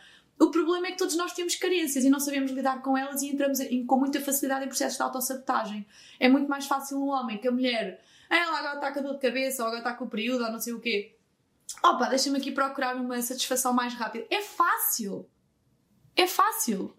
O 0.44 0.52
problema 0.52 0.88
é 0.88 0.92
que 0.92 0.98
todos 0.98 1.16
nós 1.16 1.32
temos 1.32 1.56
carências 1.56 2.04
e 2.04 2.10
não 2.10 2.20
sabemos 2.20 2.52
lidar 2.52 2.82
com 2.82 2.98
elas 2.98 3.22
e 3.22 3.30
entramos 3.30 3.62
em, 3.62 3.86
com 3.86 3.98
muita 3.98 4.20
facilidade 4.20 4.66
em 4.66 4.68
processos 4.68 4.98
de 4.98 5.02
autossabotagem. 5.02 5.88
É 6.20 6.28
muito 6.28 6.50
mais 6.50 6.66
fácil 6.66 6.98
um 6.98 7.08
homem 7.08 7.38
que 7.38 7.48
a 7.48 7.52
mulher, 7.52 8.04
ah, 8.30 8.36
ela 8.36 8.60
agora 8.60 8.76
está 8.76 8.92
com 8.92 9.00
a 9.00 9.02
dor 9.04 9.14
de 9.14 9.22
cabeça, 9.22 9.62
ou 9.62 9.68
agora 9.68 9.80
está 9.80 9.94
com 9.94 10.04
o 10.04 10.10
período, 10.10 10.44
ou 10.44 10.52
não 10.52 10.60
sei 10.60 10.74
o 10.74 10.82
quê. 10.82 11.16
Opa, 11.82 12.10
deixa-me 12.10 12.40
aqui 12.40 12.52
procurar 12.52 12.94
uma 12.98 13.22
satisfação 13.22 13.72
mais 13.72 13.94
rápida. 13.94 14.26
É 14.30 14.42
fácil. 14.42 15.26
É 16.14 16.28
fácil. 16.28 16.94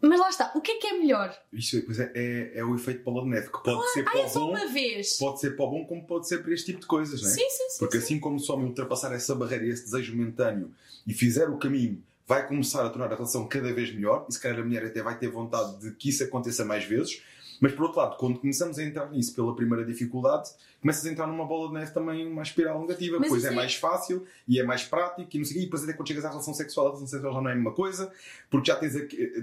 Mas 0.00 0.18
lá 0.18 0.28
está, 0.28 0.50
o 0.56 0.60
que 0.60 0.72
é 0.72 0.78
que 0.78 0.86
é 0.88 0.98
melhor? 0.98 1.32
Isso 1.52 1.76
depois 1.76 2.00
é, 2.00 2.10
é, 2.16 2.58
é 2.58 2.64
o 2.64 2.74
efeito 2.74 3.04
bola 3.04 3.22
de 3.22 3.28
neve, 3.28 3.46
que 3.46 3.62
pode 3.62 3.76
claro. 3.76 3.90
ser 3.90 4.02
para 4.02 4.12
ah, 4.12 4.22
é 4.22 4.26
o 4.26 4.30
bom. 4.30 4.50
Uma 4.50 4.66
vez. 4.66 5.18
Pode 5.18 5.38
ser 5.38 5.54
para 5.54 5.64
o 5.66 5.70
bom, 5.70 5.86
como 5.86 6.04
pode 6.04 6.26
ser 6.26 6.42
para 6.42 6.52
este 6.52 6.66
tipo 6.66 6.80
de 6.80 6.86
coisas, 6.86 7.22
não 7.22 7.28
é? 7.28 7.32
Sim, 7.32 7.48
sim, 7.48 7.70
sim. 7.70 7.78
Porque 7.78 8.00
sim. 8.00 8.04
assim 8.04 8.18
como 8.18 8.40
só 8.40 8.56
me 8.56 8.64
ultrapassar 8.64 9.12
essa 9.12 9.36
barreira 9.36 9.66
e 9.66 9.68
esse 9.68 9.84
desejo 9.84 10.16
momentâneo 10.16 10.74
e 11.06 11.14
fizer 11.14 11.48
o 11.48 11.56
caminho 11.56 12.02
vai 12.30 12.46
começar 12.46 12.86
a 12.86 12.88
tornar 12.88 13.12
a 13.12 13.16
relação 13.16 13.44
cada 13.48 13.72
vez 13.74 13.92
melhor 13.92 14.24
e 14.28 14.32
se 14.32 14.40
calhar 14.40 14.60
a 14.60 14.62
mulher 14.62 14.84
até 14.84 15.02
vai 15.02 15.18
ter 15.18 15.26
vontade 15.26 15.80
de 15.80 15.90
que 15.96 16.10
isso 16.10 16.22
aconteça 16.22 16.64
mais 16.64 16.84
vezes. 16.84 17.20
Mas 17.60 17.72
por 17.72 17.86
outro 17.86 17.98
lado, 17.98 18.16
quando 18.18 18.38
começamos 18.38 18.78
a 18.78 18.84
entrar 18.84 19.10
nisso 19.10 19.34
pela 19.34 19.52
primeira 19.56 19.84
dificuldade, 19.84 20.48
começas 20.80 21.04
a 21.04 21.10
entrar 21.10 21.26
numa 21.26 21.44
bola 21.44 21.66
de 21.66 21.74
neve 21.74 21.90
também, 21.90 22.24
uma 22.24 22.44
espiral 22.44 22.80
negativa. 22.82 23.18
Mas 23.18 23.30
pois 23.30 23.44
é, 23.44 23.50
mais 23.50 23.74
fácil 23.74 24.24
e 24.46 24.60
é 24.60 24.62
mais 24.62 24.84
prático 24.84 25.28
e 25.28 25.38
não 25.38 25.44
sei 25.44 25.56
E 25.56 25.64
depois 25.64 25.82
até 25.82 25.92
quando 25.92 26.06
chegas 26.06 26.24
à 26.24 26.28
relação 26.30 26.54
sexual, 26.54 26.86
a 26.86 26.88
relação 26.90 27.08
sexual 27.08 27.34
já 27.34 27.40
não 27.40 27.50
é 27.50 27.52
a 27.52 27.56
mesma 27.56 27.72
coisa, 27.72 28.12
porque 28.48 28.70
já 28.70 28.76
tens 28.76 28.94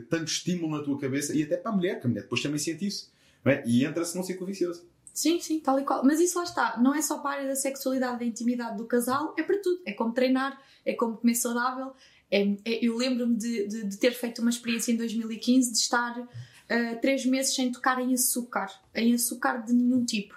tanto 0.09 0.23
estímulo 0.23 0.77
na 0.77 0.81
tua 0.81 0.97
cabeça 0.97 1.35
e 1.35 1.43
até 1.43 1.57
para 1.57 1.73
a 1.73 1.75
mulher, 1.75 1.99
que 1.99 2.07
a 2.07 2.09
mulher 2.09 2.21
depois 2.21 2.41
também 2.41 2.57
sente 2.57 2.88
isso. 2.88 3.11
É? 3.43 3.63
E 3.65 3.83
entra-se 3.83 4.15
num 4.15 4.23
ciclo 4.23 4.47
vicioso. 4.47 4.88
Sim, 5.13 5.41
sim, 5.41 5.59
tal 5.59 5.77
e 5.79 5.83
qual. 5.83 6.05
Mas 6.05 6.21
isso 6.21 6.38
lá 6.38 6.45
está. 6.45 6.77
Não 6.77 6.95
é 6.95 7.01
só 7.01 7.17
para 7.17 7.31
a 7.31 7.33
área 7.39 7.47
da 7.47 7.55
sexualidade, 7.55 8.19
da 8.19 8.25
intimidade 8.25 8.77
do 8.77 8.85
casal, 8.85 9.33
é 9.38 9.43
para 9.43 9.57
tudo. 9.57 9.81
É 9.83 9.91
como 9.91 10.13
treinar, 10.13 10.61
é 10.85 10.93
como 10.93 11.17
comer 11.17 11.33
saudável, 11.35 11.91
é, 12.30 12.41
é, 12.65 12.86
eu 12.86 12.95
lembro-me 12.97 13.36
de, 13.36 13.67
de, 13.67 13.84
de, 13.86 13.97
ter 13.97 14.11
feito 14.11 14.41
uma 14.41 14.49
experiência 14.49 14.91
em 14.91 14.97
2015 14.97 15.71
de 15.71 15.78
estar 15.78 16.19
uh, 16.19 17.01
três 17.01 17.25
meses 17.25 17.55
sem 17.55 17.71
tocar 17.71 17.99
em 18.01 18.13
açúcar, 18.13 18.69
em 18.93 19.13
açúcar 19.13 19.57
de 19.59 19.73
nenhum 19.73 20.03
tipo. 20.03 20.36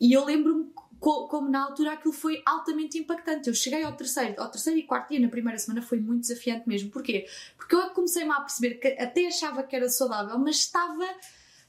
E 0.00 0.12
eu 0.12 0.24
lembro-me 0.24 0.70
co 0.98 1.28
como 1.28 1.50
na 1.50 1.64
altura 1.64 1.92
aquilo 1.92 2.12
foi 2.12 2.42
altamente 2.46 2.98
impactante. 2.98 3.48
Eu 3.48 3.54
cheguei 3.54 3.82
ao 3.82 3.92
terceiro, 3.92 4.40
ao 4.40 4.50
terceiro 4.50 4.78
e 4.78 4.82
quarto 4.82 5.10
dia, 5.10 5.20
na 5.20 5.28
primeira 5.28 5.58
semana, 5.58 5.82
foi 5.82 6.00
muito 6.00 6.22
desafiante 6.22 6.66
mesmo. 6.66 6.90
Porquê? 6.90 7.26
Porque 7.56 7.74
eu 7.74 7.90
comecei-me 7.90 8.32
a 8.32 8.40
perceber 8.40 8.76
que 8.76 8.88
até 8.88 9.26
achava 9.26 9.62
que 9.62 9.76
era 9.76 9.88
saudável, 9.88 10.38
mas 10.38 10.56
estava 10.56 11.06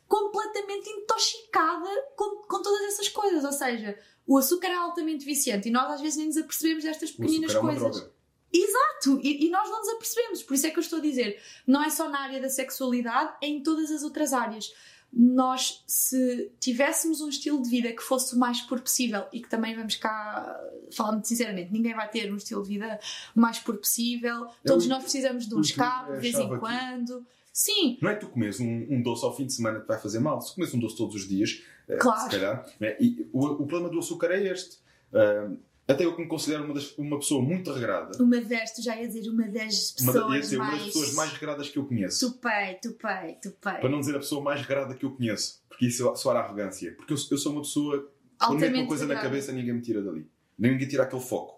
completamente 0.08 0.90
intoxicada 0.90 1.90
com, 2.16 2.44
com 2.44 2.62
todas 2.62 2.82
essas 2.94 3.10
coisas. 3.10 3.44
Ou 3.44 3.52
seja, 3.52 4.00
o 4.26 4.38
açúcar 4.38 4.70
é 4.70 4.76
altamente 4.76 5.26
viciante 5.26 5.68
e 5.68 5.72
nós 5.72 5.92
às 5.92 6.02
vezes 6.02 6.18
nem 6.18 6.28
nos 6.28 6.38
apercebemos 6.38 6.86
destas 6.86 7.12
pequeninas 7.12 7.54
é 7.54 7.60
coisas. 7.60 8.10
Exato! 8.52 9.20
E, 9.22 9.46
e, 9.46 9.50
nós 9.50 9.70
não 9.70 9.80
nos 9.80 9.90
apercebemos. 9.90 10.44
Por 10.44 10.54
isso 10.54 10.68
é 10.68 10.70
que 10.70 10.78
eu 10.78 10.82
estou 10.82 11.00
a 11.00 11.02
dizer, 11.02 11.40
não 11.66 11.84
é 11.84 11.90
só 11.90 12.10
na 12.10 12.22
área 12.22 12.42
da 12.42 12.50
sexualidade, 12.50 13.34
é 13.42 13.48
em 13.48 13.62
todas 13.62 13.92
as 13.92 14.04
outras 14.04 14.34
áreas. 14.34 14.74
Nós, 15.12 15.84
se 15.88 16.52
tivéssemos 16.60 17.22
um 17.22 17.30
estilo 17.30 17.62
de 17.62 17.70
vida 17.70 17.92
que 17.94 18.02
fosse 18.02 18.36
o 18.36 18.40
mais 18.40 18.62
puro 18.62 18.82
possível, 18.82 19.26
e 19.32 19.42
que 19.42 19.50
também 19.50 19.76
vamos 19.76 19.96
cá, 19.96 20.60
falando 20.92 21.24
sinceramente, 21.26 21.72
ninguém 21.72 21.94
vai 21.94 22.10
ter 22.10 22.32
um 22.32 22.38
estilo 22.38 22.62
de 22.64 22.70
vida 22.70 23.00
o 23.36 23.40
mais 23.40 23.60
puro 23.60 23.78
possível, 23.78 24.48
todos 24.66 24.86
eu, 24.86 24.90
nós 24.90 25.04
precisamos 25.04 25.48
de 25.48 25.56
um 25.56 25.62
escape 25.62 26.14
de 26.14 26.20
vez 26.20 26.36
em 26.36 26.58
quando. 26.60 27.22
Que... 27.22 27.38
Sim. 27.58 27.98
Não 28.02 28.12
é 28.12 28.16
tu 28.16 28.28
comes 28.28 28.60
um, 28.60 28.86
um, 28.88 29.02
doce 29.02 29.26
ao 29.26 29.36
fim 29.36 29.46
de 29.46 29.54
semana 29.54 29.80
que 29.80 29.88
vai 29.88 29.98
fazer 29.98 30.20
mal. 30.20 30.40
Se 30.42 30.54
comes 30.54 30.72
um 30.76 30.80
doce 30.80 30.96
todos 30.96 31.16
os 31.16 31.28
dias, 31.28 31.64
eh, 31.88 31.98
claro. 31.98 32.22
se 32.22 32.30
calhar. 32.30 32.66
É? 32.80 32.98
E 33.04 33.28
o, 33.34 33.46
o 33.46 33.66
problema 33.66 33.90
do 33.90 33.98
açúcar 33.98 34.28
é 34.32 34.44
este. 34.52 34.78
Uh, 35.12 35.58
até 35.88 36.04
eu 36.04 36.14
que 36.16 36.22
me 36.22 36.28
considero 36.28 36.66
uma, 36.66 36.74
das, 36.74 36.98
uma 36.98 37.18
pessoa 37.18 37.42
muito 37.42 37.72
regrada. 37.72 38.22
Uma 38.22 38.42
das, 38.42 38.74
tu 38.74 38.82
já 38.82 39.00
ia 39.00 39.08
dizer 39.08 39.30
uma 39.30 39.48
das 39.48 39.92
pessoas 39.92 40.16
uma, 40.16 40.36
ia 40.36 40.42
dizer, 40.42 40.58
mais... 40.58 40.74
uma 40.74 40.78
das 40.78 40.88
pessoas 40.88 41.14
mais 41.14 41.32
regradas 41.32 41.70
que 41.70 41.80
eu 41.80 41.86
conheço. 41.86 42.28
Tupei, 42.28 42.74
tupei, 42.82 43.36
tupei. 43.42 43.74
Para 43.80 43.90
não 43.90 44.02
dizer 44.02 44.16
a 44.16 44.20
pessoa 44.20 44.44
mais 44.44 44.60
regrada 44.60 44.94
que 44.94 45.06
eu 45.06 45.12
conheço, 45.12 45.64
porque 45.70 45.86
isso 45.86 46.14
soar 46.18 46.36
arrogância. 46.38 46.94
Porque 46.96 47.14
eu, 47.14 47.18
eu 47.32 47.38
sou 47.38 47.54
uma 47.54 47.62
pessoa, 47.62 48.12
quando 48.38 48.60
meto 48.60 48.76
uma 48.76 48.88
coisa 48.88 49.06
regrada. 49.06 49.24
na 49.24 49.30
cabeça, 49.30 49.52
ninguém 49.54 49.74
me 49.74 49.82
tira 49.82 50.02
dali. 50.02 50.30
Ninguém 50.58 50.88
tira 50.88 51.04
aquele 51.04 51.22
foco. 51.22 51.56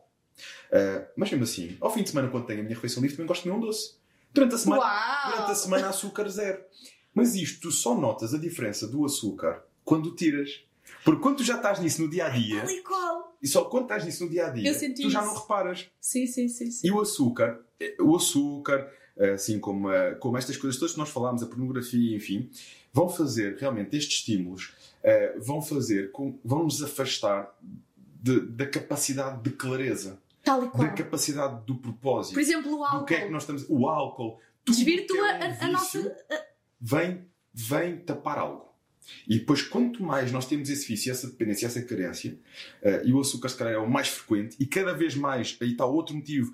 Uh, 0.72 1.08
mas 1.18 1.32
mesmo 1.32 1.44
assim, 1.44 1.78
ao 1.82 1.92
fim 1.92 2.04
de 2.04 2.10
semana, 2.10 2.30
quando 2.30 2.46
tenho 2.46 2.60
a 2.60 2.64
minha 2.64 2.76
refeição 2.76 3.02
livre, 3.02 3.18
também 3.18 3.28
gosto 3.28 3.44
de 3.44 3.50
comer 3.50 3.62
um 3.62 3.66
doce. 3.66 3.96
Durante 4.32 4.56
a 4.56 4.58
semana, 4.60 4.82
Uau! 4.84 5.32
durante 5.32 5.52
a 5.52 5.56
semana 5.56 5.90
açúcar 5.90 6.30
zero. 6.30 6.64
Mas 7.16 7.34
isto, 7.34 7.62
tu 7.62 7.72
só 7.72 7.96
notas 7.96 8.34
a 8.34 8.38
diferença 8.38 8.88
do 8.88 9.04
açúcar 9.04 9.64
quando 9.84 10.14
tiras. 10.14 10.64
Porque 11.04 11.22
quando 11.22 11.38
tu 11.38 11.44
já 11.44 11.56
estás 11.56 11.80
nisso 11.80 12.02
no 12.02 12.10
dia 12.10 12.28
a 12.28 12.30
dia. 12.30 12.64
E 13.42 13.48
só 13.48 13.66
quando 13.66 13.84
estás 13.84 14.06
nisso 14.06 14.26
no 14.26 14.30
dia 14.30 14.48
a 14.48 14.50
dia, 14.50 14.74
tu 14.74 14.86
isso. 14.86 15.10
já 15.10 15.22
não 15.22 15.34
reparas. 15.34 15.90
Sim, 16.00 16.28
sim, 16.28 16.48
sim, 16.48 16.70
sim. 16.70 16.88
E 16.88 16.92
o 16.92 17.00
açúcar, 17.00 17.60
o 18.00 18.16
açúcar, 18.16 18.92
assim 19.34 19.60
como, 19.60 19.92
eh, 19.92 20.16
como 20.16 20.38
estas 20.38 20.58
coisas 20.58 20.80
todas 20.80 20.94
que 20.94 21.00
nós 21.00 21.10
falámos, 21.10 21.42
a 21.42 21.46
pornografia, 21.46 22.16
enfim, 22.16 22.50
vão 22.92 23.10
fazer 23.10 23.58
realmente 23.58 23.96
estes 23.96 24.20
estímulos, 24.20 24.74
eh, 25.04 25.36
vão 25.40 25.62
fazer, 25.62 26.12
vão 26.44 26.64
nos 26.64 26.84
afastar 26.84 27.54
de, 28.22 28.42
da 28.42 28.66
capacidade 28.66 29.42
de 29.42 29.52
clareza. 29.52 30.22
Tal 30.44 30.66
e 30.66 30.70
qual. 30.70 30.88
Da 30.88 30.94
capacidade 30.94 31.66
do 31.66 31.76
propósito. 31.76 32.34
Por 32.34 32.42
exemplo, 32.42 32.78
o 32.78 32.84
álcool. 32.84 33.00
Do 33.00 33.06
que 33.06 33.14
é 33.14 33.26
que 33.26 33.32
nós 33.32 33.44
estamos. 33.44 33.66
O 33.70 33.88
álcool. 33.88 34.40
Desvirtua 34.66 35.32
é 35.32 35.48
um 35.48 35.52
a, 35.52 35.66
a 35.66 35.68
nossa. 35.70 36.18
Vem, 36.80 37.26
vem 37.54 37.98
tapar 37.98 38.38
algo. 38.38 38.69
E 39.28 39.40
depois, 39.40 39.62
quanto 39.62 40.04
mais 40.04 40.32
nós 40.32 40.46
temos 40.46 40.70
esse 40.70 40.88
vício, 40.88 41.12
essa 41.12 41.28
dependência, 41.28 41.66
essa 41.68 41.82
carência, 41.82 42.38
uh, 42.84 43.06
e 43.08 43.14
o 43.14 43.20
açúcar, 43.20 43.50
se 43.50 43.58
calhar, 43.58 43.74
é 43.74 43.78
o 43.78 43.90
mais 43.90 44.08
frequente, 44.08 44.56
e 44.60 44.66
cada 44.66 44.94
vez 44.94 45.16
mais, 45.16 45.58
aí 45.62 45.72
está 45.72 45.86
outro 45.86 46.16
motivo 46.16 46.54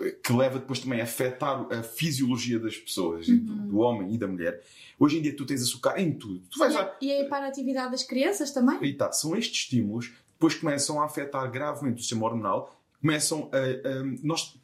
eh, 0.00 0.10
que 0.22 0.32
leva 0.32 0.58
depois 0.58 0.80
também 0.80 1.00
a 1.00 1.04
afetar 1.04 1.66
a 1.72 1.82
fisiologia 1.82 2.58
das 2.58 2.76
pessoas, 2.76 3.28
uhum. 3.28 3.38
do, 3.38 3.54
do, 3.68 3.78
homem 3.78 4.14
e 4.14 4.18
da 4.18 4.26
mulher. 4.26 4.62
Hoje 4.98 5.18
em 5.18 5.22
dia, 5.22 5.34
tu 5.34 5.46
tens 5.46 5.62
açúcar 5.62 5.98
em 5.98 6.12
tudo. 6.12 6.42
Tu 6.50 6.58
vais 6.58 6.74
e, 6.74 6.76
a, 6.76 6.96
e 7.00 7.12
a 7.12 7.22
hiperatividade 7.22 7.90
das 7.92 8.02
crianças 8.02 8.52
também? 8.52 8.78
Está. 8.90 9.10
São 9.12 9.36
estes 9.36 9.62
estímulos 9.62 10.08
que 10.08 10.14
depois 10.32 10.54
começam 10.54 11.00
a 11.00 11.06
afetar 11.06 11.50
gravemente 11.50 11.96
o 11.96 12.00
sistema 12.00 12.26
hormonal, 12.26 12.78
começam 13.00 13.50
a. 13.52 13.88
a 13.88 14.04
nós 14.22 14.58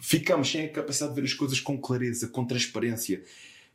ficamos 0.00 0.50
sem 0.50 0.64
a 0.64 0.68
capacidade 0.68 1.14
de 1.14 1.20
ver 1.20 1.26
as 1.26 1.32
coisas 1.32 1.60
com 1.60 1.80
clareza, 1.80 2.26
com 2.28 2.44
transparência. 2.44 3.22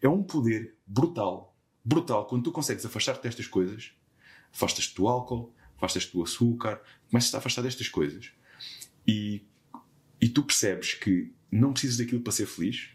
É 0.02 0.10
um 0.10 0.22
poder 0.22 0.76
brutal 0.86 1.56
brutal 1.88 2.26
quando 2.26 2.44
tu 2.44 2.52
consegues 2.52 2.86
afastar-te 2.86 3.24
destas 3.24 3.48
coisas, 3.48 3.92
afastas-te 4.54 4.96
do 4.96 5.08
álcool, 5.08 5.54
afastas-te 5.78 6.14
do 6.14 6.24
açúcar, 6.24 6.82
começas 7.10 7.34
a 7.34 7.38
afastar 7.38 7.62
destas 7.62 7.88
coisas 7.88 8.32
e, 9.08 9.46
e 10.20 10.30
tu 10.30 10.44
percebes 10.44 10.94
que 10.94 11.32
não 11.52 11.72
precisas 11.72 11.98
daquilo 11.98 12.22
para 12.22 12.34
ser 12.34 12.46
feliz 12.46 12.90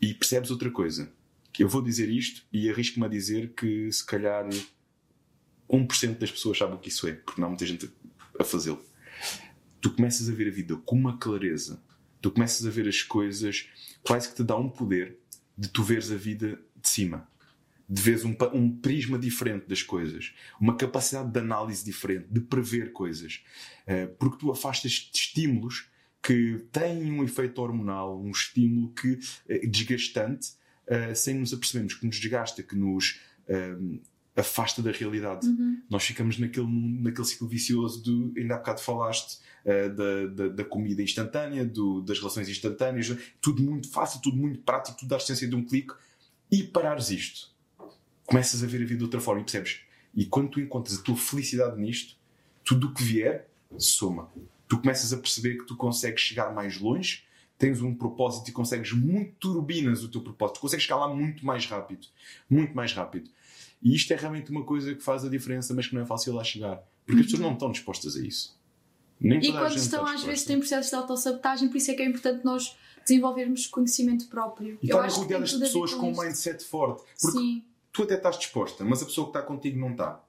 e 0.00 0.14
percebes 0.14 0.50
outra 0.50 0.70
coisa. 0.70 1.12
Eu 1.58 1.68
vou 1.68 1.82
dizer 1.82 2.08
isto 2.08 2.46
e 2.52 2.70
arrisco-me 2.70 3.06
a 3.06 3.08
dizer 3.08 3.52
que 3.54 3.90
se 3.92 4.04
calhar 4.06 4.48
1% 5.68 6.18
das 6.18 6.30
pessoas 6.30 6.56
sabem 6.56 6.76
o 6.76 6.78
que 6.78 6.88
isso 6.88 7.06
é, 7.06 7.12
porque 7.12 7.40
não 7.40 7.48
há 7.48 7.50
muita 7.50 7.66
gente 7.66 7.90
a 8.38 8.44
fazê-lo. 8.44 8.82
Tu 9.80 9.90
começas 9.90 10.28
a 10.28 10.32
ver 10.32 10.48
a 10.48 10.50
vida 10.50 10.76
com 10.76 10.96
uma 10.96 11.18
clareza 11.18 11.82
tu 12.20 12.30
começas 12.30 12.66
a 12.66 12.70
ver 12.70 12.86
as 12.88 13.02
coisas, 13.02 13.68
quase 14.02 14.28
que 14.28 14.36
te 14.36 14.44
dá 14.44 14.56
um 14.56 14.68
poder 14.68 15.18
de 15.56 15.68
tu 15.68 15.82
veres 15.82 16.10
a 16.10 16.16
vida 16.16 16.60
de 16.80 16.88
cima. 16.88 17.28
De 17.92 18.00
veres 18.00 18.24
um, 18.24 18.36
um 18.54 18.70
prisma 18.70 19.18
diferente 19.18 19.66
das 19.66 19.82
coisas. 19.82 20.32
Uma 20.60 20.76
capacidade 20.76 21.30
de 21.32 21.38
análise 21.40 21.84
diferente, 21.84 22.28
de 22.30 22.40
prever 22.40 22.92
coisas. 22.92 23.42
Uh, 23.86 24.14
porque 24.16 24.38
tu 24.38 24.52
afastas 24.52 24.92
de 24.92 25.18
estímulos 25.18 25.88
que 26.22 26.64
têm 26.70 27.10
um 27.10 27.24
efeito 27.24 27.60
hormonal, 27.60 28.20
um 28.20 28.30
estímulo 28.30 28.92
que 28.92 29.18
é 29.48 29.66
desgastante, 29.66 30.50
uh, 30.86 31.14
sem 31.16 31.34
nos 31.34 31.52
apercebermos 31.52 31.94
que 31.94 32.06
nos 32.06 32.20
desgasta, 32.20 32.62
que 32.62 32.76
nos 32.76 33.18
afasta 34.36 34.82
da 34.82 34.90
realidade. 34.90 35.46
Uhum. 35.46 35.82
Nós 35.88 36.04
ficamos 36.04 36.38
naquele, 36.38 36.66
naquele 36.66 37.26
ciclo 37.26 37.48
vicioso 37.48 38.02
do. 38.02 38.32
Ainda 38.36 38.54
há 38.54 38.58
bocado 38.58 38.80
falaste 38.80 39.40
uh, 39.64 39.94
da, 39.94 40.26
da, 40.26 40.48
da, 40.48 40.64
comida 40.64 41.02
instantânea, 41.02 41.64
do, 41.64 42.00
das 42.00 42.18
relações 42.18 42.48
instantâneas, 42.48 43.16
tudo 43.40 43.62
muito 43.62 43.90
fácil, 43.90 44.20
tudo 44.20 44.36
muito 44.36 44.60
prático, 44.60 44.98
tudo 44.98 45.14
à 45.14 45.18
distância 45.18 45.48
de 45.48 45.54
um 45.54 45.64
clique. 45.64 45.94
E 46.50 46.64
parares 46.64 47.10
isto, 47.10 47.49
começas 48.30 48.62
a 48.62 48.66
ver 48.66 48.76
a 48.76 48.86
vida 48.86 48.98
de 48.98 49.04
outra 49.04 49.20
forma 49.20 49.40
e 49.40 49.44
percebes. 49.44 49.80
E 50.14 50.24
quando 50.24 50.50
tu 50.50 50.60
encontras 50.60 50.98
a 50.98 51.02
tua 51.02 51.16
felicidade 51.16 51.78
nisto, 51.78 52.16
tudo 52.64 52.86
o 52.86 52.94
que 52.94 53.02
vier 53.02 53.48
soma. 53.76 54.30
Tu 54.68 54.78
começas 54.78 55.12
a 55.12 55.16
perceber 55.16 55.58
que 55.58 55.66
tu 55.66 55.76
consegues 55.76 56.22
chegar 56.22 56.54
mais 56.54 56.78
longe, 56.78 57.24
tens 57.58 57.82
um 57.82 57.92
propósito 57.92 58.48
e 58.48 58.52
consegues 58.52 58.92
muito 58.92 59.34
turbinas 59.40 60.04
o 60.04 60.08
teu 60.08 60.20
propósito, 60.20 60.56
tu 60.56 60.60
consegues 60.60 60.84
chegar 60.84 60.96
lá 60.96 61.12
muito 61.12 61.44
mais 61.44 61.66
rápido. 61.66 62.06
Muito 62.48 62.74
mais 62.74 62.92
rápido. 62.92 63.28
E 63.82 63.96
isto 63.96 64.12
é 64.12 64.16
realmente 64.16 64.50
uma 64.50 64.62
coisa 64.62 64.94
que 64.94 65.02
faz 65.02 65.24
a 65.24 65.28
diferença, 65.28 65.74
mas 65.74 65.88
que 65.88 65.94
não 65.94 66.02
é 66.02 66.06
fácil 66.06 66.32
lá 66.32 66.44
chegar. 66.44 66.80
Porque 67.04 67.20
as 67.20 67.26
pessoas 67.26 67.42
não 67.42 67.54
estão 67.54 67.72
dispostas 67.72 68.16
a 68.16 68.20
isso. 68.20 68.56
Nem 69.20 69.40
e 69.40 69.52
quando 69.52 69.76
estão, 69.76 70.06
às 70.06 70.22
vezes, 70.22 70.44
têm 70.44 70.58
processos 70.58 70.90
de 70.90 70.96
autossabotagem, 70.96 71.68
por 71.68 71.76
isso 71.76 71.90
é 71.90 71.94
que 71.94 72.02
é 72.02 72.06
importante 72.06 72.44
nós 72.44 72.76
desenvolvermos 73.02 73.66
conhecimento 73.66 74.28
próprio. 74.28 74.78
E 74.80 74.86
estarem 74.86 75.10
rodeadas 75.10 75.50
de 75.50 75.58
pessoas 75.58 75.92
com 75.94 76.12
um 76.12 76.16
mindset 76.16 76.64
forte. 76.64 77.02
Porque 77.20 77.38
Sim. 77.38 77.64
Tu 77.92 78.02
até 78.02 78.14
estás 78.14 78.38
disposta, 78.38 78.84
mas 78.84 79.02
a 79.02 79.06
pessoa 79.06 79.26
que 79.26 79.38
está 79.38 79.42
contigo 79.42 79.78
não 79.78 79.92
está. 79.92 80.22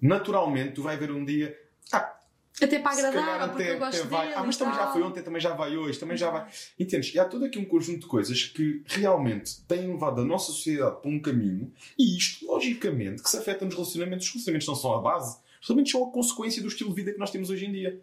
Naturalmente, 0.00 0.74
tu 0.74 0.82
vai 0.82 0.96
ver 0.96 1.10
um 1.10 1.24
dia. 1.24 1.56
Ah, 1.92 2.16
até 2.60 2.78
para 2.78 2.92
agradar, 2.92 3.50
porque 3.50 3.62
até, 3.62 3.74
eu 3.74 3.78
gosto 3.78 4.00
até 4.00 4.08
vai. 4.08 4.32
Ah, 4.32 4.42
mas 4.42 4.56
também 4.56 4.74
já 4.74 4.90
foi 4.90 5.02
ontem, 5.02 5.22
também 5.22 5.40
já 5.40 5.52
vai 5.52 5.76
hoje, 5.76 5.98
também 5.98 6.16
já 6.16 6.30
vai. 6.30 6.48
Entendes? 6.78 7.14
E 7.14 7.18
há 7.18 7.24
todo 7.26 7.44
aqui 7.44 7.58
um 7.58 7.66
conjunto 7.66 8.00
de 8.00 8.06
coisas 8.06 8.44
que 8.44 8.82
realmente 8.86 9.60
têm 9.66 9.86
levado 9.92 10.22
a 10.22 10.24
nossa 10.24 10.46
sociedade 10.52 11.02
para 11.02 11.10
um 11.10 11.20
caminho 11.20 11.70
e 11.98 12.16
isto, 12.16 12.46
logicamente, 12.46 13.22
que 13.22 13.28
se 13.28 13.36
afeta 13.36 13.64
nos 13.66 13.74
relacionamentos. 13.74 14.26
Os 14.26 14.32
relacionamentos 14.32 14.68
não 14.68 14.74
são 14.74 14.94
a 14.94 15.02
base, 15.02 15.36
os 15.36 15.68
relacionamentos 15.68 15.92
são 15.92 16.08
a 16.08 16.10
consequência 16.10 16.62
do 16.62 16.68
estilo 16.68 16.90
de 16.90 16.96
vida 16.96 17.12
que 17.12 17.18
nós 17.18 17.30
temos 17.30 17.50
hoje 17.50 17.66
em 17.66 17.72
dia. 17.72 18.00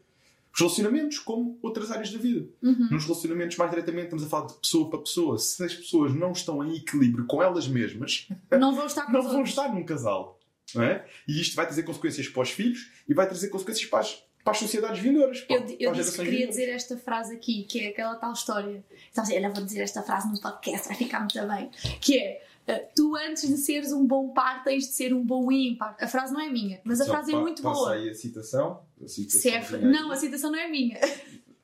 Os 0.54 0.60
relacionamentos, 0.60 1.20
como 1.20 1.58
outras 1.62 1.90
áreas 1.90 2.12
da 2.12 2.20
vida. 2.20 2.48
Uhum. 2.62 2.90
Nos 2.92 3.06
relacionamentos, 3.06 3.58
mais 3.58 3.72
diretamente, 3.72 4.06
estamos 4.06 4.24
a 4.24 4.28
falar 4.28 4.48
de 4.48 4.54
pessoa 4.54 4.90
para 4.90 5.00
pessoa. 5.00 5.40
Se 5.40 5.64
as 5.64 5.74
pessoas 5.74 6.14
não 6.14 6.32
estão 6.32 6.64
em 6.64 6.76
equilíbrio 6.76 7.26
com 7.26 7.42
elas 7.42 7.68
mesmas, 7.68 8.28
não 8.52 8.76
vão 8.76 8.86
estar, 8.86 9.12
não 9.12 9.24
vão 9.24 9.44
estar 9.44 9.74
num 9.74 9.84
casal. 9.84 10.40
Não 10.76 10.84
é? 10.84 11.06
E 11.28 11.42
isto 11.42 11.56
vai 11.56 11.66
trazer 11.66 11.84
consequências 11.84 12.28
para 12.28 12.42
os 12.42 12.50
filhos 12.50 12.92
e 13.08 13.14
vai 13.14 13.28
trazer 13.28 13.50
consequências 13.50 13.90
para 13.90 14.00
as 14.00 14.24
para 14.44 14.52
as 14.52 14.60
sociedades 14.60 15.00
vindouras. 15.00 15.40
Para, 15.42 15.56
eu 15.56 15.76
eu 15.80 15.92
disse 15.94 16.12
que 16.12 16.18
queria 16.18 16.32
vindouras. 16.32 16.56
dizer 16.56 16.70
esta 16.70 16.98
frase 16.98 17.34
aqui, 17.34 17.64
que 17.64 17.80
é 17.80 17.88
aquela 17.90 18.16
tal 18.16 18.34
história. 18.34 18.84
Então, 19.10 19.24
olha, 19.26 19.50
vou 19.50 19.64
dizer 19.64 19.82
esta 19.82 20.04
frase 20.04 20.30
no 20.30 20.40
podcast, 20.42 20.88
vai 20.88 20.98
ficar 20.98 21.20
muito 21.20 21.48
bem. 21.48 21.72
Que 22.02 22.20
é. 22.20 22.46
Uh, 22.68 22.88
tu 22.96 23.16
antes 23.16 23.48
de 23.48 23.58
seres 23.58 23.92
um 23.92 24.06
bom 24.08 24.30
par 24.30 24.64
tens 24.64 24.88
de 24.88 24.94
ser 24.94 25.14
um 25.14 25.24
bom 25.24 25.52
ímpar. 25.52 25.98
A 26.00 26.08
frase 26.08 26.34
não 26.34 26.40
é 26.40 26.50
minha, 26.50 26.80
mas 26.86 27.02
a 27.02 27.06
Só 27.06 27.12
frase 27.12 27.34
é 27.34 27.38
muito 27.38 27.62
boa. 27.62 27.94
aí 27.94 28.10
a 28.10 28.16
citação? 28.16 28.82
A 29.04 29.08
citação 29.08 29.78
é, 29.78 29.82
não, 29.82 30.12
a 30.12 30.16
citação 30.16 30.52
não 30.52 30.60
é 30.60 30.70
minha. 30.70 30.98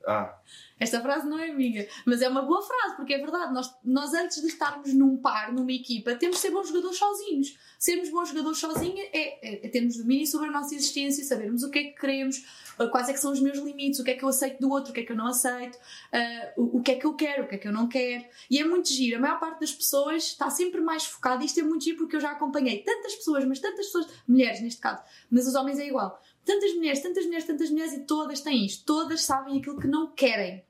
Ah. 0.06 0.34
Esta 0.80 1.00
frase 1.02 1.28
não 1.28 1.38
é 1.38 1.52
minha, 1.52 1.86
mas 2.06 2.22
é 2.22 2.28
uma 2.28 2.40
boa 2.40 2.62
frase, 2.62 2.96
porque 2.96 3.12
é 3.12 3.18
verdade. 3.18 3.52
Nós, 3.52 3.70
nós 3.84 4.14
antes 4.14 4.40
de 4.40 4.46
estarmos 4.46 4.94
num 4.94 5.18
par, 5.18 5.52
numa 5.52 5.72
equipa, 5.72 6.14
temos 6.14 6.36
de 6.36 6.42
ser 6.42 6.50
bons 6.50 6.68
jogadores 6.68 6.96
sozinhos. 6.96 7.58
Sermos 7.78 8.08
bons 8.08 8.30
jogadores 8.30 8.58
sozinhos 8.58 8.98
é, 9.12 9.46
é, 9.46 9.66
é 9.66 9.68
termos 9.68 9.98
domínio 9.98 10.26
sobre 10.26 10.48
a 10.48 10.50
nossa 10.50 10.74
existência, 10.74 11.22
sabermos 11.22 11.62
o 11.62 11.70
que 11.70 11.78
é 11.78 11.84
que 11.84 12.00
queremos, 12.00 12.42
quais 12.90 13.10
é 13.10 13.12
que 13.12 13.20
são 13.20 13.32
os 13.32 13.40
meus 13.40 13.58
limites, 13.58 14.00
o 14.00 14.04
que 14.04 14.12
é 14.12 14.14
que 14.14 14.24
eu 14.24 14.28
aceito 14.28 14.60
do 14.60 14.70
outro, 14.70 14.90
o 14.90 14.94
que 14.94 15.00
é 15.00 15.04
que 15.04 15.12
eu 15.12 15.16
não 15.16 15.26
aceito, 15.26 15.76
uh, 15.76 16.62
o, 16.62 16.78
o, 16.78 16.82
que 16.82 16.92
é 16.92 16.94
que 16.96 17.04
eu 17.04 17.14
quero, 17.14 17.44
o 17.44 17.48
que 17.48 17.56
é 17.56 17.58
que 17.58 17.68
eu 17.68 17.72
não 17.72 17.88
quero. 17.88 18.24
E 18.50 18.58
é 18.58 18.64
muito 18.64 18.88
giro. 18.88 19.18
A 19.18 19.20
maior 19.20 19.38
parte 19.38 19.60
das 19.60 19.72
pessoas 19.72 20.24
está 20.24 20.48
sempre 20.48 20.80
mais 20.80 21.04
focada. 21.04 21.44
Isto 21.44 21.60
é 21.60 21.62
muito 21.62 21.84
giro 21.84 21.98
porque 21.98 22.16
eu 22.16 22.20
já 22.20 22.30
acompanhei 22.30 22.78
tantas 22.78 23.14
pessoas, 23.14 23.44
mas 23.44 23.58
tantas 23.58 23.86
pessoas, 23.86 24.06
mulheres 24.26 24.60
neste 24.60 24.80
caso, 24.80 25.02
mas 25.30 25.46
os 25.46 25.54
homens 25.54 25.78
é 25.78 25.86
igual. 25.86 26.20
Tantas 26.44 26.74
mulheres, 26.74 27.00
tantas 27.00 27.24
mulheres, 27.26 27.46
tantas 27.46 27.70
mulheres 27.70 27.92
e 27.92 28.00
todas 28.00 28.40
têm 28.40 28.64
isto. 28.64 28.84
Todas 28.84 29.22
sabem 29.22 29.58
aquilo 29.58 29.78
que 29.78 29.86
não 29.86 30.10
querem. 30.12 30.64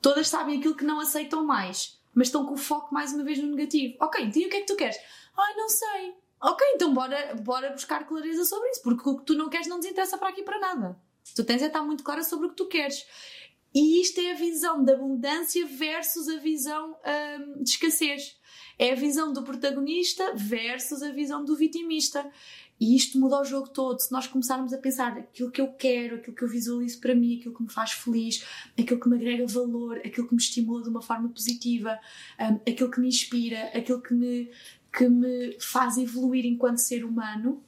Todas 0.00 0.28
sabem 0.28 0.58
aquilo 0.58 0.76
que 0.76 0.84
não 0.84 1.00
aceitam 1.00 1.44
mais. 1.44 1.98
Mas 2.14 2.28
estão 2.28 2.44
com 2.44 2.54
o 2.54 2.58
foco 2.58 2.92
mais 2.92 3.12
uma 3.12 3.22
vez 3.22 3.38
no 3.38 3.54
negativo. 3.54 3.96
Ok, 4.00 4.24
então 4.24 4.42
e 4.42 4.46
o 4.46 4.48
que 4.48 4.56
é 4.56 4.60
que 4.60 4.66
tu 4.66 4.76
queres? 4.76 4.96
Ai, 5.36 5.54
não 5.56 5.68
sei. 5.68 6.14
Ok, 6.42 6.66
então 6.74 6.92
bora, 6.92 7.34
bora 7.42 7.70
buscar 7.70 8.06
clareza 8.06 8.44
sobre 8.44 8.70
isso, 8.70 8.82
porque 8.82 9.08
o 9.08 9.18
que 9.18 9.26
tu 9.26 9.34
não 9.34 9.50
queres 9.50 9.66
não 9.66 9.76
nos 9.76 9.86
interessa 9.86 10.16
para 10.16 10.30
aqui 10.30 10.42
para 10.42 10.58
nada. 10.58 10.98
Tu 11.34 11.44
tens 11.44 11.62
é 11.62 11.66
estar 11.66 11.82
muito 11.82 12.02
clara 12.02 12.24
sobre 12.24 12.46
o 12.46 12.50
que 12.50 12.56
tu 12.56 12.66
queres. 12.66 13.06
E 13.74 14.00
isto 14.00 14.20
é 14.20 14.32
a 14.32 14.34
visão 14.34 14.82
da 14.82 14.94
abundância 14.94 15.64
versus 15.66 16.28
a 16.28 16.36
visão 16.38 16.96
hum, 17.38 17.62
de 17.62 17.70
escassez. 17.70 18.36
É 18.78 18.92
a 18.92 18.96
visão 18.96 19.32
do 19.32 19.42
protagonista 19.42 20.32
versus 20.34 21.02
a 21.02 21.12
visão 21.12 21.44
do 21.44 21.54
vitimista. 21.54 22.28
E 22.80 22.96
isto 22.96 23.20
muda 23.20 23.38
o 23.38 23.44
jogo 23.44 23.68
todo. 23.68 24.00
Se 24.00 24.10
nós 24.10 24.26
começarmos 24.26 24.72
a 24.72 24.78
pensar 24.78 25.12
aquilo 25.18 25.50
que 25.50 25.60
eu 25.60 25.68
quero, 25.68 26.16
aquilo 26.16 26.34
que 26.34 26.42
eu 26.42 26.48
visualizo 26.48 26.98
para 26.98 27.14
mim, 27.14 27.38
aquilo 27.38 27.54
que 27.54 27.62
me 27.62 27.70
faz 27.70 27.92
feliz, 27.92 28.42
aquilo 28.78 28.98
que 28.98 29.08
me 29.08 29.16
agrega 29.16 29.46
valor, 29.46 29.98
aquilo 29.98 30.26
que 30.26 30.34
me 30.34 30.40
estimula 30.40 30.82
de 30.82 30.88
uma 30.88 31.02
forma 31.02 31.28
positiva, 31.28 32.00
um, 32.40 32.54
aquilo 32.54 32.90
que 32.90 32.98
me 32.98 33.08
inspira, 33.08 33.64
aquilo 33.74 34.00
que 34.00 34.14
me, 34.14 34.50
que 34.90 35.06
me 35.08 35.58
faz 35.60 35.98
evoluir 35.98 36.46
enquanto 36.46 36.78
ser 36.78 37.04
humano, 37.04 37.62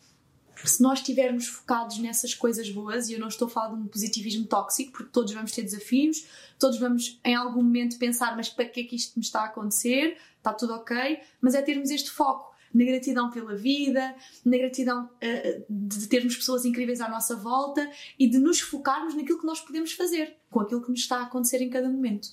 se 0.65 0.81
nós 0.83 1.01
estivermos 1.01 1.47
focados 1.47 1.99
nessas 1.99 2.35
coisas 2.35 2.71
boas, 2.71 3.09
e 3.09 3.15
eu 3.15 3.21
não 3.21 3.29
estou 3.29 3.49
a 3.49 3.51
falar 3.51 3.75
de 3.75 3.83
um 3.83 3.87
positivismo 3.87 4.47
tóxico, 4.47 4.93
porque 4.93 5.11
todos 5.13 5.33
vamos 5.33 5.53
ter 5.53 5.63
desafios, 5.63 6.25
todos 6.59 6.79
vamos 6.79 7.21
em 7.25 7.35
algum 7.35 7.63
momento 7.63 7.99
pensar, 7.99 8.37
mas 8.37 8.49
para 8.49 8.65
que 8.65 8.81
é 8.81 8.85
que 8.85 8.97
isto 8.97 9.19
me 9.19 9.25
está 9.25 9.43
a 9.43 9.47
acontecer? 9.47 10.17
Está 10.39 10.53
tudo 10.55 10.75
ok, 10.75 11.21
mas 11.41 11.55
é 11.55 11.63
termos 11.63 11.91
este 11.91 12.11
foco 12.11 12.52
na 12.73 12.85
gratidão 12.85 13.31
pela 13.31 13.55
vida, 13.55 14.15
na 14.45 14.57
gratidão 14.57 15.05
uh, 15.05 15.65
de 15.69 16.07
termos 16.09 16.37
pessoas 16.37 16.65
incríveis 16.65 17.01
à 17.01 17.09
nossa 17.09 17.37
volta 17.37 17.91
e 18.19 18.29
de 18.29 18.39
nos 18.39 18.61
focarmos 18.61 19.15
naquilo 19.15 19.41
que 19.41 19.47
nós 19.47 19.61
podemos 19.61 19.93
fazer, 19.93 20.37
com 20.51 20.61
aquilo 20.61 20.83
que 20.83 20.91
nos 20.91 21.01
está 21.01 21.19
a 21.19 21.23
acontecer 21.25 21.61
em 21.63 21.71
cada 21.71 21.89
momento. 21.89 22.33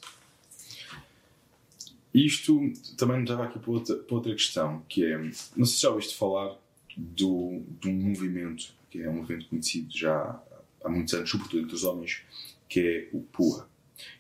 Isto 2.14 2.72
também 2.98 3.22
nos 3.22 3.30
leva 3.30 3.46
aqui 3.46 3.60
para 3.60 3.72
outra, 3.72 3.96
para 3.96 4.16
outra 4.16 4.34
questão, 4.34 4.84
que 4.90 5.06
é, 5.06 5.18
não 5.18 5.66
sei 5.66 5.76
se 5.76 5.82
já 5.82 5.90
ouviste 5.90 6.16
falar 6.16 6.58
do, 6.98 7.62
de 7.80 7.90
um 7.90 7.94
movimento, 7.94 8.74
que 8.90 9.02
é 9.02 9.10
um 9.10 9.18
movimento 9.18 9.48
conhecido 9.48 9.96
já 9.96 10.42
há 10.84 10.90
muitos 10.90 11.14
anos, 11.14 11.30
sobretudo 11.30 11.64
entre 11.64 11.76
os 11.76 11.84
homens, 11.84 12.24
que 12.68 12.80
é 12.80 13.10
o 13.16 13.22
PUA. 13.22 13.70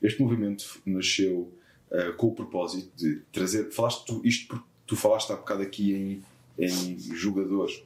Este 0.02 0.22
movimento 0.22 0.82
nasceu 0.86 1.52
uh, 1.91 2.14
com 2.18 2.28
o 2.28 2.36
propósito 2.36 2.91
de 2.96 3.22
trazer. 3.32 3.72
Falaste 3.72 4.20
isto 4.24 4.48
porque 4.48 4.66
tu 4.90 4.95
falaste 4.95 5.32
há 5.32 5.36
bocado 5.36 5.61
aqui 5.61 5.94
em, 5.94 6.24
em 6.57 6.99
jogadores, 7.16 7.84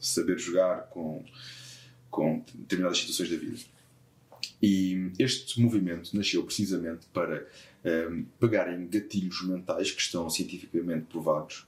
saber 0.00 0.38
jogar 0.38 0.88
com, 0.88 1.22
com 2.10 2.42
determinadas 2.54 2.98
situações 2.98 3.28
da 3.28 3.36
vida. 3.36 3.60
E 4.62 5.12
este 5.18 5.60
movimento 5.60 6.16
nasceu 6.16 6.42
precisamente 6.42 7.06
para 7.12 7.46
um, 7.84 7.88
ehm, 7.88 8.22
pegarem 8.38 8.86
gatilhos 8.88 9.42
mentais 9.46 9.90
que 9.90 10.00
estão 10.00 10.30
cientificamente 10.30 11.06
provados 11.06 11.66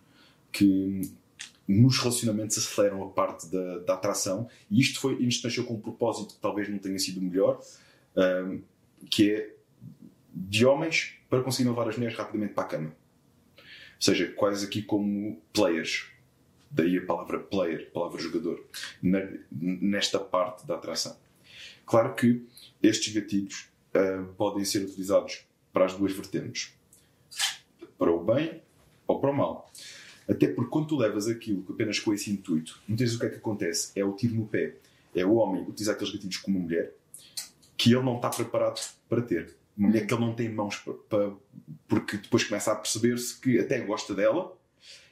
que 0.50 1.02
nos 1.68 1.98
relacionamentos 1.98 2.56
aceleram 2.56 3.02
a 3.02 3.10
parte 3.10 3.46
da, 3.48 3.78
da 3.80 3.94
atração 3.94 4.48
e 4.70 4.80
isto, 4.80 5.00
foi, 5.00 5.22
isto 5.22 5.46
nasceu 5.46 5.64
com 5.64 5.74
um 5.74 5.80
propósito 5.80 6.34
que 6.34 6.40
talvez 6.40 6.68
não 6.68 6.78
tenha 6.78 6.98
sido 6.98 7.20
o 7.20 7.22
melhor 7.22 7.60
um, 8.16 8.22
ehm, 8.22 8.62
que 9.08 9.32
é 9.32 9.54
de 10.34 10.64
homens 10.66 11.14
para 11.30 11.42
conseguir 11.42 11.68
levar 11.68 11.88
as 11.88 11.96
mulheres 11.96 12.16
rapidamente 12.16 12.54
para 12.54 12.64
a 12.64 12.66
cama 12.66 13.01
seja, 14.04 14.30
quase 14.32 14.66
aqui 14.66 14.82
como 14.82 15.40
players 15.52 16.10
daí 16.70 16.96
a 16.96 17.04
palavra 17.04 17.38
player, 17.38 17.88
a 17.88 17.92
palavra 17.92 18.20
jogador 18.20 18.64
nesta 19.50 20.18
parte 20.18 20.66
da 20.66 20.76
atração 20.76 21.16
claro 21.84 22.14
que 22.14 22.46
estes 22.82 23.12
gatilhos 23.12 23.68
uh, 23.94 24.32
podem 24.34 24.64
ser 24.64 24.82
utilizados 24.84 25.44
para 25.72 25.84
as 25.84 25.94
duas 25.94 26.12
vertentes. 26.12 26.74
Para 27.98 28.10
o 28.10 28.24
bem 28.24 28.62
ou 29.06 29.20
para 29.20 29.30
o 29.30 29.36
mal. 29.36 29.70
Até 30.28 30.48
porque 30.48 30.70
quando 30.70 30.88
tu 30.88 30.96
levas 30.96 31.28
aquilo 31.28 31.64
apenas 31.68 31.98
com 31.98 32.14
esse 32.14 32.30
intuito, 32.30 32.80
muitas 32.88 33.04
vezes 33.04 33.16
o 33.16 33.20
que 33.20 33.26
é 33.26 33.28
que 33.28 33.36
acontece? 33.36 33.92
É 33.94 34.04
o 34.04 34.12
tiro 34.12 34.34
no 34.34 34.46
pé. 34.46 34.76
É 35.14 35.24
o 35.24 35.34
homem 35.34 35.62
utilizar 35.62 35.94
aqueles 35.94 36.14
gatilhos 36.14 36.38
como 36.38 36.58
mulher 36.58 36.94
que 37.76 37.92
ele 37.92 38.02
não 38.02 38.16
está 38.16 38.30
preparado 38.30 38.80
para 39.08 39.20
ter. 39.20 39.54
Uma 39.76 39.88
mulher 39.88 40.06
que 40.06 40.12
ele 40.12 40.20
não 40.20 40.34
tem 40.34 40.48
mãos 40.48 40.76
para, 40.76 40.94
para 40.94 41.32
porque 41.88 42.16
depois 42.16 42.44
começa 42.44 42.72
a 42.72 42.76
perceber-se 42.76 43.38
que 43.40 43.58
até 43.58 43.80
gosta 43.80 44.14
dela 44.14 44.56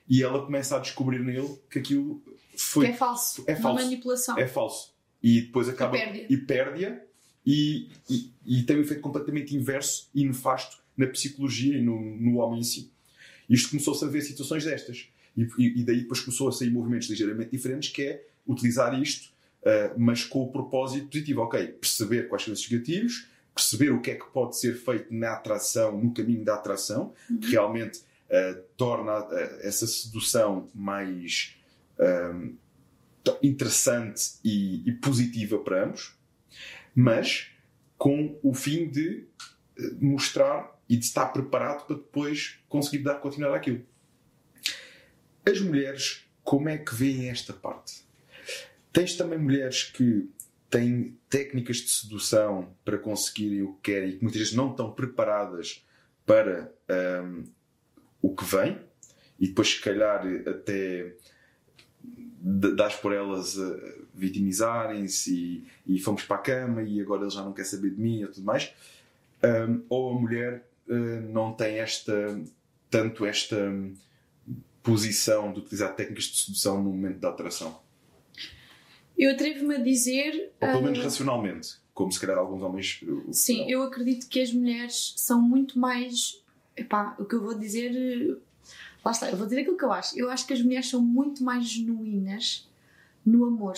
e 0.09 0.23
ela 0.23 0.45
começa 0.45 0.77
a 0.77 0.78
descobrir 0.81 1.20
nele 1.20 1.57
que 1.70 1.78
aquilo 1.78 2.23
foi. 2.57 2.87
Que 2.87 2.93
é 2.93 2.97
falso. 2.97 3.45
É 3.47 3.55
falso. 3.55 3.78
Uma 3.78 3.82
manipulação. 3.85 4.39
É 4.39 4.47
falso. 4.47 4.95
E 5.23 5.43
depois 5.43 5.69
acaba. 5.69 5.97
E 5.97 6.37
perde-a. 6.37 7.01
e, 7.47 7.89
e, 8.09 8.32
e, 8.45 8.62
tem 8.65 8.77
um 8.77 8.81
efeito 8.81 9.01
completamente 9.01 9.57
inverso 9.57 10.09
e 10.15 10.24
nefasto 10.24 10.78
na 10.97 11.07
psicologia 11.07 11.78
e 11.78 11.82
no, 11.82 11.99
no 12.16 12.39
homem 12.39 12.61
em 12.61 12.65
si. 12.65 12.91
Isto 13.49 13.70
começou-se 13.70 14.05
a 14.05 14.09
ver 14.09 14.20
situações 14.23 14.65
destas. 14.65 15.09
E, 15.37 15.81
e, 15.81 15.85
daí 15.85 16.03
depois 16.03 16.20
começou 16.20 16.49
a 16.49 16.53
sair 16.53 16.70
movimentos 16.70 17.09
ligeiramente 17.09 17.51
diferentes, 17.51 17.91
que 17.91 18.03
é 18.03 18.27
utilizar 18.47 19.01
isto, 19.01 19.31
uh, 19.62 19.99
mas 19.99 20.24
com 20.24 20.43
o 20.43 20.51
propósito 20.51 21.07
positivo. 21.07 21.43
Ok, 21.43 21.66
perceber 21.66 22.28
quais 22.28 22.45
são 22.45 22.53
esses 22.53 22.66
gatilhos, 22.66 23.28
perceber 23.61 23.91
o 23.91 24.01
que 24.01 24.12
é 24.12 24.15
que 24.15 24.24
pode 24.32 24.59
ser 24.59 24.74
feito 24.74 25.12
na 25.12 25.35
atração, 25.35 26.01
no 26.01 26.15
caminho 26.15 26.43
da 26.43 26.55
atração, 26.55 27.12
uhum. 27.28 27.39
que 27.39 27.51
realmente 27.51 27.99
uh, 27.99 28.62
torna 28.77 29.20
uh, 29.20 29.32
essa 29.61 29.87
sedução 29.87 30.69
mais 30.74 31.57
um, 32.32 32.57
interessante 33.43 34.39
e, 34.43 34.89
e, 34.89 34.93
positiva 34.93 35.59
para 35.59 35.85
ambos, 35.85 36.16
mas 36.95 37.51
com 37.99 38.39
o 38.43 38.55
fim 38.55 38.89
de 38.89 39.27
mostrar 40.01 40.74
e 40.89 40.97
de 40.97 41.05
estar 41.05 41.27
preparado 41.27 41.87
para 41.87 41.97
depois 41.97 42.59
conseguir 42.66 43.05
dar 43.05 43.16
continuidade 43.16 43.59
àquilo. 43.59 43.87
As 45.47 45.61
mulheres, 45.61 46.24
como 46.43 46.69
é 46.70 46.78
que 46.78 46.95
veem 46.95 47.28
esta 47.28 47.53
parte? 47.53 48.03
Tens 48.91 49.15
também 49.16 49.39
mulheres 49.39 49.85
que 49.85 50.28
têm 50.71 51.19
técnicas 51.29 51.79
de 51.79 51.91
sedução 51.91 52.75
para 52.85 52.97
conseguirem 52.97 53.63
o 53.63 53.75
que 53.75 53.93
querem 53.93 54.11
e 54.11 54.17
que 54.17 54.23
muitas 54.23 54.41
vezes 54.41 54.55
não 54.55 54.71
estão 54.71 54.93
preparadas 54.93 55.85
para 56.25 56.73
um, 57.25 57.45
o 58.23 58.35
que 58.35 58.45
vem 58.45 58.79
e 59.39 59.49
depois, 59.49 59.69
se 59.69 59.81
calhar, 59.81 60.25
até 60.47 61.17
dás 62.43 62.95
por 62.95 63.13
elas 63.13 63.57
vitimizarem-se 64.15 65.35
e, 65.87 65.95
e 65.95 65.99
fomos 65.99 66.23
para 66.25 66.37
a 66.37 66.41
cama 66.41 66.83
e 66.83 67.01
agora 67.01 67.23
ele 67.23 67.31
já 67.31 67.43
não 67.43 67.53
quer 67.53 67.65
saber 67.65 67.91
de 67.91 68.01
mim 68.01 68.23
e 68.23 68.27
tudo 68.27 68.45
mais. 68.45 68.73
Um, 69.43 69.83
ou 69.89 70.11
a 70.11 70.21
mulher 70.21 70.69
uh, 70.89 71.33
não 71.33 71.55
tem 71.55 71.79
esta 71.79 72.39
tanto 72.91 73.25
esta 73.25 73.73
posição 74.83 75.53
de 75.53 75.61
utilizar 75.61 75.95
técnicas 75.95 76.25
de 76.25 76.39
sedução 76.39 76.83
no 76.83 76.91
momento 76.91 77.19
da 77.19 77.31
atração? 77.31 77.81
Eu 79.21 79.33
atrevo-me 79.33 79.75
a 79.75 79.79
dizer. 79.79 80.51
Ou 80.59 80.69
pelo 80.69 80.83
menos 80.83 80.99
uh... 80.99 81.03
racionalmente, 81.03 81.77
como 81.93 82.11
se 82.11 82.19
calhar 82.19 82.39
alguns 82.39 82.63
homens. 82.63 83.05
Sim, 83.31 83.71
eu 83.71 83.83
acredito 83.83 84.27
que 84.27 84.41
as 84.41 84.51
mulheres 84.51 85.13
são 85.19 85.43
muito 85.43 85.79
mais. 85.79 86.43
Epá, 86.75 87.15
o 87.19 87.27
que 87.27 87.35
eu 87.35 87.43
vou 87.43 87.53
dizer. 87.53 88.41
Lá 89.05 89.13
está, 89.13 89.31
eu 89.31 89.37
vou 89.37 89.47
dizer 89.47 89.61
aquilo 89.61 89.77
que 89.77 89.85
eu 89.85 89.93
acho. 89.93 90.19
Eu 90.19 90.31
acho 90.31 90.47
que 90.47 90.55
as 90.55 90.63
mulheres 90.63 90.89
são 90.89 91.03
muito 91.03 91.45
mais 91.45 91.69
genuínas 91.69 92.67
no 93.25 93.45
amor. 93.45 93.75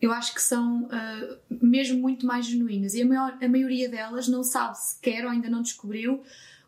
Eu 0.00 0.10
acho 0.10 0.34
que 0.34 0.40
são 0.40 0.84
uh, 0.84 1.38
mesmo 1.50 2.00
muito 2.00 2.24
mais 2.24 2.46
genuínas. 2.46 2.94
E 2.94 3.02
a, 3.02 3.06
maior, 3.06 3.36
a 3.42 3.46
maioria 3.48 3.90
delas 3.90 4.26
não 4.26 4.42
sabe 4.42 4.78
sequer 4.78 5.26
ou 5.26 5.30
ainda 5.30 5.50
não 5.50 5.60
descobriu 5.60 6.22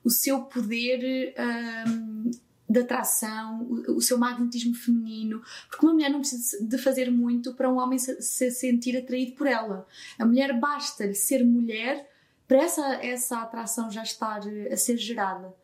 o 0.05 0.11
seu 0.11 0.43
poder. 0.43 1.35
Uh, 1.39 2.31
de 2.73 2.81
atração, 2.81 3.62
o, 3.62 3.97
o, 3.97 4.01
seu 4.01 4.19
magnetismo 4.19 4.74
feminino, 4.74 5.43
porque 5.69 5.85
uma 5.85 5.93
mulher 5.93 6.11
não 6.11 6.20
precisa 6.20 6.65
de 6.65 6.78
fazer 6.78 7.11
muito 7.11 7.55
para 7.55 7.70
um 7.70 7.78
homem 7.78 7.99
se, 7.99 8.20
se 8.23 8.51
sentir 8.51 8.97
atraído 8.97 9.32
por 9.32 9.47
ela. 9.47 9.86
A 10.19 10.24
mulher 10.24 10.59
basta-lhe 10.59 11.15
ser 11.15 11.44
mulher 11.44 12.09
para 12.49 12.62
essa, 12.62 12.94
essa 12.97 13.40
atração 13.40 13.90
já 13.90 14.03
estar 14.03 14.40
a 14.70 14.77
ser 14.77 14.97
gerada. 14.97 15.55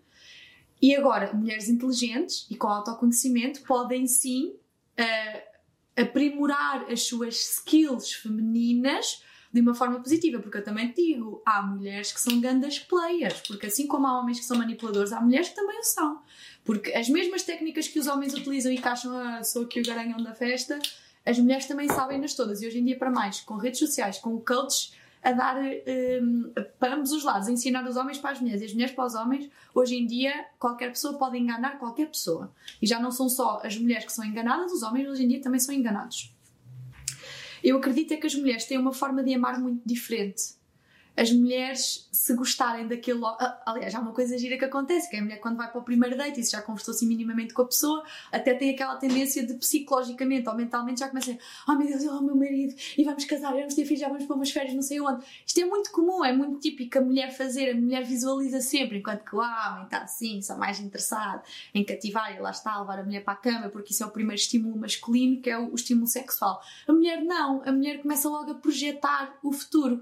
E 0.80 0.94
agora, 0.94 1.32
mulheres 1.32 1.68
inteligentes 1.68 2.46
e 2.48 2.56
com 2.56 2.68
autoconhecimento 2.68 3.62
podem 3.62 4.06
sim 4.06 4.54
uh, 4.98 6.00
aprimorar 6.00 6.90
as 6.90 7.02
suas 7.02 7.34
skills 7.34 8.12
femininas 8.12 9.22
de 9.52 9.60
uma 9.60 9.74
forma 9.74 10.00
positiva, 10.00 10.40
porque 10.40 10.58
eu 10.58 10.64
também 10.64 10.92
digo, 10.92 11.42
há 11.44 11.62
mulheres 11.62 12.12
que 12.12 12.20
são 12.20 12.38
grandes 12.40 12.78
players, 12.78 13.40
porque 13.46 13.66
assim 13.66 13.86
como 13.86 14.06
há 14.06 14.20
homens 14.20 14.38
que 14.38 14.44
são 14.44 14.58
manipuladores, 14.58 15.12
há 15.12 15.20
mulheres 15.20 15.48
que 15.48 15.54
também 15.54 15.78
o 15.78 15.82
são. 15.82 16.22
Porque 16.68 16.92
as 16.92 17.08
mesmas 17.08 17.44
técnicas 17.44 17.88
que 17.88 17.98
os 17.98 18.06
homens 18.06 18.34
utilizam 18.34 18.70
e 18.70 18.76
que 18.76 18.86
acham, 18.86 19.16
ah, 19.16 19.42
sou 19.42 19.62
o 19.62 19.68
garanhão 19.86 20.22
da 20.22 20.34
festa, 20.34 20.78
as 21.24 21.38
mulheres 21.38 21.64
também 21.64 21.88
sabem-nas 21.88 22.34
todas. 22.34 22.60
E 22.60 22.66
hoje 22.66 22.78
em 22.78 22.84
dia, 22.84 22.98
para 22.98 23.10
mais, 23.10 23.40
com 23.40 23.56
redes 23.56 23.78
sociais, 23.78 24.18
com 24.18 24.38
coaches 24.38 24.92
a 25.22 25.32
dar 25.32 25.56
um, 25.56 26.52
para 26.78 26.96
ambos 26.96 27.10
os 27.10 27.24
lados, 27.24 27.48
ensinar 27.48 27.88
os 27.88 27.96
homens 27.96 28.18
para 28.18 28.32
as 28.32 28.40
mulheres 28.42 28.60
e 28.60 28.66
as 28.66 28.74
mulheres 28.74 28.94
para 28.94 29.06
os 29.06 29.14
homens, 29.14 29.48
hoje 29.74 29.96
em 29.96 30.06
dia 30.06 30.44
qualquer 30.58 30.90
pessoa 30.90 31.16
pode 31.16 31.38
enganar 31.38 31.78
qualquer 31.78 32.06
pessoa. 32.06 32.52
E 32.82 32.86
já 32.86 33.00
não 33.00 33.10
são 33.10 33.30
só 33.30 33.62
as 33.64 33.74
mulheres 33.78 34.04
que 34.04 34.12
são 34.12 34.22
enganadas, 34.22 34.70
os 34.70 34.82
homens 34.82 35.08
hoje 35.08 35.24
em 35.24 35.28
dia 35.28 35.40
também 35.40 35.60
são 35.60 35.74
enganados. 35.74 36.34
Eu 37.64 37.78
acredito 37.78 38.12
é 38.12 38.18
que 38.18 38.26
as 38.26 38.34
mulheres 38.34 38.66
têm 38.66 38.76
uma 38.76 38.92
forma 38.92 39.24
de 39.24 39.32
amar 39.32 39.58
muito 39.58 39.80
diferente 39.86 40.57
as 41.18 41.32
mulheres 41.32 42.08
se 42.12 42.32
gostarem 42.32 42.86
daquele. 42.86 43.20
Aliás, 43.66 43.92
há 43.92 43.98
uma 43.98 44.12
coisa 44.12 44.38
gira 44.38 44.56
que 44.56 44.64
acontece, 44.64 45.10
que 45.10 45.16
é 45.16 45.18
a 45.18 45.22
mulher 45.22 45.40
quando 45.40 45.56
vai 45.56 45.68
para 45.68 45.80
o 45.80 45.82
primeiro 45.82 46.16
date 46.16 46.40
e 46.40 46.44
se 46.44 46.52
já 46.52 46.62
conversou 46.62 46.94
assim 46.94 47.08
minimamente 47.08 47.52
com 47.52 47.62
a 47.62 47.64
pessoa, 47.64 48.04
até 48.30 48.54
tem 48.54 48.70
aquela 48.70 48.94
tendência 48.96 49.44
de 49.44 49.54
psicologicamente 49.54 50.48
ou 50.48 50.54
mentalmente 50.54 51.00
já 51.00 51.08
começa 51.08 51.32
a 51.32 51.72
oh 51.72 51.74
meu 51.76 51.88
Deus, 51.88 52.04
oh 52.04 52.22
meu 52.22 52.36
marido, 52.36 52.72
e 52.96 53.02
vamos 53.02 53.24
casar, 53.24 53.52
vamos 53.52 53.74
ter 53.74 53.84
filhos, 53.84 54.00
já 54.00 54.08
vamos 54.08 54.26
para 54.26 54.36
umas 54.36 54.50
férias, 54.52 54.74
não 54.74 54.82
sei 54.82 55.00
onde. 55.00 55.24
Isto 55.44 55.60
é 55.60 55.64
muito 55.64 55.90
comum, 55.90 56.24
é 56.24 56.32
muito 56.32 56.60
típico 56.60 56.98
a 56.98 57.00
mulher 57.00 57.36
fazer, 57.36 57.70
a 57.70 57.74
mulher 57.74 58.04
visualiza 58.04 58.60
sempre, 58.60 58.98
enquanto 58.98 59.24
que 59.24 59.34
o 59.34 59.40
homem 59.40 59.84
está 59.84 59.98
assim, 59.98 60.40
só 60.40 60.56
mais 60.56 60.78
interessado 60.78 61.42
em 61.74 61.84
cativar 61.84 62.36
e 62.36 62.38
lá 62.38 62.50
está, 62.50 62.78
levar 62.78 63.00
a 63.00 63.02
mulher 63.02 63.24
para 63.24 63.34
a 63.34 63.36
cama, 63.36 63.68
porque 63.70 63.92
isso 63.92 64.04
é 64.04 64.06
o 64.06 64.10
primeiro 64.10 64.40
estímulo 64.40 64.78
masculino, 64.78 65.42
que 65.42 65.50
é 65.50 65.58
o, 65.58 65.72
o 65.72 65.74
estímulo 65.74 66.06
sexual. 66.06 66.62
A 66.86 66.92
mulher 66.92 67.24
não, 67.24 67.60
a 67.66 67.72
mulher 67.72 68.00
começa 68.02 68.28
logo 68.28 68.52
a 68.52 68.54
projetar 68.54 69.36
o 69.42 69.50
futuro 69.50 70.00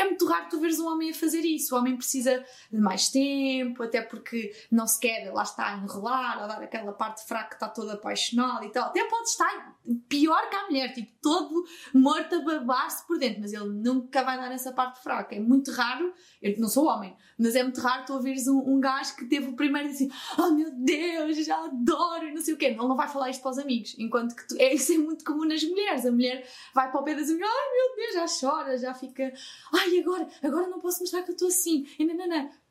é 0.00 0.04
muito 0.04 0.26
raro 0.26 0.46
tu 0.48 0.58
veres 0.58 0.78
um 0.78 0.86
homem 0.86 1.10
a 1.10 1.14
fazer 1.14 1.40
isso. 1.40 1.74
O 1.74 1.78
homem 1.78 1.96
precisa 1.96 2.44
de 2.70 2.78
mais 2.78 3.08
tempo, 3.10 3.82
até 3.82 4.00
porque 4.00 4.52
não 4.70 4.86
se 4.86 4.98
quer, 4.98 5.30
lá 5.32 5.42
está, 5.42 5.76
enrolar, 5.76 6.42
ou 6.42 6.48
dar 6.48 6.62
aquela 6.62 6.92
parte 6.92 7.26
fraca 7.26 7.50
que 7.50 7.54
está 7.54 7.68
toda 7.68 7.94
apaixonada 7.94 8.64
e 8.64 8.70
tal. 8.70 8.88
Até 8.88 9.04
pode 9.04 9.28
estar 9.28 9.78
pior 10.08 10.48
que 10.48 10.56
a 10.56 10.66
mulher, 10.66 10.92
tipo, 10.92 11.12
todo 11.20 11.64
morto 11.94 12.34
a 12.34 12.40
babar-se 12.40 13.06
por 13.06 13.18
dentro, 13.18 13.40
mas 13.40 13.52
ele 13.52 13.68
nunca 13.68 14.22
vai 14.22 14.38
dar 14.38 14.50
essa 14.52 14.72
parte 14.72 15.02
fraca. 15.02 15.34
É 15.34 15.40
muito 15.40 15.70
raro, 15.72 16.12
eu 16.40 16.58
não 16.58 16.68
sou 16.68 16.86
homem, 16.86 17.14
mas 17.38 17.54
é 17.54 17.62
muito 17.62 17.80
raro 17.80 18.04
tu 18.06 18.14
ouvires 18.14 18.46
um, 18.46 18.58
um 18.58 18.80
gajo 18.80 19.16
que 19.16 19.26
teve 19.26 19.48
o 19.48 19.56
primeiro 19.56 19.88
e 19.88 19.92
assim, 19.92 20.10
oh 20.38 20.50
meu 20.50 20.70
Deus, 20.72 21.44
já 21.44 21.62
adoro 21.64 22.32
não 22.32 22.40
sei 22.40 22.54
o 22.54 22.56
quê. 22.56 22.66
Ele 22.66 22.76
não 22.76 22.96
vai 22.96 23.08
falar 23.08 23.30
isto 23.30 23.42
para 23.42 23.50
os 23.50 23.58
amigos, 23.58 23.94
enquanto 23.98 24.34
que 24.34 24.48
tu, 24.48 24.56
é, 24.58 24.72
isso 24.72 24.92
é 24.92 24.98
muito 24.98 25.24
comum 25.24 25.44
nas 25.44 25.62
mulheres. 25.62 26.06
A 26.06 26.12
mulher 26.12 26.46
vai 26.74 26.90
para 26.90 27.00
o 27.00 27.04
pé 27.04 27.14
das 27.14 27.28
mulheres, 27.28 27.50
ai 27.50 27.70
meu 27.72 27.96
Deus, 27.96 28.14
já 28.14 28.48
chora, 28.48 28.78
já 28.78 28.94
fica, 28.94 29.32
ai 29.72 29.89
agora, 29.98 30.28
agora 30.42 30.68
não 30.68 30.80
posso 30.80 31.00
mostrar 31.00 31.22
que 31.22 31.30
eu 31.30 31.34
estou 31.34 31.48
assim, 31.48 31.86
e 31.98 32.04
não, 32.04 32.14
não, 32.14 32.26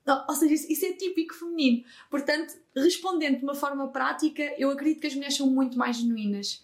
não. 0.05 0.25
Ou 0.27 0.35
seja, 0.35 0.53
isso 0.53 0.85
é 0.85 0.93
típico 0.93 1.35
feminino. 1.35 1.83
Portanto, 2.09 2.55
respondendo 2.75 3.39
de 3.39 3.43
uma 3.43 3.55
forma 3.55 3.87
prática, 3.89 4.43
eu 4.57 4.69
acredito 4.71 5.01
que 5.01 5.07
as 5.07 5.15
mulheres 5.15 5.35
são 5.35 5.47
muito 5.47 5.77
mais 5.77 5.97
genuínas. 5.97 6.63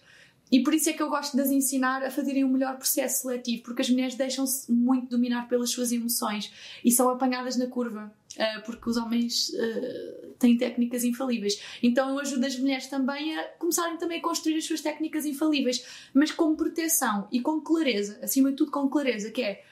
E 0.50 0.62
por 0.62 0.72
isso 0.74 0.88
é 0.88 0.92
que 0.92 1.02
eu 1.02 1.08
gosto 1.08 1.36
de 1.36 1.42
as 1.42 1.50
ensinar 1.50 2.04
a 2.04 2.10
fazerem 2.10 2.44
um 2.44 2.48
melhor 2.48 2.76
processo 2.76 3.22
seletivo, 3.22 3.64
porque 3.64 3.82
as 3.82 3.90
mulheres 3.90 4.14
deixam-se 4.14 4.70
muito 4.70 5.08
dominar 5.08 5.48
pelas 5.48 5.70
suas 5.70 5.90
emoções 5.90 6.52
e 6.84 6.90
são 6.90 7.08
apanhadas 7.08 7.56
na 7.56 7.66
curva, 7.66 8.12
uh, 8.36 8.62
porque 8.64 8.88
os 8.88 8.96
homens 8.96 9.48
uh, 9.48 10.26
têm 10.38 10.56
técnicas 10.56 11.02
infalíveis. 11.02 11.60
Então 11.82 12.10
eu 12.10 12.20
ajudo 12.20 12.46
as 12.46 12.56
mulheres 12.56 12.86
também 12.86 13.36
a 13.36 13.44
começarem 13.58 13.96
também 13.96 14.18
a 14.18 14.22
construir 14.22 14.56
as 14.56 14.64
suas 14.64 14.80
técnicas 14.80 15.26
infalíveis, 15.26 15.84
mas 16.14 16.30
com 16.30 16.54
proteção 16.54 17.26
e 17.32 17.40
com 17.40 17.60
clareza, 17.60 18.20
acima 18.22 18.50
de 18.50 18.56
tudo 18.56 18.70
com 18.70 18.88
clareza, 18.88 19.32
que 19.32 19.42
é 19.42 19.64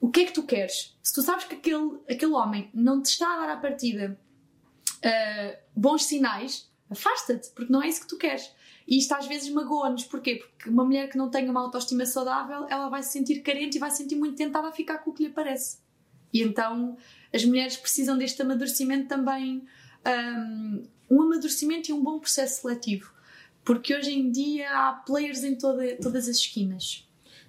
o 0.00 0.10
que 0.10 0.20
é 0.20 0.24
que 0.24 0.32
tu 0.32 0.44
queres? 0.44 0.96
Se 1.02 1.12
tu 1.12 1.22
sabes 1.22 1.44
que 1.44 1.54
aquele, 1.54 1.98
aquele 2.08 2.32
homem 2.32 2.70
não 2.72 3.02
te 3.02 3.06
está 3.06 3.34
a 3.34 3.46
dar 3.46 3.52
à 3.52 3.56
partida 3.56 4.18
uh, 5.04 5.58
bons 5.76 6.04
sinais, 6.04 6.70
afasta-te, 6.88 7.50
porque 7.50 7.72
não 7.72 7.82
é 7.82 7.88
isso 7.88 8.00
que 8.00 8.08
tu 8.08 8.16
queres. 8.16 8.50
E 8.88 8.98
isto 8.98 9.12
às 9.12 9.26
vezes 9.26 9.50
magoa-nos. 9.50 10.04
Porquê? 10.04 10.36
Porque 10.36 10.68
uma 10.68 10.84
mulher 10.84 11.08
que 11.08 11.18
não 11.18 11.30
tenha 11.30 11.50
uma 11.50 11.60
autoestima 11.60 12.06
saudável, 12.06 12.66
ela 12.68 12.88
vai 12.88 13.02
se 13.02 13.12
sentir 13.12 13.40
carente 13.42 13.76
e 13.76 13.80
vai 13.80 13.90
se 13.90 13.98
sentir 13.98 14.16
muito 14.16 14.36
tentada 14.36 14.68
a 14.68 14.72
ficar 14.72 14.98
com 14.98 15.10
o 15.10 15.14
que 15.14 15.24
lhe 15.24 15.30
parece. 15.30 15.78
E 16.32 16.42
então 16.42 16.96
as 17.32 17.44
mulheres 17.44 17.76
precisam 17.76 18.16
deste 18.16 18.40
amadurecimento 18.42 19.08
também, 19.08 19.64
um, 20.06 20.82
um 21.10 21.22
amadurecimento 21.22 21.90
e 21.90 21.92
um 21.92 22.02
bom 22.02 22.18
processo 22.18 22.62
seletivo. 22.62 23.12
Porque 23.64 23.94
hoje 23.94 24.12
em 24.12 24.30
dia 24.30 24.70
há 24.70 24.92
players 24.92 25.44
em 25.44 25.54
toda, 25.54 25.96
todas 25.96 26.28
as 26.28 26.36
esquinas. 26.36 27.06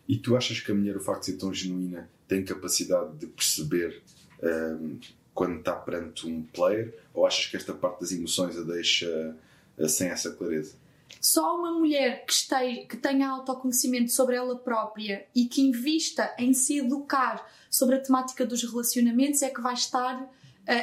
E 0.08 0.18
tu 0.18 0.36
achas 0.36 0.60
que 0.60 0.72
a 0.72 0.76
mulher, 0.76 0.98
o 0.98 1.00
facto 1.00 1.22
de 1.22 1.26
ser 1.28 1.38
tão 1.38 1.54
genuína, 1.54 2.10
tem 2.32 2.46
capacidade 2.46 3.18
de 3.18 3.28
perceber 3.28 4.02
um, 4.42 4.98
quando 5.34 5.60
está 5.60 5.74
perante 5.74 6.26
um 6.26 6.44
player? 6.44 6.98
Ou 7.14 7.28
achas 7.28 7.48
que 7.48 7.58
esta 7.58 7.74
parte 7.74 8.00
das 8.00 8.14
emoções 8.14 8.58
a 8.58 8.62
deixa 8.62 9.36
uh, 9.78 9.90
sem 9.90 10.08
essa 10.08 10.32
clareza? 10.32 10.76
Só 11.20 11.58
uma 11.58 11.74
mulher 11.74 12.26
que, 12.26 12.32
esteja, 12.32 12.86
que 12.88 12.96
tenha 12.96 13.28
autoconhecimento 13.28 14.14
sobre 14.14 14.38
ela 14.38 14.58
própria 14.58 15.28
e 15.36 15.46
que 15.46 15.62
invista 15.62 16.34
em 16.40 16.54
se 16.54 16.78
educar 16.78 17.46
sobre 17.70 17.96
a 17.96 18.00
temática 18.02 18.46
dos 18.46 18.64
relacionamentos 18.64 19.42
é 19.42 19.50
que 19.50 19.60
vai 19.60 19.74
estar 19.74 20.22
uh, 20.22 20.30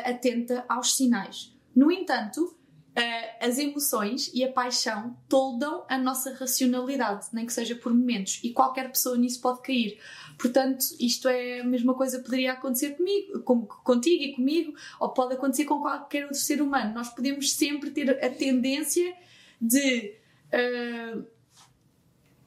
atenta 0.05 0.67
aos 0.69 0.97
sinais. 0.97 1.57
No 1.75 1.91
entanto, 1.91 2.55
Uh, 2.99 3.47
as 3.47 3.59
emoções 3.59 4.29
e 4.35 4.43
a 4.43 4.51
paixão 4.51 5.17
toldam 5.29 5.85
a 5.89 5.97
nossa 5.97 6.35
racionalidade, 6.35 7.29
nem 7.33 7.47
que 7.47 7.53
seja 7.53 7.77
por 7.77 7.95
momentos, 7.95 8.41
e 8.43 8.51
qualquer 8.51 8.91
pessoa 8.91 9.17
nisso 9.17 9.41
pode 9.41 9.63
cair. 9.63 10.01
Portanto, 10.39 10.85
isto 11.01 11.29
é 11.29 11.61
a 11.61 11.65
mesma 11.65 11.95
coisa 11.95 12.21
poderia 12.21 12.53
acontecer 12.53 12.91
comigo, 12.91 13.41
com, 13.41 13.67
contigo 13.67 14.23
e 14.23 14.35
comigo, 14.35 14.73
ou 15.01 15.09
pode 15.09 15.35
acontecer 15.35 15.65
com 15.65 15.81
qualquer 15.81 16.25
outro 16.25 16.39
ser 16.39 16.63
humano. 16.63 16.95
Nós 16.95 17.09
podemos 17.09 17.53
sempre 17.53 17.91
ter 17.91 18.25
a 18.25 18.31
tendência 18.31 19.17
de 19.61 20.15
uh, 20.55 21.27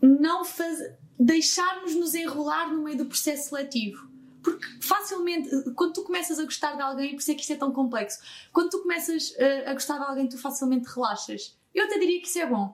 não 0.01 0.45
fazer, 0.45 0.97
deixarmos 1.19 1.93
nos 1.93 2.15
enrolar 2.15 2.73
no 2.73 2.81
meio 2.81 2.97
do 2.97 3.05
processo 3.05 3.49
seletivo. 3.49 4.09
Porque 4.41 4.65
facilmente, 4.79 5.49
quando 5.75 5.93
tu 5.93 6.03
começas 6.03 6.39
a 6.39 6.45
gostar 6.45 6.75
de 6.75 6.81
alguém, 6.81 7.11
por 7.11 7.19
isso 7.19 7.31
é 7.31 7.35
que 7.35 7.41
isto 7.41 7.53
é 7.53 7.57
tão 7.57 7.73
complexo, 7.73 8.19
quando 8.53 8.69
tu 8.69 8.79
começas 8.79 9.35
a, 9.37 9.43
uh, 9.43 9.69
a 9.71 9.73
gostar 9.73 9.97
de 9.97 10.05
alguém, 10.05 10.29
tu 10.29 10.37
facilmente 10.37 10.87
relaxas. 10.87 11.59
Eu 11.75 11.85
até 11.85 11.99
diria 11.99 12.21
que 12.21 12.27
isso 12.27 12.39
é 12.39 12.45
bom 12.45 12.73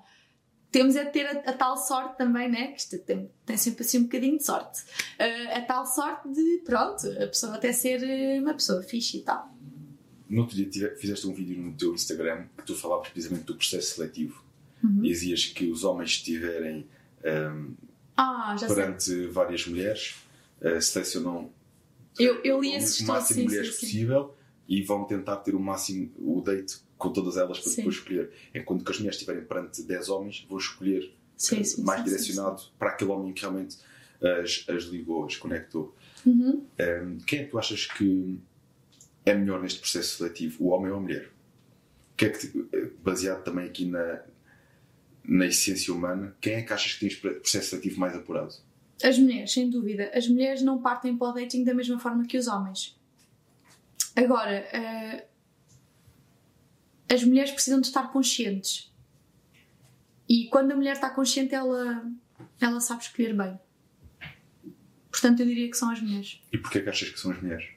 temos 0.77 0.95
é 0.95 1.05
de 1.05 1.11
ter 1.11 1.25
a, 1.25 1.49
a, 1.49 1.53
tal 1.53 1.77
sorte 1.77 2.17
também, 2.17 2.49
né? 2.49 2.67
Que 2.67 2.79
isto 2.79 2.97
tem, 2.99 3.29
tem 3.45 3.57
sempre 3.57 3.83
assim 3.83 3.99
um 3.99 4.03
bocadinho 4.03 4.37
de 4.37 4.45
sorte. 4.45 4.81
Uh, 5.19 5.57
a 5.57 5.61
tal 5.61 5.85
sorte 5.85 6.29
de, 6.31 6.61
pronto, 6.63 7.07
a 7.07 7.27
pessoa 7.27 7.55
até 7.55 7.71
ser 7.73 8.03
eh, 8.03 8.39
uma 8.39 8.53
pessoa 8.53 8.83
fixe 8.83 9.17
e 9.17 9.21
tal. 9.21 9.53
No 10.29 10.41
outro 10.41 10.55
dia 10.55 10.95
fizeste 10.97 11.25
um 11.27 11.33
vídeo 11.33 11.57
no 11.57 11.73
teu 11.73 11.93
Instagram 11.93 12.45
que 12.57 12.65
tu 12.65 12.75
falavas 12.75 13.09
precisamente 13.09 13.45
do 13.45 13.55
processo 13.55 13.95
seletivo. 13.95 14.43
Uhum. 14.83 15.03
E 15.03 15.09
dizias 15.09 15.45
que 15.45 15.71
os 15.71 15.83
homens 15.83 16.11
estiverem 16.11 16.87
um, 17.25 17.73
ah, 18.15 18.55
perante 18.67 19.03
sei. 19.03 19.27
várias 19.27 19.65
mulheres 19.65 20.15
uh, 20.61 20.79
selecionam 20.79 21.51
eu, 22.19 22.41
eu 22.43 22.59
li 22.59 22.69
o 22.69 23.05
máximo 23.05 23.41
de 23.41 23.43
mulheres 23.43 23.75
sim, 23.75 23.85
possível 23.85 24.25
sim. 24.25 24.75
e 24.75 24.81
vão 24.81 25.05
tentar 25.05 25.37
ter 25.37 25.55
o 25.55 25.59
máximo 25.59 26.11
o 26.17 26.41
date 26.41 26.79
com 26.97 27.11
todas 27.11 27.37
elas 27.37 27.59
para 27.59 27.69
sim. 27.69 27.77
depois 27.77 27.95
escolher. 27.95 28.31
Enquanto 28.53 28.83
que 28.83 28.91
as 28.91 28.97
mulheres 28.97 29.17
estiverem 29.17 29.43
perante 29.43 29.83
10 29.83 30.09
homens, 30.09 30.45
vão 30.49 30.57
escolher 30.57 31.13
sim, 31.35 31.63
sim, 31.63 31.83
mais 31.83 32.03
direcionado 32.03 32.63
para 32.77 32.89
aquele 32.89 33.11
homem 33.11 33.33
que 33.33 33.41
realmente 33.41 33.77
as, 34.21 34.65
as 34.67 34.83
ligou, 34.85 35.25
as 35.25 35.35
conectou. 35.35 35.95
Uhum. 36.25 36.65
Um, 36.79 37.17
quem 37.19 37.39
é 37.39 37.43
que 37.43 37.51
tu 37.51 37.59
achas 37.59 37.85
que 37.85 38.39
é 39.25 39.33
melhor 39.33 39.61
neste 39.61 39.79
processo 39.79 40.17
seletivo, 40.17 40.63
o 40.63 40.67
homem 40.69 40.91
ou 40.91 40.97
a 40.97 41.01
mulher? 41.01 41.29
Que 42.15 42.25
é 42.25 42.29
que, 42.29 42.67
eh, 42.73 42.89
baseado 43.03 43.43
também 43.43 43.65
aqui 43.65 43.85
na, 43.85 44.21
na 45.23 45.45
essência 45.45 45.93
humana, 45.93 46.35
quem 46.41 46.53
é 46.53 46.61
que 46.63 46.73
achas 46.73 46.93
que 46.93 47.07
tem 47.07 47.33
processo 47.35 47.69
seletivo 47.69 47.99
mais 47.99 48.15
apurado? 48.15 48.55
As 49.03 49.19
mulheres, 49.19 49.51
sem 49.51 49.69
dúvida. 49.69 50.09
As 50.13 50.27
mulheres 50.27 50.63
não 50.63 50.81
partem 50.81 51.15
para 51.15 51.27
o 51.27 51.31
dating 51.31 51.63
da 51.63 51.73
mesma 51.73 51.99
forma 51.99 52.25
que 52.25 52.37
os 52.37 52.47
homens. 52.47 52.97
Agora, 54.15 54.65
uh, 54.73 55.26
as 57.09 57.23
mulheres 57.23 57.51
precisam 57.51 57.79
de 57.79 57.87
estar 57.87 58.11
conscientes. 58.11 58.91
E 60.27 60.47
quando 60.47 60.71
a 60.71 60.75
mulher 60.75 60.93
está 60.93 61.09
consciente, 61.09 61.55
ela, 61.55 62.05
ela 62.59 62.79
sabe 62.79 63.03
escolher 63.03 63.35
bem. 63.35 63.59
Portanto, 65.09 65.39
eu 65.39 65.45
diria 65.45 65.69
que 65.69 65.77
são 65.77 65.89
as 65.89 66.01
mulheres. 66.01 66.41
E 66.51 66.57
porquê 66.57 66.81
que 66.81 66.89
achas 66.89 67.09
que 67.09 67.19
são 67.19 67.31
as 67.31 67.41
mulheres? 67.41 67.69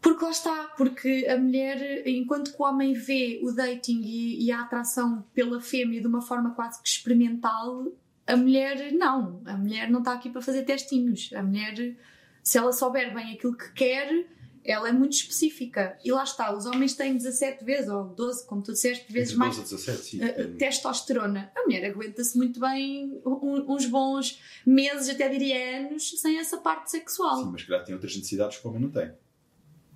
Porque 0.00 0.24
lá 0.24 0.30
está, 0.30 0.64
porque 0.76 1.26
a 1.30 1.38
mulher, 1.38 2.06
enquanto 2.08 2.52
que 2.52 2.60
o 2.60 2.64
homem 2.64 2.92
vê 2.92 3.40
o 3.42 3.52
dating 3.52 4.00
e, 4.02 4.44
e 4.44 4.50
a 4.50 4.62
atração 4.62 5.24
pela 5.32 5.60
fêmea 5.60 6.00
de 6.00 6.06
uma 6.08 6.20
forma 6.20 6.50
quase 6.54 6.82
que 6.82 6.88
experimental, 6.88 7.86
a 8.26 8.36
mulher 8.36 8.92
não. 8.92 9.40
A 9.44 9.56
mulher 9.56 9.88
não 9.88 10.00
está 10.00 10.14
aqui 10.14 10.28
para 10.28 10.40
fazer 10.40 10.64
testinhos. 10.64 11.30
A 11.34 11.42
mulher, 11.42 11.96
se 12.42 12.58
ela 12.58 12.72
souber 12.72 13.14
bem 13.14 13.34
aquilo 13.34 13.56
que 13.56 13.72
quer, 13.72 14.26
ela 14.64 14.88
é 14.88 14.92
muito 14.92 15.12
específica. 15.12 15.98
E 16.04 16.12
lá 16.12 16.22
está, 16.22 16.54
os 16.56 16.66
homens 16.66 16.94
têm 16.94 17.16
17 17.16 17.64
vezes, 17.64 17.88
ou 17.88 18.04
12, 18.04 18.46
como 18.46 18.62
tu 18.62 18.72
disseste, 18.72 19.12
vezes 19.12 19.34
mais 19.34 19.56
17, 19.56 19.98
sim. 20.02 20.20
Uh, 20.22 20.56
testosterona. 20.56 21.50
A 21.56 21.62
mulher 21.62 21.90
aguenta-se 21.90 22.36
muito 22.36 22.60
bem 22.60 23.20
um, 23.24 23.72
uns 23.72 23.86
bons 23.86 24.40
meses, 24.64 25.08
até 25.08 25.28
diria 25.28 25.80
anos, 25.80 26.10
sem 26.20 26.38
essa 26.38 26.58
parte 26.58 26.90
sexual. 26.90 27.44
Sim, 27.44 27.50
mas 27.50 27.64
claro, 27.64 27.84
tem 27.84 27.94
outras 27.94 28.14
necessidades 28.14 28.58
que 28.58 28.66
o 28.66 28.70
homem 28.70 28.82
não 28.82 28.90
tem. 28.90 29.12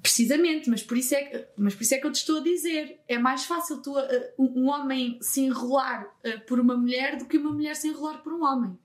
Precisamente, 0.02 0.70
mas 0.70 0.82
por, 0.82 0.96
isso 0.96 1.14
é 1.14 1.24
que, 1.24 1.46
mas 1.56 1.74
por 1.74 1.82
isso 1.82 1.94
é 1.94 1.98
que 1.98 2.06
eu 2.06 2.12
te 2.12 2.16
estou 2.16 2.38
a 2.38 2.42
dizer. 2.42 3.00
É 3.08 3.18
mais 3.18 3.44
fácil 3.44 3.82
tu, 3.82 3.98
uh, 3.98 4.04
um 4.38 4.68
homem 4.68 5.18
se 5.20 5.40
enrolar 5.40 6.04
uh, 6.04 6.40
por 6.46 6.60
uma 6.60 6.76
mulher 6.76 7.16
do 7.16 7.24
que 7.24 7.38
uma 7.38 7.52
mulher 7.52 7.74
se 7.76 7.88
enrolar 7.88 8.22
por 8.22 8.32
um 8.32 8.44
homem. 8.44 8.78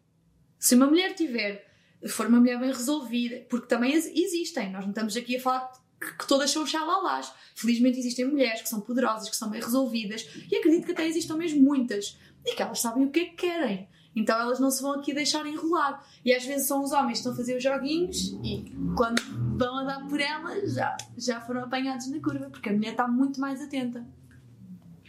Se 0.60 0.76
uma 0.76 0.86
mulher 0.86 1.16
tiver 1.16 1.71
for 2.08 2.28
uma 2.28 2.40
mulher 2.40 2.60
bem 2.60 2.70
resolvida, 2.70 3.46
porque 3.50 3.68
também 3.68 3.94
existem, 3.94 4.72
nós 4.72 4.84
não 4.84 4.92
estamos 4.92 5.16
aqui 5.16 5.38
a 5.38 5.42
falar 5.42 5.72
que, 6.00 6.18
que 6.18 6.28
todas 6.28 6.50
são 6.50 6.66
xalalás. 6.66 7.32
Felizmente 7.56 8.00
existem 8.00 8.26
mulheres 8.26 8.62
que 8.62 8.70
são 8.70 8.82
poderosas, 8.82 9.30
que 9.30 9.36
são 9.36 9.50
bem 9.50 9.62
resolvidas, 9.62 10.28
e 10.50 10.56
acredito 10.56 10.86
que 10.86 10.92
até 10.92 11.08
existam 11.08 11.36
mesmo 11.36 11.62
muitas, 11.62 12.18
e 12.46 12.56
que 12.56 12.62
elas 12.62 12.80
sabem 12.80 13.06
o 13.06 13.12
que 13.12 13.20
é 13.20 13.26
que 13.26 13.36
querem. 13.36 13.88
Então 14.16 14.40
elas 14.40 14.60
não 14.60 14.70
se 14.70 14.82
vão 14.82 14.94
aqui 14.94 15.14
deixar 15.14 15.46
enrolar. 15.46 16.06
E 16.24 16.34
às 16.34 16.46
vezes 16.46 16.68
são 16.68 16.84
os 16.84 16.92
homens 16.92 17.14
que 17.14 17.18
estão 17.20 17.34
a 17.34 17.36
fazer 17.36 17.56
os 17.56 17.64
joguinhos 17.64 18.38
e 18.44 18.72
quando 18.96 19.22
vão 19.58 19.78
a 19.80 19.84
dar 19.84 20.08
por 20.08 20.20
elas 20.20 20.74
já, 20.74 20.98
já 21.18 21.40
foram 21.42 21.64
apanhados 21.64 22.10
na 22.10 22.20
curva, 22.20 22.50
porque 22.50 22.70
a 22.70 22.74
mulher 22.74 22.92
está 22.92 23.08
muito 23.08 23.40
mais 23.40 23.62
atenta. 23.62 24.06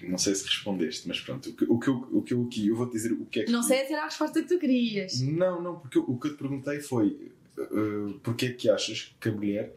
Não 0.08 0.18
sei 0.18 0.34
se 0.34 0.44
respondeste, 0.44 1.06
mas 1.08 1.20
pronto, 1.20 1.50
o 1.50 1.54
que, 1.54 1.64
o 1.64 1.78
que, 1.78 1.88
eu, 1.88 2.08
o 2.12 2.22
que 2.22 2.34
eu 2.34 2.42
aqui, 2.42 2.68
eu 2.68 2.76
vou 2.76 2.86
te 2.86 2.92
dizer 2.92 3.12
o 3.12 3.24
que 3.26 3.40
é 3.40 3.44
que. 3.44 3.52
Não 3.52 3.62
sei 3.62 3.86
se 3.86 3.92
era 3.92 4.02
a 4.02 4.06
resposta 4.06 4.42
que 4.42 4.48
tu 4.48 4.58
querias. 4.58 5.20
Não, 5.20 5.60
não, 5.60 5.78
porque 5.78 5.98
eu, 5.98 6.02
o 6.02 6.18
que 6.18 6.28
eu 6.28 6.32
te 6.32 6.38
perguntei 6.38 6.80
foi 6.80 7.30
uh, 7.58 8.18
porque 8.22 8.46
é 8.46 8.52
que 8.52 8.68
achas 8.68 9.14
que 9.20 9.28
a 9.28 9.32
mulher 9.32 9.72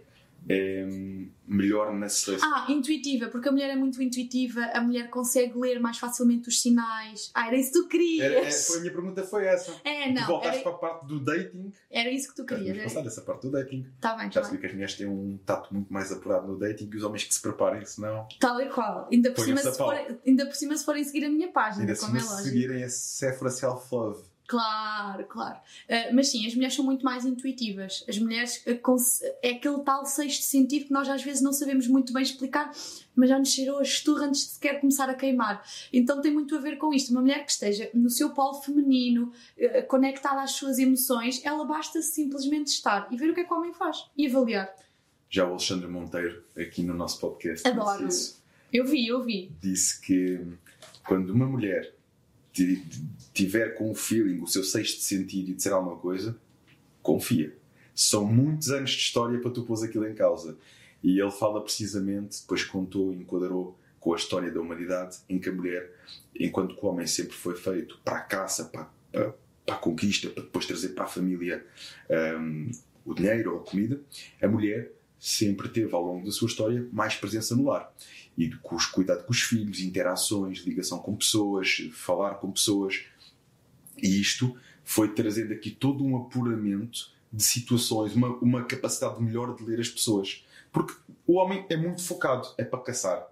é 0.48 0.88
melhor 1.48 1.94
na 1.94 2.10
seleção. 2.10 2.50
Ah, 2.54 2.66
intuitiva, 2.70 3.28
porque 3.28 3.50
a 3.50 3.52
mulher 3.52 3.70
é 3.70 3.76
muito 3.76 4.02
intuitiva, 4.02 4.62
a 4.74 4.82
mulher 4.82 5.10
consegue 5.10 5.58
ler 5.58 5.80
mais 5.80 5.98
facilmente 5.98 6.50
os 6.50 6.62
sinais. 6.62 7.32
Ah, 7.34 7.48
era 7.48 7.56
isso 7.56 7.72
que 7.72 7.80
tu 7.80 7.88
querias. 7.88 8.32
Era, 8.32 8.48
é, 8.48 8.52
foi, 8.52 8.78
a 8.78 8.82
minha 8.82 8.94
pergunta 8.94 9.24
foi 9.24 9.46
essa. 9.46 9.74
É, 9.84 10.12
não. 10.12 10.22
Tu 10.22 10.28
voltaste 10.28 10.62
era... 10.62 10.64
para 10.64 10.72
a 10.72 10.78
parte 10.78 11.08
do 11.08 11.20
dating. 11.20 11.72
Era 11.90 12.12
isso 12.12 12.30
que 12.30 12.36
tu 12.36 12.46
querias. 12.46 12.78
Vamos 12.78 12.94
passar 12.94 13.04
dessa 13.04 13.22
parte 13.22 13.42
do 13.44 13.52
dating. 13.52 13.86
Tá 14.00 14.16
bem, 14.16 14.26
Já 14.26 14.34
tá 14.34 14.40
percebi 14.42 14.60
que 14.60 14.66
as 14.68 14.74
mulheres 14.74 14.96
têm 14.96 15.08
um 15.08 15.38
tato 15.46 15.74
muito 15.74 15.92
mais 15.92 16.12
apurado 16.12 16.48
no 16.48 16.58
dating 16.58 16.90
que 16.90 16.98
os 16.98 17.04
homens 17.04 17.24
que 17.24 17.34
se 17.34 17.42
preparem, 17.42 17.86
senão. 17.86 18.28
Tal 18.40 18.62
e 18.62 18.70
qual. 18.70 19.08
Ainda 19.12 19.32
por, 19.32 19.44
cima, 19.44 19.58
se 19.58 19.78
forem, 19.78 20.20
ainda 20.26 20.46
por 20.46 20.56
cima 20.56 20.78
se 20.78 20.86
forem 20.86 21.04
seguir 21.04 21.26
a 21.26 21.30
minha 21.30 21.52
página, 21.52 21.84
ainda 21.84 21.96
como 21.96 22.18
é 22.18 22.22
lógico. 22.22 22.38
Se 22.38 22.44
seguirem 22.50 22.84
a 22.84 22.90
Sephora 22.90 23.52
Self 23.52 23.88
Love. 23.94 24.35
Claro, 24.48 25.26
claro. 25.26 25.58
Uh, 25.90 26.14
mas 26.14 26.30
sim, 26.30 26.46
as 26.46 26.54
mulheres 26.54 26.76
são 26.76 26.86
muito 26.86 27.04
mais 27.04 27.26
intuitivas. 27.26 28.06
As 28.08 28.18
mulheres 28.20 28.64
uh, 28.68 29.36
é 29.42 29.52
aquele 29.52 29.80
tal 29.80 30.06
sexto 30.06 30.44
sentido 30.44 30.86
que 30.86 30.94
nós 30.94 31.10
às 31.10 31.24
vezes 31.24 31.42
não 31.42 31.52
sabemos 31.52 31.88
muito 31.88 32.14
bem 32.14 32.22
explicar, 32.22 32.72
mas 33.16 33.30
já 33.30 33.40
nos 33.40 33.50
cheirou 33.50 33.80
a 33.80 33.82
esturra 33.82 34.26
antes 34.26 34.42
de 34.42 34.52
sequer 34.54 34.80
começar 34.80 35.10
a 35.10 35.16
queimar. 35.16 35.66
Então 35.92 36.22
tem 36.22 36.32
muito 36.32 36.56
a 36.56 36.60
ver 36.60 36.78
com 36.78 36.94
isto. 36.94 37.12
Uma 37.12 37.22
mulher 37.22 37.44
que 37.44 37.52
esteja 37.52 37.90
no 37.94 38.10
seu 38.10 38.32
polo 38.32 38.62
feminino, 38.62 39.32
uh, 39.58 39.88
conectada 39.88 40.42
às 40.42 40.52
suas 40.52 40.78
emoções, 40.78 41.44
ela 41.44 41.66
basta 41.66 42.02
simplesmente 42.02 42.68
estar 42.68 43.08
e 43.12 43.18
ver 43.18 43.32
o 43.32 43.34
que 43.34 43.42
é 43.42 43.44
que 43.44 43.54
o 43.54 43.58
homem 43.58 43.74
faz 43.74 44.06
e 44.16 44.28
avaliar. 44.28 44.74
Já 45.28 45.46
o 45.46 45.52
Alexandre 45.52 45.88
Monteiro, 45.88 46.44
aqui 46.56 46.84
no 46.84 46.94
nosso 46.94 47.20
podcast, 47.20 47.68
Adoro. 47.68 48.08
Eu 48.72 48.86
vi, 48.86 49.08
eu 49.08 49.24
vi. 49.24 49.52
Disse 49.60 50.00
que 50.02 50.40
quando 51.04 51.32
uma 51.32 51.48
mulher 51.48 51.95
tiver 53.34 53.76
com 53.76 53.92
o 53.92 53.96
feeling, 53.96 54.42
o 54.42 54.48
seu 54.48 54.64
sexto 54.64 55.02
sentido 55.02 55.50
e 55.50 55.54
disser 55.54 55.74
alguma 55.74 55.98
coisa, 55.98 56.38
confia. 57.02 57.56
São 57.94 58.26
muitos 58.26 58.70
anos 58.70 58.92
de 58.92 58.98
história 58.98 59.40
para 59.40 59.52
tu 59.52 59.64
pôs 59.64 59.84
aquilo 59.84 60.08
em 60.08 60.14
causa. 60.14 60.58
E 61.04 61.20
ele 61.20 61.32
fala 61.32 61.62
precisamente, 61.62 62.42
depois 62.42 62.64
contou 62.64 63.14
e 63.14 63.18
enquadrou 63.18 63.78
com 64.00 64.14
a 64.14 64.18
história 64.18 64.52
da 64.52 64.60
humanidade, 64.60 65.18
em 65.30 65.40
que 65.40 65.50
a 65.50 65.52
mulher, 65.52 65.92
enquanto 66.40 66.76
que 66.76 66.86
o 66.86 66.90
homem 66.90 67.08
sempre 67.08 67.34
foi 67.34 67.56
feito 67.56 68.00
para 68.04 68.18
a 68.18 68.22
caça, 68.22 68.66
para, 68.66 68.90
para, 69.12 69.34
para 69.66 69.76
a 69.76 69.78
conquista, 69.78 70.30
para 70.30 70.44
depois 70.44 70.66
trazer 70.66 70.90
para 70.90 71.06
a 71.06 71.08
família 71.08 71.66
um, 72.40 72.72
o 73.04 73.14
dinheiro 73.14 73.54
ou 73.54 73.62
a 73.62 73.64
comida, 73.64 74.00
a 74.42 74.48
mulher 74.48 74.92
sempre 75.20 75.70
teve 75.70 75.94
ao 75.94 76.04
longo 76.04 76.26
da 76.26 76.32
sua 76.32 76.48
história 76.48 76.88
mais 76.92 77.16
presença 77.16 77.56
no 77.56 77.66
lar 77.66 77.92
e 78.38 78.50
com 78.58 78.76
os 78.76 78.86
cuidado 78.86 79.24
com 79.24 79.32
os 79.32 79.42
filhos, 79.42 79.80
interações, 79.80 80.60
ligação 80.60 81.00
com 81.00 81.16
pessoas, 81.16 81.90
falar 81.94 82.36
com 82.36 82.52
pessoas. 82.52 83.04
E 83.98 84.20
isto 84.20 84.56
foi 84.84 85.14
trazendo 85.14 85.54
aqui 85.54 85.72
todo 85.72 86.04
um 86.04 86.18
apuramento 86.18 87.12
de 87.32 87.44
situações, 87.44 88.16
uma, 88.16 88.30
uma 88.38 88.64
capacidade 88.64 89.22
melhor 89.22 89.56
de 89.56 89.64
ler 89.64 89.80
as 89.80 89.90
pessoas. 89.90 90.46
Porque 90.72 90.94
o 91.26 91.34
homem 91.34 91.66
é 91.70 91.78
muito 91.78 92.04
focado, 92.04 92.48
é 92.58 92.64
para 92.64 92.80
caçar. 92.80 93.26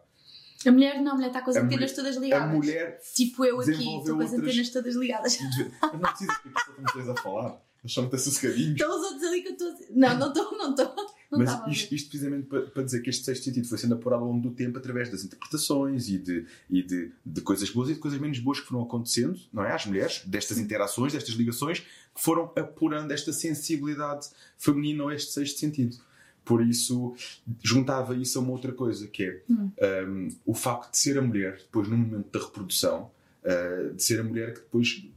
A 0.65 0.71
mulher 0.71 1.01
não, 1.01 1.11
a 1.11 1.15
mulher 1.15 1.27
está 1.27 1.41
com 1.41 1.49
as 1.49 1.57
a 1.57 1.59
antenas 1.59 1.91
mulher, 1.91 1.95
todas 1.95 2.15
ligadas. 2.15 2.49
A 2.49 2.53
mulher 2.53 3.01
tipo 3.13 3.43
eu 3.43 3.59
aqui, 3.59 3.71
estou 3.71 4.15
com 4.15 4.21
as 4.21 4.33
antenas 4.33 4.69
todas 4.69 4.95
ligadas. 4.95 5.37
Não 5.81 5.99
precisas 5.99 6.37
porque 6.37 6.59
estamos 6.85 7.09
a 7.09 7.15
falar. 7.21 7.61
Eles 7.83 7.93
são 7.93 8.03
muito 8.03 8.15
assossegadinhos. 8.15 8.71
Estão 8.71 8.97
os 8.97 9.03
outros 9.03 9.23
ali 9.23 9.41
que 9.41 9.49
eu 9.49 9.51
estou. 9.51 9.75
Não, 9.91 10.17
não 10.17 10.27
estou, 10.29 10.57
não 10.57 10.69
estou. 10.69 11.12
Mas 11.37 11.67
isto, 11.67 11.95
isto, 11.95 12.09
precisamente 12.09 12.47
para, 12.47 12.61
para, 12.61 12.83
dizer 12.83 13.01
que 13.01 13.09
este 13.09 13.23
sexto 13.25 13.43
sentido 13.43 13.67
foi 13.67 13.77
sendo 13.77 13.95
apurado 13.95 14.23
ao 14.23 14.29
longo 14.29 14.41
do 14.41 14.55
tempo 14.55 14.77
através 14.77 15.09
das 15.09 15.23
interpretações 15.23 16.09
e, 16.09 16.17
de, 16.17 16.45
e 16.69 16.83
de, 16.83 17.11
de 17.25 17.41
coisas 17.41 17.69
boas 17.69 17.89
e 17.89 17.93
de 17.93 17.99
coisas 17.99 18.19
menos 18.19 18.39
boas 18.39 18.59
que 18.59 18.67
foram 18.67 18.83
acontecendo, 18.83 19.39
não 19.51 19.63
é? 19.63 19.71
Às 19.71 19.85
mulheres, 19.85 20.23
destas 20.25 20.57
interações, 20.57 21.13
destas 21.13 21.35
ligações, 21.35 21.79
que 21.79 22.21
foram 22.21 22.51
apurando 22.55 23.11
esta 23.11 23.33
sensibilidade 23.33 24.27
feminina 24.57 25.03
ou 25.03 25.11
este 25.11 25.31
sexto 25.31 25.59
sentido. 25.59 25.97
Por 26.45 26.61
isso, 26.65 27.15
juntava 27.61 28.15
isso 28.15 28.37
a 28.37 28.41
uma 28.41 28.51
outra 28.51 28.73
coisa, 28.73 29.07
que 29.07 29.23
é 29.23 29.41
hum. 29.49 29.71
um, 30.07 30.29
o 30.45 30.53
facto 30.53 30.91
de 30.91 30.97
ser 30.97 31.17
a 31.17 31.21
mulher, 31.21 31.57
depois 31.57 31.87
no 31.87 31.97
momento 31.97 32.31
da 32.37 32.45
reprodução, 32.45 33.09
uh, 33.43 33.93
de 33.93 34.03
ser 34.03 34.19
a 34.19 34.23
mulher 34.23 34.53
que 34.53 34.59
depois 34.59 35.07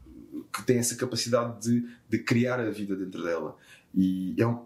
que 0.52 0.62
tem 0.64 0.78
essa 0.78 0.96
capacidade 0.96 1.62
de, 1.62 1.88
de 2.08 2.18
criar 2.18 2.60
a 2.60 2.70
vida 2.70 2.94
dentro 2.94 3.22
dela. 3.22 3.56
E 3.94 4.34
é 4.38 4.46
um, 4.46 4.64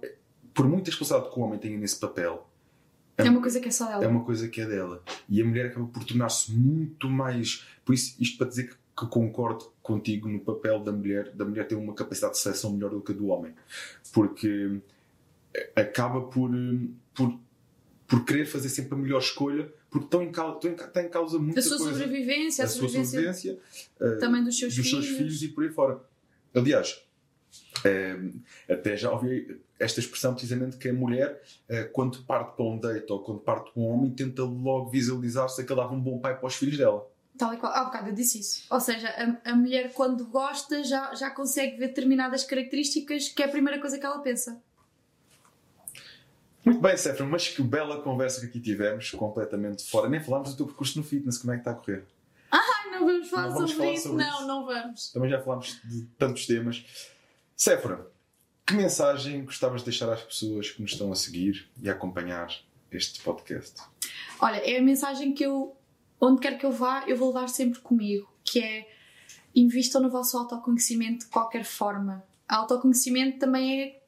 por 0.61 0.69
muita 0.69 0.91
responsabilidade 0.91 1.32
que 1.32 1.41
o 1.41 1.43
homem 1.43 1.59
tenha 1.59 1.78
nesse 1.78 1.99
papel, 1.99 2.47
é, 3.16 3.27
é 3.27 3.31
uma 3.31 3.41
coisa 3.41 3.61
que 3.61 3.69
é 3.69 3.70
só 3.70 3.87
dela. 3.87 4.05
É 4.05 4.07
uma 4.07 4.23
coisa 4.23 4.47
que 4.47 4.61
é 4.61 4.66
dela. 4.66 5.03
E 5.27 5.41
a 5.41 5.45
mulher 5.45 5.66
acaba 5.66 5.87
por 5.87 6.05
tornar-se 6.05 6.53
muito 6.53 7.09
mais. 7.09 7.65
Por 7.82 7.95
isso, 7.95 8.15
isto 8.20 8.37
para 8.37 8.47
dizer 8.47 8.69
que, 8.69 8.74
que, 8.74 9.07
concordo 9.07 9.73
contigo 9.82 10.28
no 10.28 10.39
papel 10.39 10.81
da 10.81 10.93
mulher, 10.93 11.31
da 11.32 11.47
mulher 11.47 11.66
ter 11.66 11.77
uma 11.77 11.95
capacidade 11.95 12.35
de 12.35 12.41
seleção 12.41 12.74
melhor 12.74 12.91
do 12.91 13.01
que 13.01 13.11
a 13.11 13.15
do 13.15 13.28
homem. 13.28 13.55
Porque 14.12 14.82
acaba 15.74 16.20
por, 16.20 16.51
por, 17.15 17.41
por 18.07 18.24
querer 18.27 18.45
fazer 18.45 18.69
sempre 18.69 18.93
a 18.93 18.99
melhor 18.99 19.20
escolha, 19.20 19.73
porque 19.89 20.05
estão 20.05 20.23
em 20.23 20.31
causa, 20.31 20.69
está 20.69 21.03
em 21.03 21.09
causa 21.09 21.39
muita 21.39 21.61
a 21.61 21.62
sua 21.62 21.78
coisa. 21.78 21.93
sobrevivência, 21.93 22.65
a, 22.65 22.66
a 22.66 22.69
sobrevivência, 22.69 23.32
sobrevivência 23.32 23.59
uh, 23.99 24.19
também 24.19 24.45
dos 24.45 24.59
seus 24.59 24.77
dos 24.77 24.87
filhos. 24.87 25.07
seus 25.07 25.16
filhos 25.16 25.43
e 25.43 25.49
por 25.49 25.65
aí 25.65 25.70
fora. 25.70 26.03
Aliás, 26.55 27.03
até 28.68 28.97
já 28.97 29.10
ouvi 29.10 29.60
esta 29.78 29.98
expressão 29.98 30.35
precisamente 30.35 30.77
que 30.77 30.90
a 30.90 30.93
mulher, 30.93 31.40
uh, 31.68 31.90
quando 31.93 32.22
parte 32.24 32.55
para 32.55 32.64
um 32.64 32.78
date 32.78 33.10
ou 33.10 33.20
quando 33.20 33.40
parte 33.40 33.72
para 33.72 33.82
um 33.82 33.86
homem, 33.86 34.10
tenta 34.10 34.43
logo 34.43 34.90
visualizar 34.90 35.48
se 35.48 35.62
é 35.62 35.64
que 35.64 35.72
ela 35.72 35.82
dava 35.82 35.94
um 35.94 36.01
bom 36.01 36.18
pai 36.18 36.36
para 36.36 36.47
os 36.47 36.55
filhos 36.55 36.77
dela. 36.77 37.10
Tal 37.39 37.55
e 37.55 37.56
qual. 37.56 37.72
Há 37.72 37.85
bocado 37.85 38.10
eu 38.10 38.14
disse 38.14 38.39
isso. 38.40 38.66
Ou 38.70 38.78
seja, 38.78 39.09
a, 39.09 39.52
a 39.52 39.56
mulher, 39.56 39.93
quando 39.94 40.27
gosta, 40.27 40.85
já, 40.85 41.14
já 41.14 41.31
consegue 41.31 41.78
ver 41.78 41.89
determinadas 41.89 42.44
características 42.44 43.31
que 43.31 43.43
é 43.43 43.47
a 43.47 43.48
primeira 43.48 43.81
coisa 43.81 43.98
que 43.98 44.05
ela 44.05 44.18
pensa. 44.18 44.60
Muito 46.62 46.82
bem, 46.82 46.94
Sefra, 46.94 47.24
mas 47.24 47.48
que 47.48 47.62
bela 47.62 48.02
conversa 48.02 48.43
que 48.43 48.47
aqui 48.48 48.60
tivemos, 48.60 49.10
completamente 49.12 49.89
fora. 49.89 50.10
Nem 50.10 50.20
falámos 50.20 50.51
do 50.51 50.56
teu 50.59 50.66
percurso 50.66 50.98
no 50.98 51.05
fitness, 51.05 51.39
como 51.39 51.55
é 51.55 51.56
que 51.56 51.62
está 51.62 51.70
a 51.70 51.74
correr? 51.74 52.05
Ai, 52.51 52.90
não 52.90 53.06
vamos 53.06 53.31
falar, 53.31 53.47
não 53.47 53.55
vamos 53.55 53.70
sobre, 53.70 53.85
falar 53.85 53.94
isso. 53.94 54.09
sobre 54.09 54.24
não, 54.24 54.39
isso. 54.39 54.47
não 54.47 54.66
vamos. 54.66 55.12
Também 55.12 55.31
já 55.31 55.40
falámos 55.40 55.81
de 55.85 56.02
tantos 56.18 56.47
temas. 56.47 56.85
Sefra, 57.62 58.11
que 58.66 58.73
mensagem 58.73 59.45
gostavas 59.45 59.82
de 59.82 59.91
deixar 59.91 60.11
às 60.11 60.23
pessoas 60.23 60.70
que 60.70 60.81
nos 60.81 60.93
estão 60.93 61.12
a 61.12 61.15
seguir 61.15 61.69
e 61.82 61.91
a 61.91 61.93
acompanhar 61.93 62.51
este 62.91 63.20
podcast? 63.20 63.82
Olha, 64.41 64.57
é 64.57 64.78
a 64.78 64.82
mensagem 64.82 65.35
que 65.35 65.45
eu, 65.45 65.77
onde 66.19 66.41
quer 66.41 66.57
que 66.57 66.65
eu 66.65 66.73
vá, 66.73 67.05
eu 67.07 67.19
vou 67.19 67.28
levar 67.28 67.51
sempre 67.51 67.78
comigo, 67.81 68.32
que 68.43 68.61
é 68.61 68.91
invistam 69.55 70.01
no 70.01 70.09
vosso 70.09 70.39
autoconhecimento 70.39 71.27
de 71.27 71.31
qualquer 71.31 71.66
forma. 71.66 72.24
Autoconhecimento 72.49 73.39
também 73.39 73.82
é 73.82 73.99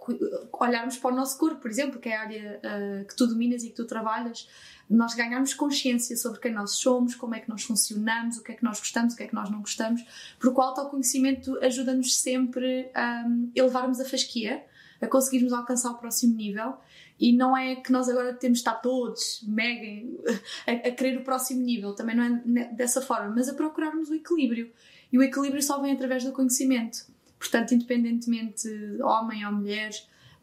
olharmos 0.52 0.96
para 0.96 1.12
o 1.12 1.16
nosso 1.16 1.38
corpo, 1.38 1.60
por 1.60 1.70
exemplo, 1.70 2.00
que 2.00 2.08
é 2.08 2.16
a 2.16 2.20
área 2.20 2.60
uh, 2.60 3.06
que 3.06 3.16
tu 3.16 3.26
dominas 3.26 3.62
e 3.64 3.68
que 3.68 3.74
tu 3.74 3.84
trabalhas, 3.84 4.48
nós 4.88 5.14
ganharmos 5.14 5.54
consciência 5.54 6.16
sobre 6.16 6.40
quem 6.40 6.52
nós 6.52 6.72
somos, 6.72 7.14
como 7.14 7.34
é 7.34 7.40
que 7.40 7.48
nós 7.48 7.62
funcionamos, 7.62 8.38
o 8.38 8.42
que 8.42 8.52
é 8.52 8.54
que 8.54 8.64
nós 8.64 8.78
gostamos, 8.78 9.14
o 9.14 9.16
que 9.16 9.22
é 9.22 9.26
que 9.26 9.34
nós 9.34 9.50
não 9.50 9.60
gostamos, 9.60 10.04
porque 10.38 10.58
o 10.58 10.62
autoconhecimento 10.62 11.58
ajuda-nos 11.62 12.16
sempre 12.16 12.90
a 12.94 13.24
um, 13.26 13.50
elevarmos 13.54 14.00
a 14.00 14.04
fasquia, 14.04 14.64
a 15.00 15.06
conseguirmos 15.06 15.52
alcançar 15.52 15.90
o 15.90 15.98
próximo 15.98 16.34
nível. 16.34 16.76
E 17.18 17.32
não 17.32 17.56
é 17.56 17.76
que 17.76 17.92
nós 17.92 18.08
agora 18.08 18.34
temos 18.34 18.58
de 18.58 18.62
estar 18.62 18.74
todos 18.74 19.44
mega 19.46 20.06
a, 20.66 20.88
a 20.88 20.90
querer 20.90 21.18
o 21.18 21.24
próximo 21.24 21.62
nível, 21.62 21.94
também 21.94 22.16
não 22.16 22.24
é 22.60 22.64
dessa 22.72 23.00
forma, 23.00 23.32
mas 23.34 23.48
a 23.48 23.54
procurarmos 23.54 24.10
o 24.10 24.14
equilíbrio. 24.14 24.72
E 25.12 25.18
o 25.18 25.22
equilíbrio 25.22 25.62
só 25.62 25.80
vem 25.80 25.92
através 25.92 26.24
do 26.24 26.32
conhecimento. 26.32 27.11
Portanto, 27.42 27.74
independentemente 27.74 28.68
de 28.68 29.02
homem 29.02 29.44
ou 29.44 29.50
mulher, 29.50 29.90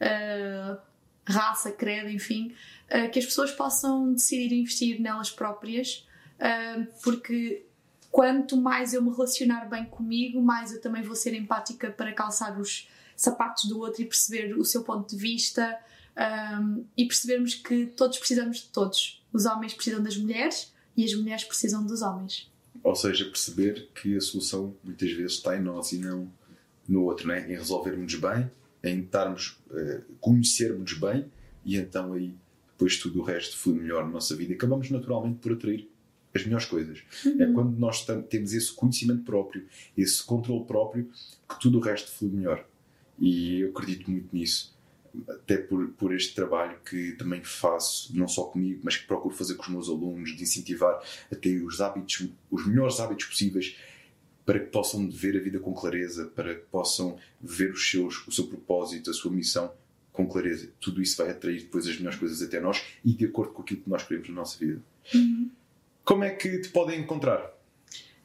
uh, 0.01 0.77
raça, 1.25 1.71
credo, 1.71 2.09
enfim, 2.09 2.53
uh, 2.87 3.09
que 3.09 3.19
as 3.19 3.25
pessoas 3.25 3.51
possam 3.51 4.11
decidir 4.11 4.53
investir 4.53 4.99
nelas 4.99 5.31
próprias, 5.31 6.05
uh, 6.35 6.85
porque 7.01 7.65
quanto 8.11 8.57
mais 8.57 8.93
eu 8.93 9.01
me 9.01 9.11
relacionar 9.11 9.69
bem 9.69 9.85
comigo, 9.85 10.41
mais 10.41 10.73
eu 10.73 10.81
também 10.81 11.01
vou 11.01 11.15
ser 11.15 11.33
empática 11.33 11.89
para 11.89 12.11
calçar 12.11 12.59
os 12.59 12.89
sapatos 13.15 13.63
do 13.69 13.79
outro 13.79 14.01
e 14.01 14.05
perceber 14.05 14.53
o 14.57 14.65
seu 14.65 14.83
ponto 14.83 15.09
de 15.09 15.15
vista 15.15 15.79
um, 16.59 16.83
e 16.97 17.05
percebermos 17.05 17.55
que 17.55 17.85
todos 17.85 18.17
precisamos 18.17 18.57
de 18.57 18.67
todos. 18.67 19.23
Os 19.31 19.45
homens 19.45 19.73
precisam 19.73 20.03
das 20.03 20.17
mulheres 20.17 20.73
e 20.97 21.05
as 21.05 21.13
mulheres 21.13 21.45
precisam 21.45 21.85
dos 21.85 22.01
homens. 22.01 22.51
Ou 22.83 22.95
seja, 22.95 23.23
perceber 23.23 23.89
que 23.95 24.17
a 24.17 24.21
solução 24.21 24.75
muitas 24.83 25.11
vezes 25.11 25.37
está 25.37 25.55
em 25.55 25.61
nós 25.61 25.93
e 25.93 25.97
não 25.97 26.29
no 26.89 27.03
outro, 27.03 27.27
né? 27.27 27.45
em 27.47 27.55
resolvermos 27.55 28.15
bem, 28.15 28.49
em 28.83 29.01
estarmos, 29.01 29.59
uh, 29.69 30.01
conhecermos 30.19 30.93
bem 30.93 31.25
e 31.63 31.77
então 31.77 32.13
aí 32.13 32.33
depois 32.71 32.97
tudo 32.97 33.19
o 33.19 33.23
resto 33.23 33.57
flui 33.57 33.79
melhor 33.79 34.05
na 34.05 34.11
nossa 34.11 34.35
vida 34.35 34.53
acabamos 34.53 34.89
naturalmente 34.89 35.39
por 35.39 35.51
atrair 35.51 35.89
as 36.33 36.43
melhores 36.43 36.65
coisas. 36.65 37.03
Uhum. 37.25 37.41
É 37.41 37.51
quando 37.51 37.77
nós 37.77 38.05
temos 38.29 38.53
esse 38.53 38.71
conhecimento 38.71 39.23
próprio, 39.23 39.65
esse 39.97 40.23
controle 40.23 40.63
próprio, 40.65 41.09
que 41.47 41.59
tudo 41.59 41.79
o 41.79 41.81
resto 41.81 42.11
flui 42.11 42.31
melhor. 42.31 42.65
E 43.17 43.61
eu 43.61 43.69
acredito 43.69 44.09
muito 44.09 44.29
nisso, 44.31 44.77
até 45.27 45.57
por, 45.57 45.89
por 45.89 46.13
este 46.13 46.35
trabalho 46.35 46.77
que 46.87 47.13
também 47.13 47.43
faço, 47.43 48.15
não 48.15 48.27
só 48.27 48.43
comigo, 48.43 48.79
mas 48.83 48.97
que 48.97 49.07
procuro 49.07 49.35
fazer 49.35 49.55
com 49.55 49.63
os 49.63 49.69
meus 49.69 49.89
alunos, 49.89 50.35
de 50.35 50.43
incentivar 50.43 51.01
a 51.31 51.35
ter 51.35 51.63
os 51.63 51.81
hábitos, 51.81 52.29
os 52.49 52.65
melhores 52.67 52.99
hábitos 52.99 53.25
possíveis 53.25 53.75
para 54.49 54.61
que 54.61 54.71
possam 54.71 55.07
ver 55.07 55.37
a 55.37 55.39
vida 55.39 55.59
com 55.59 55.71
clareza, 55.75 56.25
para 56.25 56.55
que 56.55 56.61
possam 56.71 57.19
ver 57.39 57.71
os 57.71 57.87
seus, 57.87 58.27
o 58.27 58.31
seu 58.31 58.47
propósito, 58.47 59.11
a 59.11 59.13
sua 59.13 59.31
missão 59.31 59.71
com 60.11 60.27
clareza. 60.27 60.71
Tudo 60.79 61.03
isso 61.03 61.17
vai 61.17 61.29
atrair 61.29 61.59
depois 61.59 61.85
as 61.85 61.95
melhores 61.97 62.17
coisas 62.17 62.41
até 62.41 62.59
nós 62.59 62.83
e 63.05 63.13
de 63.13 63.25
acordo 63.25 63.53
com 63.53 63.61
aquilo 63.61 63.81
que 63.81 63.89
nós 63.91 64.01
queremos 64.01 64.27
na 64.27 64.33
nossa 64.33 64.57
vida. 64.57 64.81
Uhum. 65.13 65.51
Como 66.03 66.23
é 66.23 66.31
que 66.31 66.61
te 66.61 66.69
podem 66.69 66.99
encontrar? 66.99 67.45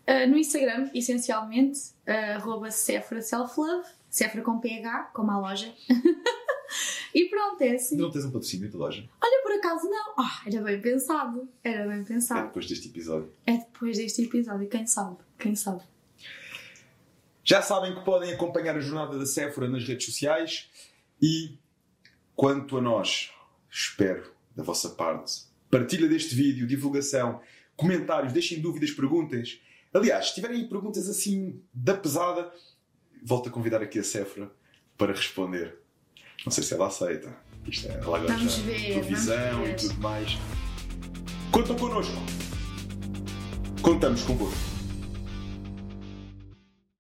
Uh, 0.09 0.27
no 0.27 0.39
Instagram, 0.39 0.89
essencialmente, 0.95 1.79
uh, 2.09 2.37
arroba 2.37 2.71
Cefra 2.71 3.21
Selflove, 3.21 3.87
Cefra 4.09 4.41
com 4.41 4.59
PH, 4.61 5.11
como 5.13 5.31
a 5.31 5.39
loja. 5.39 5.75
e 7.15 7.27
pronto, 7.27 7.61
é 7.61 7.75
assim. 7.75 7.99
Não 7.99 8.11
tens 8.11 8.25
um 8.25 8.31
patrocínio 8.31 8.73
da 8.73 8.79
loja? 8.79 9.07
Olha, 9.23 9.43
por 9.43 9.53
acaso 9.53 9.91
não. 9.91 10.15
Oh, 10.21 10.49
era 10.49 10.63
bem 10.63 10.81
pensado. 10.81 11.47
Era 11.63 11.87
bem 11.87 12.03
pensado. 12.03 12.41
É 12.41 12.47
depois 12.47 12.67
deste 12.67 12.89
episódio. 12.89 13.31
É 13.45 13.59
depois 13.59 13.99
deste 13.99 14.23
episódio, 14.23 14.67
quem 14.71 14.87
sabe? 14.87 15.19
Quem 15.39 15.55
sabe? 15.55 15.83
Já 17.45 17.61
sabem 17.61 17.95
que 17.95 18.01
podem 18.01 18.33
acompanhar 18.33 18.75
a 18.75 18.81
jornada 18.81 19.19
da 19.19 19.27
Sephora 19.27 19.69
nas 19.69 19.87
redes 19.87 20.07
sociais 20.07 20.71
e, 21.21 21.59
quanto 22.35 22.79
a 22.79 22.81
nós, 22.81 23.31
espero 23.71 24.33
da 24.57 24.63
vossa 24.63 24.89
parte 24.91 25.45
partilha 25.71 26.09
deste 26.09 26.37
vídeo, 26.37 26.69
divulgação, 26.69 27.41
comentários, 27.77 28.33
deixem 28.33 28.61
dúvidas, 28.61 28.93
perguntas. 28.93 29.61
Aliás, 29.93 30.29
se 30.29 30.37
tiverem 30.37 30.69
perguntas 30.69 31.09
assim 31.09 31.61
da 31.73 31.95
pesada, 31.95 32.53
volto 33.25 33.49
a 33.49 33.53
convidar 33.53 33.83
aqui 33.83 33.99
a 33.99 34.05
Sephora 34.05 34.53
para 34.97 35.13
responder. 35.13 35.77
Não 36.45 36.53
sei 36.53 36.63
se 36.63 36.75
ela 36.75 36.87
aceita. 36.87 37.37
Isto 37.67 37.89
é, 37.89 37.95
ela 37.95 38.19
agora 38.19 38.39
já 38.39 38.63
televisão 38.63 39.67
e 39.67 39.75
tudo 39.75 39.95
mais. 39.95 40.39
Contam 41.51 41.75
connosco. 41.77 42.15
Contamos 43.83 44.23
convosco. 44.23 44.74